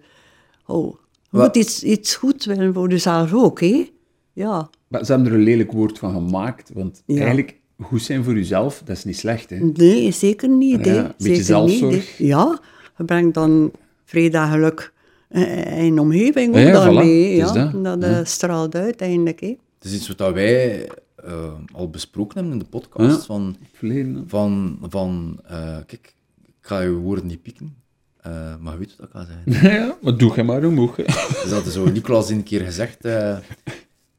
oh, 0.66 0.94
je 1.30 1.36
Wat- 1.38 1.46
moet 1.46 1.56
iets, 1.64 1.82
iets 1.82 2.14
goeds 2.16 2.46
willen 2.46 2.74
voor 2.74 2.88
jezelf 2.90 3.34
ook, 3.34 3.60
hè. 3.60 3.90
Ja, 4.32 4.70
Maar 4.88 5.04
ze 5.04 5.12
hebben 5.12 5.32
er 5.32 5.38
een 5.38 5.44
lelijk 5.44 5.72
woord 5.72 5.98
van 5.98 6.12
gemaakt. 6.12 6.70
Want 6.74 7.02
Ja. 7.06 7.16
eigenlijk, 7.16 7.54
goed 7.82 8.02
zijn 8.02 8.24
voor 8.24 8.34
jezelf, 8.34 8.82
dat 8.84 8.96
is 8.96 9.04
niet 9.04 9.16
slecht. 9.16 9.50
Hè. 9.50 9.56
Nee, 9.58 10.10
zeker 10.10 10.48
niet. 10.48 10.84
Ja, 10.84 10.92
hè. 10.92 10.98
een 11.04 11.14
beetje 11.18 11.42
zelfzorg. 11.42 11.94
Niet, 11.94 12.14
ja, 12.18 12.60
je 12.98 13.04
brengt 13.04 13.34
dan 13.34 13.72
vredagelijk 14.04 14.92
eh, 14.95 14.95
in 15.30 15.94
de 15.94 16.00
omgeving 16.00 16.48
ook 16.48 16.60
Ja, 16.60 16.66
ja, 16.68 16.72
daarmee. 16.72 17.34
voilà, 17.34 17.38
Ja, 17.38 17.52
dat. 17.52 18.00
dat 18.00 18.02
eh, 18.10 18.24
straalt 18.24 18.74
uit 18.74 19.00
eigenlijk. 19.00 19.40
Hè. 19.40 19.56
Het 19.78 19.84
is 19.84 19.94
iets 19.94 20.08
wat 20.16 20.32
wij 20.32 20.88
eh, 21.16 21.52
al 21.72 21.90
besproken 21.90 22.34
hebben 22.34 22.52
in 22.52 22.58
de 22.58 22.64
podcast. 22.64 23.18
Ja. 23.20 23.24
Van, 23.24 23.56
Verleden, 23.72 24.24
van, 24.28 24.78
van 24.88 25.40
eh, 25.46 25.76
kijk, 25.86 26.14
ik 26.46 26.54
ga 26.60 26.80
je 26.80 26.90
woorden 26.90 27.26
niet 27.26 27.42
pieken, 27.42 27.76
eh, 28.20 28.54
maar 28.60 28.72
je 28.72 28.78
weet 28.78 28.96
wat 28.98 29.12
dat 29.12 29.26
kan 29.26 29.26
zijn. 29.54 29.72
ja, 29.74 29.96
maar 30.02 30.16
doe 30.16 30.32
je 30.34 30.42
maar 30.42 30.64
omhoog. 30.64 30.96
hè. 30.96 31.02
Dus 31.04 31.46
dat 31.50 31.66
is 31.66 31.72
zo, 31.72 31.90
Nicolaas 31.90 32.28
een 32.30 32.42
keer 32.42 32.60
gezegd, 32.60 33.04
eh, 33.04 33.36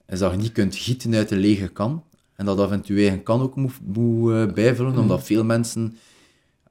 is 0.07 0.19
dat 0.19 0.31
je 0.31 0.37
niet 0.37 0.51
kunt 0.51 0.75
gieten 0.75 1.15
uit 1.15 1.31
een 1.31 1.37
lege 1.39 1.67
kan. 1.67 2.03
En 2.35 2.45
dat 2.45 2.59
af 2.59 2.71
en 2.71 2.81
toe 2.81 2.97
eigen 2.97 3.23
kan 3.23 3.41
ook 3.41 3.55
moet, 3.55 3.73
moet 3.85 4.31
eh, 4.31 4.53
bijvullen, 4.53 4.97
omdat 4.97 5.23
veel 5.23 5.43
mensen... 5.43 5.97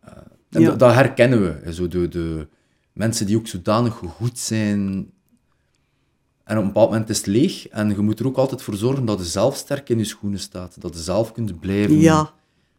eh, 0.00 0.12
en 0.50 0.60
Ja. 0.60 0.70
dat, 0.74 0.92
herkennen 0.92 1.40
we. 1.64 1.72
Zo 1.72 1.88
de, 1.88 2.08
de 2.08 2.46
mensen 2.96 3.26
die 3.26 3.36
ook 3.36 3.46
zodanig 3.46 3.94
goed 3.94 4.38
zijn... 4.38 5.10
En 6.44 6.56
op 6.56 6.62
een 6.62 6.68
bepaald 6.68 6.90
moment 6.90 7.08
is 7.08 7.16
het 7.16 7.26
leeg. 7.26 7.68
En 7.68 7.88
je 7.88 7.98
moet 8.00 8.20
er 8.20 8.26
ook 8.26 8.36
altijd 8.36 8.62
voor 8.62 8.74
zorgen 8.74 9.04
dat 9.04 9.18
je 9.18 9.24
zelf 9.24 9.56
sterk 9.56 9.88
in 9.88 9.98
je 9.98 10.04
schoenen 10.04 10.38
staat. 10.40 10.80
Dat 10.80 10.94
je 10.94 11.00
zelf 11.02 11.32
kunt 11.32 11.60
blijven. 11.60 11.98
Ja, 11.98 12.32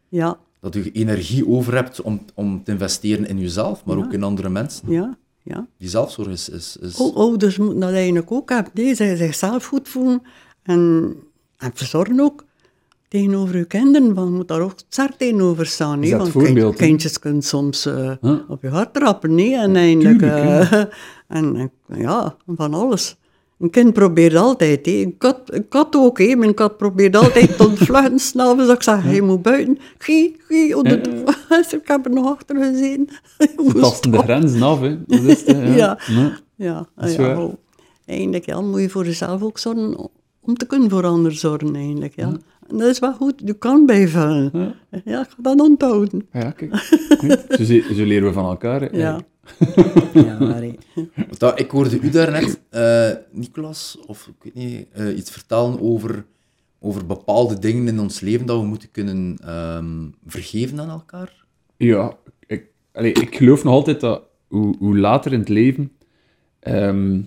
ja, 0.08 0.38
Dat 0.60 0.74
je 0.74 0.92
energie 0.92 1.46
over 1.48 1.74
hebt 1.74 2.00
om, 2.00 2.24
om 2.34 2.64
te 2.64 2.70
investeren 2.72 3.26
in 3.28 3.38
jezelf, 3.38 3.84
maar 3.84 3.96
Ja. 3.98 4.04
ook 4.04 4.12
in 4.12 4.22
andere 4.22 4.48
mensen. 4.48 4.90
ja, 4.92 5.16
ja. 5.42 5.66
Die 5.78 5.88
zelfzorg 5.88 6.28
is... 6.28 6.48
is, 6.48 6.76
is... 6.76 6.98
O- 7.00 7.12
Ouders 7.14 7.58
moeten 7.58 7.80
dat 7.80 7.92
eigenlijk 7.92 8.32
ook 8.32 8.48
hebben. 8.48 8.72
Nee, 8.74 8.94
zij 8.94 9.16
zichzelf 9.16 9.64
goed 9.66 9.88
voelen 9.88 10.22
en, 10.62 11.14
en 11.56 11.70
verzorgen 11.74 12.20
ook. 12.20 12.44
Tegenover 13.08 13.54
uw 13.54 13.66
kinderen, 13.66 14.14
van, 14.14 14.24
je 14.24 14.30
moet 14.30 14.48
daar 14.48 14.60
ook 14.60 14.72
sterk 14.88 15.14
tegenover 15.16 15.66
staan. 15.66 16.02
Is 16.02 16.10
dat 16.10 16.32
want 16.32 16.44
kind- 16.46 16.76
kindjes 16.76 17.18
kunnen 17.18 17.42
soms 17.42 17.86
eh, 17.86 18.12
Huh? 18.20 18.38
op 18.48 18.62
je 18.62 18.68
hart 18.68 18.94
trappen, 18.94 19.34
nee, 19.34 19.56
en 19.56 19.76
eindelijk... 19.76 20.22
Eh, 20.22 20.72
en, 21.38 21.70
ja, 21.94 22.36
van 22.56 22.74
alles. 22.74 23.16
Een 23.58 23.70
kind 23.70 23.92
probeert 23.92 24.34
altijd, 24.34 24.86
hè. 24.86 24.92
Een, 24.92 25.16
kat, 25.18 25.40
een 25.46 25.68
kat 25.68 25.96
ook, 25.96 26.18
hè. 26.18 26.34
Mijn 26.36 26.54
kat 26.54 26.76
probeert 26.76 27.16
altijd 27.16 27.56
te 27.56 27.66
ontvluchten, 27.68 28.18
s'avonds. 28.28 28.72
Ik 28.72 28.82
zeg, 28.82 29.14
je 29.14 29.22
moet 29.22 29.42
buiten. 29.42 29.78
Gie, 29.98 30.36
gie, 30.48 30.76
onder 30.76 31.02
de... 31.02 31.22
Ik 31.82 31.88
heb 31.88 32.04
er 32.04 32.12
nog 32.12 32.26
achter. 32.26 32.56
Je 32.74 33.04
tasten 33.80 34.10
de 34.10 34.18
grenzen 34.18 34.62
af, 34.62 34.80
hè. 34.80 34.98
Dat 35.06 35.20
is 35.20 35.44
het, 35.44 35.56
hè. 35.56 35.74
Ja. 35.76 35.98
Ja, 36.56 36.86
Dat 36.96 37.08
is 37.08 37.14
ja, 37.16 37.22
waar. 37.22 37.38
oh. 37.42 37.54
eigenlijk 38.06 38.46
ja, 38.46 38.60
moet 38.60 38.80
je 38.80 38.88
voor 38.88 39.04
jezelf 39.04 39.42
ook 39.42 39.58
zorgen 39.58 40.10
om 40.40 40.56
te 40.56 40.66
kunnen 40.66 40.90
voor 40.90 41.04
anderen 41.06 41.36
zorgen 41.36 41.74
eigenlijk. 41.74 42.12
Ja. 42.16 42.32
En 42.68 42.76
dat 42.78 42.88
is 42.88 42.98
wel 42.98 43.12
goed, 43.14 43.42
je 43.44 43.54
kan 43.54 43.86
bijvullen. 43.86 44.50
Ja. 45.04 45.20
ik 45.22 45.28
ga 45.28 45.42
dat 45.42 45.60
onthouden. 45.60 46.28
Ja, 46.32 46.50
kijk. 46.50 46.76
Zo, 47.48 47.64
ze- 47.64 47.92
zo 47.96 48.04
leren 48.04 48.26
we 48.28 48.32
van 48.32 48.44
elkaar. 48.44 48.80
hè. 48.80 48.88
Ja. 48.98 49.20
ja, 50.14 50.38
maar 50.48 50.64
dat- 51.38 51.60
ik 51.60 51.70
hoorde 51.70 52.00
u 52.00 52.10
daarnet, 52.10 52.60
eh 52.70 53.10
Nicolas, 53.32 53.98
of 54.06 54.26
ik 54.26 54.34
weet 54.42 54.54
niet, 54.64 54.86
eh, 54.92 55.16
iets 55.16 55.30
vertellen 55.30 55.80
over, 55.80 56.24
over 56.80 57.06
bepaalde 57.06 57.58
dingen 57.58 57.86
in 57.88 58.00
ons 58.00 58.20
leven 58.20 58.46
dat 58.46 58.60
we 58.60 58.66
moeten 58.66 58.90
kunnen 58.90 59.36
ehm, 59.44 60.06
vergeven 60.26 60.80
aan 60.80 60.90
elkaar. 60.90 61.44
Ja, 61.76 62.16
ik, 62.46 62.64
allee, 62.92 63.12
ik 63.12 63.36
geloof 63.36 63.64
nog 63.64 63.72
altijd 63.72 64.00
dat 64.00 64.22
hoe, 64.48 64.74
hoe 64.78 64.98
later 64.98 65.32
in 65.32 65.38
het 65.38 65.48
leven, 65.48 65.92
ehm, 66.60 67.20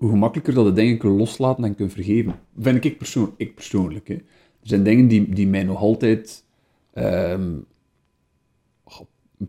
hoe 0.00 0.10
gemakkelijker 0.10 0.54
dat 0.54 0.66
je 0.66 0.72
dingen 0.72 0.98
kunt 0.98 1.18
loslaten 1.18 1.64
en 1.64 1.74
kunt 1.74 1.92
vergeven. 1.92 2.40
Vind 2.58 2.84
ik, 2.84 2.98
persoon, 2.98 3.34
ik 3.36 3.54
persoonlijk. 3.54 4.08
Hè. 4.08 4.14
Er 4.14 4.22
zijn 4.62 4.82
dingen 4.82 5.08
die, 5.08 5.34
die 5.34 5.46
mij 5.46 5.62
nog 5.64 5.80
altijd 5.80 6.44
ehm, 6.92 7.52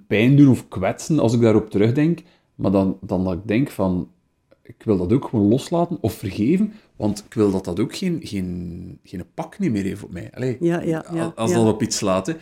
pijn 0.08 0.36
doen 0.36 0.50
of 0.50 0.68
kwetsen 0.68 1.20
als 1.20 1.34
ik 1.34 1.42
daarop 1.42 1.70
terugdenk, 1.70 2.20
maar 2.56 2.72
dan, 2.72 2.98
dan 3.02 3.24
dat 3.24 3.34
ik 3.34 3.48
denk 3.48 3.70
van, 3.70 4.12
ik 4.62 4.84
wil 4.84 4.98
dat 4.98 5.14
ook 5.14 5.26
gewoon 5.26 5.48
loslaten 5.48 5.98
of 6.02 6.14
vergeven, 6.14 6.74
want 6.96 7.24
ik 7.26 7.34
wil 7.34 7.52
dat 7.52 7.66
dat 7.66 7.80
ook 7.80 7.96
geen, 7.96 8.20
geen, 8.24 9.00
geen 9.04 9.24
pak 9.34 9.60
niet 9.60 9.72
meer 9.72 9.84
heeft 9.84 10.04
op 10.04 10.12
mij. 10.12 10.32
Allee, 10.34 10.58
Ja, 10.60 10.82
ja, 10.82 11.06
ja, 11.14 11.34
als 11.36 11.54
dat 11.54 11.68
op 11.74 11.82
iets 11.82 11.98
slaat. 11.98 12.28
hè. 12.28 12.34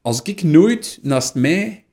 Als 0.00 0.22
ik 0.22 0.42
nooit 0.42 0.98
naast 1.02 1.34
mij 1.34 1.84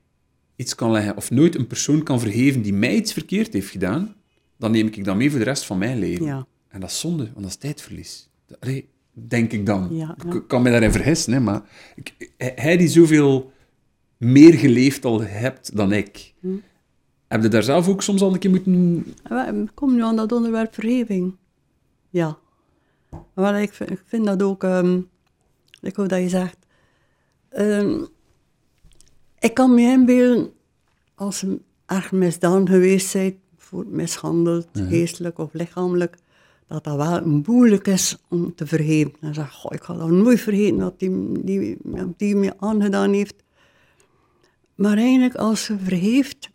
iets 0.60 0.74
kan 0.74 0.90
leggen, 0.90 1.16
of 1.16 1.30
nooit 1.30 1.54
een 1.54 1.66
persoon 1.66 2.02
kan 2.02 2.20
vergeven 2.20 2.62
die 2.62 2.72
mij 2.72 2.94
iets 2.96 3.12
verkeerd 3.12 3.52
heeft 3.52 3.70
gedaan, 3.70 4.14
dan 4.58 4.70
neem 4.70 4.86
ik 4.86 5.04
dat 5.04 5.16
mee 5.16 5.30
voor 5.30 5.38
de 5.38 5.44
rest 5.44 5.64
van 5.64 5.78
mijn 5.78 5.98
leven. 5.98 6.24
Ja. 6.26 6.46
En 6.68 6.80
dat 6.80 6.90
is 6.90 7.00
zonde, 7.00 7.22
want 7.24 7.36
dat 7.40 7.44
is 7.50 7.56
tijdverlies. 7.56 8.28
Allee, 8.60 8.88
denk 9.12 9.52
ik 9.52 9.66
dan. 9.66 9.88
Ja, 9.90 10.16
ja. 10.26 10.34
Ik 10.34 10.48
kan 10.48 10.62
me 10.62 10.70
daarin 10.70 10.92
vergissen, 10.92 11.32
hè, 11.32 11.40
maar 11.40 11.62
ik, 11.96 12.32
hij- 12.36 12.76
die 12.76 12.88
zoveel 12.88 13.52
meer 14.16 14.54
geleefd 14.54 15.04
al 15.04 15.22
hebt 15.22 15.76
dan 15.76 15.92
ik, 15.92 16.34
Hm. 16.40 16.48
heb 17.28 17.42
je 17.42 17.48
daar 17.48 17.62
zelf 17.62 17.88
ook 17.88 18.02
soms 18.02 18.20
al 18.22 18.32
een 18.32 18.38
keer 18.38 18.50
moeten... 18.50 19.04
En 19.28 19.64
we 19.64 19.70
komen 19.74 19.94
nu 19.94 20.02
aan 20.02 20.16
dat 20.16 20.32
onderwerp 20.32 20.74
vergeving. 20.74 21.36
Ja. 22.10 22.38
Maar 23.34 23.62
ik 23.62 23.72
vind, 23.72 23.90
ik 23.90 24.02
vind 24.06 24.24
dat 24.24 24.42
ook, 24.42 24.64
ehm, 24.64 25.00
ik 25.80 25.96
hoor 25.96 26.08
dat 26.08 26.20
je 26.20 26.28
zegt, 26.28 26.56
ehm, 27.48 28.04
ik 29.40 29.54
kan 29.54 29.74
me 29.74 29.80
inbeelden 29.80 30.52
als 31.14 31.40
je 31.40 31.60
erg 31.86 32.12
misdaan 32.12 32.68
geweest 32.68 33.12
bent, 33.12 33.34
voor 33.56 33.86
mishandeld, 33.86 34.68
geestelijk 34.72 35.38
of 35.38 35.52
lichamelijk, 35.52 36.16
dat 36.66 36.84
dat 36.84 36.96
wel 36.96 37.26
moeilijk 37.26 37.86
is 37.86 38.16
om 38.28 38.54
te 38.54 38.66
vergeven. 38.66 39.12
En 39.20 39.34
zeg, 39.34 39.52
goh, 39.52 39.72
ik 39.74 39.82
ga 39.82 39.94
dat 39.94 40.08
nooit 40.10 40.40
vergeten 40.40 40.78
wat 40.78 40.98
die, 40.98 41.42
die, 41.44 41.76
die 42.16 42.36
me 42.36 42.54
aangedaan 42.58 43.12
heeft. 43.12 43.34
Maar 44.74 44.96
eigenlijk, 44.96 45.34
als 45.34 45.66
je 45.66 45.78
vergeeft, 45.78 46.50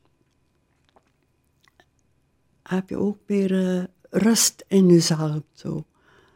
heb 2.63 2.89
je 2.89 2.97
ook 2.97 3.17
weer 3.25 3.77
eh, 3.77 3.83
rust 4.09 4.65
in 4.67 4.87
jezelf. 4.87 5.39
Zo. 5.53 5.75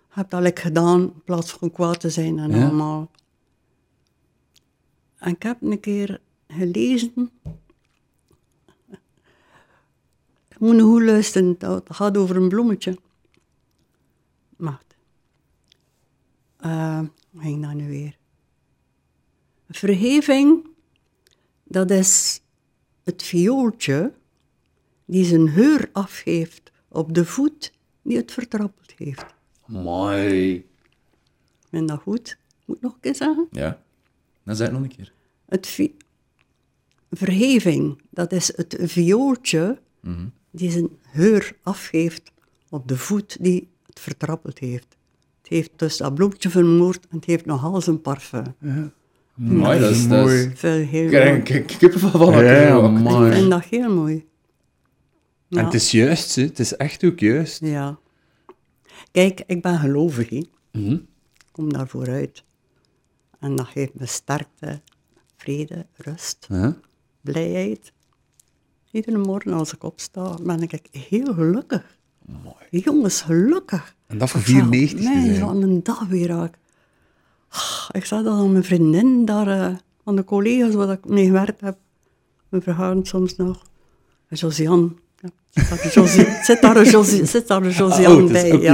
Je 0.09 0.15
hebt 0.15 0.31
dat 0.31 0.41
lekker 0.41 0.63
gedaan, 0.63 1.01
in 1.01 1.21
plaats 1.23 1.51
van 1.51 1.71
kwaad 1.71 1.99
te 1.99 2.09
zijn 2.09 2.39
en 2.39 2.49
Ja. 2.51 2.63
allemaal. 2.63 3.11
En 5.17 5.31
ik 5.31 5.43
heb 5.43 5.61
een 5.61 5.79
keer 5.79 6.21
gelezen... 6.53 7.29
Je 10.49 10.65
moet 10.65 10.81
goed 10.81 11.01
luisteren, 11.01 11.55
dat 11.57 11.85
gaat 11.89 12.17
over 12.17 12.35
een 12.35 12.49
bloemetje. 12.49 12.97
Wacht. 14.57 14.95
Eh, 16.57 16.99
hoe 17.31 17.41
ging 17.41 17.63
dat 17.63 17.73
nu 17.73 17.87
weer? 17.87 18.17
Vergeving, 19.69 20.67
dat 21.63 21.91
is 21.91 22.41
het 23.03 23.23
viooltje 23.23 24.13
die 25.05 25.25
zijn 25.25 25.49
geur 25.49 25.89
afgeeft 25.91 26.71
op 26.87 27.13
de 27.13 27.25
voet 27.25 27.73
die 28.01 28.17
het 28.17 28.31
vertrappeld 28.31 28.93
heeft. 28.97 29.25
Mooi. 29.65 30.65
Ben 31.69 31.85
dat 31.85 32.01
goed? 32.01 32.37
Moet 32.65 32.75
ik 32.75 32.81
nog 32.81 32.93
een 32.93 32.99
keer 32.99 33.15
zeggen? 33.15 33.47
Ja, 33.51 33.81
dan 34.43 34.55
zeg 34.55 34.67
ik 34.67 34.73
nog 34.73 34.81
een 34.81 34.95
keer. 34.95 35.13
Het 35.45 35.67
vi- 37.11 37.17
vergeving, 37.25 38.01
dat 38.09 38.31
is 38.31 38.53
het 38.55 38.77
viooltje 38.81 39.79
die 40.51 40.71
zijn 40.71 40.89
geur 41.13 41.51
afgeeft 41.63 42.31
op 42.69 42.87
de 42.87 42.97
voet 42.97 43.37
die 43.43 43.67
het 43.85 43.99
vertrappeld 43.99 44.59
heeft. 44.59 44.87
Het 45.41 45.49
heeft 45.51 45.71
dus 45.75 45.97
dat 45.97 46.15
bloempje 46.15 46.49
vermoord 46.49 47.07
en 47.09 47.15
het 47.15 47.25
heeft 47.25 47.45
nogal 47.45 47.81
zijn 47.81 48.01
parfum. 48.01 48.43
Mooi, 49.33 49.79
dat 49.79 49.91
is... 49.91 50.07
Dat 50.07 50.29
is 50.29 50.45
Ik 50.45 50.55
krijg 50.55 51.11
mooi. 51.11 51.29
een 51.29 51.43
k- 51.65 51.77
kippenvel 51.77 52.09
van. 52.31 52.43
Ja, 52.43 52.87
mooi. 52.87 53.27
Ik 53.31 53.37
vind 53.37 53.49
dat 53.51 53.63
heel 53.65 53.93
mooi. 53.95 54.25
En 55.49 55.65
het 55.65 55.73
is 55.73 55.91
juist, 55.91 56.35
hè. 56.35 56.41
het 56.43 56.59
is 56.59 56.75
echt 56.75 57.03
ook 57.03 57.19
juist. 57.19 57.59
Ja. 57.61 57.97
Kijk, 59.11 59.43
ik 59.47 59.61
ben 59.61 59.79
gelovig, 59.79 60.29
hè. 60.29 60.43
Mhm. 60.71 60.91
Ik 60.93 61.01
kom 61.51 61.73
daarvoor 61.73 62.07
uit. 62.09 62.43
En 63.39 63.55
dat 63.55 63.67
geeft 63.67 63.93
me 63.93 64.05
sterkte, 64.05 64.81
vrede, 65.37 65.85
rust, 65.95 66.45
Ja. 66.49 66.77
Blijheid. 67.31 67.91
Iedere 68.91 69.17
morgen 69.17 69.53
als 69.53 69.73
ik 69.73 69.83
opsta, 69.83 70.35
ben 70.41 70.61
ik 70.61 70.81
heel 70.91 71.33
gelukkig. 71.33 71.97
Mooi. 72.43 72.55
Jongens, 72.83 73.21
gelukkig. 73.21 73.95
En 74.07 74.17
dat 74.17 74.29
voor 74.29 74.39
Ik 74.39 74.45
zeg, 74.45 74.55
94 74.67 74.99
te 74.99 75.09
Nee, 75.09 75.39
van 75.39 75.61
een 75.61 75.83
dag 75.83 76.07
weer 76.07 76.27
raak. 76.27 76.57
Ah, 77.49 77.89
Ik 77.91 78.05
zag 78.05 78.23
dat 78.23 78.33
aan 78.33 78.51
mijn 78.51 78.63
vriendin 78.63 79.25
daar, 79.25 79.47
eh, 79.47 79.75
aan 80.03 80.15
de 80.15 80.23
collega's 80.23 80.73
waar 80.73 80.89
ik 80.91 81.05
mee 81.05 81.25
gewerkt 81.25 81.61
heb. 81.61 81.77
We 82.49 82.61
verhouden 82.61 83.05
soms 83.05 83.35
nog. 83.35 83.61
En 84.27 84.37
Josiane. 84.37 84.89
Ja, 85.21 85.29
zit 87.25 87.47
daar 87.47 87.61
een 87.63 87.71
Josiane 87.71 88.23
bij. 88.31 88.57
Ja. 88.57 88.73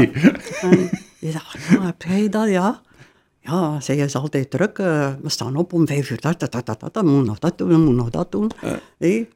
En 0.61 0.89
die 1.19 1.31
zegt, 1.31 1.57
ja, 1.69 1.85
heb 1.85 2.01
jij 2.01 2.29
dat? 2.29 2.47
Ja. 2.49 2.81
Ja, 3.47 3.79
zij 3.81 3.97
is 3.97 4.15
altijd 4.15 4.49
druk. 4.51 4.77
eh, 4.79 5.13
we 5.21 5.29
staan 5.29 5.55
op 5.55 5.73
om 5.73 5.87
vijf 5.87 6.09
uur. 6.09 6.21
Dat, 6.21 6.39
dat, 6.39 6.51
dat, 6.51 6.65
dat, 6.65 6.79
dat, 6.79 6.93
dan 6.93 7.05
moet 7.07 7.25
nog 7.25 7.39
dat 7.39 7.57
doen, 7.57 7.69
dan 7.69 7.83
moet 7.83 7.95
nog 7.95 8.09
dat 8.09 8.31
doen. 8.31 8.51
Nee, 8.99 9.27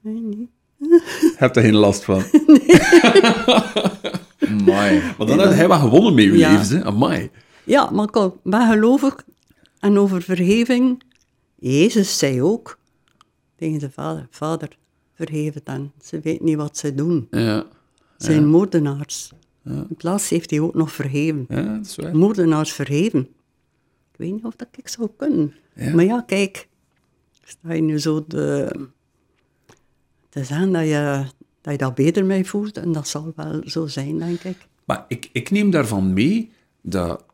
nee, 0.00 0.20
nee. 0.20 0.48
Heb 1.36 1.54
daar 1.54 1.64
geen 1.64 1.74
last 1.76 2.04
van. 2.04 2.22
Mooi. 4.64 5.02
Maar 5.18 5.26
dan 5.26 5.38
heb 5.38 5.50
hij 5.52 5.68
wel 5.68 5.78
gewonnen 5.78 6.14
met 6.14 6.24
je 6.24 6.36
Ja. 6.36 6.52
leven, 6.58 6.76
hè. 6.76 6.84
Amai. 6.84 7.30
Ja, 7.64 7.90
maar 7.90 8.04
ik 8.12 8.30
ben 8.42 8.68
gelovig. 8.68 9.24
En 9.80 9.98
over 9.98 10.22
vergeving, 10.22 11.02
Jezus 11.54 12.18
zei 12.18 12.42
ook 12.42 12.78
tegen 13.56 13.78
de 13.78 13.90
vader, 13.90 14.26
vader, 14.30 14.68
vergeef 15.14 15.54
het 15.54 15.66
hen. 15.66 15.92
Ze 16.02 16.20
weten 16.20 16.44
niet 16.44 16.56
wat 16.56 16.76
ze 16.78 16.94
doen. 16.94 17.26
Ja. 17.30 17.64
Ze 18.18 18.24
zijn 18.26 18.46
moordenaars. 18.46 19.32
In 19.64 19.94
plaats 19.96 20.28
heeft 20.28 20.50
hij 20.50 20.60
ook 20.60 20.74
nog 20.74 20.92
vergeven. 20.92 21.46
ja, 21.48 21.62
dat 21.62 21.86
is 21.86 21.96
waar. 21.96 22.16
Moordenaars 22.16 22.72
vergeven. 22.72 23.28
Ik 24.16 24.22
weet 24.24 24.32
niet 24.32 24.44
of 24.44 24.56
dat 24.56 24.68
ik 24.76 24.88
zou 24.88 25.08
kunnen. 25.16 25.54
Ja. 25.74 25.94
Maar 25.94 26.04
ja, 26.04 26.22
kijk, 26.26 26.68
sta 27.44 27.72
je 27.72 27.82
nu 27.82 27.98
zo 28.00 28.26
te, 28.26 28.72
te 30.28 30.44
zeggen 30.44 30.72
dat 30.72 30.86
je, 30.86 31.24
dat 31.60 31.80
je 31.80 31.92
beter 31.92 32.24
mee 32.24 32.44
voelt. 32.44 32.76
En 32.76 32.92
dat 32.92 33.08
zal 33.08 33.32
wel 33.36 33.62
zo 33.64 33.86
zijn, 33.86 34.18
denk 34.18 34.40
ik. 34.40 34.56
Maar 34.84 35.04
ik, 35.08 35.28
ik 35.32 35.50
neem 35.50 35.70
daarvan 35.70 36.12
mee 36.12 36.50
dat 36.80 37.24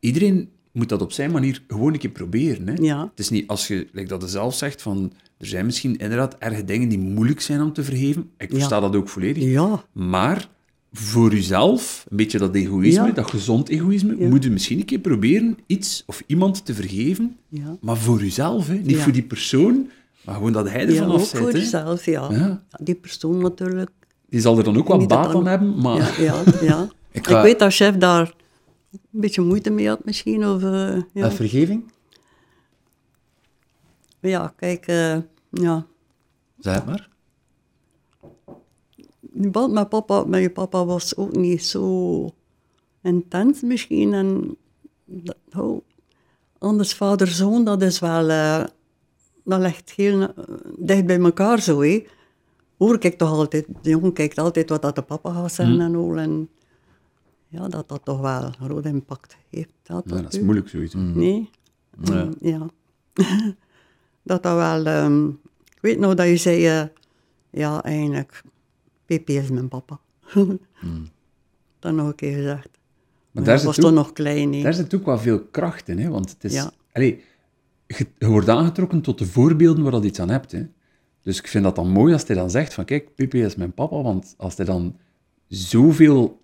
iedereen 0.00 0.50
moet 0.72 0.88
dat 0.88 1.02
op 1.02 1.12
zijn 1.12 1.30
manier 1.30 1.62
gewoon 1.68 1.92
een 1.92 1.98
keer 1.98 2.10
proberen. 2.10 2.66
Hè? 2.66 2.74
Ja. 2.74 3.00
Het 3.00 3.18
is 3.18 3.30
niet 3.30 3.48
als 3.48 3.66
je, 3.66 3.88
like 3.92 4.08
dat 4.08 4.22
je 4.22 4.28
zelf 4.28 4.54
zegt, 4.54 4.82
van 4.82 5.12
er 5.38 5.46
zijn 5.46 5.66
misschien 5.66 5.96
inderdaad 5.96 6.38
erge 6.38 6.64
dingen 6.64 6.88
die 6.88 6.98
moeilijk 6.98 7.40
zijn 7.40 7.60
om 7.60 7.72
te 7.72 7.84
vergeven. 7.84 8.30
Ik 8.36 8.50
versta 8.50 8.80
dat 8.80 8.96
ook 8.96 9.08
volledig. 9.08 9.44
Ja, 9.44 9.84
Maar 9.92 10.48
voor 10.92 11.30
jezelf, 11.34 12.04
een 12.08 12.16
beetje 12.16 12.38
dat 12.38 12.54
egoïsme, 12.54 13.06
Ja. 13.06 13.12
dat 13.12 13.30
gezond 13.30 13.68
egoïsme, 13.68 14.16
Ja. 14.18 14.28
moet 14.28 14.44
je 14.44 14.50
misschien 14.50 14.78
een 14.78 14.84
keer 14.84 14.98
proberen 14.98 15.58
iets 15.66 16.02
of 16.06 16.22
iemand 16.26 16.64
te 16.64 16.74
vergeven. 16.74 17.36
Ja. 17.48 17.76
Maar 17.80 17.96
voor 17.96 18.20
jezelf, 18.20 18.66
hè? 18.66 18.74
niet 18.74 18.90
Ja. 18.90 19.02
voor 19.02 19.12
die 19.12 19.22
persoon, 19.22 19.90
maar 20.24 20.34
gewoon 20.34 20.52
dat 20.52 20.68
hij 20.68 20.80
ervan 20.80 20.94
ja 21.08 21.12
ook 21.14 21.20
af 21.20 21.28
voor 21.28 21.52
jezelf, 21.52 22.04
ja. 22.04 22.30
Ja. 22.30 22.36
Ja, 22.38 22.78
Die 22.82 22.94
persoon 22.94 23.38
natuurlijk. 23.38 23.90
Die 24.28 24.40
zal 24.40 24.58
er 24.58 24.64
dan 24.64 24.76
ook 24.76 24.88
wat 24.88 25.08
baat 25.08 25.32
dan- 25.32 25.36
aan 25.40 25.46
hebben, 25.46 25.78
maar... 25.80 25.96
Ja, 25.96 26.24
ja, 26.24 26.42
ja. 26.60 26.88
Ik 27.10 27.26
ik, 27.28 27.42
weet 27.42 27.58
dat 27.58 27.74
chef 27.74 27.96
daar 27.96 28.34
een 28.92 29.00
beetje 29.10 29.42
moeite 29.42 29.70
mee 29.70 29.88
had 29.88 30.04
misschien. 30.04 30.46
Of, 30.46 30.62
eh, 30.62 30.70
ja. 30.96 31.02
Met 31.12 31.34
vergeving? 31.34 31.90
ja, 34.20 34.52
kijk, 34.56 34.86
eh, 34.86 35.16
ja. 35.50 35.86
Zeg 36.58 36.74
het 36.74 36.86
maar. 36.86 37.08
Band 39.32 39.72
met 39.72 39.88
papa, 39.88 40.24
met 40.24 40.40
je 40.42 40.50
papa 40.50 40.84
was 40.84 41.16
ook 41.16 41.36
niet 41.36 41.64
zo 41.64 42.30
intens 43.02 43.60
misschien. 43.60 44.12
En 44.12 44.56
dat, 45.04 45.36
oh, 45.56 45.80
anders 46.58 46.94
vader-zoon, 46.94 47.64
dat 47.64 47.82
is 47.82 47.98
wel... 47.98 48.28
eh, 48.30 48.64
dat 49.44 49.60
ligt 49.60 49.90
heel 49.90 50.20
eh, 50.20 50.28
dicht 50.78 51.06
bij 51.06 51.18
elkaar 51.20 51.60
zo, 51.60 51.80
hè. 51.82 52.06
Hoor 52.78 52.96
ik 53.00 53.18
toch 53.18 53.30
altijd... 53.30 53.66
De 53.82 53.90
jongen 53.90 54.12
kijkt 54.12 54.38
altijd 54.38 54.68
wat 54.68 54.82
dat 54.82 54.94
de 54.94 55.02
papa 55.02 55.32
gaat 55.32 55.52
zeggen 55.52 55.80
en 55.80 55.94
al. 55.94 56.16
En 56.18 56.48
ja, 57.48 57.68
dat 57.68 57.88
dat 57.88 58.04
toch 58.04 58.20
wel 58.20 58.42
een 58.42 58.54
groot 58.54 58.84
impact 58.84 59.36
heeft. 59.50 59.70
Dat, 59.82 60.02
Ja, 60.06 60.22
dat 60.22 60.32
is 60.32 60.40
moeilijk 60.40 60.68
zoiets. 60.68 60.94
Nee? 60.94 61.50
Ja. 62.02 62.24
Mm, 62.24 62.34
ja. 62.40 62.66
dat 64.22 64.42
dat 64.42 64.54
wel... 64.56 64.84
ehm, 64.86 65.28
ik 65.74 65.78
weet 65.80 65.98
nog 65.98 66.14
dat 66.14 66.26
je 66.26 66.36
zei... 66.36 66.66
eh, 66.66 66.84
ja, 67.50 67.82
eigenlijk... 67.82 68.42
PP 69.16 69.28
is 69.28 69.50
mijn 69.50 69.68
papa. 69.68 70.00
Dat 71.78 71.94
nog 71.94 72.06
een 72.06 72.14
keer 72.14 72.34
gezegd. 72.34 72.68
Maar, 73.30 73.44
daar 73.44 73.62
was 73.62 73.76
toch 73.76 73.92
nog 73.92 74.12
klein. 74.12 74.62
Daar 74.62 74.74
zit 74.74 74.94
ook 74.94 75.04
wel 75.04 75.18
veel 75.18 75.40
kracht 75.40 75.88
in, 75.88 75.98
hè? 75.98 76.08
want 76.08 76.30
het 76.30 76.44
is... 76.44 76.52
Ja. 76.52 76.72
Allee, 76.92 77.22
je, 77.86 78.06
je 78.18 78.26
wordt 78.26 78.48
aangetrokken 78.48 79.00
tot 79.00 79.18
de 79.18 79.26
voorbeelden 79.26 79.82
waar 79.82 79.92
dat 79.92 80.04
iets 80.04 80.20
aan 80.20 80.28
hebt. 80.28 80.52
Hè? 80.52 80.66
Dus 81.22 81.38
ik 81.38 81.46
vind 81.46 81.64
dat 81.64 81.76
dan 81.76 81.88
mooi 81.88 82.12
als 82.12 82.26
hij 82.26 82.36
dan 82.36 82.50
zegt 82.50 82.74
van, 82.74 82.84
kijk, 82.84 83.14
Pipi 83.14 83.42
is 83.42 83.54
mijn 83.54 83.72
papa, 83.72 84.02
want 84.02 84.34
als 84.36 84.56
hij 84.56 84.66
dan 84.66 84.96
zoveel... 85.48 86.40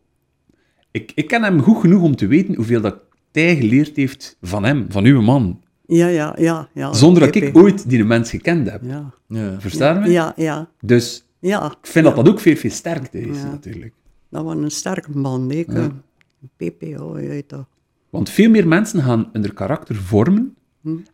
Ik, 0.90 1.12
ik 1.14 1.28
ken 1.28 1.42
hem 1.42 1.60
goed 1.62 1.80
genoeg 1.80 2.02
om 2.02 2.16
te 2.16 2.26
weten 2.26 2.54
hoeveel 2.54 2.80
dat 2.80 2.96
hij 3.32 3.56
geleerd 3.56 3.96
heeft 3.96 4.36
van 4.40 4.64
hem, 4.64 4.86
van 4.88 5.04
uw 5.04 5.20
man. 5.20 5.62
Ja, 5.86 6.06
ja, 6.06 6.34
ja. 6.38 6.68
ja 6.74 6.92
Zonder 6.92 7.22
dat 7.22 7.30
PP. 7.30 7.36
ik 7.36 7.56
ooit 7.56 7.88
die 7.88 8.04
mens 8.04 8.30
gekend 8.30 8.70
heb. 8.70 8.82
Ja. 8.84 9.14
Ja. 9.28 9.60
Verstaan 9.60 9.94
je 9.94 10.00
me? 10.00 10.10
Ja, 10.10 10.32
ja, 10.36 10.70
Dus 10.80 11.27
ja. 11.40 11.70
ik 11.80 11.86
vind 11.86 12.04
dat 12.04 12.16
dat 12.16 12.28
ook 12.28 12.40
veel, 12.40 12.56
veel 12.56 12.70
sterkte 12.70 13.20
is, 13.20 13.36
Ja. 13.36 13.50
natuurlijk. 13.50 13.94
Dat 14.30 14.44
was 14.44 14.56
een 14.56 14.70
sterke 14.70 15.18
man, 15.18 15.50
hè. 15.50 15.64
Ja. 15.68 15.92
PP, 16.56 16.80
je 16.82 17.12
weet 17.28 17.48
toch. 17.48 17.66
Want 18.10 18.30
veel 18.30 18.50
meer 18.50 18.68
mensen 18.68 19.02
gaan 19.02 19.28
hun 19.32 19.54
karakter 19.54 19.96
vormen 19.96 20.56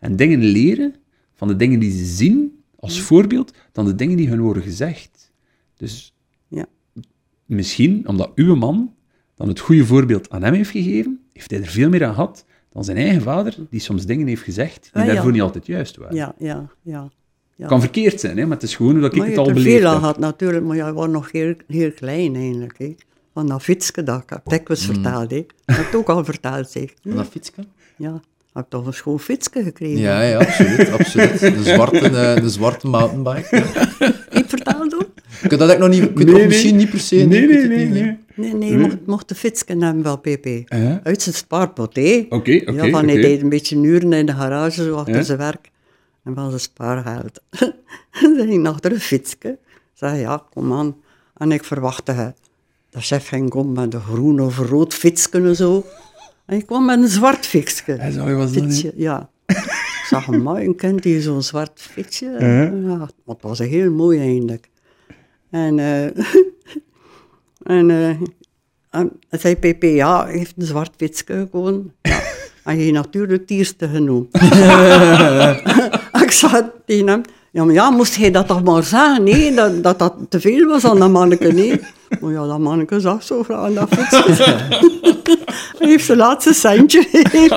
en 0.00 0.16
dingen 0.16 0.38
leren 0.40 0.94
van 1.34 1.48
de 1.48 1.56
dingen 1.56 1.80
die 1.80 1.90
ze 1.90 2.04
zien 2.04 2.62
als 2.76 3.00
voorbeeld, 3.00 3.52
dan 3.72 3.84
de 3.84 3.94
dingen 3.94 4.16
die 4.16 4.28
hun 4.28 4.40
worden 4.40 4.62
gezegd. 4.62 5.32
Dus 5.76 6.14
Ja. 6.48 6.66
misschien, 7.44 8.08
omdat 8.08 8.32
uw 8.34 8.54
man 8.54 8.94
dan 9.34 9.48
het 9.48 9.58
goede 9.60 9.84
voorbeeld 9.86 10.30
aan 10.30 10.42
hem 10.42 10.54
heeft 10.54 10.70
gegeven, 10.70 11.20
heeft 11.32 11.50
hij 11.50 11.60
er 11.60 11.66
veel 11.66 11.88
meer 11.88 12.04
aan 12.06 12.14
gehad 12.14 12.44
dan 12.72 12.84
zijn 12.84 12.96
eigen 12.96 13.22
vader, 13.22 13.56
die 13.70 13.80
soms 13.80 14.06
dingen 14.06 14.26
heeft 14.26 14.42
gezegd 14.42 14.90
die 14.92 15.02
Ah, 15.02 15.08
daarvoor 15.08 15.32
niet 15.32 15.40
altijd 15.40 15.66
juist 15.66 15.96
waren. 15.96 16.16
Ja, 16.16 16.34
ja, 16.38 16.70
ja. 16.82 17.10
Ja. 17.56 17.66
kan 17.66 17.80
verkeerd 17.80 18.20
zijn, 18.20 18.36
hè, 18.38 18.42
maar 18.46 18.56
het 18.56 18.62
is 18.62 18.76
gewoon 18.76 19.00
dat 19.00 19.12
ik 19.12 19.18
maar 19.18 19.28
het 19.28 19.38
al 19.38 19.52
beleefd 19.52 19.78
veel 19.78 19.86
aan 19.86 19.92
heb. 19.92 20.00
gehad 20.00 20.18
natuurlijk, 20.18 20.64
maar 20.64 20.76
jij 20.76 20.92
was 20.92 21.08
nog 21.08 21.32
heel, 21.32 21.54
heel 21.68 21.92
klein 21.92 22.34
eigenlijk. 22.36 22.74
Hè. 22.78 22.94
Van 23.34 23.46
dat 23.48 23.62
fietsje 23.62 24.02
dat 24.02 24.22
ik 24.22 24.30
heb 24.30 24.40
dikwijls 24.44 24.86
Mm. 24.88 24.94
verteld. 24.94 25.30
Hè. 25.30 25.46
Dat 25.64 25.76
heb 25.76 25.86
ik 25.86 25.94
ook 25.94 26.08
al 26.08 26.24
verteld, 26.24 26.70
zeg. 26.70 26.90
Van 27.02 27.16
dat 27.16 27.26
fietsje? 27.30 27.52
Ja, 27.96 28.14
ik 28.14 28.50
heb 28.52 28.66
toch 28.68 28.86
een 28.86 28.94
schoon 28.94 29.20
fietsje 29.20 29.62
gekregen. 29.62 29.98
Ja, 29.98 30.22
ja, 30.22 30.38
absoluut. 30.38 30.90
absoluut. 30.90 31.40
De 31.40 31.62
zwarte, 31.62 31.98
eh, 31.98 32.42
de 32.42 32.48
zwarte 32.48 32.86
mountainbike. 32.86 33.56
ja. 33.56 34.12
Ik 34.40 34.44
vertelde 34.48 34.96
ook? 34.96 35.10
Ik 35.50 35.58
dat 35.58 35.70
ik 35.70 35.78
nog 35.78 35.88
niet... 35.88 36.02
Ik 36.02 36.14
Nee, 36.14 36.34
nee. 36.34 36.46
misschien 36.46 36.76
niet 36.76 36.90
per 36.90 37.00
se. 37.00 37.16
Nee, 37.16 37.42
ik 37.42 37.48
nee, 37.48 37.66
nee. 37.68 37.86
nee. 37.88 38.18
Nee, 38.34 38.54
nee, 38.54 38.76
mocht, 38.78 38.96
mocht 39.06 39.28
de 39.28 39.34
fietsje 39.34 39.64
hebben 39.78 40.02
wel, 40.02 40.18
PP. 40.18 40.46
Uit 41.02 41.22
zijn 41.22 41.34
spaarpot, 41.34 41.96
hè. 41.96 42.26
Oké, 42.28 42.60
oké, 42.66 42.72
Ja, 42.72 42.90
van 42.90 43.08
hij 43.08 43.20
deed 43.20 43.42
een 43.42 43.48
beetje 43.48 43.76
uren 43.76 44.12
in 44.12 44.26
de 44.26 44.32
garage, 44.32 44.82
zo 44.82 44.94
achter 44.94 45.24
zijn 45.24 45.38
werk. 45.38 45.70
En 46.24 46.34
van 46.34 46.48
zijn 46.48 46.60
spaargeld. 46.60 47.40
Ik 48.48 48.66
achter 48.66 48.92
een 48.92 49.00
fietsje. 49.00 49.58
Zei, 49.92 50.20
ja, 50.20 50.46
kom 50.50 50.72
aan. 50.72 50.96
En 51.36 51.52
ik 51.52 51.64
verwachtte 51.64 52.34
dat 52.90 53.04
chef 53.04 53.28
ging 53.28 53.50
komen 53.50 53.72
met 53.72 53.94
een 53.94 54.00
groen 54.00 54.40
of 54.40 54.58
rood 54.58 54.94
fietsje 54.94 55.30
en 55.30 55.56
zo. 55.56 55.84
En 56.46 56.56
ik 56.56 56.66
kwam 56.66 56.84
met 56.84 56.98
een 56.98 57.08
zwart 57.08 57.46
fietsje. 57.46 58.10
Zo 58.12 58.34
was 58.34 58.52
dat 58.52 58.62
Fietsje, 58.62 58.92
ja. 58.96 59.30
Ik 59.46 60.06
zag 60.08 60.26
een 60.26 60.42
mooi 60.42 60.64
een 60.64 60.76
kind 60.76 61.02
die 61.02 61.22
zo'n 61.22 61.42
zwart 61.42 61.80
fietsje. 61.80 62.36
Ja, 62.38 62.70
maar 62.96 63.08
het 63.26 63.42
was 63.42 63.58
heel 63.58 63.90
mooi 63.90 64.18
eigenlijk. 64.18 64.70
En, 65.50 65.78
eh 65.78 66.04
en, 67.78 67.90
eh 67.90 68.20
en 68.90 69.12
hij 69.28 69.38
zei 69.38 69.54
PP, 69.56 69.82
ja, 69.82 70.24
hij 70.24 70.38
heeft 70.38 70.54
een 70.56 70.66
zwart 70.66 70.92
fietsje 70.96 71.48
gewoon. 71.50 71.92
Ja. 72.02 72.33
En 72.64 72.78
je 72.78 72.92
natuurlijk 72.92 73.40
het 73.40 73.50
eerste 73.50 73.88
genoemd. 73.88 74.34
ik 76.24 76.30
zei 76.30 76.62
tegen 76.86 77.08
hem, 77.08 77.22
ja, 77.50 77.64
maar 77.64 77.74
ja, 77.74 77.90
moest 77.90 78.16
hij 78.16 78.30
dat 78.30 78.46
toch 78.46 78.62
maar 78.62 78.82
zeggen, 78.82 79.22
nee, 79.22 79.54
dat, 79.54 79.82
dat 79.82 79.98
dat 79.98 80.14
te 80.28 80.40
veel 80.40 80.66
was 80.66 80.84
aan 80.84 80.98
dat 80.98 81.10
manneke, 81.10 81.52
nee. 81.52 81.80
Maar 82.20 82.32
ja, 82.32 82.46
dat 82.46 82.58
manneke 82.58 83.00
zag 83.00 83.22
zo 83.22 83.42
graag 83.42 83.64
aan 83.64 83.74
dat 83.74 83.88
fietsje. 83.90 84.42
hij 85.78 85.88
heeft 85.88 86.04
zijn 86.04 86.18
laatste 86.18 86.52
centje. 86.52 87.06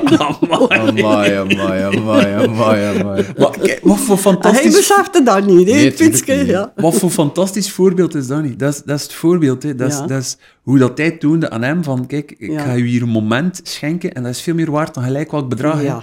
Amai, 0.68 1.34
amai, 1.34 1.82
amai, 1.82 2.32
amai, 2.34 2.98
amai. 3.00 3.24
Maar 3.38 3.50
kijk, 3.50 3.80
wat 3.82 3.98
voor 3.98 4.16
En 4.16 4.22
hij 4.22 4.32
fantastisch... 4.32 4.74
besefte 4.76 5.22
dat 5.22 5.46
niet, 5.46 5.68
hè, 5.68 5.74
Nee, 5.74 5.94
niet. 6.10 6.46
Ja. 6.46 6.72
Wat 6.76 6.94
voor 6.94 7.10
fantastisch 7.10 7.70
voorbeeld 7.72 8.14
is 8.14 8.26
dat 8.26 8.42
niet? 8.42 8.58
Dat 8.58 8.72
is, 8.74 8.82
dat 8.82 8.96
is 8.96 9.02
het 9.02 9.12
voorbeeld. 9.12 9.62
Hè. 9.62 9.74
Dat, 9.74 9.88
is, 9.90 9.96
Ja. 9.98 10.06
dat 10.06 10.20
is 10.22 10.36
hoe 10.62 10.78
dat 10.78 10.98
hij 10.98 11.10
toonde 11.10 11.50
aan 11.50 11.62
hem 11.62 11.84
van, 11.84 12.06
kijk, 12.06 12.34
ik 12.38 12.50
Ja. 12.50 12.60
ga 12.64 12.72
je 12.72 12.84
hier 12.84 13.02
een 13.02 13.08
moment 13.08 13.60
schenken 13.62 14.12
en 14.14 14.22
dat 14.22 14.32
is 14.32 14.40
veel 14.40 14.54
meer 14.54 14.70
waard 14.70 14.94
dan 14.94 15.02
gelijk 15.04 15.30
welk 15.30 15.48
bedrag. 15.48 15.82
hè. 15.82 15.94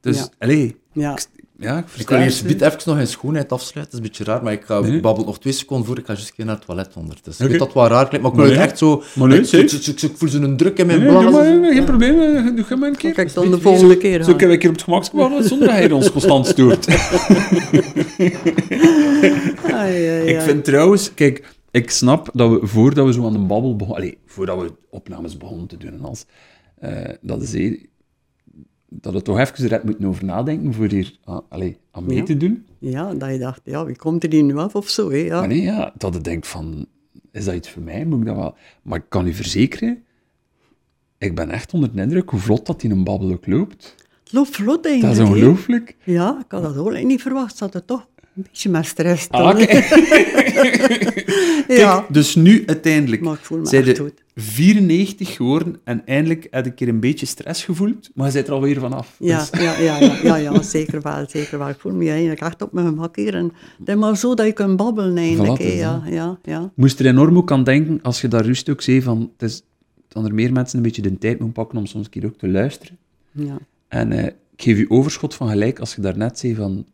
Dus, 0.00 0.16
Ja. 0.18 0.28
allee, 0.38 0.76
Ja. 0.92 1.12
ik, 1.12 1.26
ja, 1.64 1.78
ik 1.78 1.84
Ik 2.00 2.08
wil 2.08 2.18
het. 2.18 2.26
eerst 2.26 2.46
bit 2.46 2.60
even 2.60 2.78
nog 2.84 2.98
in 2.98 3.06
schoonheid 3.06 3.52
afsluiten. 3.52 3.82
Dat 3.82 3.92
is 3.92 3.98
een 4.06 4.16
beetje 4.16 4.32
raar, 4.32 4.42
maar 4.42 4.52
ik, 4.52 4.62
ga, 4.64 4.80
Nee. 4.80 5.00
babbel 5.00 5.24
nog 5.24 5.38
twee 5.38 5.52
seconden 5.52 5.86
voor. 5.86 5.98
Ik 5.98 6.06
ga 6.06 6.12
juist 6.12 6.28
een 6.28 6.34
keer 6.34 6.44
naar 6.44 6.54
het 6.56 6.64
toilet 6.64 6.88
ondertussen. 6.96 7.44
Oké. 7.44 7.54
Ik 7.54 7.60
weet 7.60 7.68
dat 7.68 7.74
wel 7.82 7.86
raar 7.96 8.08
klinkt, 8.08 8.26
maar 8.26 8.32
ik 8.36 8.38
wil 8.48 8.56
nee. 8.56 8.64
echt 8.66 8.78
zo... 8.78 9.02
Maar 9.14 9.28
nee, 9.28 9.38
ik, 9.40 9.50
ik, 9.52 9.72
ik, 9.72 10.02
ik 10.02 10.12
voel 10.16 10.28
zo'n 10.28 10.56
druk 10.56 10.78
in 10.78 10.86
mijn 10.86 10.98
Nee, 10.98 11.08
blazen. 11.08 11.60
maar, 11.60 11.72
geen 11.72 11.84
probleem. 11.84 12.20
eh, 12.20 12.66
Doe 12.68 12.76
maar 12.76 12.88
een 12.88 12.96
keer. 12.96 13.12
Kijk, 13.12 13.34
dan 13.34 13.50
de 13.50 13.60
volgende 13.60 13.96
keer. 13.96 14.22
Zo 14.22 14.28
gaan. 14.30 14.36
kan 14.38 14.50
ik 14.50 14.60
hier 14.60 14.70
op 14.70 14.76
het 14.76 14.84
gemak 14.84 15.12
babbelen 15.12 15.44
zonder 15.48 15.68
dat 15.68 15.76
hij 15.76 15.90
ons 15.92 16.10
constant 16.12 16.46
stoort. 16.46 16.86
Ai, 19.72 20.06
ai, 20.08 20.28
Ik 20.28 20.40
vind 20.40 20.64
trouwens, 20.64 21.14
kijk, 21.14 21.54
ik 21.70 21.90
snap 21.90 22.28
dat 22.32 22.50
we 22.50 22.66
voordat 22.66 23.06
we 23.06 23.12
zo 23.12 23.26
aan 23.26 23.32
de 23.32 23.38
babbel 23.38 23.76
begonnen, 23.76 24.02
allee, 24.02 24.18
voordat 24.26 24.60
we 24.60 24.72
opnames 24.90 25.36
begonnen 25.36 25.66
te 25.66 25.76
doen 25.76 25.92
en 25.92 26.04
als, 26.04 26.24
eh, 26.78 27.08
dat 27.20 27.42
is 27.42 27.52
dat 29.00 29.12
we 29.12 29.22
toch 29.22 29.38
even 29.38 29.64
eruit 29.64 29.84
moeten 29.84 30.04
over 30.04 30.24
nadenken 30.24 30.74
voor 30.74 30.86
hier 30.86 31.18
aan, 31.24 31.42
allee, 31.48 31.76
aan 31.90 32.04
mee 32.06 32.16
Ja. 32.16 32.22
te 32.24 32.36
doen. 32.36 32.64
Ja, 32.78 33.14
dat 33.14 33.30
je 33.30 33.38
dacht, 33.38 33.60
ja, 33.64 33.84
wie 33.84 33.96
komt 33.96 34.24
er 34.24 34.30
hier 34.32 34.42
nu 34.42 34.56
af 34.56 34.74
of 34.74 34.88
zo, 34.88 35.10
hè? 35.10 35.16
Ja. 35.16 35.38
Maar 35.38 35.48
nee, 35.48 35.62
ja, 35.62 35.92
dat 35.98 36.14
je 36.14 36.20
denkt 36.20 36.46
van, 36.46 36.86
is 37.32 37.44
dat 37.44 37.54
iets 37.54 37.70
voor 37.70 37.82
mij? 37.82 38.04
Moet 38.04 38.20
ik 38.20 38.26
dat 38.26 38.36
wel? 38.36 38.54
Maar 38.82 38.98
ik 38.98 39.04
kan 39.08 39.26
u 39.26 39.32
verzekeren, 39.32 40.02
ik 41.18 41.34
ben 41.34 41.50
echt 41.50 41.72
onder 41.74 41.94
de 41.94 42.02
indruk 42.02 42.30
hoe 42.30 42.40
vlot 42.40 42.66
dat 42.66 42.82
in 42.82 42.90
een 42.90 43.04
babbel 43.04 43.32
ook 43.32 43.46
loopt. 43.46 43.94
Het 44.24 44.32
loopt 44.32 44.56
vlot 44.56 44.82
Dat 44.82 44.92
eigenlijk. 44.92 45.12
is 45.12 45.18
hè. 45.18 45.24
ongelooflijk. 45.24 45.96
Ja, 46.04 46.38
ik 46.44 46.50
had 46.52 46.62
dat 46.62 46.76
ook 46.76 47.02
niet 47.02 47.22
verwacht. 47.22 47.56
Zat 47.56 47.74
er 47.74 47.84
toch 47.84 48.06
een 48.36 48.42
beetje 48.42 48.68
met 48.70 48.86
stress. 48.86 49.28
Ah, 49.30 49.58
ja, 51.68 51.96
Kijk, 51.98 52.04
dus 52.12 52.34
nu 52.34 52.62
uiteindelijk 52.66 53.22
Maar 53.22 53.34
ik 53.34 53.38
voel 53.44 53.58
me 53.58 53.66
zijn 53.66 53.84
echt 53.84 53.96
de 53.96 54.02
goed. 54.02 54.22
94 54.34 55.34
geworden 55.34 55.76
en 55.84 56.06
eindelijk 56.06 56.46
heb 56.50 56.66
ik 56.66 56.80
er 56.80 56.88
een 56.88 57.00
beetje 57.00 57.26
stress 57.26 57.64
gevoeld, 57.64 58.10
maar 58.14 58.26
je 58.26 58.32
bent 58.32 58.46
er 58.46 58.52
alweer 58.52 58.80
vanaf. 58.80 59.16
ja, 59.18 59.38
Dus- 59.38 59.60
ja, 59.60 59.78
ja, 59.78 59.98
ja, 60.00 60.18
ja, 60.22 60.36
ja, 60.36 60.62
zeker 60.62 61.00
wel, 61.02 61.24
zeker 61.28 61.58
wel. 61.58 61.68
Ik 61.68 61.78
voel 61.78 61.92
me 61.94 62.10
eigenlijk 62.10 62.40
echt 62.40 62.62
op 62.62 62.72
mijn 62.72 62.86
gemak 62.86 63.16
hier. 63.16 63.34
En 63.34 63.52
het 63.78 63.88
is 63.88 63.94
maar 63.94 64.16
zo 64.16 64.34
dat 64.34 64.46
je 64.46 64.52
kunt 64.52 64.76
babbelen 64.76 65.16
eigenlijk. 65.16 65.60
Voilà, 65.60 65.64
dus, 65.64 65.74
ja, 65.74 66.02
ja, 66.06 66.38
ja. 66.42 66.72
moest 66.74 67.00
er 67.00 67.06
enorm 67.06 67.36
ook 67.36 67.52
aan 67.52 67.64
denken, 67.64 67.98
als 68.02 68.20
je 68.20 68.28
daar 68.28 68.44
rust 68.44 68.68
ook 68.70 68.82
zei, 68.82 69.02
van, 69.02 69.30
het 69.36 69.50
is, 69.50 69.62
dat 70.08 70.24
er 70.24 70.34
meer 70.34 70.52
mensen 70.52 70.76
een 70.76 70.84
beetje 70.84 71.02
de 71.02 71.18
tijd 71.18 71.38
moeten 71.38 71.52
pakken 71.62 71.78
om 71.78 71.86
soms 71.86 72.04
een 72.04 72.10
keer 72.10 72.24
ook 72.26 72.38
te 72.38 72.48
luisteren. 72.48 72.96
ja. 73.32 73.58
En 73.88 74.12
eh, 74.12 74.24
ik 74.26 74.62
geef 74.62 74.78
je 74.78 74.90
overschot 74.90 75.34
van 75.34 75.48
gelijk 75.48 75.78
als 75.78 75.94
je 75.94 76.00
daarnet 76.00 76.38
zei 76.38 76.54
van, 76.54 76.86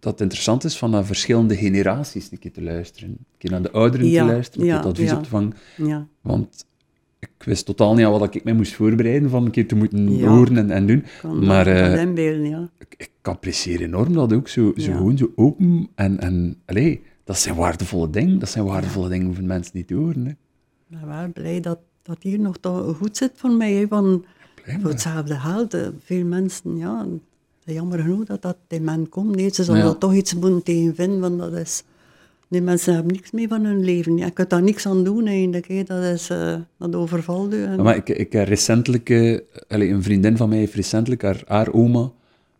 dat 0.00 0.12
het 0.12 0.20
interessant 0.20 0.64
is 0.64 0.78
van 0.78 0.90
naar 0.90 1.04
verschillende 1.04 1.56
generaties 1.56 2.30
een 2.30 2.38
keer 2.38 2.52
te 2.52 2.62
luisteren. 2.62 3.08
Een 3.08 3.26
keer 3.38 3.50
naar 3.50 3.62
de 3.62 3.70
ouderen 3.70 4.06
Ja, 4.06 4.26
te 4.26 4.32
luisteren, 4.32 4.66
ja, 4.66 4.76
het 4.76 4.86
advies 4.86 5.10
ja. 5.10 5.16
op 5.16 5.22
te 5.22 5.28
vangen. 5.28 5.54
ja. 5.76 6.06
Want 6.20 6.66
ik 7.18 7.30
wist 7.38 7.66
totaal 7.66 7.94
niet 7.94 8.06
aan 8.06 8.18
wat 8.18 8.34
ik 8.34 8.44
mij 8.44 8.52
moest 8.52 8.74
voorbereiden 8.74 9.30
van 9.30 9.44
een 9.44 9.50
keer 9.50 9.68
te 9.68 9.74
moeten 9.74 10.20
horen 10.20 10.56
en, 10.56 10.70
en 10.70 10.86
doen. 10.86 11.04
Kan 11.20 11.46
maar 11.46 11.64
dat 11.64 11.74
eh, 11.74 12.62
ik, 12.78 12.94
ik 12.96 13.10
apprecieer 13.22 13.80
enorm 13.80 14.12
dat 14.12 14.32
ook 14.32 14.48
zo, 14.48 14.72
zo 14.76 14.92
gewoon 14.92 15.18
zo 15.18 15.32
open 15.34 15.88
en, 15.94 16.20
en 16.20 16.56
allee, 16.64 17.02
dat 17.24 17.38
zijn 17.38 17.54
waardevolle 17.54 18.10
dingen. 18.10 18.38
Dat 18.38 18.48
zijn 18.48 18.64
waardevolle 18.64 19.08
dingen 19.08 19.34
voor 19.34 19.44
mensen 19.44 19.72
niet 19.76 19.86
te 19.86 19.94
horen. 19.94 20.24
Hè. 20.24 20.30
Ik 20.30 20.36
ben 20.86 21.08
wel 21.08 21.32
blij 21.32 21.60
dat, 21.60 21.78
dat 22.02 22.22
hier 22.22 22.40
nog 22.40 22.56
goed 22.96 23.16
zit 23.16 23.32
voor 23.34 23.50
mij. 23.50 23.72
Hè, 23.72 23.86
van, 23.86 24.24
voor 24.80 24.90
hetzelfde 24.90 25.34
geld. 25.34 25.76
Veel 26.04 26.24
mensen, 26.24 26.76
ja, 26.76 27.06
jammer 27.72 27.98
genoeg 27.98 28.24
dat 28.24 28.42
dat 28.42 28.56
die 28.66 28.80
man 28.80 29.08
komt. 29.08 29.36
Nee, 29.36 29.50
ze 29.54 29.64
zullen 29.64 29.84
Ja. 29.84 29.94
toch 29.94 30.14
iets 30.14 30.34
moeten 30.34 30.62
tegen 30.62 30.94
vinden, 30.94 31.20
want 31.20 31.38
dat 31.38 31.52
is 31.52 31.82
Die 32.50 32.62
mensen 32.62 32.94
hebben 32.94 33.12
niks 33.12 33.30
mee 33.30 33.48
van 33.48 33.64
hun 33.64 33.84
leven. 33.84 34.16
Je 34.16 34.30
kunt 34.30 34.50
daar 34.50 34.62
niks 34.62 34.86
aan 34.86 35.04
doen 35.04 35.26
eigenlijk. 35.26 35.68
Hè. 35.68 35.82
Dat, 35.82 36.02
is, 36.02 36.30
eh, 36.30 36.54
dat 36.78 36.94
overvalt. 36.94 37.52
En- 37.52 37.82
Maar 37.82 37.96
ik, 37.96 38.08
ik 38.08 38.32
heb 38.32 38.48
recentelijk, 38.48 39.10
eh, 39.10 39.38
een 39.68 40.02
vriendin 40.02 40.36
van 40.36 40.48
mij 40.48 40.58
heeft 40.58 40.74
recentelijk 40.74 41.22
haar, 41.22 41.42
haar 41.46 41.72
oma 41.72 42.10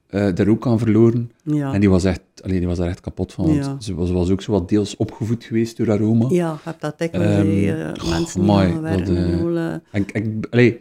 eh, 0.07 0.35
daar 0.35 0.49
ook 0.49 0.67
aan 0.67 0.79
verloren. 0.79 1.31
ja. 1.43 1.73
En 1.73 1.81
die 1.81 1.91
was, 1.91 2.05
echt, 2.05 2.21
allee, 2.43 2.59
die 2.59 2.69
was 2.69 2.79
daar 2.79 2.89
echt 2.89 3.01
kapot 3.01 3.33
van. 3.33 3.45
Want 3.47 3.57
Ja. 3.65 3.77
ze, 3.81 3.95
was, 3.95 4.31
ook 4.31 4.43
zo 4.43 4.53
wat 4.53 4.69
deels 4.69 4.97
opgevoed 4.97 5.45
geweest 5.45 5.77
door 5.77 5.87
haar 5.87 6.01
oma. 6.01 6.27
ja, 6.29 6.51
je 6.53 6.59
hebt 6.63 6.81
dat 6.81 6.99
dikwijls. 6.99 7.35
Ehm, 7.47 7.65
hè, 7.65 7.91
eh, 7.93 8.01
goh, 8.01 8.11
mensen 8.11 8.41
amai, 8.41 8.73
dat, 8.73 8.81
werken. 8.83 9.83
en 9.91 10.01
ik, 10.03 10.13
ik 10.13 10.47
allee, 10.51 10.81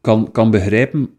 kan, 0.00 0.30
kan 0.30 0.50
begrijpen... 0.50 1.10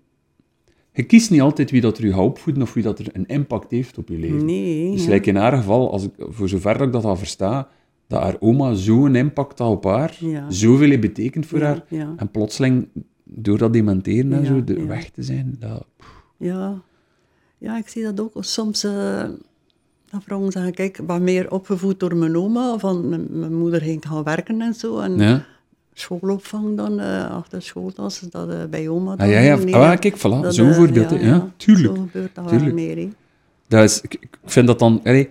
Je 0.93 1.03
kiest 1.03 1.31
niet 1.31 1.41
altijd 1.41 1.71
wie 1.71 1.81
dat 1.81 1.97
er 1.97 2.05
je 2.05 2.11
gaat 2.13 2.19
opvoeden 2.19 2.63
of 2.63 2.73
wie 2.73 2.83
dat 2.83 2.99
er 2.99 3.07
een 3.13 3.25
impact 3.25 3.71
heeft 3.71 3.97
op 3.97 4.07
je 4.07 4.17
leven. 4.17 4.45
nee. 4.45 4.91
Dus 4.91 5.05
ja. 5.05 5.11
like 5.11 5.29
in 5.29 5.35
haar 5.35 5.57
geval, 5.57 5.91
als 5.91 6.03
ik, 6.03 6.11
voor 6.17 6.49
zover 6.49 6.77
dat 6.77 6.87
ik 6.87 6.93
dat 6.93 7.05
al 7.05 7.15
versta, 7.15 7.67
dat 8.07 8.21
haar 8.21 8.35
oma 8.39 8.73
zo'n 8.73 9.15
impact 9.15 9.59
had 9.59 9.69
op 9.71 9.83
haar, 9.83 10.17
Ja. 10.19 10.51
zoveel 10.51 10.89
heeft 10.89 11.01
betekend 11.01 11.45
voor 11.45 11.59
Ja, 11.59 11.65
haar, 11.65 11.83
en 12.17 12.31
plotseling, 12.31 12.87
door 13.23 13.57
dat 13.57 13.73
dementeren 13.73 14.33
en 14.33 14.45
zo, 14.45 14.63
de 14.63 14.85
weg 14.85 15.09
te 15.09 15.23
zijn, 15.23 15.55
dat... 15.59 15.85
Ja. 16.37 16.81
ja, 17.57 17.77
ik 17.77 17.87
zie 17.87 18.03
dat 18.03 18.19
ook. 18.19 18.31
Soms, 18.39 18.83
eh 18.83 19.23
dat 20.09 20.23
vrouwen 20.23 20.51
zeggen, 20.51 20.73
kijk, 20.73 20.97
ik 20.99 21.07
ben 21.07 21.23
meer 21.23 21.51
opgevoed 21.51 21.99
door 21.99 22.15
mijn 22.15 22.37
oma, 22.37 22.77
van 22.77 23.09
mijn, 23.09 23.27
mijn 23.29 23.55
moeder 23.57 23.81
ging 23.81 24.05
gaan 24.07 24.23
werken 24.23 24.61
en 24.61 24.73
zo, 24.73 24.99
en 24.99 25.17
Ja, 25.17 25.45
schoolopvang 25.93 26.77
dan, 26.77 26.99
eh, 26.99 27.31
achter 27.31 27.61
schooltas, 27.61 28.19
dat 28.19 28.49
eh, 28.49 28.63
bij 28.69 28.89
oma 28.89 29.11
ah, 29.11 29.17
dan. 29.17 29.29
ja, 29.29 29.39
ja. 29.39 29.55
nee, 29.55 29.75
Ah, 29.75 29.99
kijk, 29.99 30.17
voilà, 30.17 30.47
zo'n 30.47 30.69
eh, 30.69 30.75
voorbeeld, 30.75 31.09
hè. 31.09 31.15
ja, 31.15 31.47
tuurlijk. 31.57 31.95
Zo 31.95 32.01
gebeurt 32.01 32.35
dat 32.35 32.47
tuurlijk. 32.47 32.75
wel 32.75 32.85
meer, 32.85 32.97
hè. 32.97 33.09
Dat 33.67 33.83
is, 33.83 34.01
ik, 34.01 34.13
ik 34.13 34.37
vind 34.45 34.67
dat 34.67 34.79
dan... 34.79 35.01
allee, 35.03 35.29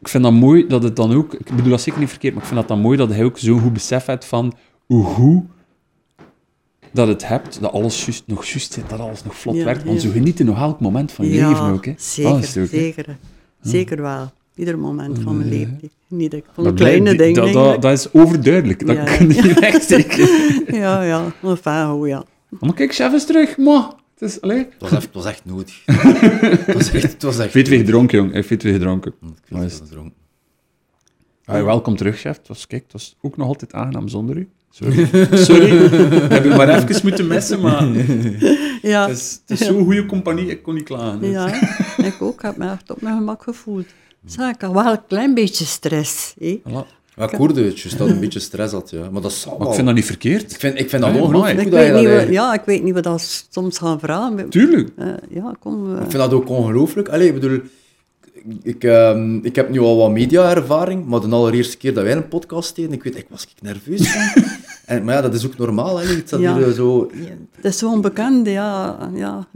ik 0.00 0.08
vind 0.08 0.22
dat 0.22 0.32
mooi 0.32 0.66
dat 0.66 0.82
het 0.82 0.96
dan 0.96 1.12
ook... 1.12 1.34
Ik 1.34 1.56
bedoel 1.56 1.70
dat 1.70 1.80
zeker 1.80 2.00
niet 2.00 2.08
verkeerd, 2.08 2.34
maar 2.34 2.42
ik 2.42 2.48
vind 2.48 2.60
dat 2.60 2.68
dan 2.68 2.80
mooi 2.80 2.96
dat 2.96 3.08
hij 3.08 3.24
ook 3.24 3.38
zo'n 3.38 3.60
goed 3.60 3.72
besef 3.72 4.06
heeft 4.06 4.24
van 4.24 4.54
hoe 4.86 5.04
goed 5.04 5.44
dat 6.92 7.08
het 7.08 7.28
hebt, 7.28 7.60
dat 7.60 7.72
alles 7.72 8.04
juist, 8.04 8.22
nog 8.26 8.44
juist 8.44 8.72
zit, 8.72 8.88
dat 8.88 9.00
alles 9.00 9.24
nog 9.24 9.36
vlot 9.36 9.56
werkt. 9.56 9.84
Want 9.84 10.00
zo 10.00 10.10
genieten 10.10 10.46
nog 10.46 10.58
elk 10.58 10.80
moment 10.80 11.12
van 11.12 11.26
je 11.26 11.46
leven 11.48 11.64
ook. 11.64 11.84
Hè. 11.84 11.94
Zeker, 11.96 12.32
ook, 12.32 12.40
hè. 12.40 12.66
zeker. 12.66 13.16
Zeker 13.60 14.02
wel. 14.02 14.30
Ieder 14.54 14.78
moment 14.78 15.18
van 15.18 15.36
mijn 15.36 15.48
leven. 15.48 15.80
Niet 16.08 16.32
ik 16.34 16.44
de 16.56 16.74
kleine 16.74 17.14
dingen. 17.16 17.52
Dat, 17.52 17.82
dat, 17.82 17.92
is 17.92 18.12
overduidelijk. 18.12 18.86
Dat 18.86 18.96
Ja, 18.96 19.04
kun 19.04 19.28
je 19.28 19.42
niet 19.42 19.60
wegsteken. 19.60 20.28
Ja, 20.80 21.02
ja. 21.02 21.32
Enfin, 21.42 21.84
hoe 21.84 22.08
ja. 22.08 22.24
Maar 22.60 22.74
kijk, 22.74 22.94
chef 22.94 23.12
is 23.12 23.26
terug. 23.26 23.56
Maar, 23.56 23.92
het 24.14 24.28
is... 24.28 24.34
Het 24.34 24.66
was, 24.78 24.90
echt, 24.92 25.02
het 25.02 25.14
was 25.14 25.24
echt 25.24 25.44
nodig. 25.44 25.82
het 26.66 26.74
was 26.74 26.92
echt... 26.92 27.12
Het 27.12 27.22
was 27.22 27.38
echt 27.38 27.48
Ik 27.48 27.54
weet 27.54 27.68
weer 27.68 27.78
gedronken, 27.78 28.18
jong. 28.18 28.34
Ik 28.34 28.46
weet 28.46 28.62
weer 28.62 28.72
gedronken. 28.72 29.14
Ik 29.22 29.58
weet 29.58 29.72
gedronken. 29.72 30.20
Ah, 31.44 31.64
welkom 31.64 31.96
terug, 31.96 32.18
chef. 32.18 32.36
Het 32.36 32.48
was, 32.48 32.66
kijk, 32.66 32.82
het 32.82 32.92
was 32.92 33.16
ook 33.20 33.36
nog 33.36 33.46
altijd 33.46 33.72
aangenaam 33.72 34.08
zonder 34.08 34.36
u. 34.36 34.48
Sorry. 34.70 35.08
Sorry. 35.46 35.70
Heb 36.28 36.44
ik 36.44 36.56
maar 36.56 36.68
even 36.68 37.00
moeten 37.02 37.26
missen, 37.26 37.60
maar 37.60 37.84
Ja, 38.82 39.08
het 39.08 39.16
is, 39.16 39.40
het 39.46 39.60
is 39.60 39.66
zo'n 39.66 39.84
goede 39.84 40.06
compagnie, 40.06 40.46
ik 40.46 40.62
kon 40.62 40.74
niet 40.74 40.84
klagen. 40.84 41.20
Dus- 41.20 41.30
ja. 41.30 41.54
ik 42.04 42.16
ook. 42.20 42.34
Ik 42.34 42.42
heb 42.42 42.56
me 42.56 42.70
echt 42.70 42.90
op 42.90 43.00
mijn 43.00 43.16
gemak 43.16 43.42
gevoeld. 43.42 43.86
Ik 44.26 44.60
had 44.60 44.72
wel 44.72 44.92
een 44.92 45.06
klein 45.08 45.34
beetje 45.34 45.64
stress. 45.64 46.34
Voilà. 46.38 47.00
Ja, 47.16 47.24
ik 47.30 47.30
hoorde 47.30 47.62
het, 47.64 47.80
juist 47.80 47.98
dat 47.98 48.08
een 48.08 48.20
beetje 48.20 48.38
stress 48.40 48.72
had, 48.72 48.90
ja. 48.90 49.10
Maar 49.10 49.22
dat 49.22 49.32
zal 49.32 49.58
Maar 49.58 49.68
ik 49.68 49.74
vind 49.74 49.86
dat 49.86 49.94
niet 49.96 50.04
verkeerd. 50.04 50.52
Ik 50.52 50.58
vind, 50.60 50.78
ik 50.80 50.88
vind 50.90 51.02
dat 51.02 51.12
Nee, 51.12 51.20
ongelooflijk. 51.22 51.60
Ik 51.60 51.70
dat 51.70 51.86
je 51.86 51.92
dat 51.92 52.04
wat, 52.24 52.28
ja, 52.28 52.54
ik 52.54 52.62
weet 52.64 52.82
niet 52.82 52.94
wat 52.94 53.02
dat 53.02 53.46
soms 53.50 53.78
gaan 53.78 54.00
vragen. 54.00 54.48
Tuurlijk. 54.48 54.88
Eh, 54.96 55.06
ja, 55.30 55.54
kom. 55.60 55.86
eh, 55.86 55.92
Ik 55.96 56.10
vind 56.10 56.12
dat 56.12 56.32
ook 56.32 56.48
ongelooflijk. 56.48 57.08
Allee, 57.08 57.28
ik 57.28 57.34
bedoel, 57.34 57.60
ik, 58.62 58.84
ehm, 58.84 59.36
ik 59.36 59.56
heb 59.56 59.70
nu 59.70 59.80
al 59.80 59.96
wat 59.96 60.10
media-ervaring, 60.10 61.06
maar 61.06 61.20
de 61.20 61.28
allereerste 61.28 61.76
keer 61.76 61.94
dat 61.94 62.04
wij 62.04 62.12
een 62.12 62.28
podcast 62.28 62.76
deden, 62.76 62.92
ik 62.92 63.02
weet, 63.02 63.16
ik 63.16 63.26
was 63.28 63.42
ik 63.42 63.62
nerveus 63.62 64.14
en, 64.86 65.04
maar 65.04 65.14
ja, 65.14 65.20
dat 65.20 65.34
is 65.34 65.46
ook 65.46 65.56
normaal, 65.58 65.96
hè. 65.98 66.06
Het 66.06 66.26
staat 66.26 66.40
Ja. 66.40 66.56
hier 66.56 66.72
zo... 66.72 67.10
het 67.56 67.64
is 67.64 67.78
zo 67.78 67.90
onbekend, 67.90 68.46
ja. 68.46 68.98
ja. 69.14 69.46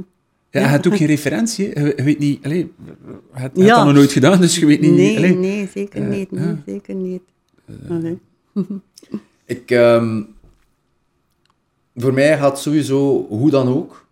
Ja, 0.57 0.63
je 0.67 0.73
hebt 0.73 0.87
ook 0.87 0.97
geen 0.97 1.07
referentie. 1.07 1.69
Je, 1.69 1.93
je 1.97 2.03
weet 2.03 2.19
niet... 2.19 2.45
Allee, 2.45 2.59
je 2.59 2.93
hebt, 3.33 3.57
Ja. 3.59 3.77
dat 3.77 3.85
nog 3.85 3.95
nooit 3.95 4.13
gedaan, 4.13 4.41
dus 4.41 4.57
je 4.57 4.67
weet 4.67 4.81
niet... 4.81 4.93
Nee, 4.93 5.17
allee. 5.17 5.35
nee, 5.35 5.69
zeker 5.75 6.03
eh, 6.03 6.09
niet. 6.09 6.31
Nee, 6.31 6.57
zeker 6.67 6.95
niet. 6.95 7.23
Ik, 9.45 9.71
ehm, 9.71 10.23
voor 11.95 12.13
mij 12.13 12.39
gaat 12.39 12.61
sowieso, 12.61 13.27
hoe 13.29 13.51
dan 13.51 13.69
ook, 13.69 14.07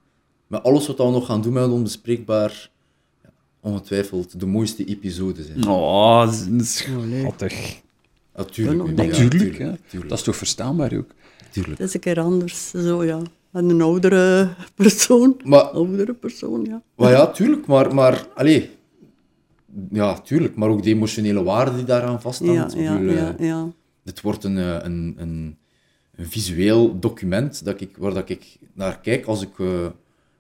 met 0.46 0.62
alles 0.62 0.86
wat 0.86 0.96
we 0.96 1.02
nog 1.02 1.26
gaan 1.26 1.42
doen 1.42 1.52
met 1.52 1.68
onbespreekbaar, 1.70 2.70
ja, 3.22 3.30
ongetwijfeld 3.60 4.40
de 4.40 4.46
mooiste 4.46 4.84
episode 4.84 5.42
zijn. 5.42 5.68
Oh, 5.68 6.20
dat 6.26 6.46
dat 6.50 6.66
schattig. 6.66 7.82
Natuurlijk. 8.36 8.76
nog 8.78 8.88
ja, 8.88 8.94
denken. 8.94 9.14
Tuurlijk, 9.16 9.40
tuurlijk, 9.40 9.58
hè. 9.58 9.72
tuurlijk, 9.88 10.10
Dat 10.10 10.18
is 10.18 10.24
toch 10.24 10.36
verstaanbaar 10.36 10.92
ook? 10.96 11.10
tuurlijk. 11.50 11.78
Het 11.78 11.88
is 11.88 11.94
een 11.94 12.00
keer 12.00 12.20
anders, 12.20 12.70
zo 12.70 13.04
ja. 13.04 13.22
Met 13.54 13.70
een 13.70 13.80
oudere 13.82 14.48
persoon. 14.74 15.36
Maar, 15.44 15.60
Oudere 15.62 16.14
persoon, 16.14 16.64
ja. 16.64 16.82
maar 16.96 17.10
ja, 17.10 17.26
tuurlijk, 17.26 17.66
maar, 17.66 17.94
maar 17.94 18.26
allee, 18.34 18.70
ja, 19.90 20.20
tuurlijk, 20.20 20.56
maar 20.56 20.68
ook 20.68 20.82
de 20.82 20.90
emotionele 20.90 21.42
waarde 21.42 21.76
die 21.76 21.84
daaraan 21.84 22.20
vasthangt. 22.20 22.72
Ja, 22.72 22.98
bedoel, 22.98 23.12
ja, 23.12 23.36
eh, 23.38 23.46
ja. 23.46 23.72
Het 24.04 24.20
wordt 24.20 24.44
een, 24.44 24.58
eh, 24.58 24.76
een, 24.82 25.14
een, 25.16 25.56
een 26.14 26.26
visueel 26.26 26.98
document 26.98 27.64
dat 27.64 27.80
ik, 27.80 27.96
waar 27.96 28.14
dat 28.14 28.28
ik 28.28 28.58
naar 28.72 29.00
kijk 29.00 29.26
als 29.26 29.42
ik 29.42 29.58
eh, 29.58 29.86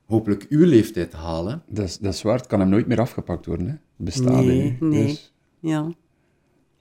hopelijk 0.06 0.46
uw 0.48 0.66
leeftijd 0.66 1.12
haal. 1.12 1.46
Hè. 1.48 1.56
Dat 1.68 1.84
is, 1.84 1.98
dat 1.98 2.12
is 2.14 2.22
waar, 2.22 2.36
het 2.36 2.46
kan 2.46 2.60
hem 2.60 2.68
nooit 2.68 2.86
meer 2.86 3.00
afgepakt 3.00 3.46
worden. 3.46 3.66
Hè. 3.66 3.72
Het 3.72 3.80
bestaat 3.96 4.44
Nee, 4.44 4.62
niet. 4.62 4.80
nee. 4.80 5.06
Dus, 5.06 5.32
Ja. 5.60 5.88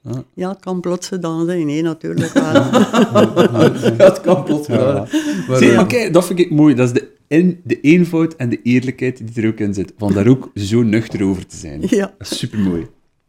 Ja. 0.04 0.24
Ja, 0.34 0.48
het 0.48 0.60
kan 0.60 0.80
plots 0.80 1.08
gedaan 1.08 1.46
zijn, 1.46 1.66
nee, 1.66 1.82
natuurlijk 1.82 2.32
wel. 2.42 2.42
Ja, 2.52 3.94
het 3.96 4.20
kan 4.20 4.44
plots 4.44 4.66
gedaan. 4.66 5.08
Maar, 5.48 5.58
Zie, 5.58 5.70
eh, 5.70 5.76
maar 5.76 5.86
kijk, 5.86 6.12
dat 6.12 6.26
vind 6.26 6.38
ik 6.38 6.50
mooi. 6.50 6.74
Dat 6.74 6.86
is 6.86 6.92
de, 7.00 7.12
in, 7.28 7.60
de 7.64 7.80
eenvoud 7.80 8.36
en 8.36 8.48
de 8.48 8.62
eerlijkheid 8.62 9.34
die 9.34 9.42
er 9.44 9.48
ook 9.50 9.58
in 9.58 9.74
zit. 9.74 9.92
Van 9.98 10.12
daar 10.12 10.26
ook 10.26 10.50
zo 10.54 10.82
nuchter 10.82 11.24
over 11.24 11.46
te 11.46 11.56
zijn. 11.56 11.80
Ja. 11.88 12.14
Dat 12.18 12.30
is 12.30 12.38
supermooi. 12.38 12.86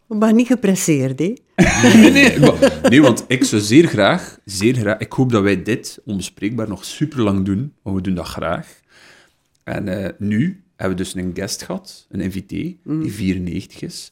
Ben 0.08 0.36
niet 0.36 0.48
gepresseerd, 0.48 1.20
hè. 1.20 1.34
Nee, 1.94 2.12
nee, 2.30 2.40
maar- 2.40 2.80
nee, 2.90 3.02
want 3.02 3.24
ik 3.28 3.44
zou 3.44 3.62
zeer 3.62 3.88
graag, 3.88 4.40
zeer 4.46 4.76
graag... 4.76 4.98
Ik 5.00 5.12
hoop 5.14 5.32
dat 5.32 5.44
wij 5.44 5.64
dit 5.64 6.00
onbespreekbaar 6.06 6.68
nog 6.68 6.86
super 6.86 7.22
lang 7.22 7.46
doen, 7.46 7.74
want 7.82 7.96
we 7.96 8.02
doen 8.02 8.16
dat 8.16 8.26
graag. 8.28 8.80
En 9.64 9.88
eh, 10.04 10.10
nu 10.18 10.64
hebben 10.76 10.98
we 10.98 11.04
dus 11.04 11.16
een 11.16 11.32
guest 11.34 11.64
gehad, 11.64 12.06
een 12.10 12.22
invité, 12.22 12.76
die 12.84 13.12
94 13.14 13.82
is. 13.82 14.12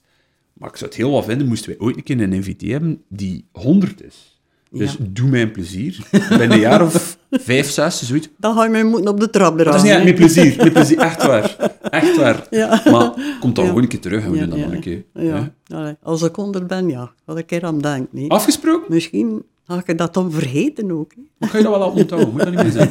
Maar 0.54 0.70
ik 0.70 0.76
zou 0.78 0.90
het 0.90 1.00
heel 1.00 1.12
wat 1.12 1.26
vinden, 1.26 1.48
moesten 1.48 1.70
wij 1.70 1.80
ooit 1.80 1.96
een 1.96 2.04
keer 2.04 2.22
een 2.22 2.34
invité 2.34 2.68
hebben 2.68 3.02
die 3.10 3.46
100 3.52 4.04
is. 4.04 4.32
Dus 4.72 4.92
Ja. 4.92 4.98
doe 5.10 5.30
mij 5.30 5.42
een 5.42 5.52
plezier. 5.52 5.98
Binnen 6.30 6.52
een 6.52 6.60
jaar 6.60 6.82
of 6.84 7.18
vijf, 7.32 7.70
zes, 7.70 8.04
zoiets. 8.04 8.30
Dan 8.38 8.56
ga 8.56 8.64
je 8.64 8.70
mij 8.70 8.84
moeten 8.84 9.12
op 9.12 9.20
de 9.20 9.30
trap 9.30 9.58
Dat 9.58 9.76
is 9.76 9.82
niet 9.82 9.92
hè. 9.92 10.04
met 10.04 10.16
plezier, 10.16 10.56
met 10.58 10.74
plezier, 10.74 10.98
echt 10.98 11.24
waar. 11.26 11.56
Echt 11.90 12.18
waar. 12.18 12.48
Ja. 12.50 12.82
Maar 12.92 13.14
komt 13.40 13.56
dan 13.56 13.64
Ja. 13.64 13.70
gewoon 13.70 13.84
een 13.84 13.90
keer 13.90 14.00
terug 14.00 14.24
en 14.24 14.32
we 14.32 14.38
doen 14.40 14.50
dat 14.50 14.58
ja, 14.60 14.66
nog 14.66 14.74
een 14.74 14.80
keer. 14.80 15.04
Ja. 15.14 15.54
Allee, 15.68 15.96
als 16.02 16.22
ik 16.22 16.38
onder 16.38 16.66
ben, 16.66 16.88
ja. 16.90 17.12
Dat 17.26 17.38
ik 17.38 17.52
er 17.52 17.64
aan 17.64 17.80
denk, 17.80 18.08
nee. 18.12 18.30
Afgesproken? 18.30 18.94
Misschien 18.94 19.44
ga 19.68 19.82
ik 19.86 19.98
dat 19.98 20.14
dan 20.14 20.32
vergeten 20.32 20.92
ook. 20.92 21.12
hè. 21.16 21.22
Dan 21.40 21.50
ga 21.50 21.58
je 21.58 21.64
dat 21.64 21.72
wel 21.74 21.82
al 21.84 21.92
onthouden, 21.92 22.32
moet 22.32 22.44
dat 22.44 22.50
niet 22.54 22.64
meer 22.64 22.72
zijn. 22.72 22.90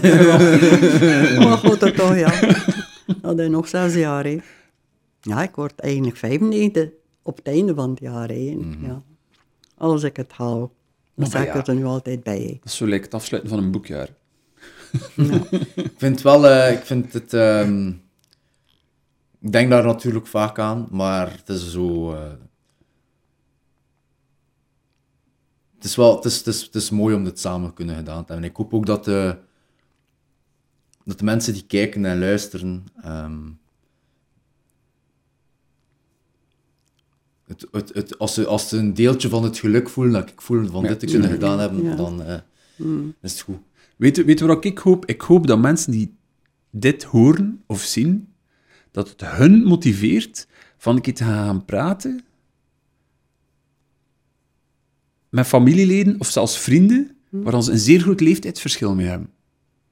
Maar 1.49 1.59
goed, 1.59 1.83
er 1.83 1.93
toch, 1.95 2.17
ja. 2.17 2.33
Dat 3.23 3.39
is 3.39 3.49
nog 3.49 3.69
zes 3.69 3.95
jaar, 3.95 4.25
hè. 4.25 4.39
Ja, 5.21 5.43
ik 5.43 5.55
word 5.55 5.81
eigenlijk 5.81 6.17
95 6.17 6.89
op 7.23 7.37
het 7.37 7.47
einde 7.47 7.75
van 7.75 7.91
het 7.91 8.01
jaar, 8.01 8.29
hè. 8.29 8.57
ja. 8.81 9.03
Als 9.77 10.03
ik 10.03 10.17
het 10.17 10.33
haal. 10.33 10.73
Dan 11.15 11.27
sta 11.27 11.41
ik 11.41 11.55
ja. 11.55 11.65
er 11.67 11.75
nu 11.75 11.85
altijd 11.85 12.23
bij. 12.23 12.57
Dat 12.61 12.71
is 12.73 12.77
zo 12.77 12.87
lijkt 12.87 13.05
het 13.05 13.15
afsluiten 13.15 13.51
van 13.51 13.63
een 13.63 13.71
boekjaar. 13.71 14.09
Ik 15.75 15.93
vind 15.97 16.23
wel, 16.23 16.47
eh, 16.49 16.73
ik 16.73 16.85
vind 16.85 17.13
het... 17.13 17.35
ehm, 17.35 17.89
ik 19.41 19.53
denk 19.53 19.71
daar 19.71 19.85
natuurlijk 19.85 20.27
vaak 20.27 20.59
aan, 20.59 20.89
maar 20.91 21.31
het 21.31 21.49
is 21.49 21.71
zo... 21.71 22.13
eh, 22.13 22.33
het 25.75 25.85
is 25.85 25.97
wel, 25.97 26.17
het 26.17 26.25
is, 26.25 26.37
het, 26.37 26.47
is, 26.47 26.63
het 26.63 26.75
is 26.75 26.91
mooi 26.91 27.15
om 27.15 27.25
dit 27.25 27.41
samen 27.41 27.75
kunnen 27.75 27.97
gedaan 27.97 28.25
te 28.25 28.33
hebben. 28.33 28.51
Ik 28.51 28.57
hoop 28.57 28.75
ook 28.75 28.87
dat 28.87 29.05
de, 29.05 29.37
dat 31.05 31.19
de 31.19 31.25
mensen 31.25 31.53
die 31.53 31.67
kijken 31.67 32.05
en 32.05 32.19
luisteren... 32.19 32.85
ehm, 33.03 33.41
het, 37.53 37.67
het, 37.73 37.95
het, 37.95 38.19
als, 38.19 38.35
ze, 38.35 38.47
als 38.47 38.69
ze 38.69 38.77
een 38.77 38.95
deeltje 38.95 39.29
van 39.29 39.45
het 39.45 39.59
geluk 39.59 39.89
voelen, 39.89 40.13
dat 40.13 40.29
ik 40.29 40.41
voel 40.41 40.67
van 40.67 40.83
Ja, 40.83 40.89
dit 40.89 40.99
te 41.01 41.07
kunnen 41.07 41.31
gedaan 41.31 41.59
hebben, 41.59 41.83
Ja. 41.85 41.95
dan 41.95 42.23
eh, 42.23 42.37
is 43.21 43.33
het 43.33 43.41
goed. 43.41 43.59
Weet 43.97 44.17
je, 44.17 44.25
weet 44.25 44.39
je 44.39 44.47
wat 44.47 44.65
ik 44.65 44.79
hoop? 44.79 45.07
Ik 45.07 45.21
hoop 45.21 45.47
dat 45.47 45.59
mensen 45.59 45.93
die 45.93 46.15
dit 46.71 47.03
horen 47.03 47.63
of 47.67 47.81
zien, 47.81 48.29
dat 48.91 49.09
het 49.09 49.21
hun 49.27 49.65
motiveert 49.65 50.47
van 50.77 50.97
een 50.97 51.03
keer 51.03 51.15
te 51.15 51.25
gaan 51.25 51.65
praten 51.65 52.21
met 55.29 55.47
familieleden 55.47 56.21
of 56.21 56.27
zelfs 56.31 56.59
vrienden, 56.59 57.17
waar 57.31 57.53
dan 57.53 57.63
ze 57.63 57.73
een 57.73 57.79
zeer 57.79 58.01
groot 58.01 58.21
leeftijdsverschil 58.21 58.95
mee 58.95 59.07
hebben. 59.07 59.31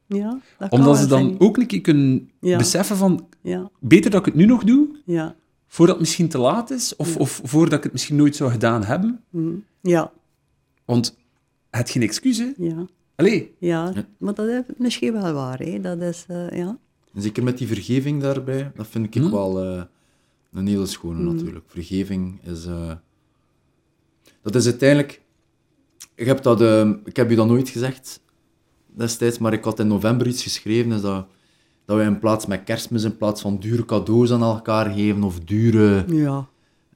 Ja, 0.06 0.40
dat 0.58 0.70
Omdat 0.72 0.98
ze 0.98 1.06
dan 1.06 1.18
zijn. 1.26 1.40
ook 1.40 1.56
een 1.56 1.66
keer 1.66 1.80
kunnen 1.80 2.30
Ja. 2.40 2.58
beseffen 2.58 2.96
van, 2.96 3.28
Ja, 3.42 3.70
beter 3.80 4.10
dat 4.10 4.20
ik 4.20 4.26
het 4.26 4.34
nu 4.34 4.46
nog 4.46 4.64
doe, 4.64 4.88
ja. 5.04 5.36
Voordat 5.72 5.94
het 5.96 6.04
misschien 6.04 6.28
te 6.28 6.38
laat 6.38 6.70
is, 6.70 6.96
of, 6.96 7.16
of 7.16 7.40
voordat 7.44 7.78
ik 7.78 7.82
het 7.82 7.92
misschien 7.92 8.16
nooit 8.16 8.36
zou 8.36 8.50
gedaan 8.50 8.84
hebben. 8.84 9.24
Ja, 9.80 10.12
Want 10.84 11.16
het 11.70 11.90
geen 11.90 12.02
excuus, 12.02 12.38
hè? 12.38 12.50
ja, 12.56 12.86
Allee, 13.16 13.54
ja. 13.58 13.92
Maar 14.18 14.34
dat 14.34 14.48
is 14.48 14.62
misschien 14.78 15.12
wel 15.12 15.32
waar, 15.32 15.58
hè. 15.58 15.80
Dat 15.80 16.00
is, 16.00 16.24
eh, 16.28 16.48
ja. 16.50 16.78
En 17.14 17.22
zeker 17.22 17.42
met 17.42 17.58
die 17.58 17.66
vergeving 17.66 18.20
daarbij, 18.22 18.72
dat 18.74 18.86
vind 18.86 19.06
ik 19.14 19.22
Hm? 19.22 19.30
wel 19.30 19.62
eh, 19.64 19.82
een 20.52 20.66
hele 20.66 20.86
schone 20.86 21.32
natuurlijk. 21.32 21.64
Vergeving 21.68 22.38
is... 22.44 22.66
eh, 22.66 22.92
dat 24.42 24.54
is 24.54 24.64
uiteindelijk... 24.66 25.20
Ik 26.14 26.26
heb, 26.26 26.42
dat, 26.42 26.60
eh, 26.60 26.90
ik 27.04 27.16
heb 27.16 27.30
u 27.30 27.34
dat 27.34 27.46
nooit 27.46 27.68
gezegd 27.68 28.20
destijds, 28.86 29.38
maar 29.38 29.52
ik 29.52 29.64
had 29.64 29.78
in 29.78 29.86
november 29.86 30.26
iets 30.26 30.42
geschreven, 30.42 30.92
is 30.92 31.00
dat, 31.00 31.26
dat 31.90 31.98
wij 31.98 32.08
in 32.08 32.18
plaats 32.18 32.46
met 32.46 32.64
kerstmis, 32.64 33.04
in 33.04 33.16
plaats 33.16 33.40
van 33.40 33.58
dure 33.58 33.84
cadeaus 33.84 34.32
aan 34.32 34.42
elkaar 34.42 34.90
geven, 34.90 35.22
of 35.22 35.40
dure... 35.40 36.04
Ja, 36.08 36.46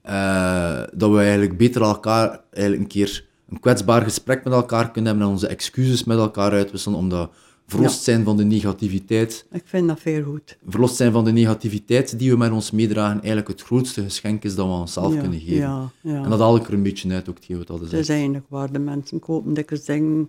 eh, 0.03 0.83
dat 0.93 1.11
we 1.11 1.19
eigenlijk 1.19 1.57
beter 1.57 1.83
elkaar 1.83 2.41
eigenlijk 2.51 2.83
een 2.83 2.89
keer 2.89 3.25
een 3.49 3.61
kwetsbaar 3.61 4.03
gesprek 4.03 4.45
met 4.45 4.53
elkaar 4.53 4.91
kunnen 4.91 5.11
hebben 5.11 5.27
en 5.27 5.33
onze 5.33 5.47
excuses 5.47 6.05
met 6.05 6.19
elkaar 6.19 6.51
uitwisselen, 6.51 6.99
omdat 6.99 7.31
verlost 7.67 8.03
zijn 8.03 8.25
van 8.25 8.37
de 8.37 8.45
negativiteit, 8.45 9.47
ik 9.51 9.63
vind 9.65 9.89
dat 9.89 10.01
veel 10.01 10.23
goed. 10.23 10.59
verlost 10.69 10.97
zijn 10.97 11.13
van 11.13 11.25
de 11.25 11.33
negativiteit 11.33 12.19
die 12.19 12.31
we 12.31 12.37
met 12.37 12.51
ons 12.51 12.71
meedragen, 12.71 13.17
eigenlijk 13.17 13.49
het 13.49 13.63
grootste 13.63 14.03
geschenk 14.03 14.45
is 14.45 14.55
dat 14.55 14.67
we 14.67 14.73
onszelf 14.73 15.15
ja, 15.15 15.21
kunnen 15.21 15.41
geven. 15.41 15.57
Ja, 15.57 15.91
ja. 16.01 16.23
En 16.25 16.31
dat 16.31 16.39
haal 16.39 16.57
ik 16.57 16.67
er 16.67 16.75
een 16.75 16.83
beetje 16.83 17.13
uit, 17.13 17.29
ook 17.29 17.37
hetgeen 17.37 17.59
wat 17.59 17.67
dat 17.67 17.81
is. 17.81 17.91
Het 17.91 18.01
is 18.01 18.09
eigenlijk 18.09 18.45
waar 18.49 18.73
de 18.73 18.79
mensen 18.79 19.19
kopen 19.19 19.55
denken, 19.55 19.77
oh 19.77 20.27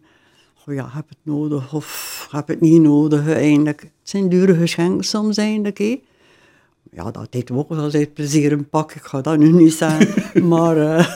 ja, 0.66 0.90
heb 0.92 1.10
het 1.10 1.18
nodig 1.22 1.74
of 1.74 2.28
heb 2.32 2.48
het 2.48 2.62
niet 2.62 2.82
nodig 2.82 3.28
eigenlijk. 3.28 3.82
Het 3.82 3.92
zijn 4.04 4.30
dure 4.30 4.56
geschenken 4.56 5.04
soms 5.04 5.38
eigenlijk, 5.38 5.78
hè. 5.78 6.02
Ja, 6.92 7.12
dat 7.12 7.32
deed 7.32 7.52
ook 7.52 7.70
wel 7.70 7.92
eens 7.92 8.08
plezier 8.14 8.52
een 8.52 8.70
pak, 8.70 8.92
ik 8.92 9.02
ga 9.02 9.22
dat 9.22 9.38
nu 9.38 9.52
niet 9.52 9.74
zeggen, 9.74 10.48
maar... 10.48 10.78
eh, 10.78 11.16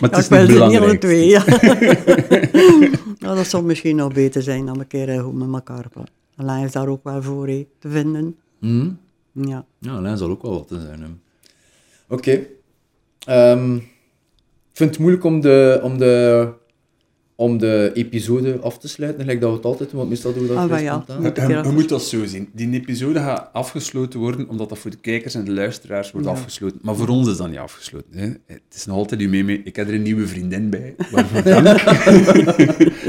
maar 0.00 0.10
het 0.10 0.10
ja, 0.10 0.18
is 0.18 0.24
ik 0.24 0.30
wil 0.30 0.40
niet 0.40 0.50
ze 0.50 0.66
niet 0.66 0.78
alle 0.78 0.98
twee, 0.98 1.28
ja. 1.28 1.44
ja. 3.18 3.34
Dat 3.34 3.46
zou 3.46 3.64
misschien 3.64 3.96
nog 3.96 4.12
beter 4.12 4.42
zijn 4.42 4.66
dan 4.66 4.80
een 4.80 4.86
keer 4.86 5.08
eh, 5.08 5.22
goed 5.22 5.34
met 5.34 5.52
elkaar. 5.52 5.86
Alleen 6.36 6.64
is 6.64 6.72
daar 6.72 6.88
ook 6.88 7.04
wel 7.04 7.22
voor 7.22 7.46
te 7.78 7.88
vinden. 7.88 8.36
Hm? 8.58 8.90
Ja. 9.32 9.64
Ja, 9.78 10.00
Lijn 10.00 10.18
zal 10.18 10.30
ook 10.30 10.42
wel 10.42 10.52
wat 10.52 10.68
te 10.68 10.80
zijn. 10.80 11.20
Oké. 12.08 12.46
Ehm, 13.24 13.74
ik 13.76 14.80
vind 14.80 14.90
het 14.90 14.98
moeilijk 14.98 15.24
om 15.24 15.40
de, 15.40 15.80
om, 15.82 15.98
de, 15.98 16.48
om 17.44 17.58
de 17.58 17.90
episode 17.94 18.58
af 18.62 18.78
te 18.78 18.88
sluiten, 18.88 19.20
gelijk 19.20 19.40
dat 19.40 19.50
we 19.50 19.56
het 19.56 19.64
altijd 19.64 19.88
doen, 19.90 19.98
want 19.98 20.10
meestal 20.10 20.32
doen 20.32 20.42
we 20.42 20.48
dat 20.48 20.56
Ah, 20.56 20.64
vrij 20.64 20.84
wel 20.84 20.92
ja. 20.92 21.04
spontaan. 21.18 21.64
Je, 21.64 21.70
moet 21.72 21.88
dat 21.88 22.02
zo 22.02 22.24
zien. 22.26 22.48
Die 22.52 22.72
episode 22.72 23.18
gaat 23.20 23.48
afgesloten 23.52 24.20
worden, 24.20 24.48
omdat 24.48 24.68
dat 24.68 24.78
voor 24.78 24.90
de 24.90 24.96
kijkers 24.96 25.34
en 25.34 25.44
de 25.44 25.52
luisteraars 25.52 26.10
wordt 26.12 26.26
Ja. 26.26 26.32
afgesloten. 26.32 26.78
Maar 26.82 26.94
voor 26.96 27.08
ons 27.08 27.28
is 27.28 27.36
dat 27.36 27.48
niet 27.48 27.58
afgesloten. 27.58 28.08
Hè. 28.14 28.26
Het 28.46 28.60
is 28.74 28.84
nog 28.86 28.96
altijd 28.96 29.20
uw 29.20 29.28
mee. 29.28 29.60
Ik 29.64 29.76
heb 29.76 29.88
er 29.88 29.94
een 29.94 30.02
nieuwe 30.02 30.26
vriendin 30.26 30.70
bij. 30.70 30.94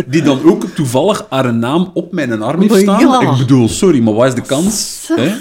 Die 0.07 0.21
dan 0.21 0.43
ook 0.43 0.65
toevallig 0.65 1.25
haar 1.29 1.53
naam 1.53 1.91
op 1.93 2.13
mijn 2.13 2.41
arm 2.41 2.61
heeft 2.61 2.75
staan. 2.81 2.99
ja. 2.99 3.31
Ik 3.31 3.37
bedoel, 3.37 3.69
sorry, 3.69 3.99
maar 3.99 4.13
wat 4.13 4.27
is 4.27 4.35
de 4.35 4.41
kans? 4.41 5.03
Hè? 5.15 5.31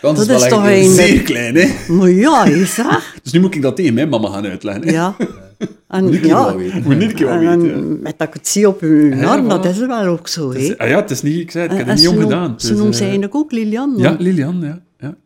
Kans 0.00 0.18
Dat 0.18 0.26
wel 0.26 0.36
is 0.36 0.42
echt 0.42 0.50
toch 0.52 0.66
een- 0.66 0.90
Zeer 0.94 1.22
klein, 1.22 1.54
hè? 1.56 1.68
Maar 1.92 2.10
ja, 2.10 2.44
is 2.44 2.74
dat? 2.74 3.00
Dus 3.22 3.32
nu 3.32 3.40
moet 3.40 3.54
ik 3.54 3.62
dat 3.62 3.76
tegen 3.76 3.94
mijn 3.94 4.08
mama 4.08 4.28
gaan 4.28 4.46
uitleggen. 4.46 4.84
hè. 4.86 4.90
Ja. 4.92 5.16
En, 5.88 6.04
Moet 6.04 6.14
ik 6.14 6.24
ja, 6.24 6.44
wel 6.44 6.56
weten. 6.56 6.82
Moet 6.82 7.18
wel 7.18 7.28
en, 7.28 7.60
weten. 7.60 7.74
en 7.74 8.02
met 8.02 8.18
dat 8.18 8.28
ik 8.28 8.34
het 8.34 8.48
zie 8.48 8.68
op 8.68 8.80
uw 8.80 9.14
Ja, 9.14 9.26
arm, 9.26 9.48
dat 9.48 9.64
is 9.64 9.78
wel 9.78 10.06
ook 10.06 10.28
zo, 10.28 10.52
hè. 10.52 10.78
ah 10.78 10.88
ja, 10.88 11.00
het 11.00 11.10
is 11.10 11.22
niet, 11.22 11.38
ik 11.40 11.50
zei 11.50 11.62
het, 11.62 11.72
ik 11.72 11.78
heb 11.78 11.86
het 11.86 11.96
niet 11.96 12.04
ze 12.04 12.10
om 12.10 12.14
noem- 12.14 12.24
gedaan. 12.24 12.60
Ze 12.60 12.74
noemt 12.74 12.92
eh, 12.92 12.96
ze 12.96 13.02
eigenlijk 13.02 13.34
ook 13.34 13.52
Lilian. 13.52 13.94
Ja. 13.96 14.16
Lilian, 14.18 14.60
ja. 14.60 14.82
ja. 14.98 15.16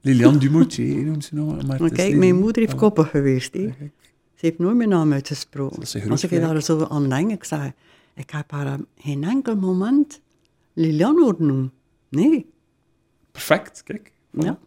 Lilian 0.00 0.38
Dumoutier 0.38 1.04
noemt 1.04 1.24
ze 1.24 1.34
nog. 1.34 1.66
Maar, 1.66 1.90
kijk, 1.90 2.16
mijn 2.16 2.38
moeder 2.38 2.62
heeft 2.62 2.74
koppig 2.74 3.10
geweest, 3.10 3.54
hè. 3.54 3.60
Ze 4.34 4.46
heeft 4.46 4.58
nooit 4.58 4.76
mijn 4.76 4.88
naam 4.88 5.12
uitgesproken. 5.12 5.78
Als 6.10 6.24
ik 6.24 6.40
daar 6.40 6.62
zo 6.62 6.84
aan 6.84 7.08
denk, 7.08 7.30
ik 7.30 7.44
zeg, 7.44 7.70
ik 8.14 8.30
heb 8.30 8.50
haar 8.50 8.78
geen 8.96 9.24
enkel 9.24 9.56
moment 9.56 10.20
Lilian 10.72 11.18
horen 11.20 11.46
noemen. 11.46 11.72
Nee. 12.08 12.46
Perfect, 13.32 13.82
kijk. 13.82 14.12
Ja. 14.30 14.58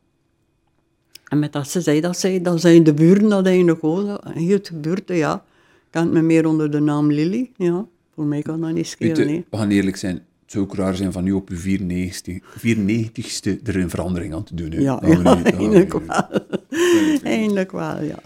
En 1.33 1.39
met 1.39 1.53
dat 1.53 1.69
ze 1.69 1.81
zei 1.81 2.01
dat 2.01 2.19
zij, 2.19 2.41
dan 2.41 2.59
zijn 2.59 2.83
de 2.83 2.93
buren 2.93 3.29
dat 3.29 3.45
eigenlijk 3.45 3.83
ook. 3.83 4.19
Hier 4.35 4.61
de 4.63 4.75
buurt, 4.75 5.01
ja, 5.05 5.43
kent 5.89 6.11
me 6.11 6.21
meer 6.21 6.45
onder 6.45 6.71
de 6.71 6.79
naam 6.79 7.11
Lily. 7.11 7.49
Ja, 7.57 7.85
voor 8.15 8.25
mij 8.25 8.41
kan 8.41 8.61
dat 8.61 8.71
niet 8.73 8.87
schelen. 8.87 9.25
nee. 9.27 9.45
we 9.49 9.57
gaan 9.57 9.69
eerlijk 9.69 9.95
zijn. 9.97 10.13
Het 10.15 10.51
zou 10.51 10.63
ook 10.63 10.75
raar 10.75 10.95
zijn 10.95 11.11
van 11.11 11.23
nu 11.23 11.31
op 11.31 11.49
je 11.49 11.55
94, 11.55 12.39
94ste 12.59 13.61
er 13.63 13.75
een 13.75 13.89
verandering 13.89 14.33
aan 14.33 14.43
te 14.43 14.55
doen. 14.55 14.71
Hè. 14.71 14.79
Ja, 14.79 14.99
niet 15.05 15.21
wel. 15.21 15.39
Eigenlijk 17.23 17.71
wel, 17.71 18.01
ja. 18.03 18.19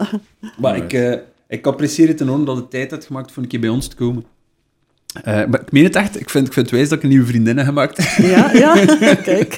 Maar 0.58 0.76
ik, 0.76 0.92
eh, 0.92 1.14
ik 1.48 1.66
apprecieer 1.66 2.08
het 2.08 2.20
enorm 2.20 2.44
dat 2.44 2.56
je 2.56 2.68
tijd 2.68 2.90
hebt 2.90 3.06
gemaakt 3.06 3.32
voor 3.32 3.42
een 3.42 3.48
keer 3.48 3.60
bij 3.60 3.68
ons 3.68 3.88
te 3.88 3.96
komen. 3.96 4.24
Eh, 5.22 5.46
maar 5.46 5.60
ik 5.60 5.72
meen 5.72 5.84
het 5.84 5.96
echt. 5.96 6.20
Ik 6.20 6.30
vind, 6.30 6.46
ik 6.46 6.52
vind 6.52 6.66
het 6.66 6.74
wijs 6.74 6.88
dat 6.88 6.98
ik 6.98 7.04
een 7.04 7.10
nieuwe 7.10 7.26
vriendin 7.26 7.56
heb 7.56 7.66
gemaakt. 7.66 8.16
Ja, 8.16 8.52
ja, 8.52 8.84
kijk. 9.30 9.54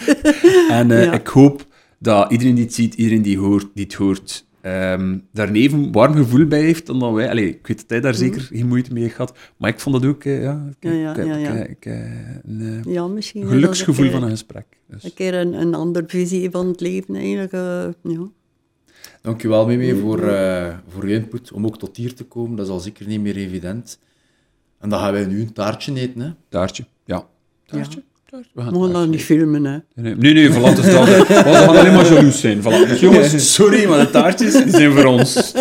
En 0.71 0.91
eh, 0.91 1.05
Ja. 1.05 1.13
ik 1.13 1.27
hoop 1.27 1.69
dat 2.03 2.31
iedereen 2.33 2.55
die 2.55 2.65
het 2.65 2.75
ziet, 2.75 2.95
iedereen 2.95 3.23
die, 3.23 3.39
hoort, 3.39 3.67
die 3.75 3.85
het 3.85 3.95
hoort, 3.95 4.47
ehm, 4.61 5.19
daar 5.33 5.49
een 5.49 5.55
even 5.57 5.93
warm 5.93 6.15
gevoel 6.15 6.47
bij 6.47 6.61
heeft 6.61 6.87
dan 6.87 6.99
dat 6.99 7.13
wij. 7.13 7.31
Allee, 7.31 7.49
ik 7.49 7.67
weet 7.67 7.79
dat 7.79 7.91
hij 7.91 8.01
daar 8.01 8.15
zeker 8.15 8.41
geen 8.41 8.69
moeite 8.69 8.93
mee 8.93 9.03
heeft 9.03 9.15
gehad, 9.15 9.39
maar 9.57 9.71
ik 9.71 9.81
vond 9.81 10.01
dat 10.01 10.11
ook, 10.11 10.23
ja, 10.23 10.67
ik, 10.81 10.85
Mhm. 10.91 10.95
Ja, 10.95 11.01
ja, 11.01 11.11
ik 11.11 11.17
heb- 11.17 11.27
ja, 11.27 11.37
ja. 11.37 11.53
ik- 11.55 11.69
ik, 11.69 11.87
eh, 11.87 12.01
een 12.45 12.83
Ja, 12.89 13.07
misschien. 13.07 13.47
geluksgevoel 13.47 14.05
een 14.05 14.11
van 14.11 14.23
een 14.23 14.31
gesprek. 14.31 14.67
Dus. 14.89 15.05
Een 15.05 15.15
keer 15.15 15.35
een, 15.35 15.53
een 15.53 15.75
andere 15.75 16.05
visie 16.09 16.51
van 16.51 16.67
het 16.67 16.81
leven, 16.81 17.15
eigenlijk. 17.15 17.53
eh, 17.53 17.89
ja. 18.03 18.29
Dankjewel, 19.23 19.67
Mimi, 19.67 19.95
voor, 20.01 20.23
eh, 20.23 20.77
voor 20.89 21.09
je 21.09 21.15
input, 21.15 21.53
om 21.53 21.67
ook 21.67 21.79
tot 21.79 21.97
hier 21.97 22.15
te 22.15 22.25
komen. 22.25 22.57
Dat 22.57 22.67
is 22.67 22.73
al 22.73 22.81
zeker 22.81 23.07
niet 23.07 23.21
meer 23.21 23.37
evident. 23.37 23.99
En 24.79 24.89
dan 24.89 24.99
gaan 25.01 25.13
wij 25.13 25.27
nu 25.27 25.41
een 25.41 25.53
taartje 25.53 25.95
eten, 26.01 26.21
hè. 26.21 26.31
Taartje, 26.49 26.85
ja. 27.05 27.27
Taartje. 27.67 28.03
Taartje. 28.31 28.51
We 28.55 28.63
gaan 28.63 28.73
Mogen 28.73 28.93
dat 28.93 29.09
niet 29.09 29.23
filmen, 29.23 29.65
hè. 29.65 29.79
Nee, 29.95 30.15
nee, 30.15 30.33
nee, 30.33 30.51
voilà, 30.51 30.75
dus 30.75 30.93
dat, 30.93 31.05
we 31.17 31.25
gaan 31.35 31.69
alleen 31.69 31.95
maar 31.95 32.13
jaloers 32.13 32.41
zijn. 32.41 32.61
Voilà. 32.63 32.89
Dus 32.89 33.01
jongens, 33.07 33.55
sorry, 33.55 33.89
maar 33.89 33.99
de 33.99 34.11
taartjes 34.11 34.53
die 34.53 34.71
zijn 34.71 34.93
voor 34.93 35.05
ons. 35.05 35.53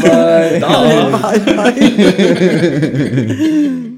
Bye. 0.00 0.56
Dag. 0.60 1.20
Bye, 1.20 1.54
bye. 1.54 2.80